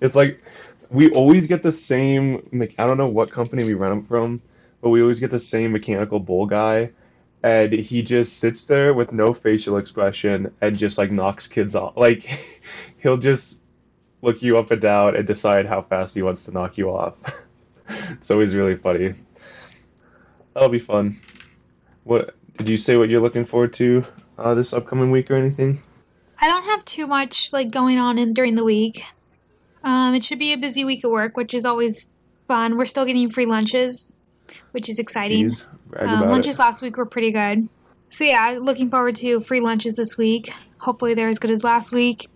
It's 0.00 0.16
like 0.16 0.42
we 0.90 1.10
always 1.10 1.46
get 1.46 1.62
the 1.62 1.72
same 1.72 2.46
me- 2.52 2.74
i 2.78 2.86
don't 2.86 2.98
know 2.98 3.08
what 3.08 3.30
company 3.30 3.64
we 3.64 3.72
rent 3.72 3.94
them 3.94 4.06
from 4.06 4.42
but 4.82 4.90
we 4.90 5.00
always 5.00 5.20
get 5.20 5.30
the 5.30 5.40
same 5.40 5.72
mechanical 5.72 6.20
bull 6.20 6.44
guy 6.46 6.90
and 7.42 7.72
he 7.72 8.02
just 8.02 8.38
sits 8.38 8.66
there 8.66 8.92
with 8.94 9.10
no 9.10 9.32
facial 9.32 9.78
expression 9.78 10.54
and 10.60 10.78
just 10.78 10.98
like 10.98 11.10
knocks 11.10 11.48
kids 11.48 11.74
off. 11.74 11.96
Like 12.02 12.28
he'll 12.98 13.16
just 13.16 13.62
look 14.20 14.42
you 14.42 14.58
up 14.58 14.70
and 14.70 14.80
down 14.80 15.16
and 15.16 15.26
decide 15.26 15.66
how 15.66 15.82
fast 15.82 16.14
he 16.14 16.22
wants 16.22 16.44
to 16.44 16.52
knock 16.52 16.78
you 16.78 16.90
off. 16.90 17.14
It's 18.12 18.30
always 18.30 18.54
really 18.54 18.76
funny. 18.76 19.14
That'll 20.54 20.68
be 20.68 20.78
fun 20.78 21.20
what 22.04 22.34
did 22.56 22.68
you 22.68 22.76
say 22.76 22.96
what 22.96 23.08
you're 23.08 23.20
looking 23.20 23.44
forward 23.44 23.72
to 23.74 24.04
uh, 24.38 24.54
this 24.54 24.72
upcoming 24.72 25.10
week 25.10 25.30
or 25.30 25.34
anything 25.34 25.82
I 26.40 26.50
don't 26.50 26.64
have 26.64 26.84
too 26.84 27.06
much 27.06 27.52
like 27.52 27.70
going 27.70 27.98
on 27.98 28.18
in 28.18 28.32
during 28.34 28.56
the 28.56 28.64
week. 28.64 29.04
Um, 29.84 30.14
it 30.14 30.24
should 30.24 30.40
be 30.40 30.52
a 30.52 30.56
busy 30.58 30.84
week 30.84 31.04
at 31.04 31.10
work, 31.10 31.36
which 31.36 31.54
is 31.54 31.64
always 31.64 32.10
fun. 32.48 32.76
We're 32.76 32.84
still 32.84 33.04
getting 33.04 33.28
free 33.28 33.46
lunches, 33.46 34.16
which 34.72 34.88
is 34.88 34.98
exciting. 34.98 35.50
Jeez, 35.50 35.64
Um, 35.96 36.28
lunches 36.30 36.56
it. 36.56 36.58
last 36.58 36.82
week 36.82 36.96
were 36.96 37.06
pretty 37.06 37.30
good. 37.30 37.68
So 38.08 38.24
yeah, 38.24 38.58
looking 38.60 38.90
forward 38.90 39.14
to 39.16 39.40
free 39.40 39.60
lunches 39.60 39.94
this 39.94 40.18
week. 40.18 40.50
Hopefully 40.78 41.14
they're 41.14 41.28
as 41.28 41.38
good 41.38 41.52
as 41.52 41.62
last 41.62 41.92
week. 41.92 42.28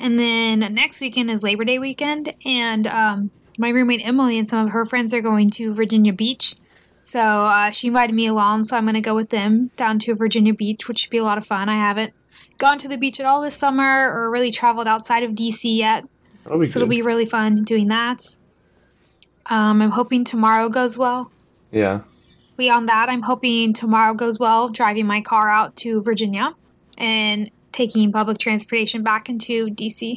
And 0.00 0.18
then 0.18 0.58
next 0.74 1.00
weekend 1.00 1.30
is 1.30 1.44
Labor 1.44 1.64
Day 1.64 1.78
weekend, 1.78 2.34
and 2.44 2.86
um, 2.88 3.30
my 3.60 3.68
roommate 3.68 4.00
Emily 4.04 4.38
and 4.38 4.48
some 4.48 4.66
of 4.66 4.72
her 4.72 4.84
friends 4.84 5.14
are 5.14 5.20
going 5.20 5.50
to 5.50 5.72
Virginia 5.72 6.12
Beach. 6.12 6.56
So 7.04 7.20
uh, 7.20 7.70
she 7.70 7.88
invited 7.88 8.14
me 8.14 8.26
along, 8.26 8.64
so 8.64 8.76
I'm 8.76 8.84
going 8.84 8.94
to 8.94 9.00
go 9.00 9.14
with 9.14 9.30
them 9.30 9.66
down 9.76 9.98
to 10.00 10.14
Virginia 10.14 10.54
Beach, 10.54 10.88
which 10.88 11.00
should 11.00 11.10
be 11.10 11.18
a 11.18 11.24
lot 11.24 11.36
of 11.38 11.44
fun. 11.44 11.68
I 11.68 11.74
haven't 11.74 12.12
gone 12.58 12.78
to 12.78 12.88
the 12.88 12.96
beach 12.96 13.18
at 13.20 13.26
all 13.26 13.42
this 13.42 13.56
summer 13.56 14.08
or 14.12 14.30
really 14.30 14.52
traveled 14.52 14.86
outside 14.86 15.22
of 15.24 15.32
DC 15.32 15.76
yet, 15.76 16.04
so 16.44 16.54
it'll 16.54 16.88
be 16.88 17.02
really 17.02 17.26
fun 17.26 17.64
doing 17.64 17.88
that. 17.88 18.18
Um, 19.46 19.82
I'm 19.82 19.90
hoping 19.90 20.24
tomorrow 20.24 20.68
goes 20.68 20.96
well 20.96 21.30
Yeah. 21.72 22.00
beyond 22.56 22.86
that, 22.86 23.08
I'm 23.08 23.22
hoping 23.22 23.72
tomorrow 23.72 24.14
goes 24.14 24.38
well 24.38 24.68
driving 24.68 25.06
my 25.06 25.20
car 25.20 25.50
out 25.50 25.74
to 25.76 26.02
Virginia 26.02 26.54
and 26.96 27.50
taking 27.72 28.12
public 28.12 28.38
transportation 28.38 29.02
back 29.02 29.28
into 29.28 29.66
DC. 29.68 30.16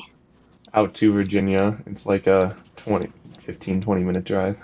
Out 0.73 0.93
to 0.95 1.11
Virginia. 1.11 1.77
It's 1.87 2.05
like 2.05 2.27
a 2.27 2.55
20, 2.77 3.11
15, 3.39 3.81
20 3.81 4.03
minute 4.03 4.23
drive. 4.23 4.57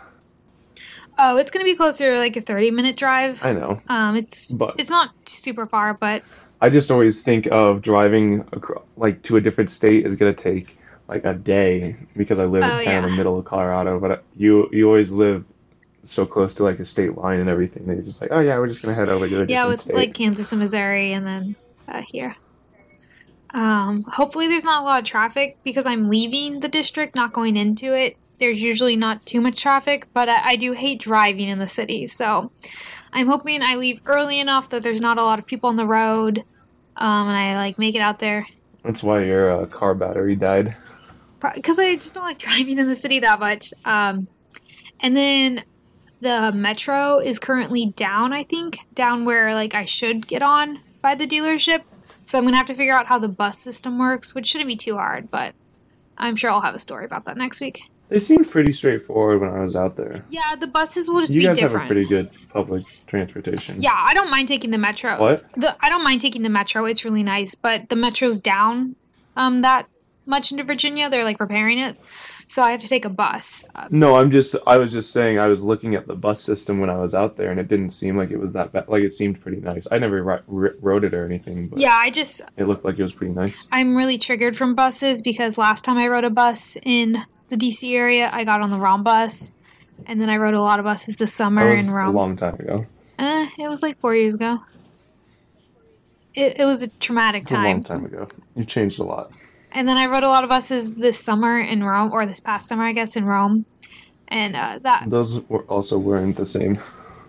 Oh, 1.23 1.37
it's 1.37 1.51
going 1.51 1.63
to 1.63 1.71
be 1.71 1.75
closer 1.75 2.07
to 2.09 2.17
like 2.17 2.35
a 2.35 2.41
30 2.41 2.71
minute 2.71 2.97
drive. 2.97 3.45
I 3.45 3.53
know. 3.53 3.79
Um, 3.87 4.15
it's 4.15 4.55
But- 4.55 4.75
it's 4.79 4.89
not 4.89 5.11
super 5.25 5.67
far, 5.67 5.93
but 5.93 6.23
I 6.59 6.69
just 6.69 6.89
always 6.91 7.21
think 7.21 7.47
of 7.51 7.81
driving 7.81 8.41
across, 8.51 8.83
like 8.97 9.21
to 9.23 9.37
a 9.37 9.41
different 9.41 9.69
state 9.71 10.05
is 10.05 10.15
gonna 10.15 10.33
take 10.33 10.77
like 11.07 11.25
a 11.25 11.33
day 11.33 11.95
because 12.15 12.39
I 12.39 12.45
live 12.45 12.63
Oh, 12.63 12.79
in 12.79 12.85
kind 12.85 13.05
of 13.05 13.11
the 13.11 13.17
middle 13.17 13.37
of 13.37 13.45
Colorado. 13.45 13.99
But 13.99 14.23
you 14.35 14.69
you 14.71 14.87
always 14.87 15.11
live 15.11 15.43
so 16.03 16.25
close 16.25 16.55
to 16.55 16.63
like 16.63 16.79
a 16.79 16.85
state 16.85 17.17
line 17.17 17.39
and 17.39 17.49
everything. 17.49 17.85
They're 17.85 18.01
just 18.01 18.21
like, 18.21 18.31
oh 18.31 18.39
yeah, 18.39 18.57
we're 18.57 18.67
just 18.67 18.83
gonna 18.83 18.95
head 18.95 19.09
over 19.09 19.27
to 19.27 19.41
a 19.43 19.45
yeah, 19.45 19.65
with 19.67 19.81
state. 19.81 19.95
like 19.95 20.13
Kansas 20.13 20.51
and 20.51 20.59
Missouri, 20.59 21.13
and 21.13 21.25
then 21.25 21.55
uh, 21.87 22.01
here. 22.07 22.35
Um, 23.53 24.03
hopefully, 24.03 24.47
there's 24.47 24.63
not 24.63 24.81
a 24.81 24.85
lot 24.85 24.99
of 25.01 25.05
traffic 25.05 25.57
because 25.63 25.85
I'm 25.85 26.09
leaving 26.09 26.59
the 26.61 26.69
district, 26.69 27.15
not 27.15 27.33
going 27.33 27.57
into 27.57 27.93
it. 27.95 28.17
There's 28.41 28.59
usually 28.59 28.95
not 28.95 29.23
too 29.23 29.39
much 29.39 29.61
traffic, 29.61 30.07
but 30.13 30.27
I, 30.27 30.39
I 30.43 30.55
do 30.55 30.71
hate 30.71 30.99
driving 30.99 31.47
in 31.47 31.59
the 31.59 31.67
city. 31.67 32.07
So 32.07 32.51
I'm 33.13 33.27
hoping 33.27 33.61
I 33.61 33.75
leave 33.75 34.01
early 34.07 34.39
enough 34.39 34.69
that 34.69 34.81
there's 34.81 34.99
not 34.99 35.19
a 35.19 35.23
lot 35.23 35.37
of 35.37 35.45
people 35.45 35.69
on 35.69 35.75
the 35.75 35.85
road, 35.85 36.39
um, 36.97 37.27
and 37.27 37.37
I 37.37 37.55
like 37.55 37.77
make 37.77 37.93
it 37.93 38.01
out 38.01 38.17
there 38.17 38.43
That's 38.83 39.03
why 39.03 39.23
your 39.23 39.61
uh, 39.61 39.65
car 39.67 39.93
battery 39.93 40.35
died. 40.35 40.75
because 41.53 41.77
I 41.77 41.95
just 41.95 42.15
don't 42.15 42.23
like 42.23 42.37
driving 42.47 42.79
in 42.79 42.87
the 42.87 42.95
city 42.95 43.19
that 43.19 43.39
much. 43.39 43.75
Um, 43.85 44.27
and 45.01 45.15
then 45.15 45.63
the 46.21 46.51
metro 46.51 47.19
is 47.19 47.37
currently 47.37 47.93
down. 47.95 48.33
I 48.33 48.41
think 48.43 48.79
down 48.95 49.23
where 49.23 49.53
like 49.53 49.75
I 49.75 49.85
should 49.85 50.25
get 50.25 50.41
on 50.41 50.79
by 51.03 51.13
the 51.13 51.27
dealership. 51.27 51.83
So 52.25 52.39
I'm 52.39 52.45
gonna 52.45 52.57
have 52.57 52.65
to 52.65 52.73
figure 52.73 52.95
out 52.95 53.05
how 53.05 53.19
the 53.19 53.29
bus 53.29 53.59
system 53.59 53.99
works, 53.99 54.33
which 54.33 54.47
shouldn't 54.47 54.67
be 54.67 54.75
too 54.75 54.95
hard. 54.95 55.29
But 55.29 55.53
I'm 56.17 56.35
sure 56.35 56.49
I'll 56.49 56.61
have 56.61 56.73
a 56.73 56.79
story 56.79 57.05
about 57.05 57.25
that 57.25 57.37
next 57.37 57.61
week. 57.61 57.81
They 58.11 58.19
seemed 58.19 58.51
pretty 58.51 58.73
straightforward 58.73 59.39
when 59.39 59.49
I 59.51 59.63
was 59.63 59.73
out 59.73 59.95
there. 59.95 60.25
Yeah, 60.29 60.55
the 60.59 60.67
buses 60.67 61.07
will 61.07 61.21
just 61.21 61.33
you 61.33 61.39
be 61.41 61.47
guys 61.47 61.57
different. 61.57 61.83
have 61.87 61.91
a 61.91 61.93
pretty 61.93 62.07
good 62.09 62.29
public 62.49 62.83
transportation. 63.07 63.77
yeah, 63.79 63.95
I 63.95 64.13
don't 64.13 64.29
mind 64.29 64.49
taking 64.49 64.69
the 64.69 64.77
metro. 64.77 65.17
What? 65.17 65.45
The 65.53 65.73
I 65.81 65.89
don't 65.89 66.03
mind 66.03 66.19
taking 66.19 66.43
the 66.43 66.49
metro. 66.49 66.83
It's 66.85 67.05
really 67.05 67.23
nice, 67.23 67.55
but 67.55 67.87
the 67.87 67.95
metro's 67.95 68.39
down 68.39 68.97
um 69.37 69.61
that 69.61 69.87
much 70.25 70.51
into 70.51 70.65
Virginia. 70.65 71.09
They're 71.09 71.23
like 71.23 71.39
repairing 71.39 71.79
it, 71.79 71.95
so 72.47 72.61
I 72.61 72.71
have 72.71 72.81
to 72.81 72.89
take 72.89 73.05
a 73.05 73.09
bus. 73.09 73.63
Uh, 73.73 73.87
No, 73.89 74.17
I'm 74.17 74.29
just. 74.29 74.57
I 74.67 74.75
was 74.75 74.91
just 74.91 75.13
saying. 75.13 75.39
I 75.39 75.47
was 75.47 75.63
looking 75.63 75.95
at 75.95 76.05
the 76.05 76.13
bus 76.15 76.43
system 76.43 76.81
when 76.81 76.89
I 76.89 76.97
was 76.97 77.15
out 77.15 77.37
there, 77.37 77.49
and 77.49 77.61
it 77.61 77.69
didn't 77.69 77.91
seem 77.91 78.17
like 78.17 78.29
it 78.31 78.37
was 78.39 78.51
that 78.53 78.73
bad. 78.73 78.89
Like 78.89 79.03
it 79.03 79.13
seemed 79.13 79.39
pretty 79.41 79.61
nice. 79.61 79.87
I 79.89 79.99
never 79.99 80.21
ri- 80.21 80.39
ri- 80.47 80.77
rode 80.81 81.05
it 81.05 81.13
or 81.13 81.25
anything, 81.25 81.69
but 81.69 81.79
yeah, 81.79 81.95
I 81.95 82.09
just 82.09 82.41
it 82.57 82.67
looked 82.67 82.83
like 82.83 82.99
it 82.99 83.03
was 83.03 83.13
pretty 83.13 83.33
nice. 83.33 83.65
I'm 83.71 83.95
really 83.95 84.17
triggered 84.17 84.57
from 84.57 84.75
buses 84.75 85.21
because 85.21 85.57
last 85.57 85.85
time 85.85 85.97
I 85.97 86.09
rode 86.09 86.25
a 86.25 86.29
bus 86.29 86.75
in 86.83 87.17
the 87.51 87.57
DC 87.57 87.93
area, 87.95 88.29
I 88.33 88.43
got 88.43 88.61
on 88.61 88.71
the 88.71 88.79
wrong 88.79 89.03
bus, 89.03 89.53
and 90.07 90.19
then 90.19 90.29
I 90.31 90.37
rode 90.37 90.55
a 90.55 90.61
lot 90.61 90.79
of 90.79 90.85
buses 90.85 91.17
this 91.17 91.31
summer 91.33 91.69
in 91.71 91.89
Rome. 91.91 91.93
That 91.93 91.93
was 91.93 92.09
in 92.09 92.15
a 92.15 92.17
long 92.17 92.35
time 92.37 92.55
ago. 92.55 92.85
Eh, 93.19 93.49
it 93.59 93.67
was 93.67 93.83
like 93.83 93.99
four 93.99 94.15
years 94.15 94.33
ago. 94.33 94.57
It, 96.33 96.59
it 96.59 96.65
was 96.65 96.81
a 96.81 96.87
traumatic 96.87 97.43
It's 97.43 97.51
a 97.51 97.55
long 97.55 97.83
time. 97.83 97.97
time 97.97 98.05
ago. 98.05 98.27
You 98.55 98.63
changed 98.65 98.99
a 98.99 99.03
lot. 99.03 99.31
And 99.73 99.87
then 99.87 99.97
I 99.97 100.07
rode 100.07 100.23
a 100.23 100.27
lot 100.27 100.43
of 100.43 100.49
buses 100.49 100.95
this 100.95 101.19
summer 101.19 101.59
in 101.59 101.83
Rome, 101.83 102.11
or 102.11 102.25
this 102.25 102.39
past 102.39 102.67
summer, 102.67 102.83
I 102.83 102.93
guess, 102.93 103.15
in 103.15 103.25
Rome. 103.25 103.65
And 104.29 104.55
uh, 104.55 104.79
that, 104.83 105.05
Those 105.09 105.41
were 105.49 105.63
also 105.63 105.97
weren't 105.97 106.37
the 106.37 106.45
same. 106.45 106.79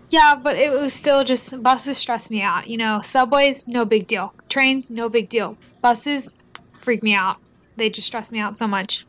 yeah, 0.09 0.35
but 0.41 0.55
it 0.55 0.71
was 0.71 0.93
still 0.93 1.23
just 1.25 1.61
buses 1.61 1.97
stress 1.97 2.31
me 2.31 2.41
out. 2.41 2.67
You 2.67 2.77
know, 2.77 2.99
subways, 3.01 3.67
no 3.67 3.83
big 3.85 4.07
deal. 4.07 4.33
Trains, 4.47 4.89
no 4.89 5.09
big 5.09 5.27
deal. 5.29 5.57
Buses 5.81 6.33
freak 6.79 7.03
me 7.03 7.13
out. 7.13 7.37
They 7.75 7.89
just 7.89 8.07
stress 8.07 8.31
me 8.31 8.39
out 8.39 8.57
so 8.57 8.67
much. 8.67 9.05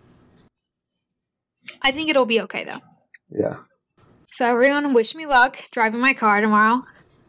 I 1.82 1.90
think 1.90 2.10
it'll 2.10 2.26
be 2.26 2.40
okay 2.42 2.64
though. 2.64 2.80
Yeah. 3.30 3.56
So 4.30 4.46
everyone, 4.46 4.94
wish 4.94 5.14
me 5.14 5.26
luck 5.26 5.58
driving 5.70 6.00
my 6.00 6.12
car 6.12 6.40
tomorrow. 6.40 6.82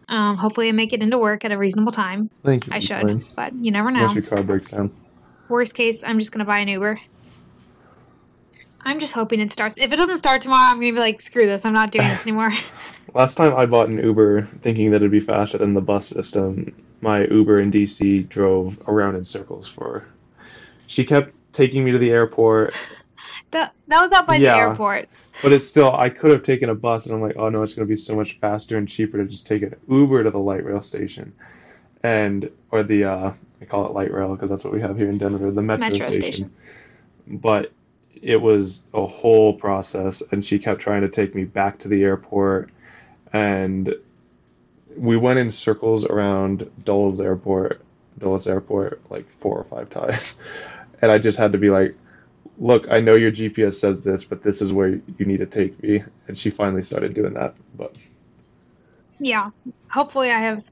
Um, 0.07 0.38
hopefully, 0.38 0.70
I 0.70 0.72
make 0.72 0.94
it 0.94 1.02
into 1.02 1.18
work 1.18 1.45
at 1.45 1.52
a 1.52 1.57
reasonable 1.57 1.91
time. 1.91 2.30
Thank 2.44 2.68
you. 2.68 2.74
I 2.74 2.80
should, 2.80 3.24
but 3.36 3.53
you 3.56 3.72
never 3.72 3.91
know. 3.91 4.02
Unless 4.02 4.16
your 4.16 4.24
car 4.24 4.44
breaks 4.44 4.70
down. 4.70 4.91
Worst 5.49 5.76
case, 5.76 6.03
I'm 6.03 6.20
just 6.20 6.32
gonna 6.32 6.45
buy 6.45 6.60
an 6.60 6.68
Uber. 6.68 6.99
I'm 8.88 8.99
just 8.99 9.14
hoping 9.14 9.40
it 9.40 9.49
starts. 9.49 9.80
If 9.80 9.91
it 9.91 9.95
doesn't 9.95 10.18
start 10.18 10.41
tomorrow, 10.41 10.72
I'm 10.72 10.80
gonna 10.80 10.94
be 10.94 10.99
like, 10.99 11.22
screw 11.22 11.45
this. 11.48 11.66
I'm 11.66 11.74
not 11.74 11.91
doing 11.91 12.07
this 12.07 12.28
anymore. 12.28 12.52
Last 13.16 13.36
time 13.36 13.56
I 13.56 13.66
bought 13.66 13.90
an 13.90 13.98
Uber 13.98 14.48
thinking 14.62 14.91
that 14.91 14.98
it'd 14.98 15.12
be 15.12 15.20
faster 15.20 15.57
than 15.57 15.74
the 15.74 15.82
bus 15.82 16.07
system, 16.07 16.76
my 17.02 17.26
Uber 17.26 17.60
in 17.60 17.72
DC 17.72 18.28
drove 18.30 18.82
around 18.88 19.16
in 19.16 19.26
circles 19.26 19.68
for. 19.68 20.06
She 20.88 21.03
kept 21.03 21.34
taking 21.53 21.84
me 21.84 21.91
to 21.91 21.98
the 21.98 22.12
airport, 22.12 22.76
that 23.52 23.74
that 23.88 24.02
was 24.02 24.12
out 24.12 24.28
by 24.28 24.36
Yeah. 24.38 24.54
the 24.54 24.60
airport. 24.60 25.10
but 25.44 25.52
it's 25.52 25.68
still 25.68 25.92
I 25.94 26.10
could 26.10 26.32
have 26.32 26.44
taken 26.44 26.70
a 26.70 26.76
bus 26.76 27.06
and 27.06 27.16
I'm 27.16 27.22
like, 27.22 27.36
oh 27.38 27.50
no, 27.50 27.64
it's 27.64 27.74
gonna 27.74 27.88
be 27.88 27.98
so 27.98 28.16
much 28.16 28.40
faster 28.40 28.78
and 28.78 28.88
cheaper 28.88 29.18
to 29.18 29.26
just 29.26 29.48
take 29.48 29.62
an 29.64 29.76
Uber 29.90 30.24
to 30.24 30.32
the 30.32 30.40
light 30.40 30.64
rail 30.66 30.82
station, 30.82 31.34
and 32.04 32.50
or 32.72 32.84
the 32.84 33.06
uh, 33.06 33.32
I 33.62 33.66
call 33.66 33.86
it 33.86 33.94
light 33.94 34.12
rail 34.12 34.34
because 34.36 34.50
that's 34.50 34.64
what 34.64 34.74
we 34.74 34.82
have 34.82 34.98
here 34.98 35.10
in 35.10 35.18
Denver, 35.18 35.52
the 35.52 35.62
metro, 35.62 35.84
Metro 35.90 36.12
station. 36.12 36.22
station. 36.22 36.54
But 37.28 37.72
it 38.22 38.38
was 38.38 38.86
a 38.94 39.06
whole 39.06 39.54
process, 39.54 40.22
and 40.32 40.44
she 40.44 40.60
kept 40.60 40.82
trying 40.82 41.02
to 41.02 41.10
take 41.10 41.34
me 41.36 41.44
back 41.44 41.80
to 41.80 41.88
the 41.88 42.04
airport, 42.04 42.70
and 43.34 43.94
we 44.98 45.18
went 45.18 45.40
in 45.40 45.52
circles 45.52 46.06
around 46.06 46.70
Dulles 46.84 47.20
Airport, 47.20 47.82
Dulles 48.18 48.48
Airport, 48.48 49.02
like 49.10 49.26
four 49.42 49.58
or 49.58 49.64
five 49.66 49.90
times, 49.90 50.40
and 51.02 51.12
I 51.12 51.18
just 51.18 51.38
had 51.38 51.52
to 51.52 51.58
be 51.58 51.70
like, 51.70 51.96
"Look, 52.60 52.90
I 52.90 52.99
know 52.99 53.15
your 53.15 53.32
GPS 53.32 53.76
says 53.76 54.03
this, 54.03 54.26
but 54.26 54.44
this 54.44 54.61
is 54.61 54.72
where 54.72 54.90
you 54.90 55.26
need 55.26 55.40
to 55.40 55.45
take 55.45 55.82
me." 55.82 56.03
And 56.27 56.38
she 56.38 56.49
finally 56.49 56.84
started 56.84 57.14
doing 57.14 57.34
that, 57.34 57.56
but 57.77 57.95
Yeah. 59.19 59.52
Hopefully, 59.90 60.32
I 60.32 60.40
have. 60.40 60.64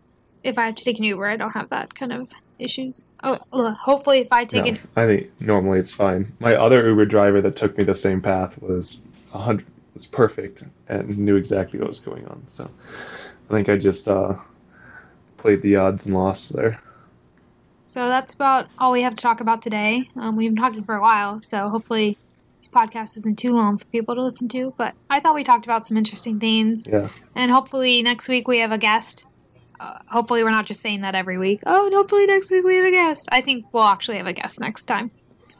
If 0.43 0.57
I 0.57 0.65
have 0.65 0.75
to 0.75 0.83
take 0.83 0.99
an 0.99 1.05
Uber, 1.05 1.25
I 1.25 1.37
don't 1.37 1.51
have 1.53 1.69
that 1.69 1.93
kind 1.95 2.11
of 2.11 2.29
issues. 2.59 3.05
Oh, 3.23 3.39
ugh, 3.53 3.73
hopefully, 3.73 4.19
if 4.19 4.31
I 4.31 4.43
take 4.43 4.65
no, 4.65 4.71
it, 4.71 4.79
I 4.95 5.05
think 5.05 5.31
normally 5.39 5.79
it's 5.79 5.93
fine. 5.93 6.33
My 6.39 6.55
other 6.55 6.85
Uber 6.87 7.05
driver 7.05 7.41
that 7.41 7.55
took 7.55 7.77
me 7.77 7.85
the 7.85 7.95
same 7.95 8.21
path 8.21 8.61
was 8.61 9.01
a 9.33 9.37
hundred 9.37 9.65
was 9.93 10.05
perfect 10.05 10.63
and 10.87 11.17
knew 11.19 11.35
exactly 11.35 11.79
what 11.79 11.87
was 11.87 11.99
going 11.99 12.25
on. 12.25 12.43
So 12.47 12.69
I 13.49 13.53
think 13.53 13.69
I 13.69 13.77
just 13.77 14.07
uh, 14.07 14.35
played 15.37 15.61
the 15.61 15.77
odds 15.77 16.05
and 16.05 16.15
lost 16.15 16.53
there. 16.53 16.81
So 17.93 18.07
that's 18.07 18.33
about 18.33 18.69
all 18.79 18.91
we 18.91 19.03
have 19.03 19.13
to 19.13 19.21
talk 19.21 19.39
about 19.39 19.61
today. 19.61 20.09
Um, 20.19 20.35
we've 20.35 20.51
been 20.51 20.63
talking 20.63 20.83
for 20.83 20.95
a 20.95 20.99
while, 20.99 21.43
so 21.43 21.69
hopefully 21.69 22.17
this 22.57 22.67
podcast 22.67 23.17
isn't 23.17 23.37
too 23.37 23.53
long 23.53 23.77
for 23.77 23.85
people 23.85 24.15
to 24.15 24.23
listen 24.23 24.47
to. 24.47 24.73
But 24.75 24.95
I 25.11 25.19
thought 25.19 25.35
we 25.35 25.43
talked 25.43 25.65
about 25.67 25.85
some 25.85 25.95
interesting 25.95 26.39
things, 26.39 26.87
Yeah, 26.91 27.09
and 27.35 27.51
hopefully 27.51 28.01
next 28.01 28.27
week 28.29 28.47
we 28.47 28.57
have 28.61 28.71
a 28.71 28.79
guest. 28.79 29.27
Uh, 29.79 29.99
hopefully 30.07 30.43
we're 30.43 30.49
not 30.49 30.65
just 30.65 30.81
saying 30.81 31.01
that 31.01 31.13
every 31.13 31.37
week. 31.37 31.61
Oh, 31.67 31.85
and 31.85 31.93
hopefully 31.93 32.25
next 32.25 32.49
week 32.49 32.65
we 32.65 32.77
have 32.77 32.85
a 32.85 32.89
guest. 32.89 33.29
I 33.31 33.41
think 33.41 33.71
we'll 33.71 33.83
actually 33.83 34.17
have 34.17 34.25
a 34.25 34.33
guest 34.33 34.59
next 34.59 34.85
time. 34.85 35.11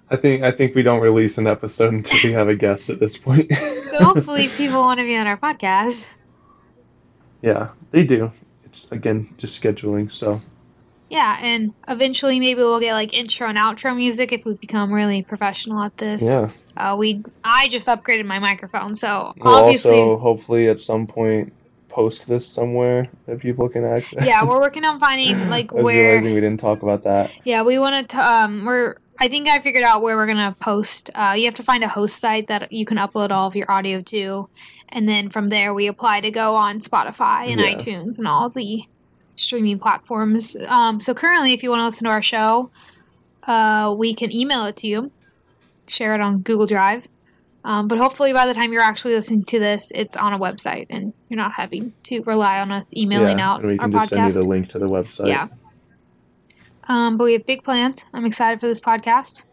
I 0.09 0.15
think 0.15 0.41
I 0.41 0.49
think 0.49 0.73
we 0.73 0.81
don't 0.81 1.01
release 1.01 1.37
an 1.37 1.45
episode 1.45 1.93
until 1.93 2.17
we 2.27 2.33
have 2.33 2.47
a 2.47 2.55
guest 2.55 2.89
at 2.89 2.99
this 2.99 3.15
point. 3.15 3.51
So 3.93 4.05
hopefully 4.05 4.47
people 4.47 4.81
want 4.81 4.99
to 5.01 5.05
be 5.05 5.15
on 5.15 5.27
our 5.27 5.37
podcast. 5.37 6.11
yeah, 7.43 7.69
they 7.91 8.07
do. 8.07 8.31
It's 8.65 8.91
again 8.91 9.35
just 9.37 9.61
scheduling. 9.61 10.11
So 10.11 10.41
Yeah, 11.13 11.37
and 11.41 11.71
eventually 11.87 12.39
maybe 12.39 12.59
we'll 12.61 12.79
get 12.79 12.93
like 12.93 13.13
intro 13.13 13.47
and 13.47 13.57
outro 13.57 13.95
music 13.95 14.31
if 14.33 14.45
we 14.45 14.55
become 14.55 14.91
really 14.91 15.21
professional 15.21 15.81
at 15.83 15.95
this. 15.97 16.23
yeah, 16.23 16.49
Uh, 16.75 16.95
we 16.97 17.21
I 17.43 17.67
just 17.69 17.87
upgraded 17.87 18.25
my 18.25 18.39
microphone, 18.39 18.95
so 18.95 19.31
we'll 19.37 19.53
obviously 19.53 19.91
also 19.91 20.17
hopefully 20.17 20.69
at 20.69 20.79
some 20.79 21.05
point 21.05 21.53
post 21.89 22.27
this 22.27 22.47
somewhere 22.47 23.07
that 23.27 23.39
people 23.39 23.69
can 23.69 23.85
access. 23.85 24.25
yeah, 24.25 24.43
we're 24.43 24.59
working 24.67 24.83
on 24.85 24.99
finding 24.99 25.47
like 25.49 25.71
I 25.71 25.75
was 25.75 25.83
where 25.83 26.09
realizing 26.13 26.33
we 26.33 26.41
didn't 26.41 26.59
talk 26.59 26.81
about 26.81 27.03
that. 27.03 27.31
Yeah, 27.45 27.61
we 27.61 27.77
want 27.77 28.09
to. 28.09 28.17
Um, 28.19 28.65
we're. 28.65 28.95
I 29.19 29.27
think 29.27 29.47
I 29.47 29.59
figured 29.59 29.83
out 29.83 30.01
where 30.01 30.17
we're 30.17 30.25
gonna 30.25 30.55
post. 30.59 31.11
Uh, 31.13 31.35
you 31.37 31.45
have 31.45 31.53
to 31.55 31.63
find 31.63 31.83
a 31.83 31.87
host 31.87 32.19
site 32.19 32.47
that 32.47 32.71
you 32.71 32.83
can 32.85 32.97
upload 32.97 33.29
all 33.29 33.45
of 33.45 33.55
your 33.55 33.71
audio 33.71 34.01
to, 34.01 34.49
and 34.89 35.07
then 35.07 35.29
from 35.29 35.49
there 35.49 35.75
we 35.75 35.85
apply 35.85 36.21
to 36.21 36.31
go 36.31 36.55
on 36.55 36.79
Spotify 36.79 37.49
and 37.49 37.59
Yeah. 37.61 37.75
iTunes 37.75 38.17
and 38.17 38.27
all 38.27 38.49
the 38.49 38.81
streaming 39.35 39.79
platforms. 39.79 40.55
Um, 40.67 40.99
so 40.99 41.13
currently, 41.13 41.53
if 41.53 41.63
you 41.63 41.69
want 41.69 41.81
to 41.81 41.85
listen 41.85 42.05
to 42.05 42.11
our 42.11 42.21
show, 42.21 42.71
uh, 43.47 43.95
we 43.97 44.13
can 44.13 44.31
email 44.31 44.65
it 44.65 44.77
to 44.77 44.87
you, 44.87 45.11
share 45.87 46.13
it 46.13 46.21
on 46.21 46.39
Google 46.39 46.65
Drive. 46.65 47.07
Um, 47.65 47.87
but 47.87 47.97
hopefully, 47.97 48.33
by 48.33 48.45
the 48.45 48.53
time 48.53 48.73
you're 48.73 48.81
actually 48.81 49.13
listening 49.13 49.43
to 49.45 49.59
this, 49.59 49.91
it's 49.95 50.17
on 50.17 50.33
a 50.33 50.39
website, 50.39 50.87
and 50.89 51.13
you're 51.29 51.37
not 51.37 51.53
having 51.55 51.93
to 52.03 52.21
rely 52.23 52.59
on 52.59 52.71
us 52.71 52.93
emailing 52.95 53.39
yeah, 53.39 53.49
out 53.49 53.61
and 53.61 53.69
we 53.69 53.79
our 53.79 53.85
can 53.85 53.91
just 53.93 54.11
podcast. 54.11 54.15
send 54.15 54.33
you 54.33 54.41
the 54.41 54.49
link 54.49 54.69
to 54.69 54.79
the 54.79 54.87
website. 54.87 55.27
Yeah. 55.27 55.47
Um, 56.89 57.17
but 57.17 57.23
we 57.23 57.33
have 57.33 57.45
big 57.45 57.63
plans. 57.63 58.05
I'm 58.13 58.25
excited 58.25 58.59
for 58.59 58.67
this 58.67 58.81
podcast. 58.81 59.45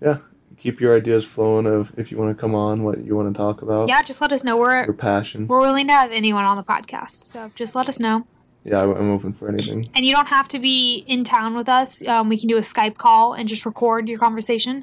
Yeah, 0.00 0.18
keep 0.56 0.80
your 0.80 0.96
ideas 0.96 1.24
flowing 1.24 1.66
of 1.66 1.92
if 1.98 2.10
you 2.10 2.16
want 2.16 2.34
to 2.34 2.40
come 2.40 2.54
on, 2.54 2.82
what 2.82 3.04
you 3.04 3.14
want 3.14 3.32
to 3.32 3.36
talk 3.36 3.60
about, 3.60 3.88
Yeah, 3.88 4.02
just 4.02 4.22
let 4.22 4.32
us 4.32 4.44
know. 4.44 4.56
We're 4.56 4.84
your 4.84 4.94
passion. 4.94 5.46
we're 5.46 5.60
willing 5.60 5.86
to 5.88 5.92
have 5.92 6.10
anyone 6.12 6.44
on 6.44 6.56
the 6.56 6.62
podcast. 6.64 7.10
So 7.10 7.50
just 7.54 7.76
let 7.76 7.90
us 7.90 8.00
know. 8.00 8.26
Yeah, 8.64 8.78
I'm 8.80 9.10
open 9.10 9.34
for 9.34 9.48
anything. 9.48 9.84
And 9.94 10.06
you 10.06 10.14
don't 10.14 10.28
have 10.28 10.48
to 10.48 10.58
be 10.58 11.04
in 11.06 11.22
town 11.22 11.54
with 11.54 11.68
us. 11.68 12.06
Um, 12.08 12.30
we 12.30 12.38
can 12.38 12.48
do 12.48 12.56
a 12.56 12.60
Skype 12.60 12.96
call 12.96 13.34
and 13.34 13.46
just 13.46 13.66
record 13.66 14.08
your 14.08 14.18
conversation. 14.18 14.82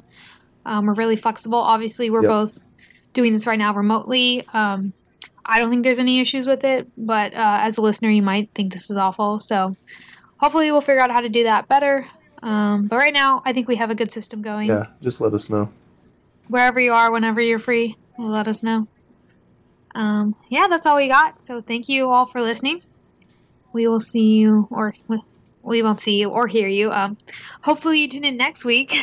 Um, 0.64 0.86
we're 0.86 0.94
really 0.94 1.16
flexible. 1.16 1.58
Obviously, 1.58 2.08
we're 2.08 2.22
Yep. 2.22 2.28
both 2.28 2.58
doing 3.12 3.32
this 3.32 3.46
right 3.46 3.58
now 3.58 3.74
remotely. 3.74 4.46
Um, 4.54 4.92
I 5.44 5.58
don't 5.58 5.70
think 5.70 5.82
there's 5.82 5.98
any 5.98 6.20
issues 6.20 6.46
with 6.46 6.62
it, 6.62 6.88
but 6.96 7.34
uh, 7.34 7.58
as 7.60 7.76
a 7.78 7.82
listener, 7.82 8.08
you 8.08 8.22
might 8.22 8.50
think 8.54 8.72
this 8.72 8.88
is 8.88 8.96
awful. 8.96 9.40
So 9.40 9.74
hopefully, 10.36 10.70
we'll 10.70 10.80
figure 10.80 11.02
out 11.02 11.10
how 11.10 11.20
to 11.20 11.28
do 11.28 11.42
that 11.42 11.66
better. 11.68 12.06
Um, 12.44 12.86
but 12.86 12.96
right 12.96 13.12
now, 13.12 13.42
I 13.44 13.52
think 13.52 13.66
we 13.66 13.76
have 13.76 13.90
a 13.90 13.96
good 13.96 14.12
system 14.12 14.42
going. 14.42 14.68
Yeah, 14.68 14.86
just 15.02 15.20
let 15.20 15.34
us 15.34 15.50
know. 15.50 15.68
Wherever 16.48 16.78
you 16.78 16.92
are, 16.92 17.10
whenever 17.10 17.40
you're 17.40 17.58
free, 17.58 17.96
let 18.18 18.46
us 18.46 18.62
know. 18.62 18.86
Um, 19.94 20.36
yeah, 20.48 20.68
that's 20.68 20.86
all 20.86 20.96
we 20.96 21.08
got. 21.08 21.42
So 21.42 21.60
thank 21.60 21.88
you 21.88 22.10
all 22.10 22.26
for 22.26 22.40
listening. 22.40 22.82
We 23.72 23.88
will 23.88 24.00
see 24.00 24.34
you, 24.34 24.68
or 24.70 24.94
we 25.62 25.82
won't 25.82 25.98
see 25.98 26.20
you 26.20 26.30
or 26.30 26.46
hear 26.46 26.68
you. 26.68 26.92
Um, 26.92 27.16
hopefully 27.62 28.00
you 28.00 28.08
tune 28.08 28.24
in 28.24 28.36
next 28.36 28.64
week. 28.64 28.92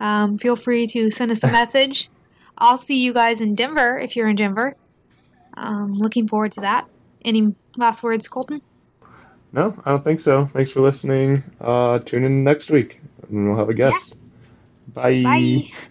Um, 0.00 0.36
feel 0.36 0.54
free 0.54 0.86
to 0.86 1.10
send 1.10 1.32
us 1.32 1.42
a 1.42 1.50
message. 1.52 2.08
I'll 2.56 2.76
see 2.76 3.02
you 3.02 3.12
guys 3.12 3.40
in 3.40 3.56
Denver 3.56 3.98
if 3.98 4.14
you're 4.14 4.28
in 4.28 4.36
Denver. 4.36 4.76
Um, 5.56 5.94
looking 5.94 6.28
forward 6.28 6.52
to 6.52 6.60
that. 6.60 6.86
Any 7.24 7.56
last 7.76 8.04
words, 8.04 8.28
Colton? 8.28 8.62
No, 9.52 9.74
I 9.84 9.90
don't 9.90 10.04
think 10.04 10.20
so. 10.20 10.46
Thanks 10.46 10.70
for 10.70 10.82
listening. 10.82 11.42
Uh, 11.60 11.98
tune 11.98 12.22
in 12.22 12.44
next 12.44 12.70
week, 12.70 13.00
and 13.28 13.48
we'll 13.48 13.58
have 13.58 13.70
a 13.70 13.74
guest. 13.74 14.14
Bye. 14.94 15.22
Bye. 15.22 15.88